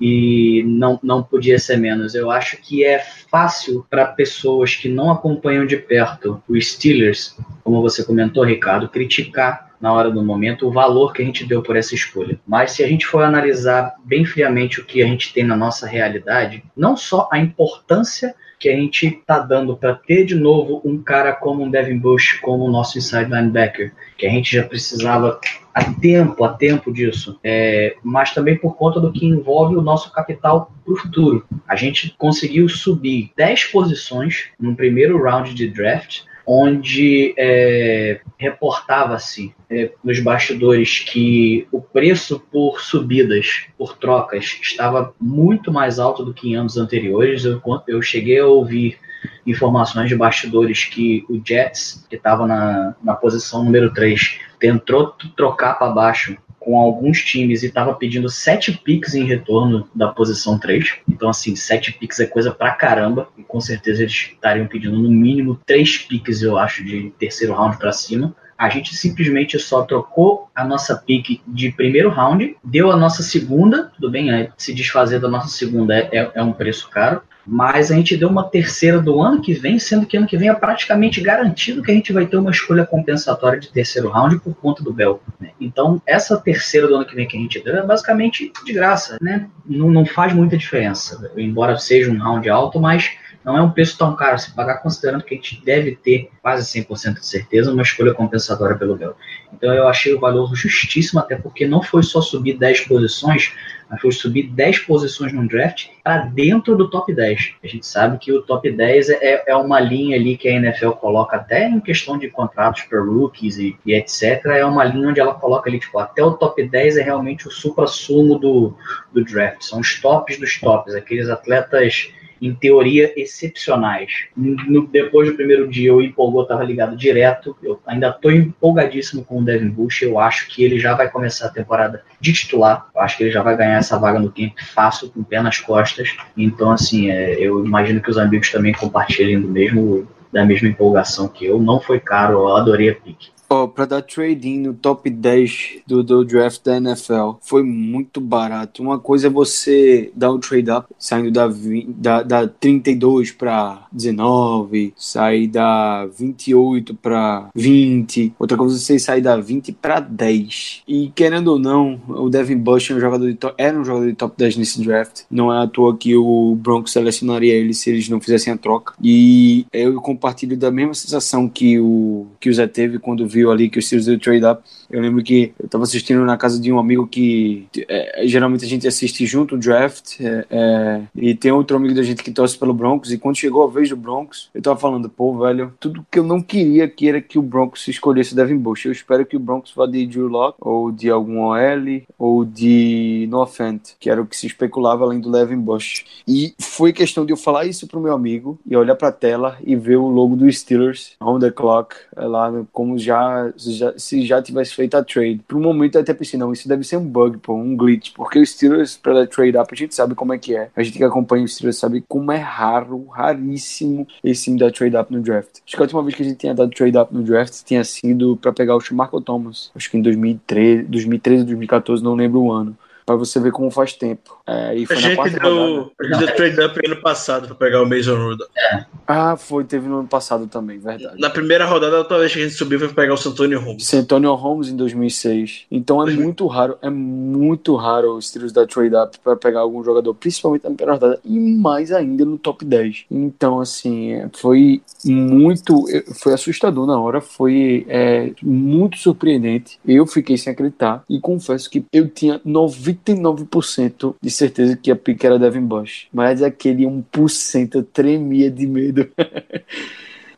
e 0.00 0.62
não, 0.66 0.98
não 1.02 1.22
podia 1.22 1.58
ser 1.58 1.76
menos. 1.76 2.14
Eu 2.14 2.30
acho 2.30 2.56
que 2.56 2.84
é 2.84 2.98
fácil 2.98 3.86
para 3.90 4.06
pessoas 4.06 4.74
que 4.74 4.88
não 4.88 5.10
acompanham 5.10 5.66
de 5.66 5.76
perto 5.76 6.42
os 6.48 6.72
Steelers, 6.72 7.36
como 7.62 7.82
você 7.82 8.02
comentou, 8.02 8.44
Ricardo, 8.44 8.88
criticar 8.88 9.70
na 9.80 9.92
hora 9.92 10.10
do 10.10 10.22
momento 10.22 10.66
o 10.66 10.72
valor 10.72 11.12
que 11.12 11.22
a 11.22 11.24
gente 11.24 11.46
deu 11.46 11.62
por 11.62 11.76
essa 11.76 11.94
escolha. 11.94 12.38
Mas 12.46 12.72
se 12.72 12.84
a 12.84 12.88
gente 12.88 13.06
for 13.06 13.22
analisar 13.22 13.94
bem 14.04 14.24
friamente 14.24 14.80
o 14.80 14.84
que 14.84 15.02
a 15.02 15.06
gente 15.06 15.32
tem 15.32 15.44
na 15.44 15.56
nossa 15.56 15.86
realidade, 15.86 16.62
não 16.76 16.96
só 16.96 17.28
a 17.32 17.38
importância 17.38 18.34
que 18.58 18.68
a 18.68 18.76
gente 18.76 19.06
está 19.06 19.38
dando 19.38 19.74
para 19.74 19.94
ter 19.94 20.26
de 20.26 20.34
novo 20.34 20.82
um 20.84 21.02
cara 21.02 21.32
como 21.32 21.62
um 21.64 21.70
Devin 21.70 21.98
Bush, 21.98 22.38
como 22.42 22.64
o 22.64 22.70
nosso 22.70 22.98
inside 22.98 23.30
linebacker, 23.30 23.94
que 24.18 24.26
a 24.26 24.30
gente 24.30 24.54
já 24.54 24.62
precisava 24.62 25.40
há 25.74 25.84
tempo, 25.94 26.44
há 26.44 26.52
tempo 26.52 26.92
disso, 26.92 27.38
é, 27.42 27.96
mas 28.02 28.32
também 28.32 28.56
por 28.56 28.76
conta 28.76 29.00
do 29.00 29.12
que 29.12 29.26
envolve 29.26 29.76
o 29.76 29.82
nosso 29.82 30.12
capital 30.12 30.72
para 30.84 30.94
o 30.94 30.96
futuro. 30.96 31.44
A 31.66 31.76
gente 31.76 32.14
conseguiu 32.18 32.68
subir 32.68 33.30
10 33.36 33.64
posições 33.66 34.48
no 34.58 34.74
primeiro 34.74 35.22
round 35.22 35.54
de 35.54 35.68
draft, 35.68 36.22
onde 36.52 37.32
é, 37.38 38.20
reportava-se 38.36 39.54
é, 39.70 39.92
nos 40.02 40.18
bastidores 40.18 40.98
que 40.98 41.68
o 41.70 41.80
preço 41.80 42.40
por 42.50 42.80
subidas, 42.80 43.66
por 43.78 43.96
trocas, 43.96 44.58
estava 44.60 45.14
muito 45.20 45.70
mais 45.72 46.00
alto 46.00 46.24
do 46.24 46.34
que 46.34 46.48
em 46.48 46.56
anos 46.56 46.76
anteriores. 46.76 47.44
Eu, 47.44 47.62
eu 47.86 48.02
cheguei 48.02 48.40
a 48.40 48.46
ouvir 48.46 48.98
informações 49.46 50.08
de 50.08 50.16
bastidores 50.16 50.86
que 50.86 51.24
o 51.30 51.40
Jets, 51.40 52.04
que 52.10 52.16
estava 52.16 52.48
na, 52.48 52.96
na 53.00 53.14
posição 53.14 53.62
número 53.62 53.94
3, 53.94 54.40
tentou 54.58 55.14
trocar 55.36 55.74
para 55.78 55.92
baixo 55.92 56.36
com 56.70 56.78
alguns 56.78 57.20
times 57.20 57.64
e 57.64 57.66
estava 57.66 57.92
pedindo 57.94 58.28
sete 58.28 58.70
picks 58.70 59.16
em 59.16 59.24
retorno 59.24 59.88
da 59.92 60.06
posição 60.06 60.56
3. 60.56 60.98
Então, 61.08 61.28
assim, 61.28 61.56
sete 61.56 61.92
picks 61.92 62.20
é 62.20 62.26
coisa 62.26 62.52
pra 62.52 62.70
caramba. 62.70 63.28
E 63.36 63.42
com 63.42 63.60
certeza 63.60 64.02
eles 64.02 64.12
estariam 64.12 64.68
pedindo 64.68 64.96
no 64.96 65.10
mínimo 65.10 65.58
três 65.66 65.98
picks, 65.98 66.42
eu 66.42 66.56
acho, 66.56 66.84
de 66.84 67.12
terceiro 67.18 67.54
round 67.54 67.76
para 67.76 67.90
cima. 67.90 68.36
A 68.56 68.68
gente 68.68 68.94
simplesmente 68.94 69.58
só 69.58 69.82
trocou 69.82 70.48
a 70.54 70.64
nossa 70.64 70.94
pick 70.94 71.40
de 71.44 71.72
primeiro 71.72 72.08
round, 72.08 72.56
deu 72.62 72.92
a 72.92 72.96
nossa 72.96 73.24
segunda, 73.24 73.90
tudo 73.96 74.08
bem, 74.08 74.48
se 74.56 74.72
desfazer 74.72 75.18
da 75.18 75.28
nossa 75.28 75.48
segunda 75.48 75.96
é, 75.96 76.08
é, 76.12 76.30
é 76.36 76.42
um 76.42 76.52
preço 76.52 76.88
caro, 76.88 77.22
mas 77.52 77.90
a 77.90 77.96
gente 77.96 78.16
deu 78.16 78.28
uma 78.28 78.44
terceira 78.44 79.00
do 79.00 79.20
ano 79.20 79.42
que 79.42 79.52
vem, 79.52 79.76
sendo 79.76 80.06
que 80.06 80.16
ano 80.16 80.26
que 80.28 80.36
vem 80.36 80.48
é 80.48 80.54
praticamente 80.54 81.20
garantido 81.20 81.82
que 81.82 81.90
a 81.90 81.94
gente 81.94 82.12
vai 82.12 82.24
ter 82.24 82.36
uma 82.36 82.52
escolha 82.52 82.86
compensatória 82.86 83.58
de 83.58 83.72
terceiro 83.72 84.08
round 84.08 84.38
por 84.38 84.54
conta 84.54 84.84
do 84.84 84.92
Bell. 84.92 85.20
Né? 85.40 85.50
Então, 85.60 86.00
essa 86.06 86.36
terceira 86.36 86.86
do 86.86 86.94
ano 86.94 87.04
que 87.04 87.16
vem 87.16 87.26
que 87.26 87.36
a 87.36 87.40
gente 87.40 87.58
deu 87.58 87.76
é 87.76 87.84
basicamente 87.84 88.52
de 88.64 88.72
graça, 88.72 89.18
né? 89.20 89.48
Não, 89.66 89.90
não 89.90 90.06
faz 90.06 90.32
muita 90.32 90.56
diferença, 90.56 91.28
embora 91.36 91.76
seja 91.76 92.12
um 92.12 92.18
round 92.18 92.48
alto, 92.48 92.78
mas 92.78 93.10
não 93.44 93.56
é 93.56 93.62
um 93.62 93.70
preço 93.70 93.98
tão 93.98 94.14
caro 94.14 94.38
se 94.38 94.54
pagar, 94.54 94.76
considerando 94.76 95.24
que 95.24 95.34
a 95.34 95.36
gente 95.36 95.60
deve 95.64 95.96
ter 95.96 96.30
quase 96.40 96.64
100% 96.80 97.14
de 97.14 97.26
certeza 97.26 97.72
uma 97.72 97.82
escolha 97.82 98.14
compensatória 98.14 98.76
pelo 98.76 98.96
Bell. 98.96 99.16
Então 99.52 99.74
eu 99.74 99.88
achei 99.88 100.14
o 100.14 100.20
valor 100.20 100.54
justíssimo, 100.54 101.18
até 101.18 101.34
porque 101.34 101.66
não 101.66 101.82
foi 101.82 102.04
só 102.04 102.20
subir 102.20 102.56
10 102.56 102.82
posições, 102.82 103.52
mas 103.90 104.00
foi 104.00 104.12
subir 104.12 104.44
10 104.44 104.80
posições 104.80 105.32
no 105.32 105.46
draft 105.48 105.88
para 106.04 106.18
dentro 106.26 106.76
do 106.76 106.88
top 106.88 107.12
10. 107.12 107.54
A 107.62 107.66
gente 107.66 107.84
sabe 107.84 108.18
que 108.18 108.32
o 108.32 108.40
top 108.42 108.70
10 108.70 109.10
é, 109.10 109.42
é 109.48 109.56
uma 109.56 109.80
linha 109.80 110.16
ali 110.16 110.36
que 110.36 110.48
a 110.48 110.52
NFL 110.52 110.90
coloca 110.92 111.36
até 111.36 111.68
em 111.68 111.80
questão 111.80 112.16
de 112.16 112.30
contratos 112.30 112.82
para 112.82 113.02
rookies 113.02 113.58
e, 113.58 113.76
e, 113.84 113.92
etc. 113.92 114.46
É 114.46 114.64
uma 114.64 114.84
linha 114.84 115.08
onde 115.08 115.18
ela 115.18 115.34
coloca 115.34 115.68
ali, 115.68 115.80
tipo, 115.80 115.98
até 115.98 116.22
o 116.22 116.34
top 116.34 116.62
10 116.62 116.98
é 116.98 117.02
realmente 117.02 117.48
o 117.48 117.50
supra-sumo 117.50 118.38
do, 118.38 118.76
do 119.12 119.24
draft. 119.24 119.62
São 119.62 119.80
os 119.80 120.00
tops 120.00 120.38
dos 120.38 120.60
tops, 120.60 120.94
aqueles 120.94 121.28
atletas 121.28 122.12
em 122.40 122.54
teoria, 122.54 123.12
excepcionais. 123.16 124.28
No, 124.36 124.86
depois 124.86 125.28
do 125.28 125.36
primeiro 125.36 125.68
dia, 125.68 125.94
o 125.94 126.00
empolgou, 126.00 126.42
estava 126.42 126.64
ligado 126.64 126.96
direto. 126.96 127.56
Eu 127.62 127.80
ainda 127.86 128.08
estou 128.08 128.30
empolgadíssimo 128.30 129.24
com 129.24 129.40
o 129.40 129.44
Devin 129.44 129.68
Bush. 129.68 130.02
Eu 130.02 130.18
acho 130.18 130.48
que 130.48 130.64
ele 130.64 130.78
já 130.78 130.94
vai 130.94 131.10
começar 131.10 131.46
a 131.46 131.50
temporada 131.50 132.02
de 132.20 132.32
titular. 132.32 132.88
Eu 132.94 133.00
acho 133.00 133.16
que 133.16 133.24
ele 133.24 133.30
já 133.30 133.42
vai 133.42 133.56
ganhar 133.56 133.78
essa 133.78 133.98
vaga 133.98 134.18
no 134.18 134.30
camp 134.30 134.58
fácil, 134.74 135.10
com 135.10 135.20
o 135.20 135.24
pé 135.24 135.42
nas 135.42 135.58
costas. 135.58 136.16
Então, 136.36 136.70
assim, 136.70 137.10
é, 137.10 137.34
eu 137.34 137.64
imagino 137.64 138.00
que 138.00 138.10
os 138.10 138.18
amigos 138.18 138.50
também 138.50 138.72
compartilhem 138.72 139.40
do 139.40 139.48
mesmo, 139.48 140.08
da 140.32 140.44
mesma 140.44 140.68
empolgação 140.68 141.28
que 141.28 141.44
eu. 141.44 141.60
Não 141.60 141.80
foi 141.80 142.00
caro, 142.00 142.34
eu 142.34 142.56
adorei 142.56 142.90
a 142.90 142.94
pique. 142.94 143.28
Oh, 143.52 143.66
para 143.66 143.84
dar 143.84 144.02
trading 144.02 144.60
no 144.60 144.74
top 144.74 145.10
10 145.10 145.78
do, 145.84 146.04
do 146.04 146.24
draft 146.24 146.62
da 146.62 146.76
NFL 146.76 147.32
foi 147.40 147.64
muito 147.64 148.20
barato. 148.20 148.80
Uma 148.80 148.96
coisa 148.96 149.26
é 149.26 149.30
você 149.30 150.12
dar 150.14 150.30
o 150.30 150.38
trade 150.38 150.70
up, 150.70 150.86
saindo 150.96 151.32
da, 151.32 151.50
da, 151.88 152.22
da 152.22 152.46
32 152.46 153.32
para 153.32 153.88
19, 153.90 154.94
sair 154.96 155.48
da 155.48 156.06
28 156.06 156.94
para 156.94 157.48
20. 157.52 158.34
Outra 158.38 158.56
coisa 158.56 158.76
é 158.76 158.78
você 158.78 159.00
sair 159.00 159.20
da 159.20 159.36
20 159.36 159.72
para 159.72 159.98
10. 159.98 160.82
E 160.86 161.10
querendo 161.12 161.48
ou 161.48 161.58
não, 161.58 162.00
o 162.06 162.30
Devin 162.30 162.56
Bush 162.56 162.92
é 162.92 162.94
um 162.94 163.00
jogador 163.00 163.32
de 163.32 163.38
era 163.58 163.76
um 163.76 163.84
jogador 163.84 164.06
de 164.06 164.14
top 164.14 164.36
10 164.38 164.58
nesse 164.58 164.80
draft. 164.80 165.22
Não 165.28 165.52
é 165.52 165.64
à 165.64 165.66
toa 165.66 165.96
que 165.96 166.14
o 166.14 166.54
Broncos 166.54 166.92
selecionaria 166.92 167.54
ele 167.54 167.74
se 167.74 167.90
eles 167.90 168.08
não 168.08 168.20
fizessem 168.20 168.52
a 168.52 168.56
troca. 168.56 168.94
E 169.02 169.66
eu 169.72 170.00
compartilho 170.00 170.56
da 170.56 170.70
mesma 170.70 170.94
sensação 170.94 171.48
que 171.48 171.80
o, 171.80 172.28
que 172.38 172.48
o 172.48 172.54
Zé 172.54 172.68
teve 172.68 173.00
quando 173.00 173.26
viu 173.26 173.39
viu 173.40 173.50
ali 173.50 173.68
que 173.68 173.78
os 173.78 173.86
Steelers 173.86 174.06
deu 174.06 174.18
trade 174.18 174.44
up. 174.44 174.62
Eu 174.90 175.00
lembro 175.00 175.22
que 175.22 175.52
eu 175.58 175.66
estava 175.66 175.84
assistindo 175.84 176.24
na 176.24 176.36
casa 176.36 176.60
de 176.60 176.72
um 176.72 176.78
amigo 176.78 177.06
que 177.06 177.66
é, 177.88 178.26
geralmente 178.26 178.64
a 178.64 178.68
gente 178.68 178.86
assiste 178.86 179.24
junto 179.26 179.54
o 179.54 179.58
draft 179.58 180.20
é, 180.20 180.46
é, 180.50 181.02
e 181.14 181.34
tem 181.34 181.52
outro 181.52 181.76
amigo 181.76 181.94
da 181.94 182.02
gente 182.02 182.22
que 182.22 182.30
torce 182.30 182.58
pelo 182.58 182.74
Broncos 182.74 183.12
e 183.12 183.18
quando 183.18 183.36
chegou 183.36 183.62
a 183.62 183.68
vez 183.68 183.88
do 183.88 183.96
Broncos, 183.96 184.50
eu 184.54 184.62
tava 184.62 184.78
falando, 184.78 185.08
pô, 185.08 185.38
velho, 185.38 185.72
tudo 185.78 186.04
que 186.10 186.18
eu 186.18 186.24
não 186.24 186.40
queria 186.40 186.88
que 186.88 187.08
era 187.08 187.20
que 187.20 187.38
o 187.38 187.42
Broncos 187.42 187.86
escolhesse 187.88 188.34
Devin 188.34 188.56
Bush. 188.56 188.86
Eu 188.86 188.92
espero 188.92 189.24
que 189.24 189.36
o 189.36 189.40
Broncos 189.40 189.72
vá 189.74 189.86
de 189.86 190.06
Drew 190.06 190.28
Locke 190.28 190.58
ou 190.60 190.90
de 190.90 191.10
algum 191.10 191.40
OL 191.40 192.02
ou 192.18 192.44
de 192.44 193.26
Noah 193.30 193.50
Fant, 193.50 193.80
que 193.98 194.10
era 194.10 194.20
o 194.20 194.26
que 194.26 194.36
se 194.36 194.46
especulava 194.46 195.04
além 195.04 195.20
do 195.20 195.30
Devin 195.30 195.58
Bush. 195.58 196.04
E 196.26 196.54
foi 196.58 196.92
questão 196.92 197.24
de 197.24 197.32
eu 197.32 197.36
falar 197.36 197.66
isso 197.66 197.86
pro 197.86 198.00
meu 198.00 198.14
amigo 198.14 198.58
e 198.66 198.76
olhar 198.76 198.96
pra 198.96 199.12
tela 199.12 199.56
e 199.64 199.76
ver 199.76 199.96
o 199.96 200.08
logo 200.08 200.36
do 200.36 200.50
Steelers 200.50 201.12
on 201.20 201.38
the 201.38 201.50
clock 201.50 201.94
lá 202.16 202.50
como 202.72 202.98
já 202.98 203.52
já, 203.56 203.94
se 203.98 204.26
já 204.26 204.42
tivesse 204.42 204.74
feito 204.80 204.96
a 204.96 205.04
trade. 205.04 205.40
Por 205.46 205.58
um 205.58 205.62
momento 205.62 205.96
eu 205.96 206.00
até 206.00 206.14
pensei, 206.14 206.38
não, 206.38 206.52
isso 206.52 206.66
deve 206.66 206.84
ser 206.84 206.96
um 206.96 207.04
bug, 207.04 207.38
pô, 207.38 207.54
um 207.54 207.76
glitch, 207.76 208.12
porque 208.14 208.38
os 208.38 208.50
Steelers 208.50 208.96
para 208.96 209.12
dar 209.12 209.26
trade 209.26 209.56
up 209.58 209.68
a 209.70 209.76
gente 209.76 209.94
sabe 209.94 210.14
como 210.14 210.32
é 210.32 210.38
que 210.38 210.56
é. 210.56 210.70
A 210.74 210.82
gente 210.82 210.96
que 210.96 211.04
acompanha 211.04 211.44
os 211.44 211.54
Steelers 211.54 211.76
sabe 211.76 212.02
como 212.08 212.32
é 212.32 212.38
raro, 212.38 213.06
raríssimo 213.08 214.06
esse 214.24 214.50
dar 214.56 214.72
trade 214.72 214.96
up 214.96 215.12
no 215.12 215.20
draft. 215.20 215.58
Acho 215.66 215.76
que 215.76 215.82
a 215.82 215.82
última 215.82 216.02
vez 216.02 216.14
que 216.14 216.22
a 216.22 216.24
gente 216.24 216.38
tinha 216.38 216.54
dado 216.54 216.70
trade 216.70 216.96
up 216.96 217.14
no 217.14 217.22
draft 217.22 217.62
tinha 217.64 217.84
sido 217.84 218.36
para 218.36 218.52
pegar 218.52 218.76
o 218.76 218.80
Marco 218.92 219.20
Thomas, 219.20 219.70
acho 219.74 219.90
que 219.90 219.98
em 219.98 220.02
2013, 220.02 220.84
2013 220.84 221.44
2014, 221.44 222.02
não 222.02 222.14
lembro 222.14 222.40
o 222.40 222.50
ano 222.50 222.76
para 223.10 223.18
você 223.18 223.40
ver 223.40 223.50
como 223.50 223.70
faz 223.70 223.92
tempo. 223.92 224.38
É, 224.46 224.76
e 224.76 224.86
foi 224.86 224.96
a 224.96 225.00
na 225.00 225.08
gente 225.08 225.40
deu, 225.40 225.92
a 226.00 226.04
gente 226.04 226.18
deu 226.18 226.36
trade 226.36 226.60
up 226.60 226.80
ano 226.86 227.02
passado 227.02 227.46
para 227.48 227.56
pegar 227.56 227.82
o 227.82 227.88
Mason 227.88 228.16
Rudolph. 228.16 228.50
É. 228.56 228.84
Ah, 229.06 229.36
foi, 229.36 229.64
teve 229.64 229.88
no 229.88 230.00
ano 230.00 230.08
passado 230.08 230.46
também, 230.46 230.78
verdade. 230.78 231.20
Na 231.20 231.30
primeira 231.30 231.64
rodada, 231.64 231.96
a 231.96 231.98
outra 232.00 232.18
vez 232.18 232.32
que 232.32 232.38
a 232.38 232.42
gente 232.42 232.54
subiu 232.54 232.78
foi 232.78 232.88
pegar 232.88 233.14
o 233.14 233.16
Santonio 233.16 233.60
Holmes. 233.60 233.86
Santonio 233.86 234.34
Holmes 234.34 234.68
em 234.68 234.76
2006. 234.76 235.66
Então 235.70 236.00
é 236.02 236.06
2000. 236.06 236.24
muito 236.24 236.46
raro, 236.46 236.78
é 236.82 236.90
muito 236.90 237.74
raro 237.74 238.16
os 238.16 238.30
tiros 238.30 238.52
da 238.52 238.66
trade 238.66 238.94
up 238.94 239.18
para 239.18 239.36
pegar 239.36 239.60
algum 239.60 239.82
jogador, 239.82 240.14
principalmente 240.14 240.62
na 240.62 240.70
primeira 240.70 240.92
rodada 240.92 241.20
e 241.24 241.38
mais 241.38 241.90
ainda 241.90 242.24
no 242.24 242.38
top 242.38 242.64
10. 242.64 243.06
Então, 243.10 243.60
assim, 243.60 244.12
é, 244.12 244.28
foi 244.32 244.82
muito, 245.04 245.84
foi 246.14 246.32
assustador 246.32 246.86
na 246.86 246.98
hora, 247.00 247.20
foi 247.20 247.84
é, 247.88 248.32
muito 248.42 248.98
surpreendente. 248.98 249.78
Eu 249.86 250.06
fiquei 250.06 250.36
sem 250.36 250.52
acreditar 250.52 251.02
e 251.08 251.18
confesso 251.20 251.68
que 251.68 251.84
eu 251.92 252.08
tinha 252.08 252.40
90 252.44 252.99
99% 253.04 254.14
de 254.20 254.30
certeza 254.30 254.76
que 254.76 254.90
a 254.90 254.96
pique 254.96 255.26
era 255.26 255.38
Devin 255.38 255.64
Bush. 255.64 256.06
Mas 256.12 256.42
aquele 256.42 256.84
1% 256.84 257.74
eu 257.74 257.82
tremia 257.82 258.50
de 258.50 258.66
medo. 258.66 259.08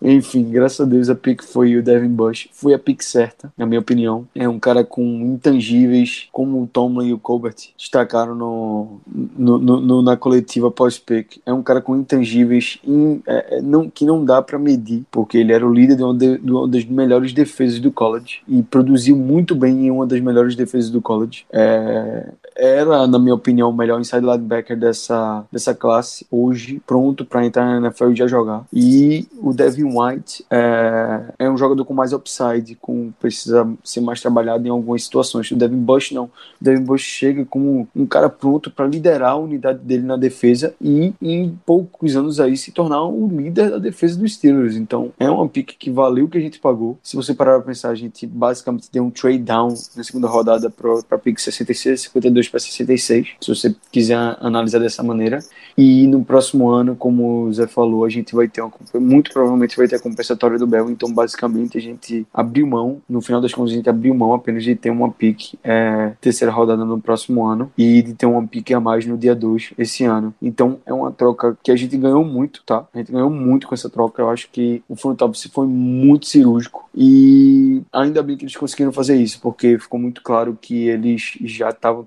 Enfim, 0.04 0.50
graças 0.50 0.80
a 0.80 0.84
Deus 0.84 1.08
a 1.08 1.14
pick 1.14 1.42
foi 1.42 1.76
o 1.76 1.82
Devin 1.82 2.08
Bush. 2.08 2.48
Foi 2.52 2.74
a 2.74 2.78
pick 2.78 3.02
certa, 3.02 3.52
na 3.56 3.64
minha 3.64 3.78
opinião. 3.78 4.26
É 4.34 4.48
um 4.48 4.58
cara 4.58 4.82
com 4.82 5.02
intangíveis, 5.02 6.28
como 6.32 6.62
o 6.62 6.66
Tomlin 6.66 7.08
e 7.08 7.12
o 7.12 7.18
Colbert 7.18 7.54
destacaram 7.78 8.34
no, 8.34 9.00
no, 9.06 9.58
no 9.58 10.02
na 10.02 10.16
coletiva 10.16 10.70
pós-pick. 10.70 11.40
É 11.46 11.52
um 11.52 11.62
cara 11.62 11.80
com 11.80 11.96
intangíveis 11.96 12.78
in, 12.84 13.22
é, 13.26 13.58
é 13.58 13.62
não, 13.62 13.88
que 13.88 14.04
não 14.04 14.24
dá 14.24 14.42
para 14.42 14.58
medir, 14.58 15.04
porque 15.10 15.38
ele 15.38 15.52
era 15.52 15.66
o 15.66 15.72
líder 15.72 15.96
de 15.96 16.02
uma, 16.02 16.14
de, 16.14 16.38
de 16.38 16.50
uma, 16.50 16.66
das 16.66 16.84
melhores 16.84 17.32
defesas 17.32 17.78
do 17.78 17.92
college 17.92 18.40
e 18.48 18.60
produziu 18.62 19.16
muito 19.16 19.54
bem 19.54 19.86
em 19.86 19.90
uma 19.90 20.06
das 20.06 20.20
melhores 20.20 20.56
defesas 20.56 20.90
do 20.90 21.00
college. 21.00 21.44
É, 21.52 22.32
era, 22.56 23.06
na 23.06 23.18
minha 23.18 23.34
opinião, 23.34 23.70
o 23.70 23.72
melhor 23.72 24.00
inside 24.00 24.24
linebacker 24.24 24.76
dessa, 24.76 25.44
dessa 25.50 25.74
classe 25.74 26.26
hoje, 26.30 26.80
pronto 26.86 27.24
para 27.24 27.44
entrar 27.44 27.64
na 27.64 27.88
NFL 27.88 28.10
e 28.10 28.16
já 28.16 28.26
jogar. 28.26 28.64
E 28.72 29.26
o 29.40 29.52
Devin 29.52 29.84
White 29.84 30.44
é, 30.50 31.20
é 31.38 31.50
um 31.50 31.56
jogador 31.56 31.84
com 31.84 31.94
mais 31.94 32.12
upside, 32.12 32.76
com 32.80 33.12
precisa 33.20 33.68
ser 33.84 34.00
mais 34.00 34.20
trabalhado 34.20 34.66
em 34.66 34.70
algumas 34.70 35.04
situações. 35.04 35.50
O 35.50 35.56
Devin 35.56 35.78
Bush 35.78 36.12
não. 36.12 36.24
O 36.24 36.30
Devin 36.60 36.84
Bush 36.84 37.02
chega 37.02 37.44
como 37.44 37.88
um 37.94 38.06
cara 38.06 38.28
pronto 38.28 38.70
para 38.70 38.86
liderar 38.86 39.32
a 39.32 39.36
unidade 39.36 39.80
dele 39.80 40.04
na 40.04 40.16
defesa 40.16 40.74
e 40.80 41.12
em 41.20 41.58
poucos 41.64 42.16
anos 42.16 42.40
aí 42.40 42.56
se 42.56 42.72
tornar 42.72 43.04
o 43.04 43.28
líder 43.28 43.70
da 43.70 43.78
defesa 43.78 44.18
dos 44.18 44.34
Steelers. 44.34 44.76
Então 44.76 45.12
é 45.18 45.28
uma 45.28 45.48
pick 45.48 45.76
que 45.78 45.90
valeu 45.90 46.26
o 46.26 46.28
que 46.28 46.38
a 46.38 46.40
gente 46.40 46.58
pagou. 46.58 46.98
Se 47.02 47.16
você 47.16 47.34
parar 47.34 47.58
para 47.58 47.68
pensar, 47.68 47.90
a 47.90 47.94
gente 47.94 48.26
basicamente 48.26 48.88
deu 48.92 49.04
um 49.04 49.10
trade 49.10 49.38
down 49.38 49.74
na 49.96 50.04
segunda 50.04 50.28
rodada 50.28 50.70
para 50.70 51.18
pick 51.18 51.38
66, 51.38 52.02
52 52.02 52.41
para 52.48 52.60
66, 52.60 53.28
se 53.40 53.48
você 53.48 53.74
quiser 53.90 54.16
analisar 54.40 54.78
dessa 54.78 55.02
maneira. 55.02 55.40
E 55.76 56.06
no 56.06 56.24
próximo 56.24 56.70
ano, 56.70 56.94
como 56.96 57.44
o 57.44 57.52
Zé 57.52 57.66
falou, 57.66 58.04
a 58.04 58.08
gente 58.08 58.34
vai 58.34 58.48
ter 58.48 58.60
uma, 58.60 58.72
muito 58.94 59.32
provavelmente 59.32 59.76
vai 59.76 59.88
ter 59.88 59.96
a 59.96 60.00
compensatória 60.00 60.58
do 60.58 60.66
Bell, 60.66 60.90
então 60.90 61.12
basicamente 61.12 61.78
a 61.78 61.80
gente 61.80 62.26
abriu 62.32 62.66
mão, 62.66 63.00
no 63.08 63.20
final 63.20 63.40
das 63.40 63.52
contas 63.52 63.72
a 63.72 63.76
gente 63.76 63.88
abriu 63.88 64.14
mão 64.14 64.34
apenas 64.34 64.64
de 64.64 64.74
ter 64.74 64.90
uma 64.90 65.10
pique 65.10 65.58
é, 65.62 66.12
terceira 66.20 66.52
rodada 66.52 66.84
no 66.84 67.00
próximo 67.00 67.44
ano 67.44 67.72
e 67.76 68.02
de 68.02 68.14
ter 68.14 68.26
uma 68.26 68.46
pique 68.46 68.74
a 68.74 68.80
mais 68.80 69.06
no 69.06 69.16
dia 69.16 69.34
2 69.34 69.74
esse 69.78 70.04
ano. 70.04 70.34
Então 70.40 70.78
é 70.84 70.92
uma 70.92 71.10
troca 71.10 71.56
que 71.62 71.70
a 71.70 71.76
gente 71.76 71.96
ganhou 71.96 72.24
muito, 72.24 72.62
tá? 72.64 72.86
A 72.92 72.98
gente 72.98 73.12
ganhou 73.12 73.30
muito 73.30 73.66
com 73.66 73.74
essa 73.74 73.88
troca. 73.88 74.22
Eu 74.22 74.30
acho 74.30 74.48
que 74.50 74.82
o 74.88 74.96
front 74.96 75.20
office 75.22 75.50
foi 75.52 75.66
muito 75.66 76.26
cirúrgico 76.26 76.88
e 76.94 77.82
ainda 77.92 78.22
bem 78.22 78.36
que 78.36 78.44
eles 78.44 78.56
conseguiram 78.56 78.92
fazer 78.92 79.16
isso, 79.16 79.40
porque 79.40 79.78
ficou 79.78 79.98
muito 79.98 80.22
claro 80.22 80.56
que 80.60 80.88
eles 80.88 81.38
já 81.44 81.70
estavam 81.70 82.04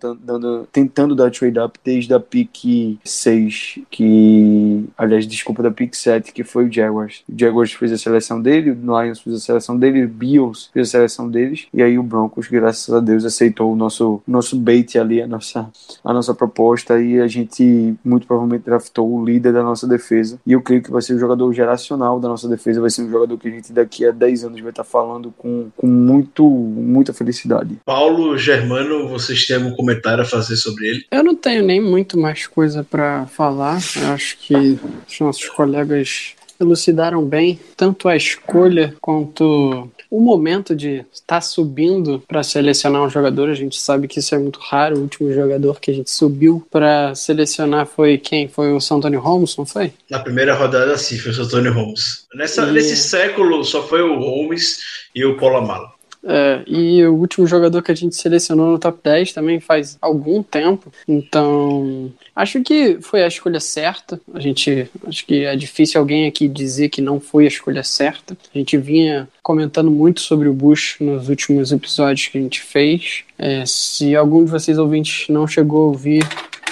tentando 0.72 1.16
dar 1.16 1.32
trade 1.32 1.60
up 1.60 1.80
desde 1.84 2.14
a 2.14 2.20
pick 2.20 3.00
6, 3.04 3.55
que. 3.90 4.86
Aliás, 4.98 5.28
desculpa, 5.28 5.64
da 5.64 5.72
pick 5.72 5.94
7, 5.94 6.32
que 6.32 6.44
foi 6.44 6.66
o 6.66 6.72
Jaguars. 6.72 7.24
O 7.28 7.34
Jaguars 7.38 7.74
fez 7.74 7.92
a 7.92 7.98
seleção 7.98 8.42
dele, 8.42 8.72
o 8.72 9.02
Lions 9.02 9.20
fez 9.20 9.36
a 9.36 9.40
seleção 9.40 9.78
dele, 9.78 10.06
o 10.06 10.08
Bills 10.08 10.70
fez 10.74 10.90
a 10.90 10.92
seleção 10.92 11.30
deles, 11.30 11.68
e 11.74 11.82
aí 11.82 11.98
o 11.98 12.04
Broncos, 12.04 12.48
graças 12.48 12.94
a 12.94 13.00
Deus, 13.00 13.26
aceitou 13.26 13.72
o 13.72 13.76
nosso, 13.76 14.22
nosso 14.28 14.56
bait 14.58 14.98
ali, 14.98 15.22
a 15.22 15.28
nossa, 15.28 15.70
a 16.04 16.14
nossa 16.14 16.34
proposta, 16.34 17.02
e 17.02 17.20
a 17.20 17.28
gente 17.28 17.96
muito 18.04 18.28
provavelmente 18.28 18.64
draftou 18.66 19.12
o 19.12 19.26
líder 19.26 19.54
da 19.54 19.64
nossa 19.64 19.88
defesa. 19.88 20.40
E 20.46 20.52
eu 20.52 20.62
creio 20.62 20.82
que 20.82 20.92
vai 20.92 21.02
ser 21.02 21.14
o 21.14 21.20
jogador 21.20 21.52
geracional 21.54 22.20
da 22.20 22.28
nossa 22.28 22.48
defesa, 22.48 22.82
vai 22.82 22.90
ser 22.90 23.04
um 23.04 23.10
jogador 23.10 23.38
que 23.38 23.48
a 23.48 23.52
gente 23.52 23.72
daqui 23.72 24.06
a 24.06 24.12
10 24.12 24.46
anos 24.46 24.62
vai 24.62 24.70
estar 24.70 24.84
falando 24.84 25.34
com, 25.38 25.70
com 25.76 25.88
muito, 25.88 26.48
muita 26.48 27.14
felicidade. 27.14 27.78
Paulo 27.86 28.38
Germano, 28.38 29.08
vocês 29.08 29.46
têm 29.46 29.58
algum 29.58 29.72
comentário 29.72 30.24
a 30.24 30.26
fazer 30.26 30.56
sobre 30.56 30.88
ele? 30.88 31.06
Eu 31.12 31.24
não 31.24 31.36
tenho 31.36 31.64
nem 31.64 31.82
muito 31.82 32.18
mais 32.18 32.48
coisa 32.48 32.84
para 32.84 33.26
falar. 33.28 33.45
Eu 33.96 34.12
acho 34.12 34.38
que 34.38 34.80
os 35.08 35.20
nossos 35.20 35.50
colegas 35.50 36.36
elucidaram 36.60 37.24
bem 37.24 37.60
tanto 37.76 38.08
a 38.08 38.16
escolha 38.16 38.96
quanto 39.02 39.90
o 40.10 40.20
momento 40.22 40.76
de 40.76 41.06
estar 41.12 41.42
subindo 41.42 42.24
para 42.28 42.44
selecionar 42.44 43.02
um 43.04 43.10
jogador. 43.10 43.50
A 43.50 43.54
gente 43.54 43.80
sabe 43.80 44.08
que 44.08 44.20
isso 44.20 44.34
é 44.34 44.40
muito 44.40 44.60
raro. 44.60 44.98
O 44.98 45.02
último 45.02 45.34
jogador 45.34 45.80
que 45.80 45.92
a 45.92 45.94
gente 45.94 46.10
subiu 46.10 46.66
para 46.72 47.14
selecionar 47.16 47.86
foi 47.86 48.18
quem? 48.18 48.48
Foi 48.48 48.72
o 48.72 48.80
Santoni 48.80 49.18
Holmes, 49.18 49.58
não 49.58 49.66
foi? 49.66 49.92
Na 50.10 50.20
primeira 50.20 50.56
rodada, 50.56 50.98
sim, 50.98 51.18
foi 51.18 51.32
o 51.32 51.36
Santoni 51.36 51.70
Holmes. 51.70 52.26
Nessa, 52.34 52.64
e... 52.64 52.72
Nesse 52.72 52.96
século, 52.96 53.64
só 53.64 53.86
foi 53.86 54.02
o 54.02 54.18
Holmes 54.20 54.80
e 55.14 55.26
o 55.26 55.36
Polamalu. 55.38 55.95
É, 56.26 56.64
e 56.66 57.06
o 57.06 57.14
último 57.14 57.46
jogador 57.46 57.84
que 57.84 57.92
a 57.92 57.96
gente 57.96 58.16
selecionou 58.16 58.72
no 58.72 58.80
top 58.80 59.00
10 59.04 59.34
também 59.34 59.60
faz 59.60 59.98
algum 60.02 60.42
tempo. 60.42 60.92
Então, 61.08 62.12
acho 62.36 62.62
que 62.64 62.98
foi 63.00 63.24
a 63.24 63.28
escolha 63.28 63.60
certa. 63.60 64.20
A 64.34 64.40
gente 64.40 64.90
acho 65.08 65.26
que 65.26 65.46
é 65.46 65.56
difícil 65.56 66.02
alguém 66.02 66.26
aqui 66.26 66.48
dizer 66.48 66.90
que 66.90 67.02
não 67.02 67.20
foi 67.20 67.46
a 67.46 67.50
escolha 67.50 67.84
certa. 67.84 68.36
A 68.54 68.58
gente 68.58 68.76
vinha 68.78 69.30
comentando 69.44 69.92
muito 69.92 70.22
sobre 70.22 70.50
o 70.50 70.54
Bush 70.54 70.98
nos 71.00 71.30
últimos 71.30 71.72
episódios 71.72 72.28
que 72.28 72.38
a 72.40 72.42
gente 72.42 72.62
fez. 72.62 73.24
É, 73.38 73.64
se 73.66 74.16
algum 74.16 74.44
de 74.44 74.50
vocês 74.50 74.80
ouvintes 74.80 75.30
não 75.30 75.46
chegou 75.48 75.84
a 75.84 75.88
ouvir 75.88 76.28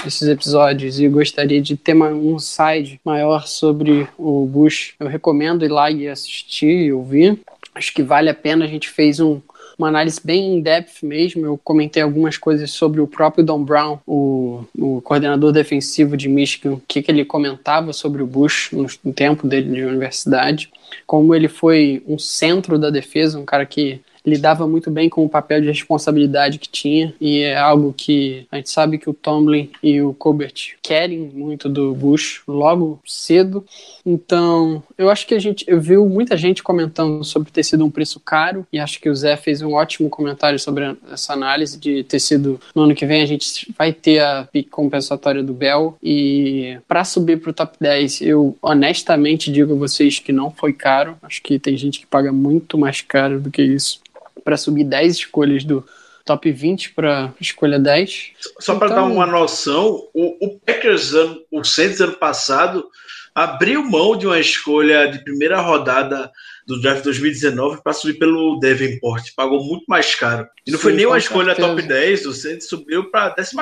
esses 0.06 0.28
episódios 0.28 1.00
e 1.00 1.08
gostaria 1.08 1.62
de 1.62 1.78
ter 1.78 1.96
um 1.96 2.38
side 2.40 3.00
maior 3.06 3.48
sobre 3.48 4.08
o 4.18 4.46
Bush, 4.46 4.96
eu 5.00 5.08
recomendo 5.08 5.64
ir 5.64 5.70
lá 5.70 5.90
e 5.90 6.08
assistir 6.08 6.86
e 6.86 6.94
ouvir 6.94 7.40
acho 7.76 7.94
que 7.94 8.04
vale 8.04 8.30
a 8.30 8.34
pena. 8.34 8.66
A 8.66 8.68
gente 8.68 8.90
fez 8.90 9.20
um, 9.20 9.41
uma 9.78 9.88
análise 9.88 10.20
bem 10.24 10.56
in-depth 10.56 11.04
mesmo. 11.04 11.45
Eu 11.45 11.58
comentei 11.58 12.02
algumas 12.02 12.38
coisas 12.38 12.72
sobre 12.72 13.02
o 13.02 13.08
próprio 13.08 13.44
Don 13.44 13.64
Brown, 13.64 14.00
o, 14.06 14.64
o 14.78 15.02
coordenador 15.02 15.52
defensivo 15.52 16.16
de 16.16 16.30
Michigan, 16.30 16.74
o 16.74 16.82
que, 16.88 17.02
que 17.02 17.12
ele 17.12 17.26
comentava 17.26 17.94
sobre 17.94 18.22
o 18.22 18.28
Bush 18.28 18.72
no, 18.72 18.88
no 19.04 19.14
tempo 19.14 19.48
dele 19.48 19.74
de 19.74 19.84
universidade, 19.84 20.72
como 21.06 21.34
ele 21.34 21.48
foi 21.48 22.04
um 22.08 22.20
centro 22.20 22.78
da 22.78 22.90
defesa, 22.90 23.40
um 23.40 23.45
cara 23.45 23.66
que 23.66 24.02
lidava 24.26 24.68
muito 24.68 24.90
bem 24.90 25.10
com 25.10 25.26
o 25.26 25.30
papel 25.30 25.62
de 25.62 25.68
responsabilidade 25.68 26.60
que 26.60 26.70
tinha 26.70 27.14
e 27.20 27.41
é 27.41 27.58
algo 27.58 27.94
que 27.95 28.48
a 28.52 28.58
gente 28.58 28.70
sabe 28.70 28.98
que 28.98 29.10
o 29.10 29.14
Tomlin 29.14 29.70
e 29.82 30.02
o 30.02 30.14
Colbert 30.14 30.76
querem 30.82 31.20
muito 31.20 31.68
do 31.68 31.94
Bush 31.94 32.41
logo 32.48 33.00
cedo. 33.06 33.66
Então, 34.06 34.82
eu 34.98 35.10
acho 35.10 35.28
que 35.28 35.34
a 35.34 35.40
gente 35.40 35.66
eu 35.68 35.80
viu 35.80 36.08
muita 36.08 36.38
gente 36.38 36.64
comentando 36.64 37.24
sobre 37.24 37.52
ter 37.52 37.64
sido 37.64 37.86
um 37.86 37.91
preço 37.91 38.20
caro 38.20 38.66
e 38.72 38.80
acho 38.80 39.00
que 39.00 39.10
o 39.10 39.16
Zé 39.16 39.36
fez 39.36 39.62
um 39.62 39.74
ótimo 39.74 40.10
comentário 40.10 40.60
sobre 40.60 40.95
essa 41.12 41.34
análise 41.34 41.78
de 41.78 42.04
ter 42.04 42.20
sido 42.20 42.60
no 42.74 42.84
ano 42.84 42.95
que 42.95 43.06
vem 43.06 43.22
a 43.22 43.26
gente 43.26 43.74
vai 43.78 43.91
ter 43.91 44.20
a 44.20 44.48
pick 44.52 44.70
compensatória 44.70 45.44
do 45.44 45.54
Bell 45.54 45.98
e 46.02 46.78
para 46.88 47.04
subir 47.04 47.40
para 47.40 47.50
o 47.50 47.54
top 47.54 47.78
10, 47.80 48.22
eu 48.22 48.58
honestamente 48.62 49.52
digo 49.52 49.74
a 49.74 49.78
vocês 49.78 50.20
que 50.20 50.32
não 50.32 50.52
foi 50.52 50.74
caro. 50.74 51.18
Acho 51.22 51.41
que 51.41 51.60
tem 51.60 51.76
gente 51.78 52.00
que 52.00 52.06
paga 52.06 52.32
muito 52.32 52.78
mais 52.78 53.02
caro 53.02 53.40
do 53.40 53.52
que 53.52 53.62
isso 53.62 54.02
para 54.44 54.58
subir 54.58 54.84
10 54.84 55.16
escolhas 55.16 55.64
do 55.64 55.86
top 56.26 56.52
20 56.52 56.94
para 56.94 57.34
escolha 57.40 57.80
10. 57.80 58.32
Só 58.60 58.76
para 58.76 58.90
dar 58.90 59.02
então, 59.02 59.14
uma 59.14 59.26
noção, 59.26 60.08
o, 60.14 60.46
o 60.46 60.60
Packers, 60.60 61.14
ano, 61.14 61.42
o 61.52 61.64
Saints 61.64 62.00
ano 62.00 62.14
passado, 62.14 62.88
abriu 63.36 63.84
mão 63.84 64.16
de 64.18 64.26
uma 64.26 64.40
escolha 64.40 65.08
de 65.08 65.24
primeira 65.24 65.60
rodada 65.60 66.32
do 66.66 66.80
draft 66.80 67.04
2019 67.04 67.82
para 67.84 67.94
subir 67.94 68.18
pelo 68.18 68.60
Davenport. 68.60 69.34
Pagou 69.36 69.64
muito 69.64 69.84
mais 69.88 70.16
caro. 70.16 70.48
E 70.66 70.72
não 70.72 70.78
Sim, 70.78 70.84
foi 70.84 70.94
nem 70.94 71.06
uma 71.06 71.18
escolha 71.18 71.56
certeza. 71.56 71.68
top 71.68 71.82
10, 71.82 72.26
o 72.26 72.34
Saints 72.34 72.70
subiu 72.70 73.10
para 73.10 73.32
14. 73.32 73.56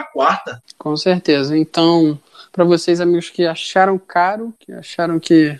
Com 0.77 0.95
certeza. 0.95 1.57
Então, 1.57 2.19
para 2.51 2.65
vocês, 2.65 2.99
amigos 2.99 3.29
que 3.29 3.45
acharam 3.45 3.97
caro, 3.97 4.53
que 4.59 4.71
acharam 4.73 5.19
que 5.19 5.57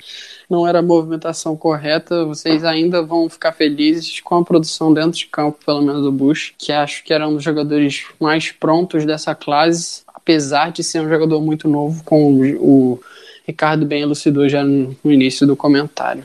não 0.50 0.68
era 0.68 0.80
a 0.80 0.82
movimentação 0.82 1.56
correta, 1.56 2.26
vocês 2.26 2.64
ainda 2.66 3.02
vão 3.02 3.30
ficar 3.30 3.54
felizes 3.54 4.20
com 4.20 4.36
a 4.36 4.44
produção 4.44 4.94
dentro 4.94 5.12
de 5.12 5.26
campo, 5.28 5.60
pelo 5.66 5.82
menos 5.82 6.02
do 6.02 6.12
Bush, 6.12 6.54
que 6.58 6.72
acho 6.72 7.04
que 7.04 7.14
era 7.14 7.28
um 7.28 7.36
dos 7.36 7.44
jogadores 7.44 8.06
mais 8.20 8.52
prontos 8.52 9.06
dessa 9.06 9.34
classe, 9.34 10.04
apesar 10.08 10.72
de 10.72 10.84
ser 10.84 11.00
um 11.00 11.10
jogador 11.10 11.42
muito 11.42 11.70
novo, 11.70 12.04
com 12.04 12.42
o, 12.60 13.00
Ricardo 13.46 13.86
bem 13.86 14.02
elucidou 14.02 14.48
já 14.48 14.64
no 14.64 14.96
início 15.04 15.48
do 15.48 15.56
comentário. 15.56 16.24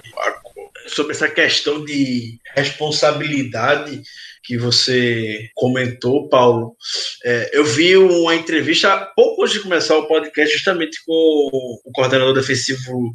Sobre 0.86 1.12
essa 1.12 1.28
questão 1.28 1.84
de 1.84 2.38
responsabilidade 2.54 4.02
que 4.46 4.56
você 4.56 5.50
comentou, 5.54 6.28
Paulo. 6.28 6.76
É, 7.24 7.50
eu 7.52 7.64
vi 7.64 7.96
uma 7.96 8.34
entrevista 8.34 8.96
pouco 9.16 9.42
antes 9.42 9.54
de 9.54 9.60
começar 9.60 9.96
o 9.96 10.06
podcast, 10.06 10.54
justamente 10.54 11.04
com 11.04 11.80
o 11.84 11.90
coordenador 11.92 12.32
defensivo 12.32 13.12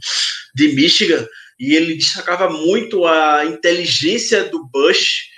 de 0.53 0.73
Michigan, 0.73 1.25
e 1.57 1.73
ele 1.73 1.95
destacava 1.95 2.49
muito 2.49 3.05
a 3.05 3.45
inteligência 3.45 4.43
do 4.43 4.67
Bush 4.67 5.31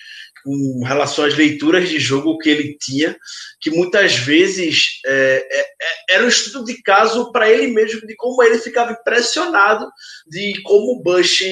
com 0.44 0.84
relação 0.84 1.26
às 1.26 1.36
leituras 1.36 1.88
de 1.88 2.00
jogo 2.00 2.38
que 2.38 2.50
ele 2.50 2.78
tinha, 2.78 3.16
que 3.62 3.70
muitas 3.70 4.16
vezes 4.16 5.00
é, 5.06 5.48
é, 5.50 5.60
é 5.62 6.16
era 6.16 6.26
um 6.26 6.28
estudo 6.28 6.66
de 6.66 6.82
caso 6.82 7.32
para 7.32 7.50
ele 7.50 7.68
mesmo, 7.68 8.06
de 8.06 8.16
como 8.16 8.44
ele 8.44 8.58
ficava 8.58 8.92
impressionado 8.92 9.88
de 10.28 10.62
como 10.64 10.94
o 10.94 11.02
Bush 11.02 11.44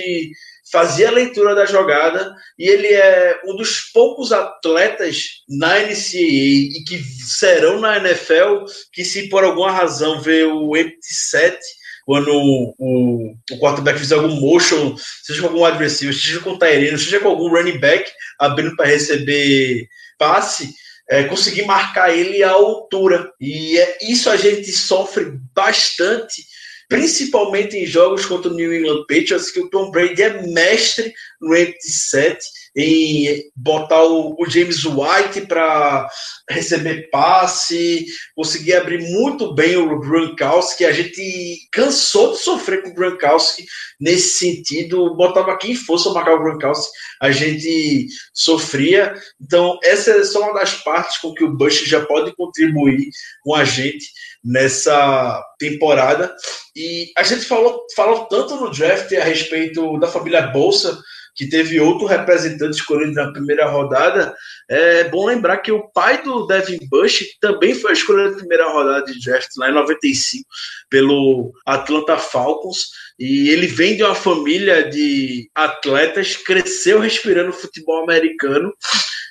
fazia 0.71 1.09
a 1.09 1.11
leitura 1.11 1.53
da 1.53 1.65
jogada 1.65 2.33
e 2.57 2.67
ele 2.67 2.87
é 2.87 3.39
um 3.45 3.55
dos 3.55 3.81
poucos 3.91 4.31
atletas 4.31 5.25
na 5.49 5.79
NCAA 5.79 6.17
e 6.17 6.83
que 6.87 7.03
serão 7.27 7.79
na 7.79 7.97
NFL 7.97 8.65
que 8.93 9.03
se 9.03 9.27
por 9.29 9.43
alguma 9.43 9.71
razão 9.71 10.21
vê 10.21 10.45
o 10.45 10.75
empty 10.75 11.13
set 11.13 11.59
quando 12.05 12.31
o, 12.33 12.75
o, 12.79 13.59
quarterback 13.59 13.99
fizer 13.99 14.15
algum 14.15 14.39
motion, 14.39 14.95
seja 15.23 15.41
com 15.41 15.47
algum 15.47 15.63
adversário, 15.63 16.13
seja 16.13 16.39
com 16.39 16.51
o 16.51 16.59
Tyrene, 16.59 16.97
seja 16.97 17.19
com 17.19 17.27
algum 17.27 17.49
running 17.49 17.79
back 17.79 18.09
abrindo 18.39 18.75
para 18.75 18.87
receber 18.87 19.87
passe, 20.17 20.73
é, 21.09 21.23
conseguir 21.25 21.63
marcar 21.63 22.15
ele 22.15 22.43
à 22.43 22.51
altura. 22.51 23.31
E 23.39 23.77
é, 23.77 23.97
isso 24.01 24.29
a 24.29 24.35
gente 24.35 24.71
sofre 24.71 25.31
bastante 25.53 26.43
principalmente 26.91 27.77
em 27.77 27.85
jogos 27.85 28.25
contra 28.25 28.51
o 28.51 28.53
New 28.53 28.73
England 28.73 29.05
Patriots, 29.07 29.49
que 29.49 29.61
o 29.61 29.69
Tom 29.69 29.91
Brady 29.91 30.23
é 30.23 30.45
mestre 30.45 31.13
no 31.39 31.55
empty 31.55 31.89
set, 31.89 32.43
em 32.75 33.43
botar 33.55 34.03
o, 34.03 34.35
o 34.39 34.49
James 34.49 34.83
White 34.85 35.41
para 35.47 36.07
receber 36.49 37.09
passe, 37.09 38.05
conseguir 38.35 38.73
abrir 38.73 38.99
muito 38.99 39.53
bem 39.53 39.75
o 39.75 39.99
Gronkowski, 39.99 40.85
a 40.85 40.91
gente 40.91 41.57
cansou 41.71 42.31
de 42.31 42.39
sofrer 42.39 42.81
com 42.81 42.89
o 42.89 42.93
Gronkowski 42.93 43.65
nesse 43.99 44.37
sentido, 44.39 45.15
botava 45.15 45.57
quem 45.57 45.75
fosse 45.75 46.11
marcar 46.13 46.35
o 46.35 46.39
Gronkowski, 46.39 46.91
a 47.21 47.31
gente 47.31 48.07
sofria, 48.33 49.13
então 49.39 49.77
essa 49.83 50.11
é 50.11 50.23
só 50.23 50.41
uma 50.41 50.53
das 50.59 50.75
partes 50.75 51.17
com 51.17 51.33
que 51.33 51.43
o 51.43 51.55
Bush 51.55 51.83
já 51.85 52.05
pode 52.05 52.35
contribuir 52.35 53.09
com 53.43 53.53
a 53.53 53.65
gente 53.65 54.05
nessa 54.43 55.43
temporada. 55.59 56.33
E 56.75 57.11
a 57.17 57.23
gente 57.23 57.45
falou, 57.45 57.85
falou 57.95 58.25
tanto 58.25 58.55
no 58.55 58.71
draft 58.71 59.11
a 59.13 59.23
respeito 59.23 59.99
da 59.99 60.07
família 60.07 60.47
Bolsa, 60.47 60.99
que 61.35 61.47
teve 61.47 61.79
outro 61.79 62.05
representante 62.05 62.77
escolhido 62.77 63.13
na 63.13 63.31
primeira 63.31 63.67
rodada. 63.67 64.33
É 64.69 65.05
bom 65.05 65.25
lembrar 65.25 65.57
que 65.57 65.71
o 65.71 65.87
pai 65.89 66.21
do 66.21 66.45
Devin 66.45 66.79
Bush 66.89 67.23
também 67.39 67.73
foi 67.73 67.93
escolhido 67.93 68.31
na 68.31 68.37
primeira 68.37 68.69
rodada 68.69 69.05
de 69.05 69.19
draft, 69.23 69.49
lá 69.57 69.69
em 69.69 69.73
95, 69.73 70.45
pelo 70.89 71.53
Atlanta 71.65 72.17
Falcons. 72.17 72.89
E 73.19 73.49
ele 73.49 73.67
vem 73.67 73.95
de 73.95 74.03
uma 74.03 74.15
família 74.15 74.89
de 74.89 75.49
atletas, 75.55 76.35
cresceu 76.35 76.99
respirando 76.99 77.53
futebol 77.53 78.03
americano 78.03 78.73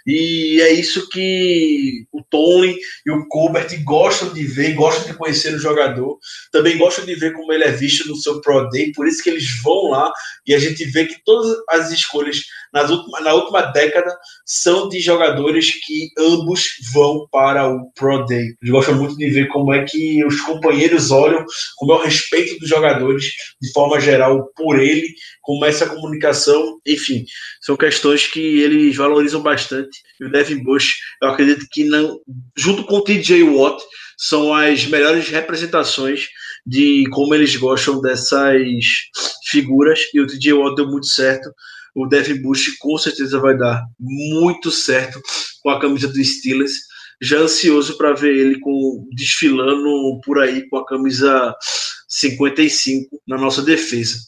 e 0.07 0.61
é 0.61 0.73
isso 0.73 1.09
que 1.09 2.07
o 2.13 2.23
Tony 2.23 2.77
e 3.07 3.11
o 3.11 3.27
Colbert 3.29 3.69
gostam 3.85 4.33
de 4.33 4.45
ver, 4.45 4.75
gostam 4.75 5.07
de 5.07 5.17
conhecer 5.17 5.55
o 5.55 5.59
jogador. 5.59 6.19
Também 6.53 6.79
gostam 6.79 7.05
de 7.05 7.15
ver 7.15 7.33
como 7.33 7.53
ele 7.53 7.65
é 7.65 7.71
visto 7.71 8.09
no 8.09 8.17
seu 8.17 8.41
Pro 8.41 8.69
Day, 8.71 8.93
por 8.93 9.07
isso 9.07 9.23
que 9.23 9.31
eles 9.31 9.61
vão 9.63 9.91
lá 9.91 10.13
e 10.47 10.55
a 10.55 10.59
gente 10.59 10.85
vê 10.85 11.07
que 11.07 11.23
todas 11.25 11.57
as 11.69 11.91
escolhas 11.91 12.43
nas 12.73 12.91
última, 12.91 13.21
na 13.21 13.35
última 13.35 13.63
década 13.63 14.15
são 14.45 14.89
de 14.89 15.01
jogadores 15.01 15.73
que 15.85 16.09
ambos 16.19 16.69
vão 16.93 17.27
para 17.31 17.69
o 17.69 17.91
Pro 17.93 18.25
Day. 18.27 18.55
Eles 18.61 18.71
gostam 18.71 18.95
muito 18.95 19.17
de 19.17 19.29
ver 19.31 19.49
como 19.49 19.73
é 19.73 19.85
que 19.85 20.25
os 20.25 20.41
companheiros 20.41 21.11
olham, 21.11 21.45
como 21.77 21.93
é 21.93 21.97
o 21.97 22.03
respeito 22.03 22.59
dos 22.59 22.69
jogadores 22.69 23.33
de 23.61 23.73
forma 23.73 24.01
geral 24.01 24.51
por 24.57 24.79
ele, 24.79 25.07
como 25.43 25.65
é 25.65 25.69
essa 25.69 25.87
comunicação, 25.87 26.81
enfim, 26.87 27.25
são 27.61 27.77
questões 27.77 28.27
que 28.27 28.61
eles 28.61 28.97
valorizam 28.97 29.43
bastante. 29.43 29.99
E 30.21 30.25
o 30.25 30.31
Devin 30.31 30.63
Bush, 30.63 30.99
eu 31.23 31.31
acredito 31.31 31.67
que 31.71 31.85
não, 31.85 32.21
junto 32.57 32.85
com 32.85 32.97
o 32.97 33.05
TJ 33.05 33.43
Watt, 33.43 33.83
são 34.17 34.53
as 34.53 34.85
melhores 34.87 35.29
representações 35.29 36.29
de 36.67 37.05
como 37.11 37.35
eles 37.35 37.57
gostam 37.57 38.01
dessas 38.01 38.87
figuras. 39.45 40.01
E 40.13 40.21
o 40.21 40.27
TJ 40.27 40.53
Watt 40.53 40.77
deu 40.77 40.87
muito 40.87 41.07
certo. 41.07 41.51
O 41.95 42.07
Devin 42.07 42.41
Bush 42.41 42.77
com 42.79 42.97
certeza 42.99 43.41
vai 43.41 43.57
dar 43.57 43.85
muito 43.99 44.71
certo 44.71 45.21
com 45.62 45.71
a 45.71 45.81
camisa 45.81 46.09
do 46.09 46.25
Steelers. 46.25 46.73
Já 47.23 47.39
ansioso 47.39 47.99
para 47.99 48.15
ver 48.15 48.35
ele 48.35 48.59
com, 48.61 49.07
desfilando 49.12 50.21
por 50.25 50.39
aí 50.39 50.69
com 50.69 50.79
a 50.79 50.87
camisa 50.87 51.55
55 52.09 53.21
na 53.27 53.37
nossa 53.37 53.62
defesa. 53.62 54.19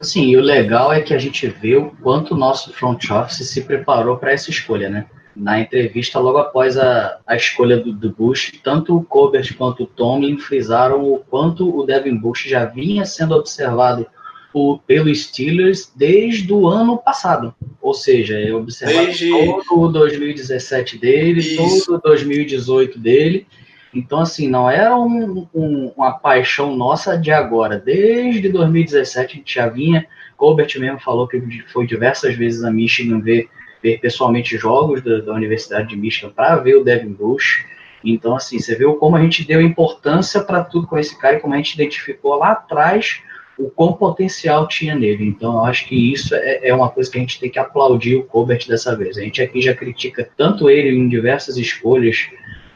Sim, 0.00 0.30
e 0.30 0.36
o 0.36 0.40
legal 0.40 0.92
é 0.92 1.00
que 1.00 1.12
a 1.12 1.18
gente 1.18 1.46
vê 1.48 1.76
o 1.76 1.90
quanto 2.02 2.34
o 2.34 2.36
nosso 2.36 2.72
front 2.72 3.10
office 3.10 3.48
se 3.48 3.62
preparou 3.62 4.16
para 4.16 4.32
essa 4.32 4.48
escolha, 4.48 4.88
né? 4.88 5.06
Na 5.34 5.60
entrevista, 5.60 6.18
logo 6.18 6.38
após 6.38 6.76
a, 6.76 7.18
a 7.26 7.36
escolha 7.36 7.78
do, 7.78 7.92
do 7.92 8.10
Bush, 8.10 8.52
tanto 8.62 8.96
o 8.96 9.04
Colbert 9.04 9.56
quanto 9.56 9.84
o 9.84 9.86
Tomlin 9.86 10.38
frisaram 10.38 11.02
o 11.02 11.18
quanto 11.18 11.76
o 11.76 11.84
Devin 11.84 12.16
Bush 12.16 12.44
já 12.48 12.64
vinha 12.64 13.04
sendo 13.04 13.34
observado 13.34 14.06
por, 14.52 14.80
pelo 14.86 15.14
Steelers 15.14 15.92
desde 15.94 16.52
o 16.52 16.66
ano 16.66 16.98
passado. 16.98 17.54
Ou 17.80 17.94
seja, 17.94 18.38
é 18.38 18.52
observado 18.52 19.06
desde... 19.06 19.30
todo 19.30 19.82
o 19.82 19.88
2017 19.88 20.98
dele, 20.98 21.40
Isso. 21.40 21.86
todo 21.86 21.98
o 21.98 22.02
2018 22.02 22.98
dele, 22.98 23.46
então, 23.92 24.20
assim, 24.20 24.48
não 24.48 24.70
era 24.70 24.96
um, 24.96 25.46
um, 25.54 25.92
uma 25.96 26.12
paixão 26.12 26.76
nossa 26.76 27.16
de 27.16 27.30
agora. 27.30 27.78
Desde 27.78 28.48
2017 28.48 29.32
a 29.32 29.36
gente 29.36 29.54
já 29.54 29.68
vinha. 29.68 30.06
Colbert 30.36 30.68
mesmo 30.78 31.00
falou 31.00 31.26
que 31.26 31.40
foi 31.72 31.86
diversas 31.86 32.36
vezes 32.36 32.62
a 32.62 32.70
Michigan 32.70 33.20
ver, 33.20 33.48
ver 33.82 33.98
pessoalmente 33.98 34.56
jogos 34.56 35.02
da, 35.02 35.18
da 35.20 35.32
Universidade 35.32 35.88
de 35.88 35.96
Michigan 35.96 36.30
para 36.30 36.56
ver 36.56 36.76
o 36.76 36.84
Devin 36.84 37.12
Bush. 37.12 37.64
Então, 38.04 38.36
assim, 38.36 38.60
você 38.60 38.76
viu 38.76 38.94
como 38.94 39.16
a 39.16 39.22
gente 39.22 39.44
deu 39.44 39.60
importância 39.60 40.40
para 40.42 40.62
tudo 40.62 40.86
com 40.86 40.98
esse 40.98 41.18
cara 41.18 41.36
e 41.36 41.40
como 41.40 41.54
a 41.54 41.56
gente 41.56 41.74
identificou 41.74 42.36
lá 42.36 42.52
atrás 42.52 43.20
o 43.58 43.68
quão 43.70 43.92
potencial 43.92 44.68
tinha 44.68 44.94
nele. 44.94 45.24
Então, 45.26 45.54
eu 45.54 45.64
acho 45.64 45.86
que 45.86 46.12
isso 46.12 46.34
é, 46.34 46.68
é, 46.68 46.74
uma 46.74 46.88
coisa 46.88 47.10
que 47.10 47.18
a 47.18 47.20
gente 47.20 47.40
tem 47.40 47.50
que 47.50 47.58
aplaudir 47.58 48.16
o 48.16 48.24
Colbert 48.24 48.66
dessa 48.68 48.96
vez. 48.96 49.18
A 49.18 49.22
gente 49.22 49.42
aqui 49.42 49.60
já 49.60 49.74
critica 49.74 50.28
tanto 50.36 50.70
ele 50.70 50.96
em 50.96 51.08
diversas 51.08 51.56
escolhas 51.56 52.28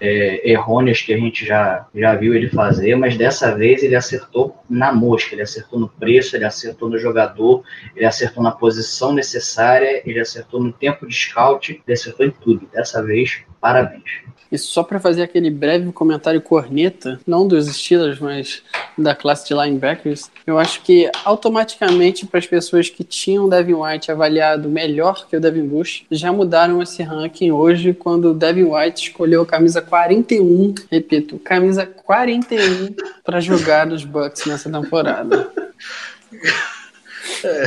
é, 0.02 0.50
errôneas 0.50 1.00
que 1.00 1.14
a 1.14 1.16
gente 1.16 1.46
já, 1.46 1.86
já 1.94 2.16
viu 2.16 2.34
ele 2.34 2.48
fazer, 2.48 2.96
mas 2.96 3.16
dessa 3.16 3.54
vez 3.54 3.84
ele 3.84 3.94
acertou 3.94 4.56
na 4.68 4.92
mosca, 4.92 5.32
ele 5.32 5.42
acertou 5.42 5.78
no 5.78 5.88
preço, 5.88 6.34
ele 6.34 6.44
acertou 6.44 6.90
no 6.90 6.98
jogador, 6.98 7.62
ele 7.94 8.04
acertou 8.04 8.42
na 8.42 8.50
posição 8.50 9.12
necessária, 9.12 10.02
ele 10.04 10.18
acertou 10.18 10.60
no 10.60 10.72
tempo 10.72 11.06
de 11.06 11.14
scout, 11.14 11.80
ele 11.86 11.94
acertou 11.94 12.26
em 12.26 12.32
tudo. 12.32 12.68
Dessa 12.72 13.00
vez, 13.00 13.42
parabéns. 13.60 14.02
E 14.52 14.58
só 14.58 14.82
para 14.82 15.00
fazer 15.00 15.22
aquele 15.22 15.48
breve 15.48 15.90
comentário 15.92 16.38
corneta, 16.42 17.18
não 17.26 17.48
dos 17.48 17.68
Steelers, 17.68 18.20
mas 18.20 18.62
da 18.98 19.14
classe 19.14 19.48
de 19.48 19.54
linebackers, 19.54 20.30
eu 20.46 20.58
acho 20.58 20.82
que 20.82 21.10
automaticamente 21.24 22.26
para 22.26 22.38
as 22.38 22.46
pessoas 22.46 22.90
que 22.90 23.02
tinham 23.02 23.46
o 23.46 23.48
Devin 23.48 23.72
White 23.72 24.12
avaliado 24.12 24.68
melhor 24.68 25.26
que 25.26 25.34
o 25.34 25.40
Devin 25.40 25.66
Bush, 25.66 26.04
já 26.10 26.30
mudaram 26.30 26.82
esse 26.82 27.02
ranking 27.02 27.50
hoje 27.50 27.94
quando 27.94 28.32
o 28.32 28.34
Devin 28.34 28.64
White 28.64 29.04
escolheu 29.04 29.40
a 29.40 29.46
camisa 29.46 29.80
41, 29.92 30.74
repito, 30.90 31.38
camisa 31.38 31.84
41 31.84 32.96
para 33.22 33.40
jogar 33.40 33.86
nos 33.86 34.04
Bucks 34.04 34.46
nessa 34.46 34.70
temporada. 34.70 35.52
É, 37.44 37.66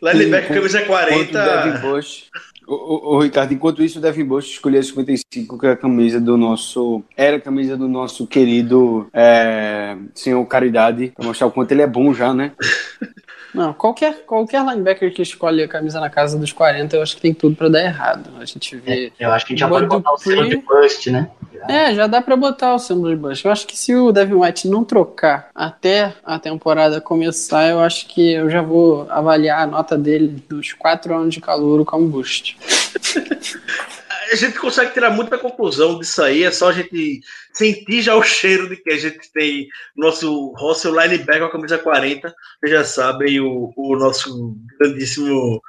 linebacker 0.00 0.54
camisa 0.54 0.82
40. 0.82 1.32
Devin 1.32 1.78
Bush 1.80 2.30
o, 2.70 3.16
o, 3.16 3.20
Ricardo, 3.20 3.52
enquanto 3.52 3.82
isso, 3.82 3.98
o 3.98 4.02
Devin 4.02 4.24
Bush 4.24 4.46
escolheu 4.46 4.78
a 4.78 4.82
55, 4.84 5.58
que 5.58 5.66
é 5.66 5.72
a 5.72 5.76
camisa 5.76 6.20
do 6.20 6.36
nosso. 6.36 7.02
Era 7.16 7.36
a 7.36 7.40
camisa 7.40 7.76
do 7.76 7.88
nosso 7.88 8.28
querido 8.28 9.08
é, 9.12 9.96
senhor 10.14 10.44
Caridade, 10.46 11.12
para 11.16 11.26
mostrar 11.26 11.48
o 11.48 11.50
quanto 11.50 11.72
ele 11.72 11.82
é 11.82 11.86
bom 11.88 12.14
já, 12.14 12.32
né? 12.32 12.52
Não, 13.54 13.72
qualquer, 13.72 14.24
qualquer 14.24 14.64
linebacker 14.64 15.12
que 15.12 15.22
escolhe 15.22 15.62
a 15.62 15.68
camisa 15.68 16.00
na 16.00 16.08
casa 16.08 16.38
dos 16.38 16.52
40, 16.52 16.96
eu 16.96 17.02
acho 17.02 17.16
que 17.16 17.22
tem 17.22 17.34
tudo 17.34 17.56
para 17.56 17.68
dar 17.68 17.82
errado. 17.82 18.30
A 18.38 18.44
gente 18.44 18.76
vê. 18.76 19.12
É, 19.18 19.26
eu 19.26 19.32
acho 19.32 19.46
que 19.46 19.52
a 19.52 19.54
gente 19.54 19.60
já 19.60 19.68
pode 19.68 19.86
botar 19.86 20.12
o 20.12 20.18
selo 20.18 20.48
de 20.48 20.56
bust, 20.58 21.10
né? 21.10 21.30
É, 21.68 21.94
já 21.94 22.06
dá 22.06 22.22
para 22.22 22.36
botar 22.36 22.74
o 22.74 22.78
símbolo 22.78 23.10
de 23.10 23.16
bust. 23.16 23.44
Eu 23.44 23.52
acho 23.52 23.66
que 23.66 23.76
se 23.76 23.94
o 23.94 24.12
Devin 24.12 24.34
White 24.34 24.68
não 24.68 24.84
trocar 24.84 25.50
até 25.54 26.14
a 26.24 26.38
temporada 26.38 27.00
começar, 27.00 27.68
eu 27.68 27.80
acho 27.80 28.06
que 28.06 28.32
eu 28.32 28.48
já 28.48 28.62
vou 28.62 29.06
avaliar 29.10 29.62
a 29.62 29.66
nota 29.66 29.98
dele 29.98 30.42
dos 30.48 30.72
quatro 30.72 31.14
anos 31.14 31.34
de 31.34 31.40
calor 31.40 31.84
como 31.84 32.08
boost. 32.08 32.56
a 34.30 34.36
gente 34.36 34.58
consegue 34.58 34.92
tirar 34.92 35.10
muita 35.10 35.38
conclusão 35.38 35.98
disso 35.98 36.22
aí, 36.22 36.44
é 36.44 36.50
só 36.50 36.68
a 36.68 36.72
gente 36.72 37.20
sentir 37.52 38.02
já 38.02 38.14
o 38.14 38.22
cheiro 38.22 38.68
de 38.68 38.76
que 38.76 38.90
a 38.90 38.98
gente 38.98 39.30
tem 39.32 39.68
nosso 39.96 40.52
Russell 40.56 40.98
linebacker 40.98 41.40
com 41.40 41.46
a 41.46 41.52
camisa 41.52 41.78
40, 41.78 42.34
vocês 42.60 42.72
já 42.72 42.84
sabem, 42.84 43.40
o, 43.40 43.72
o 43.76 43.96
nosso 43.96 44.56
grandíssimo 44.78 45.60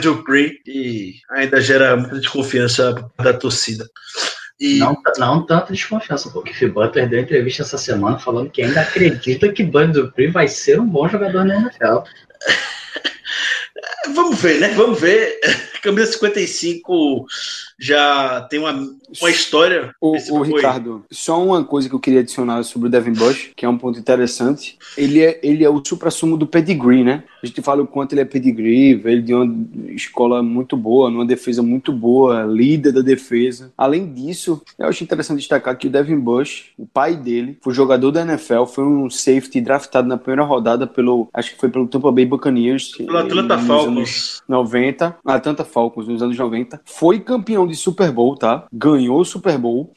Dupree, 0.00 0.60
e 0.66 1.14
ainda 1.30 1.60
gera 1.60 1.96
muita 1.96 2.18
desconfiança 2.18 2.92
da 3.18 3.32
torcida. 3.32 3.88
E... 4.58 4.78
Não, 4.78 4.96
não 5.18 5.46
tanta 5.46 5.72
desconfiança, 5.72 6.30
porque 6.30 6.54
Phil 6.54 6.72
Butler 6.72 7.08
deu 7.08 7.20
entrevista 7.20 7.62
essa 7.62 7.78
semana 7.78 8.18
falando 8.18 8.50
que 8.50 8.62
ainda 8.62 8.80
acredita 8.80 9.52
que 9.52 9.64
Bud 9.64 9.92
Dupree 9.92 10.28
vai 10.28 10.48
ser 10.48 10.78
um 10.78 10.86
bom 10.86 11.08
jogador 11.08 11.44
na 11.44 11.56
NFL. 11.56 11.98
Vamos 14.14 14.40
ver, 14.40 14.60
né? 14.60 14.68
Vamos 14.68 15.00
ver. 15.00 15.38
Camisa 15.82 16.12
55 16.12 17.26
já 17.82 18.42
tem 18.42 18.60
uma, 18.60 18.72
uma 18.72 19.30
história. 19.30 19.92
O, 20.00 20.16
o 20.38 20.42
Ricardo, 20.42 21.04
só 21.10 21.44
uma 21.44 21.64
coisa 21.64 21.88
que 21.88 21.94
eu 21.96 21.98
queria 21.98 22.20
adicionar 22.20 22.62
sobre 22.62 22.86
o 22.86 22.90
Devin 22.90 23.12
Bush, 23.12 23.50
que 23.56 23.66
é 23.66 23.68
um 23.68 23.76
ponto 23.76 23.98
interessante. 23.98 24.78
Ele 24.96 25.20
é, 25.20 25.40
ele 25.42 25.64
é 25.64 25.68
o 25.68 25.82
supra-sumo 25.84 26.36
do 26.36 26.46
pedigree, 26.46 27.02
né? 27.02 27.24
A 27.42 27.46
gente 27.46 27.60
fala 27.60 27.82
o 27.82 27.86
quanto 27.86 28.12
ele 28.12 28.20
é 28.20 28.24
pedigree, 28.24 28.94
veio 28.94 29.20
de 29.20 29.34
uma 29.34 29.52
escola 29.90 30.44
muito 30.44 30.76
boa, 30.76 31.10
numa 31.10 31.26
defesa 31.26 31.60
muito 31.60 31.92
boa, 31.92 32.44
líder 32.44 32.92
da 32.92 33.00
defesa. 33.00 33.72
Além 33.76 34.12
disso, 34.12 34.62
eu 34.78 34.86
acho 34.86 35.02
interessante 35.02 35.38
destacar 35.38 35.76
que 35.76 35.88
o 35.88 35.90
Devin 35.90 36.20
Bush, 36.20 36.66
o 36.78 36.86
pai 36.86 37.16
dele, 37.16 37.58
foi 37.60 37.74
jogador 37.74 38.12
da 38.12 38.22
NFL, 38.22 38.66
foi 38.66 38.84
um 38.84 39.10
safety 39.10 39.60
draftado 39.60 40.06
na 40.06 40.16
primeira 40.16 40.44
rodada 40.44 40.86
pelo, 40.86 41.28
acho 41.34 41.52
que 41.52 41.60
foi 41.60 41.68
pelo 41.68 41.88
Tampa 41.88 42.12
Bay 42.12 42.24
Buccaneers. 42.26 42.92
Pelo 42.96 43.18
Atlanta 43.18 43.58
Falcons. 43.58 44.40
90, 44.48 45.16
Atlanta 45.26 45.64
Falcons 45.64 46.06
nos 46.06 46.22
anos 46.22 46.38
90. 46.38 46.80
Foi 46.84 47.18
campeão 47.18 47.66
de 47.66 47.71
Super 47.74 48.12
Bowl, 48.12 48.36
tá? 48.36 48.66
Ganhou 48.72 49.20
o 49.20 49.24
Super 49.24 49.58
Bowl. 49.58 49.92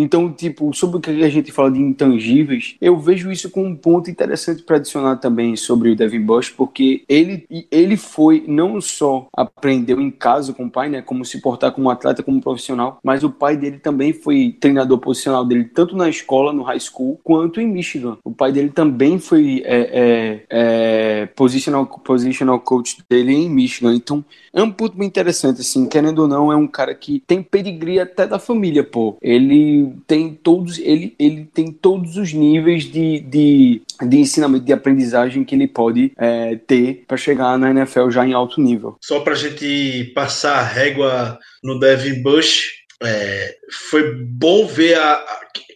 Então, 0.00 0.32
tipo, 0.32 0.72
sobre 0.74 0.96
o 0.96 1.00
que 1.00 1.10
a 1.10 1.28
gente 1.28 1.52
fala 1.52 1.70
de 1.70 1.78
intangíveis, 1.78 2.76
eu 2.80 2.98
vejo 2.98 3.30
isso 3.30 3.50
como 3.50 3.66
um 3.66 3.76
ponto 3.76 4.10
interessante 4.10 4.62
para 4.62 4.76
adicionar 4.76 5.16
também 5.16 5.56
sobre 5.56 5.90
o 5.90 5.96
Devin 5.96 6.22
Bush, 6.22 6.50
porque 6.50 7.04
ele, 7.08 7.46
ele 7.70 7.96
foi 7.96 8.44
não 8.46 8.80
só 8.80 9.28
aprendeu 9.36 10.00
em 10.00 10.10
casa 10.10 10.52
com 10.52 10.64
o 10.64 10.70
pai, 10.70 10.88
né, 10.88 11.02
como 11.02 11.24
se 11.24 11.40
portar 11.40 11.72
como 11.72 11.90
atleta, 11.90 12.22
como 12.22 12.40
profissional, 12.40 12.98
mas 13.02 13.22
o 13.22 13.30
pai 13.30 13.56
dele 13.56 13.78
também 13.78 14.12
foi 14.12 14.56
treinador 14.58 14.98
posicional 14.98 15.44
dele, 15.44 15.64
tanto 15.64 15.96
na 15.96 16.08
escola, 16.08 16.52
no 16.52 16.62
high 16.62 16.80
school, 16.80 17.20
quanto 17.22 17.60
em 17.60 17.66
Michigan. 17.66 18.16
O 18.24 18.30
pai 18.30 18.52
dele 18.52 18.70
também 18.70 19.18
foi 19.18 19.62
é, 19.64 19.80
é, 19.92 20.44
é, 20.50 21.26
positional, 21.26 21.86
positional 21.86 22.58
coach 22.60 22.98
dele 23.08 23.32
em 23.32 23.50
Michigan. 23.50 23.94
Então, 23.94 24.24
é 24.52 24.62
um 24.62 24.70
ponto 24.70 24.96
bem 24.96 25.06
interessante, 25.06 25.60
assim, 25.60 25.86
querendo 25.86 26.20
ou 26.20 26.28
não, 26.28 26.50
é 26.50 26.56
um 26.56 26.66
cara 26.66 26.94
que 26.94 27.22
tem 27.26 27.42
pedigree 27.42 28.00
até 28.00 28.26
da 28.26 28.38
família, 28.38 28.82
pô. 28.82 29.16
Ele 29.20 29.89
tem 30.06 30.32
todos, 30.34 30.78
ele, 30.78 31.14
ele 31.18 31.48
tem 31.52 31.72
todos 31.72 32.16
os 32.16 32.32
níveis 32.32 32.84
de, 32.84 33.20
de, 33.20 33.82
de 34.02 34.18
ensinamento, 34.18 34.64
de 34.64 34.72
aprendizagem 34.72 35.44
que 35.44 35.54
ele 35.54 35.68
pode 35.68 36.12
é, 36.16 36.56
ter 36.56 37.04
para 37.06 37.16
chegar 37.16 37.58
na 37.58 37.70
NFL 37.70 38.10
já 38.10 38.26
em 38.26 38.32
alto 38.32 38.60
nível. 38.60 38.96
Só 39.00 39.20
para 39.20 39.34
a 39.34 39.36
gente 39.36 40.12
passar 40.14 40.58
a 40.58 40.64
régua 40.64 41.38
no 41.62 41.78
Devin 41.78 42.22
Bush, 42.22 42.80
é, 43.02 43.56
foi 43.88 44.14
bom 44.24 44.66
ver 44.66 44.98
a, 44.98 45.24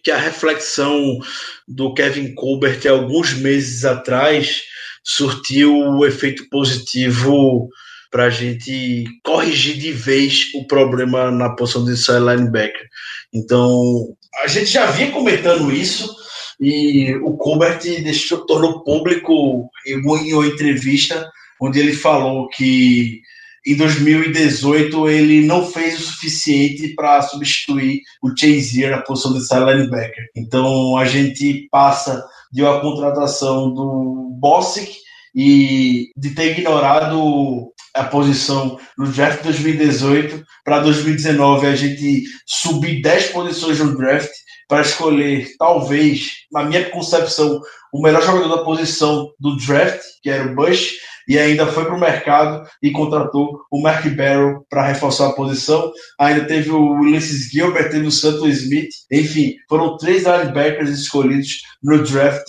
que 0.03 0.11
a 0.11 0.17
reflexão 0.17 1.19
do 1.67 1.93
Kevin 1.93 2.33
Colbert 2.35 2.85
alguns 2.87 3.33
meses 3.33 3.83
atrás 3.83 4.63
surtiu 5.03 5.75
o 5.75 6.05
efeito 6.05 6.47
positivo 6.49 7.69
para 8.15 8.27
a 8.27 8.29
gente 8.29 9.03
corrigir 9.25 9.77
de 9.77 9.91
vez 9.91 10.45
o 10.55 10.65
problema 10.65 11.29
na 11.29 11.49
posição 11.49 11.83
de 11.83 11.91
inside 11.91 12.19
linebacker. 12.19 12.87
Então, 13.33 14.15
a 14.41 14.47
gente 14.47 14.67
já 14.67 14.85
vinha 14.85 15.11
comentando 15.11 15.69
isso 15.69 16.15
e 16.57 17.13
o 17.15 17.35
Colbert 17.35 17.81
deixou, 17.81 18.45
tornou 18.45 18.85
público 18.85 19.69
em 19.85 20.33
uma 20.33 20.47
entrevista 20.47 21.29
onde 21.61 21.77
ele 21.77 21.91
falou 21.91 22.47
que 22.47 23.19
em 23.67 23.75
2018 23.75 25.09
ele 25.09 25.45
não 25.45 25.69
fez 25.69 25.99
o 25.99 26.03
suficiente 26.03 26.95
para 26.95 27.21
substituir 27.21 27.99
o 28.23 28.29
Chazier 28.33 28.91
na 28.91 29.01
posição 29.01 29.33
de 29.33 29.39
inside 29.39 29.65
linebacker. 29.65 30.29
Então 30.33 30.95
a 30.95 31.03
gente 31.03 31.67
passa 31.69 32.25
de 32.49 32.63
uma 32.63 32.79
contratação 32.79 33.73
do 33.73 34.29
Bossick 34.39 35.03
e 35.35 36.11
de 36.15 36.29
ter 36.29 36.57
ignorado 36.57 37.74
a 37.95 38.03
posição 38.03 38.77
no 38.97 39.07
draft 39.07 39.41
2018 39.43 40.43
para 40.63 40.79
2019 40.79 41.65
a 41.65 41.75
gente 41.75 42.23
subir 42.45 43.01
10 43.01 43.27
posições 43.27 43.79
no 43.79 43.97
draft 43.97 44.29
para 44.67 44.81
escolher, 44.81 45.47
talvez, 45.57 46.31
na 46.51 46.63
minha 46.63 46.89
concepção, 46.89 47.61
o 47.93 48.01
melhor 48.01 48.23
jogador 48.23 48.57
da 48.57 48.63
posição 48.63 49.29
do 49.39 49.55
draft, 49.57 50.01
que 50.21 50.29
era 50.29 50.51
o 50.51 50.55
Bush, 50.55 50.95
e 51.27 51.39
ainda 51.39 51.65
foi 51.67 51.85
para 51.85 51.95
o 51.95 51.99
mercado 51.99 52.67
e 52.81 52.91
contratou 52.91 53.59
o 53.71 53.81
Mark 53.81 54.05
Barrow 54.15 54.65
para 54.69 54.87
reforçar 54.87 55.27
a 55.27 55.33
posição. 55.33 55.91
Ainda 56.19 56.45
teve 56.45 56.69
o 56.69 56.99
Ulysses 56.99 57.49
Gilbert, 57.49 57.89
teve 57.89 58.05
o 58.05 58.11
Santo 58.11 58.47
Smith. 58.47 58.89
Enfim, 59.11 59.55
foram 59.67 59.97
três 59.97 60.23
linebackers 60.23 60.89
escolhidos 60.91 61.61
no 61.81 62.03
draft 62.03 62.45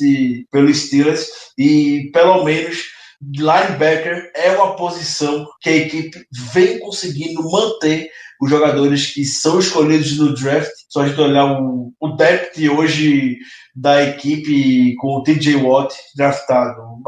pelo 0.51 0.73
Steelers 0.75 1.27
e 1.57 2.11
pelo 2.13 2.45
menos 2.45 2.96
linebacker 3.23 4.31
é 4.35 4.51
uma 4.53 4.77
posição 4.77 5.47
que 5.61 5.71
a 5.71 5.77
equipe 5.77 6.27
vem 6.53 6.79
conseguindo 6.79 7.43
manter 7.51 8.11
os 8.41 8.51
jogadores 8.51 9.13
que 9.13 9.25
são 9.25 9.59
escolhidos 9.59 10.19
no 10.19 10.35
draft. 10.35 10.73
Só 10.89 11.03
a 11.03 11.09
gente 11.09 11.21
olhar 11.21 11.61
o, 11.61 11.93
o 12.01 12.09
depth 12.09 12.59
hoje 12.59 13.39
da 13.75 14.03
equipe 14.03 14.95
com 14.97 15.17
o 15.17 15.23
TJ 15.23 15.57
Watt 15.57 15.95
draftado, 16.15 16.81
o 16.83 17.03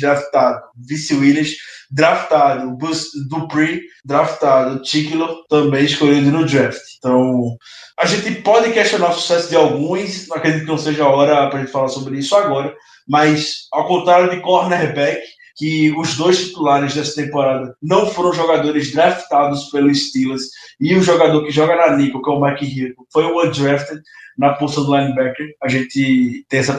draftado, 0.00 0.62
Vice 0.76 1.14
Williams 1.14 1.54
draftado, 1.90 2.76
Dupree 3.28 3.82
draftado, 4.04 4.76
o 4.76 4.82
Tickler 4.82 5.28
também 5.48 5.84
escolhido 5.84 6.30
no 6.30 6.44
draft. 6.44 6.82
Então, 6.98 7.56
a 7.98 8.06
gente 8.06 8.42
pode 8.42 8.72
questionar 8.72 9.10
o 9.10 9.14
sucesso 9.14 9.48
de 9.48 9.56
alguns, 9.56 10.30
acredito 10.32 10.62
que 10.62 10.70
não 10.70 10.78
seja 10.78 11.04
a 11.04 11.08
hora 11.08 11.48
para 11.48 11.58
a 11.58 11.62
gente 11.62 11.72
falar 11.72 11.88
sobre 11.88 12.18
isso 12.18 12.34
agora, 12.34 12.74
mas 13.08 13.66
ao 13.72 13.86
contrário 13.86 14.30
de 14.30 14.40
cornerback, 14.40 15.22
que 15.56 15.92
os 15.96 16.16
dois 16.16 16.38
titulares 16.38 16.94
dessa 16.94 17.22
temporada 17.22 17.76
não 17.80 18.06
foram 18.06 18.32
jogadores 18.32 18.92
draftados 18.92 19.70
pelo 19.70 19.94
Steelers 19.94 20.42
e 20.80 20.96
o 20.96 21.02
jogador 21.02 21.44
que 21.44 21.52
joga 21.52 21.76
na 21.76 21.96
nickel, 21.96 22.22
que 22.22 22.30
é 22.30 22.32
o 22.32 22.40
Mike 22.40 22.64
Hill, 22.64 22.94
foi 23.12 23.24
o 23.24 23.40
undrafted 23.40 24.02
na 24.36 24.54
posição 24.54 24.84
do 24.84 24.96
linebacker. 24.96 25.54
A 25.62 25.68
gente 25.68 26.44
tem 26.48 26.58
essa 26.58 26.76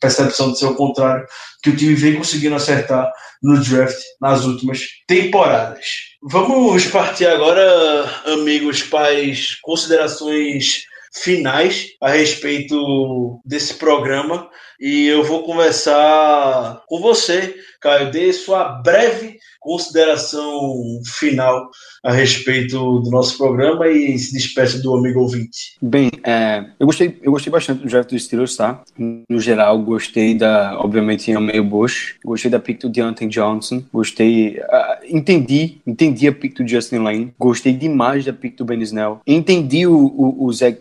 percepção 0.00 0.52
de 0.52 0.58
ser 0.58 0.66
o 0.66 0.74
contrário, 0.74 1.26
que 1.62 1.70
o 1.70 1.76
time 1.76 1.94
vem 1.94 2.16
conseguindo 2.16 2.54
acertar 2.54 3.12
no 3.42 3.62
draft 3.62 3.98
nas 4.20 4.44
últimas 4.46 4.86
temporadas. 5.06 5.86
Vamos 6.22 6.86
partir 6.86 7.26
agora, 7.26 8.10
amigos, 8.26 8.82
para 8.82 9.18
as 9.18 9.54
considerações 9.56 10.84
finais 11.14 11.88
a 12.02 12.10
respeito 12.10 13.40
desse 13.44 13.74
programa 13.74 14.50
e 14.80 15.06
eu 15.06 15.22
vou 15.22 15.44
conversar 15.44 16.82
com 16.86 17.00
você, 17.00 17.54
Caio. 17.80 18.10
Dê 18.10 18.32
sua 18.32 18.82
breve 18.82 19.38
consideração 19.60 21.00
final 21.16 21.70
a 22.04 22.12
respeito 22.12 23.00
do 23.00 23.10
nosso 23.10 23.38
programa 23.38 23.88
e 23.88 24.18
se 24.18 24.34
despeça 24.34 24.78
do 24.78 24.94
amigo 24.94 25.20
ouvinte. 25.20 25.76
Bem, 25.80 26.10
é, 26.22 26.66
eu, 26.78 26.86
gostei, 26.86 27.18
eu 27.22 27.32
gostei 27.32 27.50
bastante 27.50 27.82
do 27.82 27.88
draft 27.88 28.10
do 28.10 28.18
Steelers, 28.18 28.56
tá? 28.56 28.82
No 28.98 29.40
geral, 29.40 29.78
gostei 29.78 30.34
da, 30.34 30.78
obviamente, 30.78 31.30
em 31.30 31.40
meio 31.40 31.64
Bush, 31.64 32.16
gostei 32.22 32.50
da 32.50 32.60
pick 32.60 32.80
do 32.80 32.90
Deontay 32.90 33.26
Johnson, 33.28 33.82
gostei, 33.90 34.58
uh, 34.58 35.04
entendi, 35.08 35.78
entendi 35.86 36.28
a 36.28 36.32
pick 36.32 36.54
do 36.56 36.68
Justin 36.68 36.98
Lane, 36.98 37.32
gostei 37.38 37.72
demais 37.72 38.24
da 38.26 38.34
pick 38.34 38.56
do 38.56 38.66
Ben 38.66 38.82
Snell, 38.82 39.20
entendi 39.26 39.86
o, 39.86 39.96
o, 39.96 40.44
o 40.44 40.52
Zach 40.52 40.74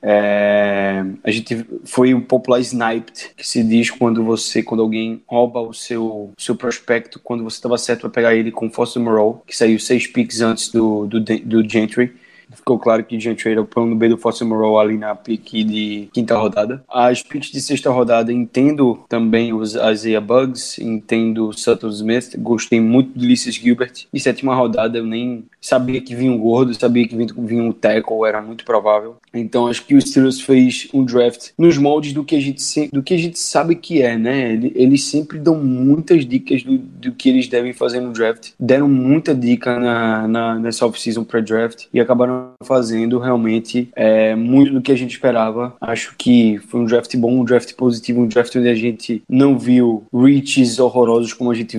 é, 0.00 1.04
a 1.22 1.30
gente 1.30 1.66
foi 1.84 2.14
um 2.14 2.20
popular 2.20 2.60
sniped, 2.60 3.30
que 3.36 3.46
se 3.46 3.62
diz 3.62 3.90
quando 3.90 4.24
você, 4.24 4.62
quando 4.62 4.80
alguém 4.82 5.22
rouba 5.26 5.60
o 5.60 5.74
seu, 5.74 6.32
seu 6.38 6.56
prospecto, 6.56 7.20
quando 7.22 7.44
você 7.44 7.56
estava 7.56 7.76
certo 7.76 8.02
para 8.02 8.10
pegar 8.10 8.34
ele 8.34 8.50
com 8.50 8.70
Foster 8.70 9.02
Moreau, 9.02 9.42
que 9.46 9.56
saiu 9.56 9.78
seis 9.78 10.06
picks 10.06 10.40
antes 10.40 10.61
antes 10.62 10.68
do, 10.68 11.06
do, 11.06 11.20
do 11.20 11.68
Gentry. 11.68 12.12
Ficou 12.54 12.78
claro 12.78 13.04
que 13.04 13.18
Gentry 13.18 13.52
era 13.52 13.62
o 13.62 13.66
plano 13.66 13.94
B 13.94 14.08
do 14.08 14.18
Foster 14.18 14.46
Moreau 14.46 14.78
ali 14.78 14.96
na 14.96 15.14
pick 15.14 15.64
de 15.64 16.08
quinta 16.12 16.36
rodada. 16.36 16.82
As 16.88 17.22
picks 17.22 17.50
de 17.50 17.60
sexta 17.60 17.90
rodada, 17.90 18.32
entendo 18.32 19.00
também 19.08 19.52
os 19.52 19.74
Isaiah 19.74 20.20
Bugs, 20.20 20.78
entendo 20.78 21.52
Sutton 21.52 21.88
Smith, 21.88 22.36
gostei 22.38 22.80
muito 22.80 23.18
do 23.18 23.24
Ulysses 23.24 23.54
Gilbert. 23.54 24.06
E 24.12 24.20
sétima 24.20 24.54
rodada, 24.54 24.98
eu 24.98 25.04
nem 25.04 25.44
sabia 25.60 26.00
que 26.00 26.14
vinha 26.14 26.32
um 26.32 26.38
gordo, 26.38 26.74
sabia 26.74 27.06
que 27.06 27.16
vinha 27.16 27.62
um 27.62 27.72
tackle, 27.72 28.26
era 28.26 28.42
muito 28.42 28.64
provável. 28.64 29.16
Então 29.32 29.66
acho 29.66 29.84
que 29.86 29.94
o 29.94 30.00
Steelers 30.00 30.40
fez 30.40 30.88
um 30.92 31.04
draft 31.04 31.50
nos 31.56 31.78
moldes 31.78 32.12
do 32.12 32.24
que 32.24 32.36
a 32.36 32.40
gente, 32.40 32.88
do 32.92 33.02
que 33.02 33.14
a 33.14 33.18
gente 33.18 33.38
sabe 33.38 33.76
que 33.76 34.02
é, 34.02 34.16
né? 34.16 34.52
Eles 34.74 35.04
sempre 35.04 35.38
dão 35.38 35.56
muitas 35.56 36.26
dicas 36.26 36.62
do, 36.62 36.76
do 36.76 37.12
que 37.12 37.28
eles 37.28 37.48
devem 37.48 37.72
fazer 37.72 38.00
no 38.00 38.12
draft. 38.12 38.50
Deram 38.58 38.88
muita 38.88 39.34
dica 39.34 39.78
na, 39.78 40.28
na, 40.28 40.58
nessa 40.58 40.86
off-season 40.86 41.24
pré-draft 41.24 41.86
e 41.92 42.00
acabaram 42.00 42.41
fazendo 42.62 43.18
realmente 43.18 43.88
é, 43.94 44.34
muito 44.34 44.72
do 44.72 44.80
que 44.80 44.92
a 44.92 44.96
gente 44.96 45.12
esperava. 45.12 45.74
Acho 45.80 46.14
que 46.16 46.58
foi 46.68 46.80
um 46.80 46.84
draft 46.84 47.16
bom, 47.16 47.40
um 47.40 47.44
draft 47.44 47.74
positivo, 47.74 48.20
um 48.20 48.26
draft 48.26 48.54
onde 48.56 48.68
a 48.68 48.74
gente 48.74 49.22
não 49.28 49.58
viu 49.58 50.04
reaches 50.12 50.78
horrorosos 50.78 51.32
como 51.32 51.50
a 51.50 51.54
gente 51.54 51.78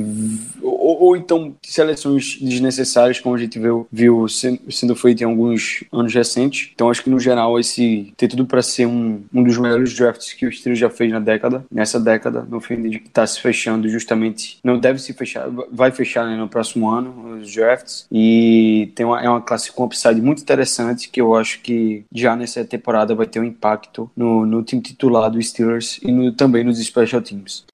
ou, 0.62 1.02
ou 1.02 1.16
então 1.16 1.56
seleções 1.64 2.38
desnecessárias 2.42 3.20
como 3.20 3.36
a 3.36 3.38
gente 3.38 3.58
viu, 3.58 3.88
viu 3.92 4.28
sendo, 4.28 4.96
feito 4.96 5.22
em 5.22 5.26
alguns 5.26 5.84
anos 5.92 6.14
recentes. 6.14 6.72
Então 6.74 6.90
acho 6.90 7.02
que 7.02 7.10
no 7.10 7.20
geral 7.20 7.60
esse 7.60 8.14
tem 8.18 8.28
tudo 8.28 8.46
para 8.46 8.62
ser 8.62 8.86
um, 8.86 9.24
um 9.34 9.44
dos 9.44 9.58
melhores 9.58 9.96
drafts 9.96 10.34
que 10.34 10.46
o 10.46 10.52
Steelers 10.52 10.80
já 10.80 10.90
fez 10.90 11.12
na 11.12 11.20
década, 11.20 11.66
nessa 11.72 12.00
década, 12.00 12.46
no 12.50 12.60
fim 12.60 12.82
de 12.82 13.00
que 13.00 13.08
está 13.08 13.26
se 13.26 13.40
fechando 13.40 13.88
justamente, 13.88 14.58
não 14.64 14.78
deve 14.78 15.00
se 15.00 15.14
fechar, 15.14 15.48
vai 15.72 15.92
fechar 15.92 16.26
né, 16.28 16.36
no 16.36 16.50
próximo 16.50 16.90
ano 16.90 17.40
os 17.42 17.54
drafts 17.54 18.06
e 18.12 18.92
tem 18.96 19.06
uma, 19.06 19.22
é 19.22 19.30
uma 19.30 19.42
classe 19.42 19.72
com 19.72 19.86
upside 19.86 20.22
muito 20.22 20.44
interessante 20.54 21.10
que 21.10 21.20
eu 21.20 21.36
acho 21.36 21.60
que 21.62 22.06
já 22.14 22.36
nessa 22.36 22.64
temporada 22.64 23.16
vai 23.16 23.26
ter 23.26 23.40
um 23.40 23.44
impacto 23.44 24.10
no, 24.16 24.46
no 24.46 24.64
time 24.64 24.82
titular 24.82 25.30
do 25.30 25.42
Steelers 25.42 26.00
e 26.04 26.12
no, 26.12 26.32
também 26.32 26.64
nos 26.64 26.80
special 26.80 27.22
teams. 27.22 27.66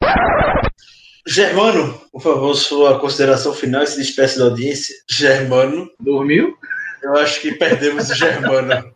Germano, 1.28 1.94
por 2.12 2.22
favor, 2.22 2.56
sua 2.56 2.98
consideração 2.98 3.54
final 3.54 3.84
e 3.84 3.88
se 3.88 3.98
despeça 3.98 4.40
da 4.40 4.46
audiência. 4.46 4.96
Germano. 5.08 5.90
Dormiu? 6.00 6.58
Eu 7.02 7.16
acho 7.16 7.42
que 7.42 7.54
perdemos 7.54 8.10
o 8.10 8.16
Germano. 8.16 8.92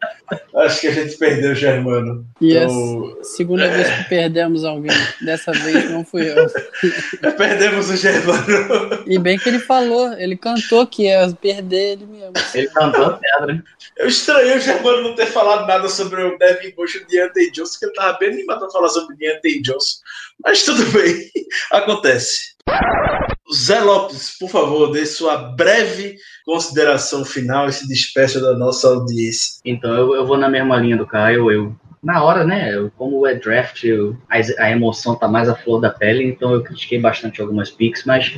acho 0.57 0.81
que 0.81 0.87
a 0.87 0.91
gente 0.91 1.17
perdeu 1.17 1.51
o 1.51 1.55
Germano. 1.55 2.25
E 2.41 2.55
então... 2.55 3.17
a 3.19 3.23
segunda 3.23 3.65
é... 3.65 3.69
vez 3.69 3.89
que 3.89 4.09
perdemos 4.09 4.63
alguém. 4.63 4.91
Dessa 5.21 5.51
vez 5.51 5.89
não 5.89 6.03
fui 6.03 6.29
eu. 6.29 6.47
perdemos 7.37 7.89
o 7.89 7.95
Germano. 7.95 9.03
E 9.07 9.17
bem 9.17 9.37
que 9.37 9.49
ele 9.49 9.59
falou, 9.59 10.13
ele 10.13 10.35
cantou 10.35 10.85
que 10.85 11.03
ia 11.03 11.31
perder 11.41 11.93
ele 11.93 12.05
mesmo. 12.05 12.33
Ele 12.53 12.67
cantou 12.67 13.05
a 13.05 13.17
pedra. 13.17 13.63
Eu 13.97 14.07
estranhei 14.07 14.57
o 14.57 14.61
Germano 14.61 15.03
não 15.03 15.15
ter 15.15 15.27
falado 15.27 15.67
nada 15.67 15.87
sobre 15.87 16.21
o 16.23 16.37
Devin 16.37 16.71
Bush 16.75 16.95
e 16.95 16.97
o 16.99 17.07
Deontay 17.07 17.51
Johnson, 17.51 17.79
que 17.79 17.85
ele 17.85 17.93
tava 17.93 18.17
bem 18.17 18.29
animado 18.29 18.59
pra 18.59 18.69
falar 18.69 18.89
sobre 18.89 19.15
o 19.15 19.17
Deontay 19.17 19.61
Johnson. 19.61 19.99
Mas 20.43 20.63
tudo 20.63 20.85
bem, 20.91 21.29
acontece. 21.71 22.53
Zé 23.51 23.81
Lopes, 23.81 24.37
por 24.39 24.49
favor, 24.49 24.91
dê 24.91 25.05
sua 25.05 25.37
breve 25.37 26.15
consideração 26.45 27.25
final 27.25 27.67
e 27.67 27.73
se 27.73 27.87
despeça 27.87 28.39
da 28.39 28.57
nossa 28.57 28.87
audiência. 28.87 29.59
Então, 29.65 29.93
eu, 29.93 30.15
eu 30.15 30.25
vou 30.25 30.37
na 30.37 30.49
mesma 30.49 30.77
linha 30.77 30.95
do 30.95 31.05
Caio. 31.05 31.51
Eu, 31.51 31.75
na 32.01 32.23
hora, 32.23 32.45
né, 32.45 32.89
como 32.97 33.27
é 33.27 33.35
draft, 33.35 33.83
eu, 33.83 34.15
a, 34.29 34.37
a, 34.63 34.71
emoção 34.71 35.15
tá 35.15 35.27
mais 35.27 35.49
à 35.49 35.55
flor 35.55 35.81
da 35.81 35.89
pele, 35.89 36.23
então 36.23 36.53
eu 36.53 36.63
critiquei 36.63 36.99
bastante 36.99 37.41
algumas 37.41 37.69
picks, 37.69 38.05
mas 38.05 38.33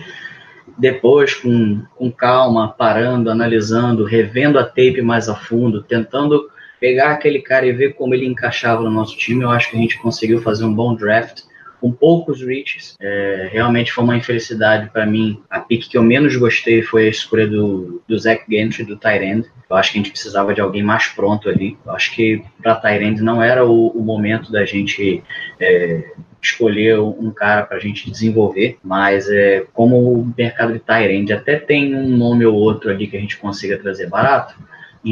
depois, 0.78 1.36
com, 1.36 1.84
com 1.96 2.12
calma, 2.12 2.70
parando, 2.70 3.30
analisando, 3.30 4.04
revendo 4.04 4.58
a 4.58 4.64
tape 4.64 5.02
mais 5.02 5.30
a 5.30 5.36
fundo, 5.36 5.84
tentando 5.84 6.50
pegar 6.80 7.12
aquele 7.12 7.42
cara 7.42 7.66
e 7.66 7.72
ver 7.72 7.94
como 7.94 8.14
ele 8.14 8.26
encaixava 8.26 8.84
no 8.84 8.92
nosso 8.92 9.18
time, 9.18 9.44
eu 9.44 9.50
acho 9.50 9.70
que 9.70 9.78
a 9.78 9.80
gente 9.80 9.98
conseguiu 10.00 10.42
fazer 10.42 10.66
um 10.66 10.74
bom 10.74 10.96
draft 10.96 11.44
com 11.80 11.92
poucos 11.92 12.42
reaches. 12.42 12.96
É, 13.00 13.50
realmente 13.52 13.92
foi 13.92 14.04
uma 14.04 14.18
infelicidade 14.18 14.90
para 14.92 15.06
mim. 15.06 15.42
A 15.50 15.60
pick 15.60 15.88
que 15.88 15.98
eu 15.98 16.04
menos 16.04 16.36
gostei 16.36 16.82
foi 16.82 17.08
a 17.08 17.10
escolha 17.10 17.48
do, 17.48 18.02
do 18.08 18.18
Zach 18.18 18.44
Gentry, 18.50 18.84
do 18.84 18.98
Tyrend. 18.98 19.48
Eu 19.70 19.76
acho 19.76 19.92
que 19.92 20.00
a 20.00 20.02
gente 20.02 20.12
precisava 20.12 20.54
de 20.54 20.62
alguém 20.62 20.84
mais 20.84 21.08
pronto 21.08 21.50
ali. 21.50 21.78
Eu 21.86 21.92
acho 21.94 22.14
que 22.14 22.44
para 22.62 22.76
Tyrend 22.76 23.22
não 23.22 23.42
era 23.42 23.66
o, 23.66 23.88
o, 23.88 24.02
momento 24.02 24.52
da 24.52 24.66
gente 24.66 25.24
é, 25.60 26.12
escolher 26.42 27.00
um 27.00 27.32
cara 27.32 27.64
para 27.64 27.78
a 27.78 27.80
gente 27.80 28.10
desenvolver, 28.10 28.78
mas 28.84 29.28
é, 29.30 29.66
como 29.74 29.98
o 29.98 30.34
mercado 30.38 30.74
de 30.74 30.80
Tyrande 30.80 31.34
até 31.34 31.58
tem 31.58 31.96
um 31.96 32.16
nome 32.16 32.46
ou 32.46 32.56
outro 32.56 32.92
ali 32.92 33.08
que 33.08 33.18
a 33.18 33.20
gente 33.20 33.38
consiga 33.38 33.78
trazer 33.78 34.08
barato, 34.08 34.56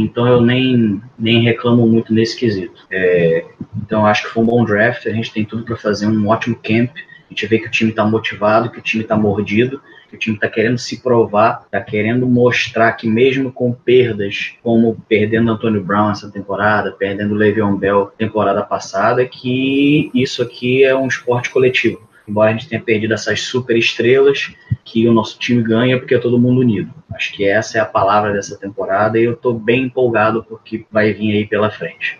então 0.01 0.27
eu 0.27 0.41
nem, 0.41 1.01
nem 1.17 1.41
reclamo 1.41 1.85
muito 1.85 2.13
nesse 2.13 2.35
quesito. 2.35 2.85
É, 2.91 3.45
então 3.77 4.05
acho 4.05 4.23
que 4.23 4.29
foi 4.29 4.43
um 4.43 4.47
bom 4.47 4.65
draft, 4.65 5.05
a 5.05 5.11
gente 5.11 5.31
tem 5.31 5.45
tudo 5.45 5.63
para 5.63 5.75
fazer 5.75 6.07
um 6.07 6.27
ótimo 6.27 6.55
camp, 6.55 6.91
a 6.95 7.29
gente 7.29 7.45
vê 7.47 7.59
que 7.59 7.67
o 7.67 7.71
time 7.71 7.91
está 7.91 8.05
motivado, 8.05 8.71
que 8.71 8.79
o 8.79 8.81
time 8.81 9.03
está 9.03 9.15
mordido, 9.15 9.81
que 10.09 10.15
o 10.15 10.19
time 10.19 10.35
está 10.35 10.47
querendo 10.47 10.77
se 10.77 11.01
provar, 11.01 11.63
está 11.65 11.81
querendo 11.81 12.27
mostrar 12.27 12.91
que 12.93 13.07
mesmo 13.07 13.51
com 13.51 13.73
perdas, 13.73 14.53
como 14.61 14.97
perdendo 15.07 15.51
Antônio 15.51 15.83
Brown 15.83 16.11
essa 16.11 16.29
temporada, 16.29 16.91
perdendo 16.91 17.33
Le'Veon 17.33 17.75
Bell 17.75 18.11
temporada 18.17 18.61
passada, 18.61 19.25
que 19.25 20.11
isso 20.13 20.41
aqui 20.41 20.83
é 20.83 20.95
um 20.95 21.07
esporte 21.07 21.49
coletivo. 21.49 22.01
Embora 22.27 22.49
a 22.49 22.53
gente 22.53 22.69
tenha 22.69 22.81
perdido 22.81 23.13
essas 23.13 23.41
super 23.41 23.77
estrelas, 23.77 24.51
que 24.85 25.07
o 25.07 25.13
nosso 25.13 25.37
time 25.39 25.61
ganha 25.61 25.97
porque 25.97 26.15
é 26.15 26.19
todo 26.19 26.39
mundo 26.39 26.61
unido. 26.61 26.93
Acho 27.13 27.33
que 27.33 27.45
essa 27.45 27.77
é 27.77 27.81
a 27.81 27.85
palavra 27.85 28.33
dessa 28.33 28.57
temporada 28.57 29.19
e 29.19 29.23
eu 29.23 29.33
estou 29.33 29.53
bem 29.53 29.83
empolgado 29.83 30.43
porque 30.43 30.85
vai 30.91 31.13
vir 31.13 31.35
aí 31.35 31.47
pela 31.47 31.69
frente. 31.69 32.17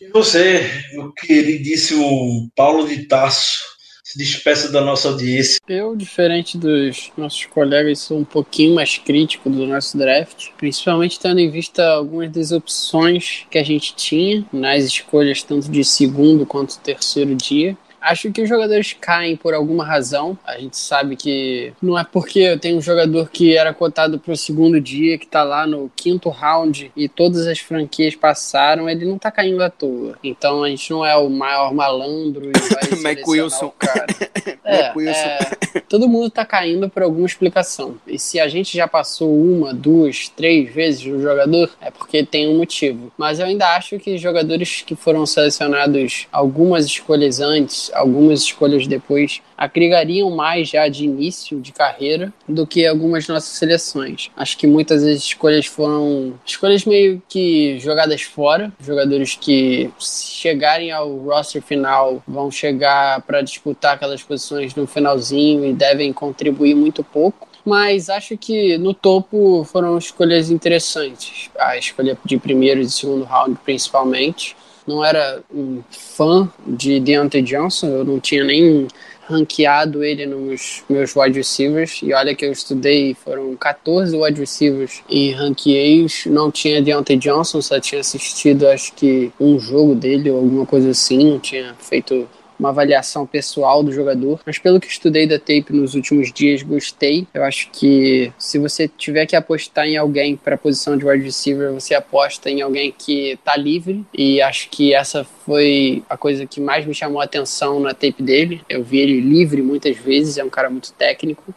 E 0.00 0.08
você, 0.08 0.68
meu 0.92 1.12
queridíssimo 1.12 2.50
Paulo 2.54 2.86
de 2.86 3.04
Tasso, 3.04 3.74
se 4.14 4.18
despeça 4.18 4.70
da 4.70 4.80
nossa 4.80 5.08
audiência. 5.08 5.58
Eu, 5.66 5.96
diferente 5.96 6.56
dos 6.56 7.10
nossos 7.16 7.46
colegas, 7.46 8.00
sou 8.00 8.18
um 8.18 8.24
pouquinho 8.24 8.74
mais 8.74 8.98
crítico 8.98 9.50
do 9.50 9.66
nosso 9.66 9.98
draft, 9.98 10.50
principalmente 10.56 11.18
tendo 11.18 11.40
em 11.40 11.50
vista 11.50 11.84
algumas 11.84 12.30
das 12.30 12.52
opções 12.52 13.46
que 13.50 13.58
a 13.58 13.62
gente 13.62 13.96
tinha 13.96 14.44
nas 14.52 14.84
escolhas 14.84 15.42
tanto 15.42 15.70
de 15.70 15.84
segundo 15.84 16.46
quanto 16.46 16.78
terceiro 16.78 17.34
dia. 17.34 17.76
Acho 18.04 18.30
que 18.30 18.42
os 18.42 18.48
jogadores 18.48 18.94
caem 18.98 19.36
por 19.36 19.54
alguma 19.54 19.84
razão. 19.84 20.38
A 20.46 20.58
gente 20.58 20.76
sabe 20.76 21.16
que 21.16 21.72
não 21.82 21.98
é 21.98 22.04
porque 22.04 22.40
eu 22.40 22.58
tenho 22.58 22.78
um 22.78 22.82
jogador 22.82 23.30
que 23.30 23.56
era 23.56 23.72
cotado 23.72 24.18
para 24.18 24.32
o 24.32 24.36
segundo 24.36 24.80
dia, 24.80 25.18
que 25.18 25.24
está 25.24 25.42
lá 25.42 25.66
no 25.66 25.90
quinto 25.96 26.28
round 26.28 26.92
e 26.96 27.08
todas 27.08 27.46
as 27.46 27.58
franquias 27.58 28.14
passaram, 28.14 28.88
ele 28.88 29.04
não 29.04 29.16
está 29.16 29.30
caindo 29.30 29.62
à 29.62 29.70
toa. 29.70 30.16
Então 30.22 30.62
a 30.62 30.68
gente 30.68 30.90
não 30.90 31.04
é 31.04 31.16
o 31.16 31.28
maior 31.28 31.72
malandro 31.72 32.50
e 32.50 32.52
vai 32.74 33.00
Mac 33.16 33.26
Wilson. 33.26 33.72
cara. 33.78 34.06
é, 34.64 34.92
é, 35.08 35.80
todo 35.88 36.08
mundo 36.08 36.28
está 36.28 36.44
caindo 36.44 36.88
por 36.88 37.02
alguma 37.02 37.26
explicação. 37.26 37.96
E 38.06 38.18
se 38.18 38.38
a 38.38 38.48
gente 38.48 38.76
já 38.76 38.86
passou 38.86 39.34
uma, 39.34 39.72
duas, 39.72 40.28
três 40.28 40.72
vezes 40.72 41.04
no 41.04 41.20
jogador, 41.20 41.70
é 41.80 41.90
porque 41.90 42.24
tem 42.24 42.48
um 42.48 42.58
motivo. 42.58 43.12
Mas 43.16 43.38
eu 43.38 43.46
ainda 43.46 43.74
acho 43.76 43.98
que 43.98 44.18
jogadores 44.18 44.82
que 44.82 44.94
foram 44.94 45.24
selecionados 45.26 46.26
algumas 46.32 46.84
escolhas 46.84 47.40
antes, 47.40 47.90
algumas 47.94 48.42
escolhas 48.42 48.86
depois 48.86 49.40
agregariam 49.56 50.30
mais 50.30 50.68
já 50.68 50.88
de 50.88 51.04
início 51.04 51.60
de 51.60 51.72
carreira 51.72 52.32
do 52.48 52.66
que 52.66 52.86
algumas 52.86 53.26
nossas 53.28 53.56
seleções. 53.56 54.30
Acho 54.36 54.58
que 54.58 54.66
muitas 54.66 55.02
das 55.02 55.18
escolhas 55.18 55.66
foram 55.66 56.34
escolhas 56.44 56.84
meio 56.84 57.22
que 57.28 57.78
jogadas 57.78 58.22
fora, 58.22 58.72
jogadores 58.80 59.36
que 59.40 59.90
chegarem 59.98 60.90
ao 60.90 61.16
roster 61.16 61.62
final 61.62 62.22
vão 62.26 62.50
chegar 62.50 63.22
para 63.22 63.40
disputar 63.40 63.94
aquelas 63.94 64.22
posições 64.22 64.74
no 64.74 64.86
finalzinho 64.86 65.64
e 65.64 65.72
devem 65.72 66.12
contribuir 66.12 66.74
muito 66.74 67.02
pouco 67.02 67.48
mas 67.64 68.10
acho 68.10 68.36
que 68.36 68.76
no 68.76 68.92
topo 68.92 69.64
foram 69.64 69.96
escolhas 69.96 70.50
interessantes. 70.50 71.50
A 71.58 71.78
escolha 71.78 72.18
de 72.24 72.36
primeiro 72.36 72.80
e 72.80 72.90
segundo 72.90 73.24
round, 73.24 73.58
principalmente 73.64 74.54
não 74.86 75.04
era 75.04 75.42
um 75.52 75.82
fã 75.90 76.48
de 76.66 77.00
Deontay 77.00 77.42
Johnson, 77.42 77.88
eu 77.88 78.04
não 78.04 78.20
tinha 78.20 78.44
nem 78.44 78.86
ranqueado 79.26 80.04
ele 80.04 80.26
nos 80.26 80.82
meus 80.88 81.16
wide 81.16 81.38
receivers, 81.38 82.00
e 82.02 82.12
olha 82.12 82.34
que 82.34 82.44
eu 82.44 82.52
estudei, 82.52 83.14
foram 83.14 83.56
14 83.56 84.16
wide 84.16 84.38
receivers 84.38 85.02
em 85.08 85.30
ranqueios, 85.32 86.26
não 86.26 86.50
tinha 86.50 86.82
Deontay 86.82 87.16
Johnson, 87.16 87.62
só 87.62 87.80
tinha 87.80 88.00
assistido 88.00 88.68
acho 88.68 88.92
que 88.92 89.32
um 89.40 89.58
jogo 89.58 89.94
dele 89.94 90.30
ou 90.30 90.38
alguma 90.38 90.66
coisa 90.66 90.90
assim, 90.90 91.24
não 91.24 91.38
tinha 91.38 91.74
feito 91.78 92.28
uma 92.58 92.70
avaliação 92.70 93.26
pessoal 93.26 93.82
do 93.82 93.92
jogador, 93.92 94.40
mas 94.44 94.58
pelo 94.58 94.80
que 94.80 94.86
estudei 94.86 95.26
da 95.26 95.38
tape 95.38 95.66
nos 95.70 95.94
últimos 95.94 96.32
dias, 96.32 96.62
gostei. 96.62 97.26
Eu 97.34 97.44
acho 97.44 97.70
que 97.70 98.32
se 98.38 98.58
você 98.58 98.88
tiver 98.88 99.26
que 99.26 99.36
apostar 99.36 99.86
em 99.86 99.96
alguém 99.96 100.36
para 100.36 100.54
a 100.54 100.58
posição 100.58 100.96
de 100.96 101.04
wide 101.04 101.24
receiver, 101.24 101.72
você 101.72 101.94
aposta 101.94 102.50
em 102.50 102.62
alguém 102.62 102.94
que 102.96 103.38
tá 103.44 103.56
livre, 103.56 104.04
e 104.12 104.40
acho 104.40 104.68
que 104.70 104.94
essa 104.94 105.24
foi 105.24 106.02
a 106.08 106.16
coisa 106.16 106.46
que 106.46 106.60
mais 106.60 106.86
me 106.86 106.94
chamou 106.94 107.20
a 107.20 107.24
atenção 107.24 107.80
na 107.80 107.92
tape 107.92 108.22
dele. 108.22 108.62
Eu 108.68 108.82
vi 108.82 108.98
ele 108.98 109.20
livre 109.20 109.62
muitas 109.62 109.96
vezes, 109.96 110.38
é 110.38 110.44
um 110.44 110.50
cara 110.50 110.70
muito 110.70 110.92
técnico. 110.92 111.54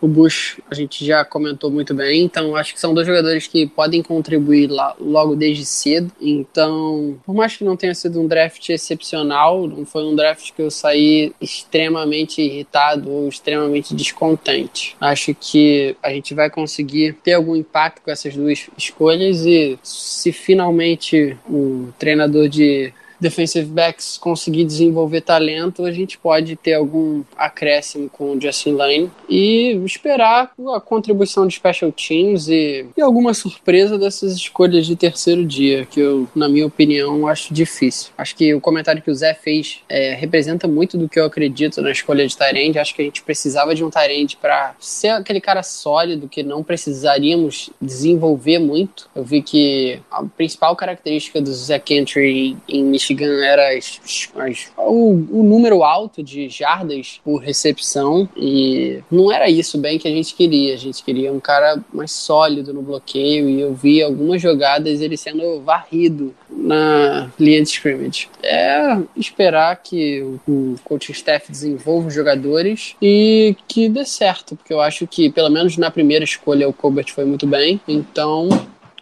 O 0.00 0.08
Bush 0.08 0.60
a 0.70 0.74
gente 0.74 1.04
já 1.04 1.24
comentou 1.24 1.70
muito 1.70 1.94
bem, 1.94 2.24
então 2.24 2.54
acho 2.56 2.74
que 2.74 2.80
são 2.80 2.94
dois 2.94 3.06
jogadores 3.06 3.46
que 3.46 3.66
podem 3.66 4.02
contribuir 4.02 4.68
lá, 4.68 4.94
logo 5.00 5.34
desde 5.34 5.64
cedo. 5.64 6.10
Então, 6.20 7.18
por 7.24 7.34
mais 7.34 7.56
que 7.56 7.64
não 7.64 7.76
tenha 7.76 7.94
sido 7.94 8.20
um 8.20 8.26
draft 8.26 8.68
excepcional, 8.68 9.66
não 9.66 9.84
foi 9.84 10.04
um 10.04 10.14
draft 10.14 10.52
que 10.52 10.62
eu 10.62 10.70
saí 10.70 11.32
extremamente 11.40 12.42
irritado 12.42 13.10
ou 13.10 13.28
extremamente 13.28 13.94
descontente. 13.94 14.96
Acho 15.00 15.34
que 15.34 15.96
a 16.02 16.10
gente 16.10 16.34
vai 16.34 16.50
conseguir 16.50 17.14
ter 17.22 17.34
algum 17.34 17.56
impacto 17.56 18.02
com 18.02 18.10
essas 18.10 18.34
duas 18.34 18.68
escolhas 18.76 19.44
e 19.44 19.78
se 19.82 20.32
finalmente 20.32 21.36
o 21.48 21.88
treinador 21.98 22.48
de 22.48 22.92
defensive 23.20 23.66
backs 23.66 24.18
conseguir 24.18 24.64
desenvolver 24.64 25.20
talento, 25.20 25.84
a 25.84 25.92
gente 25.92 26.18
pode 26.18 26.56
ter 26.56 26.74
algum 26.74 27.22
acréscimo 27.36 28.08
com 28.08 28.32
o 28.32 28.40
Justin 28.40 28.72
Lane 28.72 29.10
e 29.28 29.72
esperar 29.84 30.52
a 30.74 30.80
contribuição 30.80 31.46
de 31.46 31.54
special 31.54 31.90
teams 31.92 32.48
e, 32.48 32.86
e 32.96 33.00
alguma 33.00 33.34
surpresa 33.34 33.98
dessas 33.98 34.34
escolhas 34.34 34.86
de 34.86 34.96
terceiro 34.96 35.44
dia, 35.44 35.86
que 35.86 36.00
eu, 36.00 36.28
na 36.34 36.48
minha 36.48 36.66
opinião, 36.66 37.26
acho 37.26 37.52
difícil. 37.52 38.10
Acho 38.16 38.34
que 38.36 38.54
o 38.54 38.60
comentário 38.60 39.02
que 39.02 39.10
o 39.10 39.14
Zé 39.14 39.34
fez 39.34 39.80
é, 39.88 40.14
representa 40.14 40.68
muito 40.68 40.98
do 40.98 41.08
que 41.08 41.18
eu 41.18 41.24
acredito 41.24 41.80
na 41.80 41.90
escolha 41.90 42.26
de 42.26 42.36
Tyrande. 42.36 42.78
Acho 42.78 42.94
que 42.94 43.02
a 43.02 43.04
gente 43.04 43.22
precisava 43.22 43.74
de 43.74 43.84
um 43.84 43.90
Tyrande 43.90 44.36
para 44.36 44.74
ser 44.78 45.08
aquele 45.08 45.40
cara 45.40 45.62
sólido 45.62 46.28
que 46.28 46.42
não 46.42 46.62
precisaríamos 46.62 47.70
desenvolver 47.80 48.58
muito. 48.58 49.08
Eu 49.14 49.24
vi 49.24 49.42
que 49.42 50.00
a 50.10 50.22
principal 50.24 50.74
característica 50.76 51.40
do 51.40 51.52
Zé 51.52 51.82
Entry 51.90 52.56
em 52.68 52.84
Michigan 52.84 53.05
Michigan 53.06 53.44
era 53.44 53.76
as, 53.76 54.00
as, 54.36 54.72
o, 54.76 55.12
o, 55.30 55.42
número 55.42 55.84
alto 55.84 56.22
de 56.22 56.48
jardas 56.48 57.20
por 57.24 57.38
recepção 57.38 58.28
e 58.36 59.00
não 59.10 59.30
era 59.30 59.48
isso 59.48 59.78
bem 59.78 59.98
que 59.98 60.08
a 60.08 60.10
gente 60.10 60.34
queria. 60.34 60.74
A 60.74 60.78
gente 60.78 61.02
queria 61.04 61.32
um 61.32 61.40
cara 61.40 61.82
mais 61.92 62.10
sólido 62.10 62.74
no 62.74 62.82
bloqueio 62.82 63.48
e 63.48 63.60
eu 63.60 63.74
vi 63.74 64.02
algumas 64.02 64.42
jogadas 64.42 65.00
ele 65.00 65.16
sendo 65.16 65.60
varrido 65.60 66.34
na 66.50 67.30
linha 67.38 67.62
de 67.62 67.68
scrimmage. 67.68 68.28
É 68.42 68.98
esperar 69.16 69.76
que 69.76 70.22
o 70.48 70.74
coaching 70.84 71.12
staff 71.12 71.50
desenvolva 71.50 72.08
os 72.08 72.14
jogadores 72.14 72.96
e 73.00 73.56
que 73.68 73.88
dê 73.88 74.04
certo, 74.04 74.56
porque 74.56 74.72
eu 74.72 74.80
acho 74.80 75.06
que 75.06 75.30
pelo 75.30 75.50
menos 75.50 75.76
na 75.76 75.90
primeira 75.90 76.24
escolha 76.24 76.68
o 76.68 76.72
Colbert 76.72 77.12
foi 77.12 77.24
muito 77.24 77.46
bem. 77.46 77.80
Então 77.86 78.48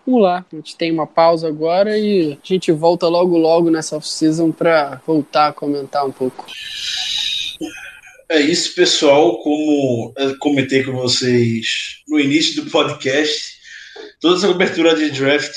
Vamos 0.07 0.23
lá, 0.23 0.45
a 0.53 0.57
gente 0.57 0.77
tem 0.77 0.93
uma 0.93 1.07
pausa 1.07 1.49
agora 1.49 1.97
e 1.97 2.33
a 2.35 2.47
gente 2.47 2.71
volta 2.71 3.09
logo 3.09 3.39
logo 3.39 3.71
nessa 3.71 3.97
off-season 3.97 4.53
para 4.53 5.01
voltar 5.07 5.49
a 5.49 5.53
comentar 5.53 6.07
um 6.07 6.13
pouco. 6.13 6.45
É 8.29 8.39
isso, 8.39 8.75
pessoal. 8.75 9.39
Como 9.39 10.13
eu 10.17 10.39
comentei 10.39 10.83
com 10.83 10.93
vocês 10.93 12.03
no 12.07 12.21
início 12.21 12.63
do 12.63 12.71
podcast, 12.71 13.55
toda 14.21 14.37
essa 14.37 14.49
cobertura 14.49 14.95
de 14.95 15.11
draft 15.11 15.57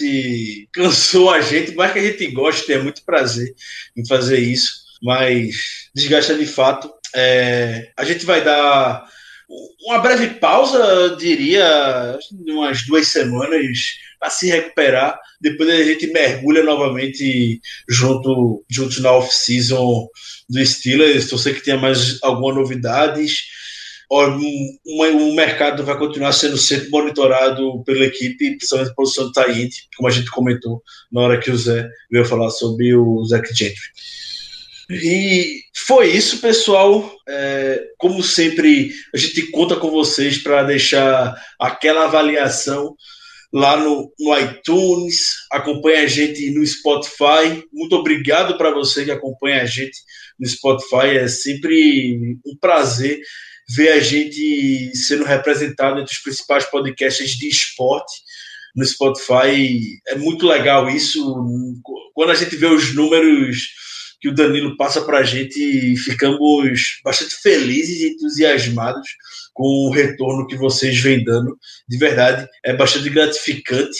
cansou 0.72 1.30
a 1.30 1.41
gente, 1.41 1.76
mas 1.76 1.91
que 1.91 1.99
a 1.99 2.03
gente 2.03 2.28
gosta, 2.32 2.65
tem 2.65 2.82
muito 2.82 3.03
prazer 3.03 3.53
em 3.98 4.06
fazer 4.06 4.40
isso, 4.40 4.72
mas 5.02 5.90
desgasta 5.94 6.36
de 6.36 6.45
fato. 6.45 6.90
É, 7.14 7.91
a 7.98 8.06
gente 8.06 8.26
vai 8.26 8.44
dar 8.44 9.06
uma 9.86 9.99
breve 9.99 10.36
pausa, 10.36 11.15
diria, 11.18 12.18
umas 12.48 12.86
duas 12.86 13.07
semanas 13.07 13.98
para 14.19 14.30
se 14.30 14.48
recuperar. 14.48 15.19
Depois 15.39 15.69
a 15.69 15.84
gente 15.84 16.07
mergulha 16.07 16.64
novamente 16.64 17.61
junto, 17.88 18.64
junto 18.69 19.02
na 19.02 19.11
off-season 19.11 20.07
do 20.49 20.65
Steelers. 20.65 21.26
Então, 21.26 21.38
sei 21.38 21.53
que 21.53 21.64
tenha 21.64 21.77
mais 21.77 22.22
algumas 22.23 22.56
novidades. 22.56 23.44
O, 24.10 25.34
mercado 25.34 25.84
vai 25.84 25.98
continuar 25.98 26.31
sendo 26.31 26.57
sempre 26.57 26.89
monitorado 26.89 27.84
pela 27.84 28.06
equipe, 28.06 28.56
principalmente 28.56 28.91
a 28.91 28.95
posição 28.95 29.26
do 29.26 29.34
Taint, 29.34 29.73
como 29.98 30.07
a 30.07 30.11
gente 30.11 30.31
comentou 30.31 30.81
na 31.11 31.22
hora 31.22 31.39
que 31.39 31.52
o 31.52 31.57
Zé 31.57 31.89
veio 32.10 32.23
falar 32.23 32.49
sobre 32.49 32.95
o 32.95 33.23
Zach 33.26 33.45
Gentry. 33.53 33.91
E 34.89 35.64
foi 35.76 36.11
isso, 36.11 36.39
pessoal. 36.39 37.14
É, 37.27 37.84
como 37.98 38.23
sempre, 38.23 38.91
a 39.14 39.18
gente 39.18 39.52
conta 39.52 39.76
com 39.76 39.91
vocês 39.91 40.38
para 40.38 40.64
deixar 40.64 41.35
aquela 41.60 42.06
avaliação 42.06 42.95
lá 43.57 43.75
no, 43.75 44.13
no 44.19 44.39
iTunes, 44.39 45.31
acompanha 45.51 46.03
a 46.03 46.07
gente 46.07 46.51
no 46.51 46.63
Spotify. 46.65 47.63
Muito 47.73 47.95
obrigado 47.95 48.55
para 48.55 48.69
você 48.69 49.03
que 49.03 49.09
acompanha 49.09 49.63
a 49.63 49.65
gente 49.65 49.97
no 50.39 50.47
Spotify. 50.47 51.17
É 51.17 51.27
sempre 51.27 52.38
um 52.45 52.55
prazer 52.61 53.19
ver 53.67 53.93
a 53.93 53.99
gente 53.99 54.91
sendo 54.95 55.23
representado 55.23 55.99
entre 55.99 56.13
os 56.13 56.19
principais 56.19 56.65
podcasts 56.65 57.31
de 57.31 57.47
esporte 57.47 58.13
no 58.75 58.85
Spotify. 58.85 59.81
É 60.07 60.15
muito 60.15 60.45
legal 60.45 60.88
isso. 60.88 61.35
Quando 62.13 62.29
a 62.29 62.35
gente 62.35 62.55
vê 62.55 62.67
os 62.67 62.93
números 62.93 63.69
que 64.21 64.29
o 64.29 64.35
Danilo 64.35 64.77
passa 64.77 65.01
para 65.01 65.19
a 65.19 65.23
gente, 65.23 65.95
ficamos 65.97 66.99
bastante 67.03 67.35
felizes 67.41 68.01
e 68.01 68.09
entusiasmados 68.09 69.09
com 69.57 69.88
o 69.88 69.89
retorno 69.89 70.45
que 70.45 70.55
vocês 70.55 70.99
vêm 70.99 71.23
dando. 71.23 71.57
De 71.89 71.97
verdade, 71.97 72.47
é 72.63 72.75
bastante 72.75 73.09
gratificante. 73.09 73.97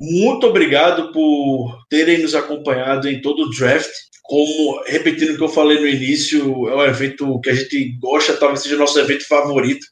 Muito 0.00 0.46
obrigado 0.46 1.12
por 1.12 1.84
terem 1.90 2.22
nos 2.22 2.34
acompanhado 2.34 3.06
em 3.06 3.20
todo 3.20 3.42
o 3.42 3.50
draft. 3.50 3.92
Como, 4.22 4.82
repetindo 4.86 5.34
o 5.34 5.36
que 5.36 5.44
eu 5.44 5.48
falei 5.48 5.78
no 5.78 5.86
início, 5.86 6.68
é 6.70 6.74
um 6.74 6.84
evento 6.84 7.38
que 7.40 7.50
a 7.50 7.54
gente 7.54 7.98
gosta, 8.00 8.34
talvez 8.34 8.62
seja 8.62 8.76
o 8.76 8.78
nosso 8.78 8.98
evento 8.98 9.28
favorito 9.28 9.86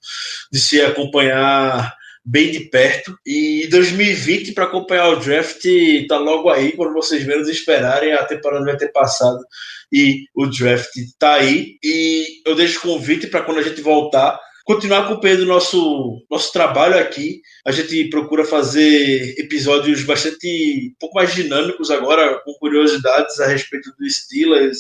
de 0.50 0.58
se 0.58 0.80
acompanhar 0.80 1.94
bem 2.24 2.50
de 2.50 2.60
perto. 2.60 3.14
E 3.26 3.68
2020, 3.70 4.52
para 4.52 4.64
acompanhar 4.64 5.10
o 5.10 5.16
draft, 5.16 5.62
tá 6.08 6.16
logo 6.16 6.48
aí, 6.48 6.72
quando 6.72 6.94
vocês 6.94 7.26
menos 7.26 7.50
esperarem, 7.50 8.14
a 8.14 8.24
temporada 8.24 8.64
vai 8.64 8.78
ter 8.78 8.90
passado 8.90 9.44
e 9.92 10.24
o 10.34 10.46
draft 10.46 10.88
tá 11.18 11.34
aí. 11.34 11.76
E 11.84 12.40
eu 12.46 12.54
deixo 12.54 12.78
o 12.78 12.82
convite 12.82 13.26
para 13.26 13.42
quando 13.42 13.58
a 13.58 13.62
gente 13.62 13.82
voltar 13.82 14.40
continuar 14.64 15.00
acompanhando 15.00 15.42
o 15.42 15.46
nosso, 15.46 16.24
nosso 16.30 16.52
trabalho 16.52 16.98
aqui. 16.98 17.40
A 17.66 17.72
gente 17.72 18.08
procura 18.10 18.44
fazer 18.44 19.34
episódios 19.38 20.02
bastante 20.02 20.90
um 20.92 20.98
pouco 20.98 21.14
mais 21.14 21.34
dinâmicos 21.34 21.90
agora, 21.90 22.40
com 22.44 22.52
curiosidades 22.54 23.38
a 23.40 23.46
respeito 23.46 23.92
dos 23.98 24.16
Steelers, 24.16 24.78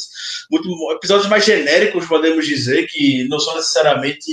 muito, 0.50 0.68
episódios 0.92 1.28
mais 1.28 1.44
genéricos, 1.44 2.06
podemos 2.06 2.46
dizer, 2.46 2.86
que 2.86 3.26
não 3.28 3.38
são 3.38 3.56
necessariamente 3.56 4.32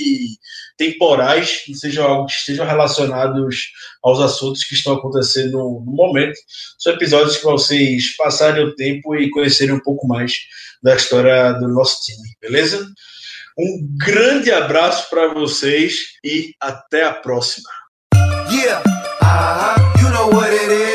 temporais, 0.78 1.62
que 1.66 1.76
sejam 1.76 2.08
algo 2.08 2.26
que 2.26 2.34
estejam 2.34 2.66
relacionados 2.66 3.58
aos 4.02 4.20
assuntos 4.20 4.64
que 4.64 4.74
estão 4.74 4.94
acontecendo 4.94 5.58
no 5.58 5.94
momento. 5.94 6.40
São 6.78 6.94
episódios 6.94 7.38
que 7.38 7.44
vocês 7.44 8.16
passarem 8.16 8.64
o 8.64 8.76
tempo 8.76 9.16
e 9.16 9.30
conhecerem 9.30 9.76
um 9.76 9.82
pouco 9.82 10.08
mais 10.08 10.34
da 10.82 10.96
história 10.96 11.52
do 11.54 11.68
nosso 11.68 12.02
time, 12.06 12.30
beleza? 12.42 12.88
Um 13.62 13.86
grande 13.98 14.54
abraço 14.54 15.10
para 15.10 15.34
vocês 15.34 16.14
e 16.24 16.54
até 16.62 17.04
a 17.04 17.12
próxima. 17.14 17.68
Yeah, 18.50 18.82
uh 19.22 19.26
-huh. 19.26 20.02
you 20.02 20.10
know 20.12 20.89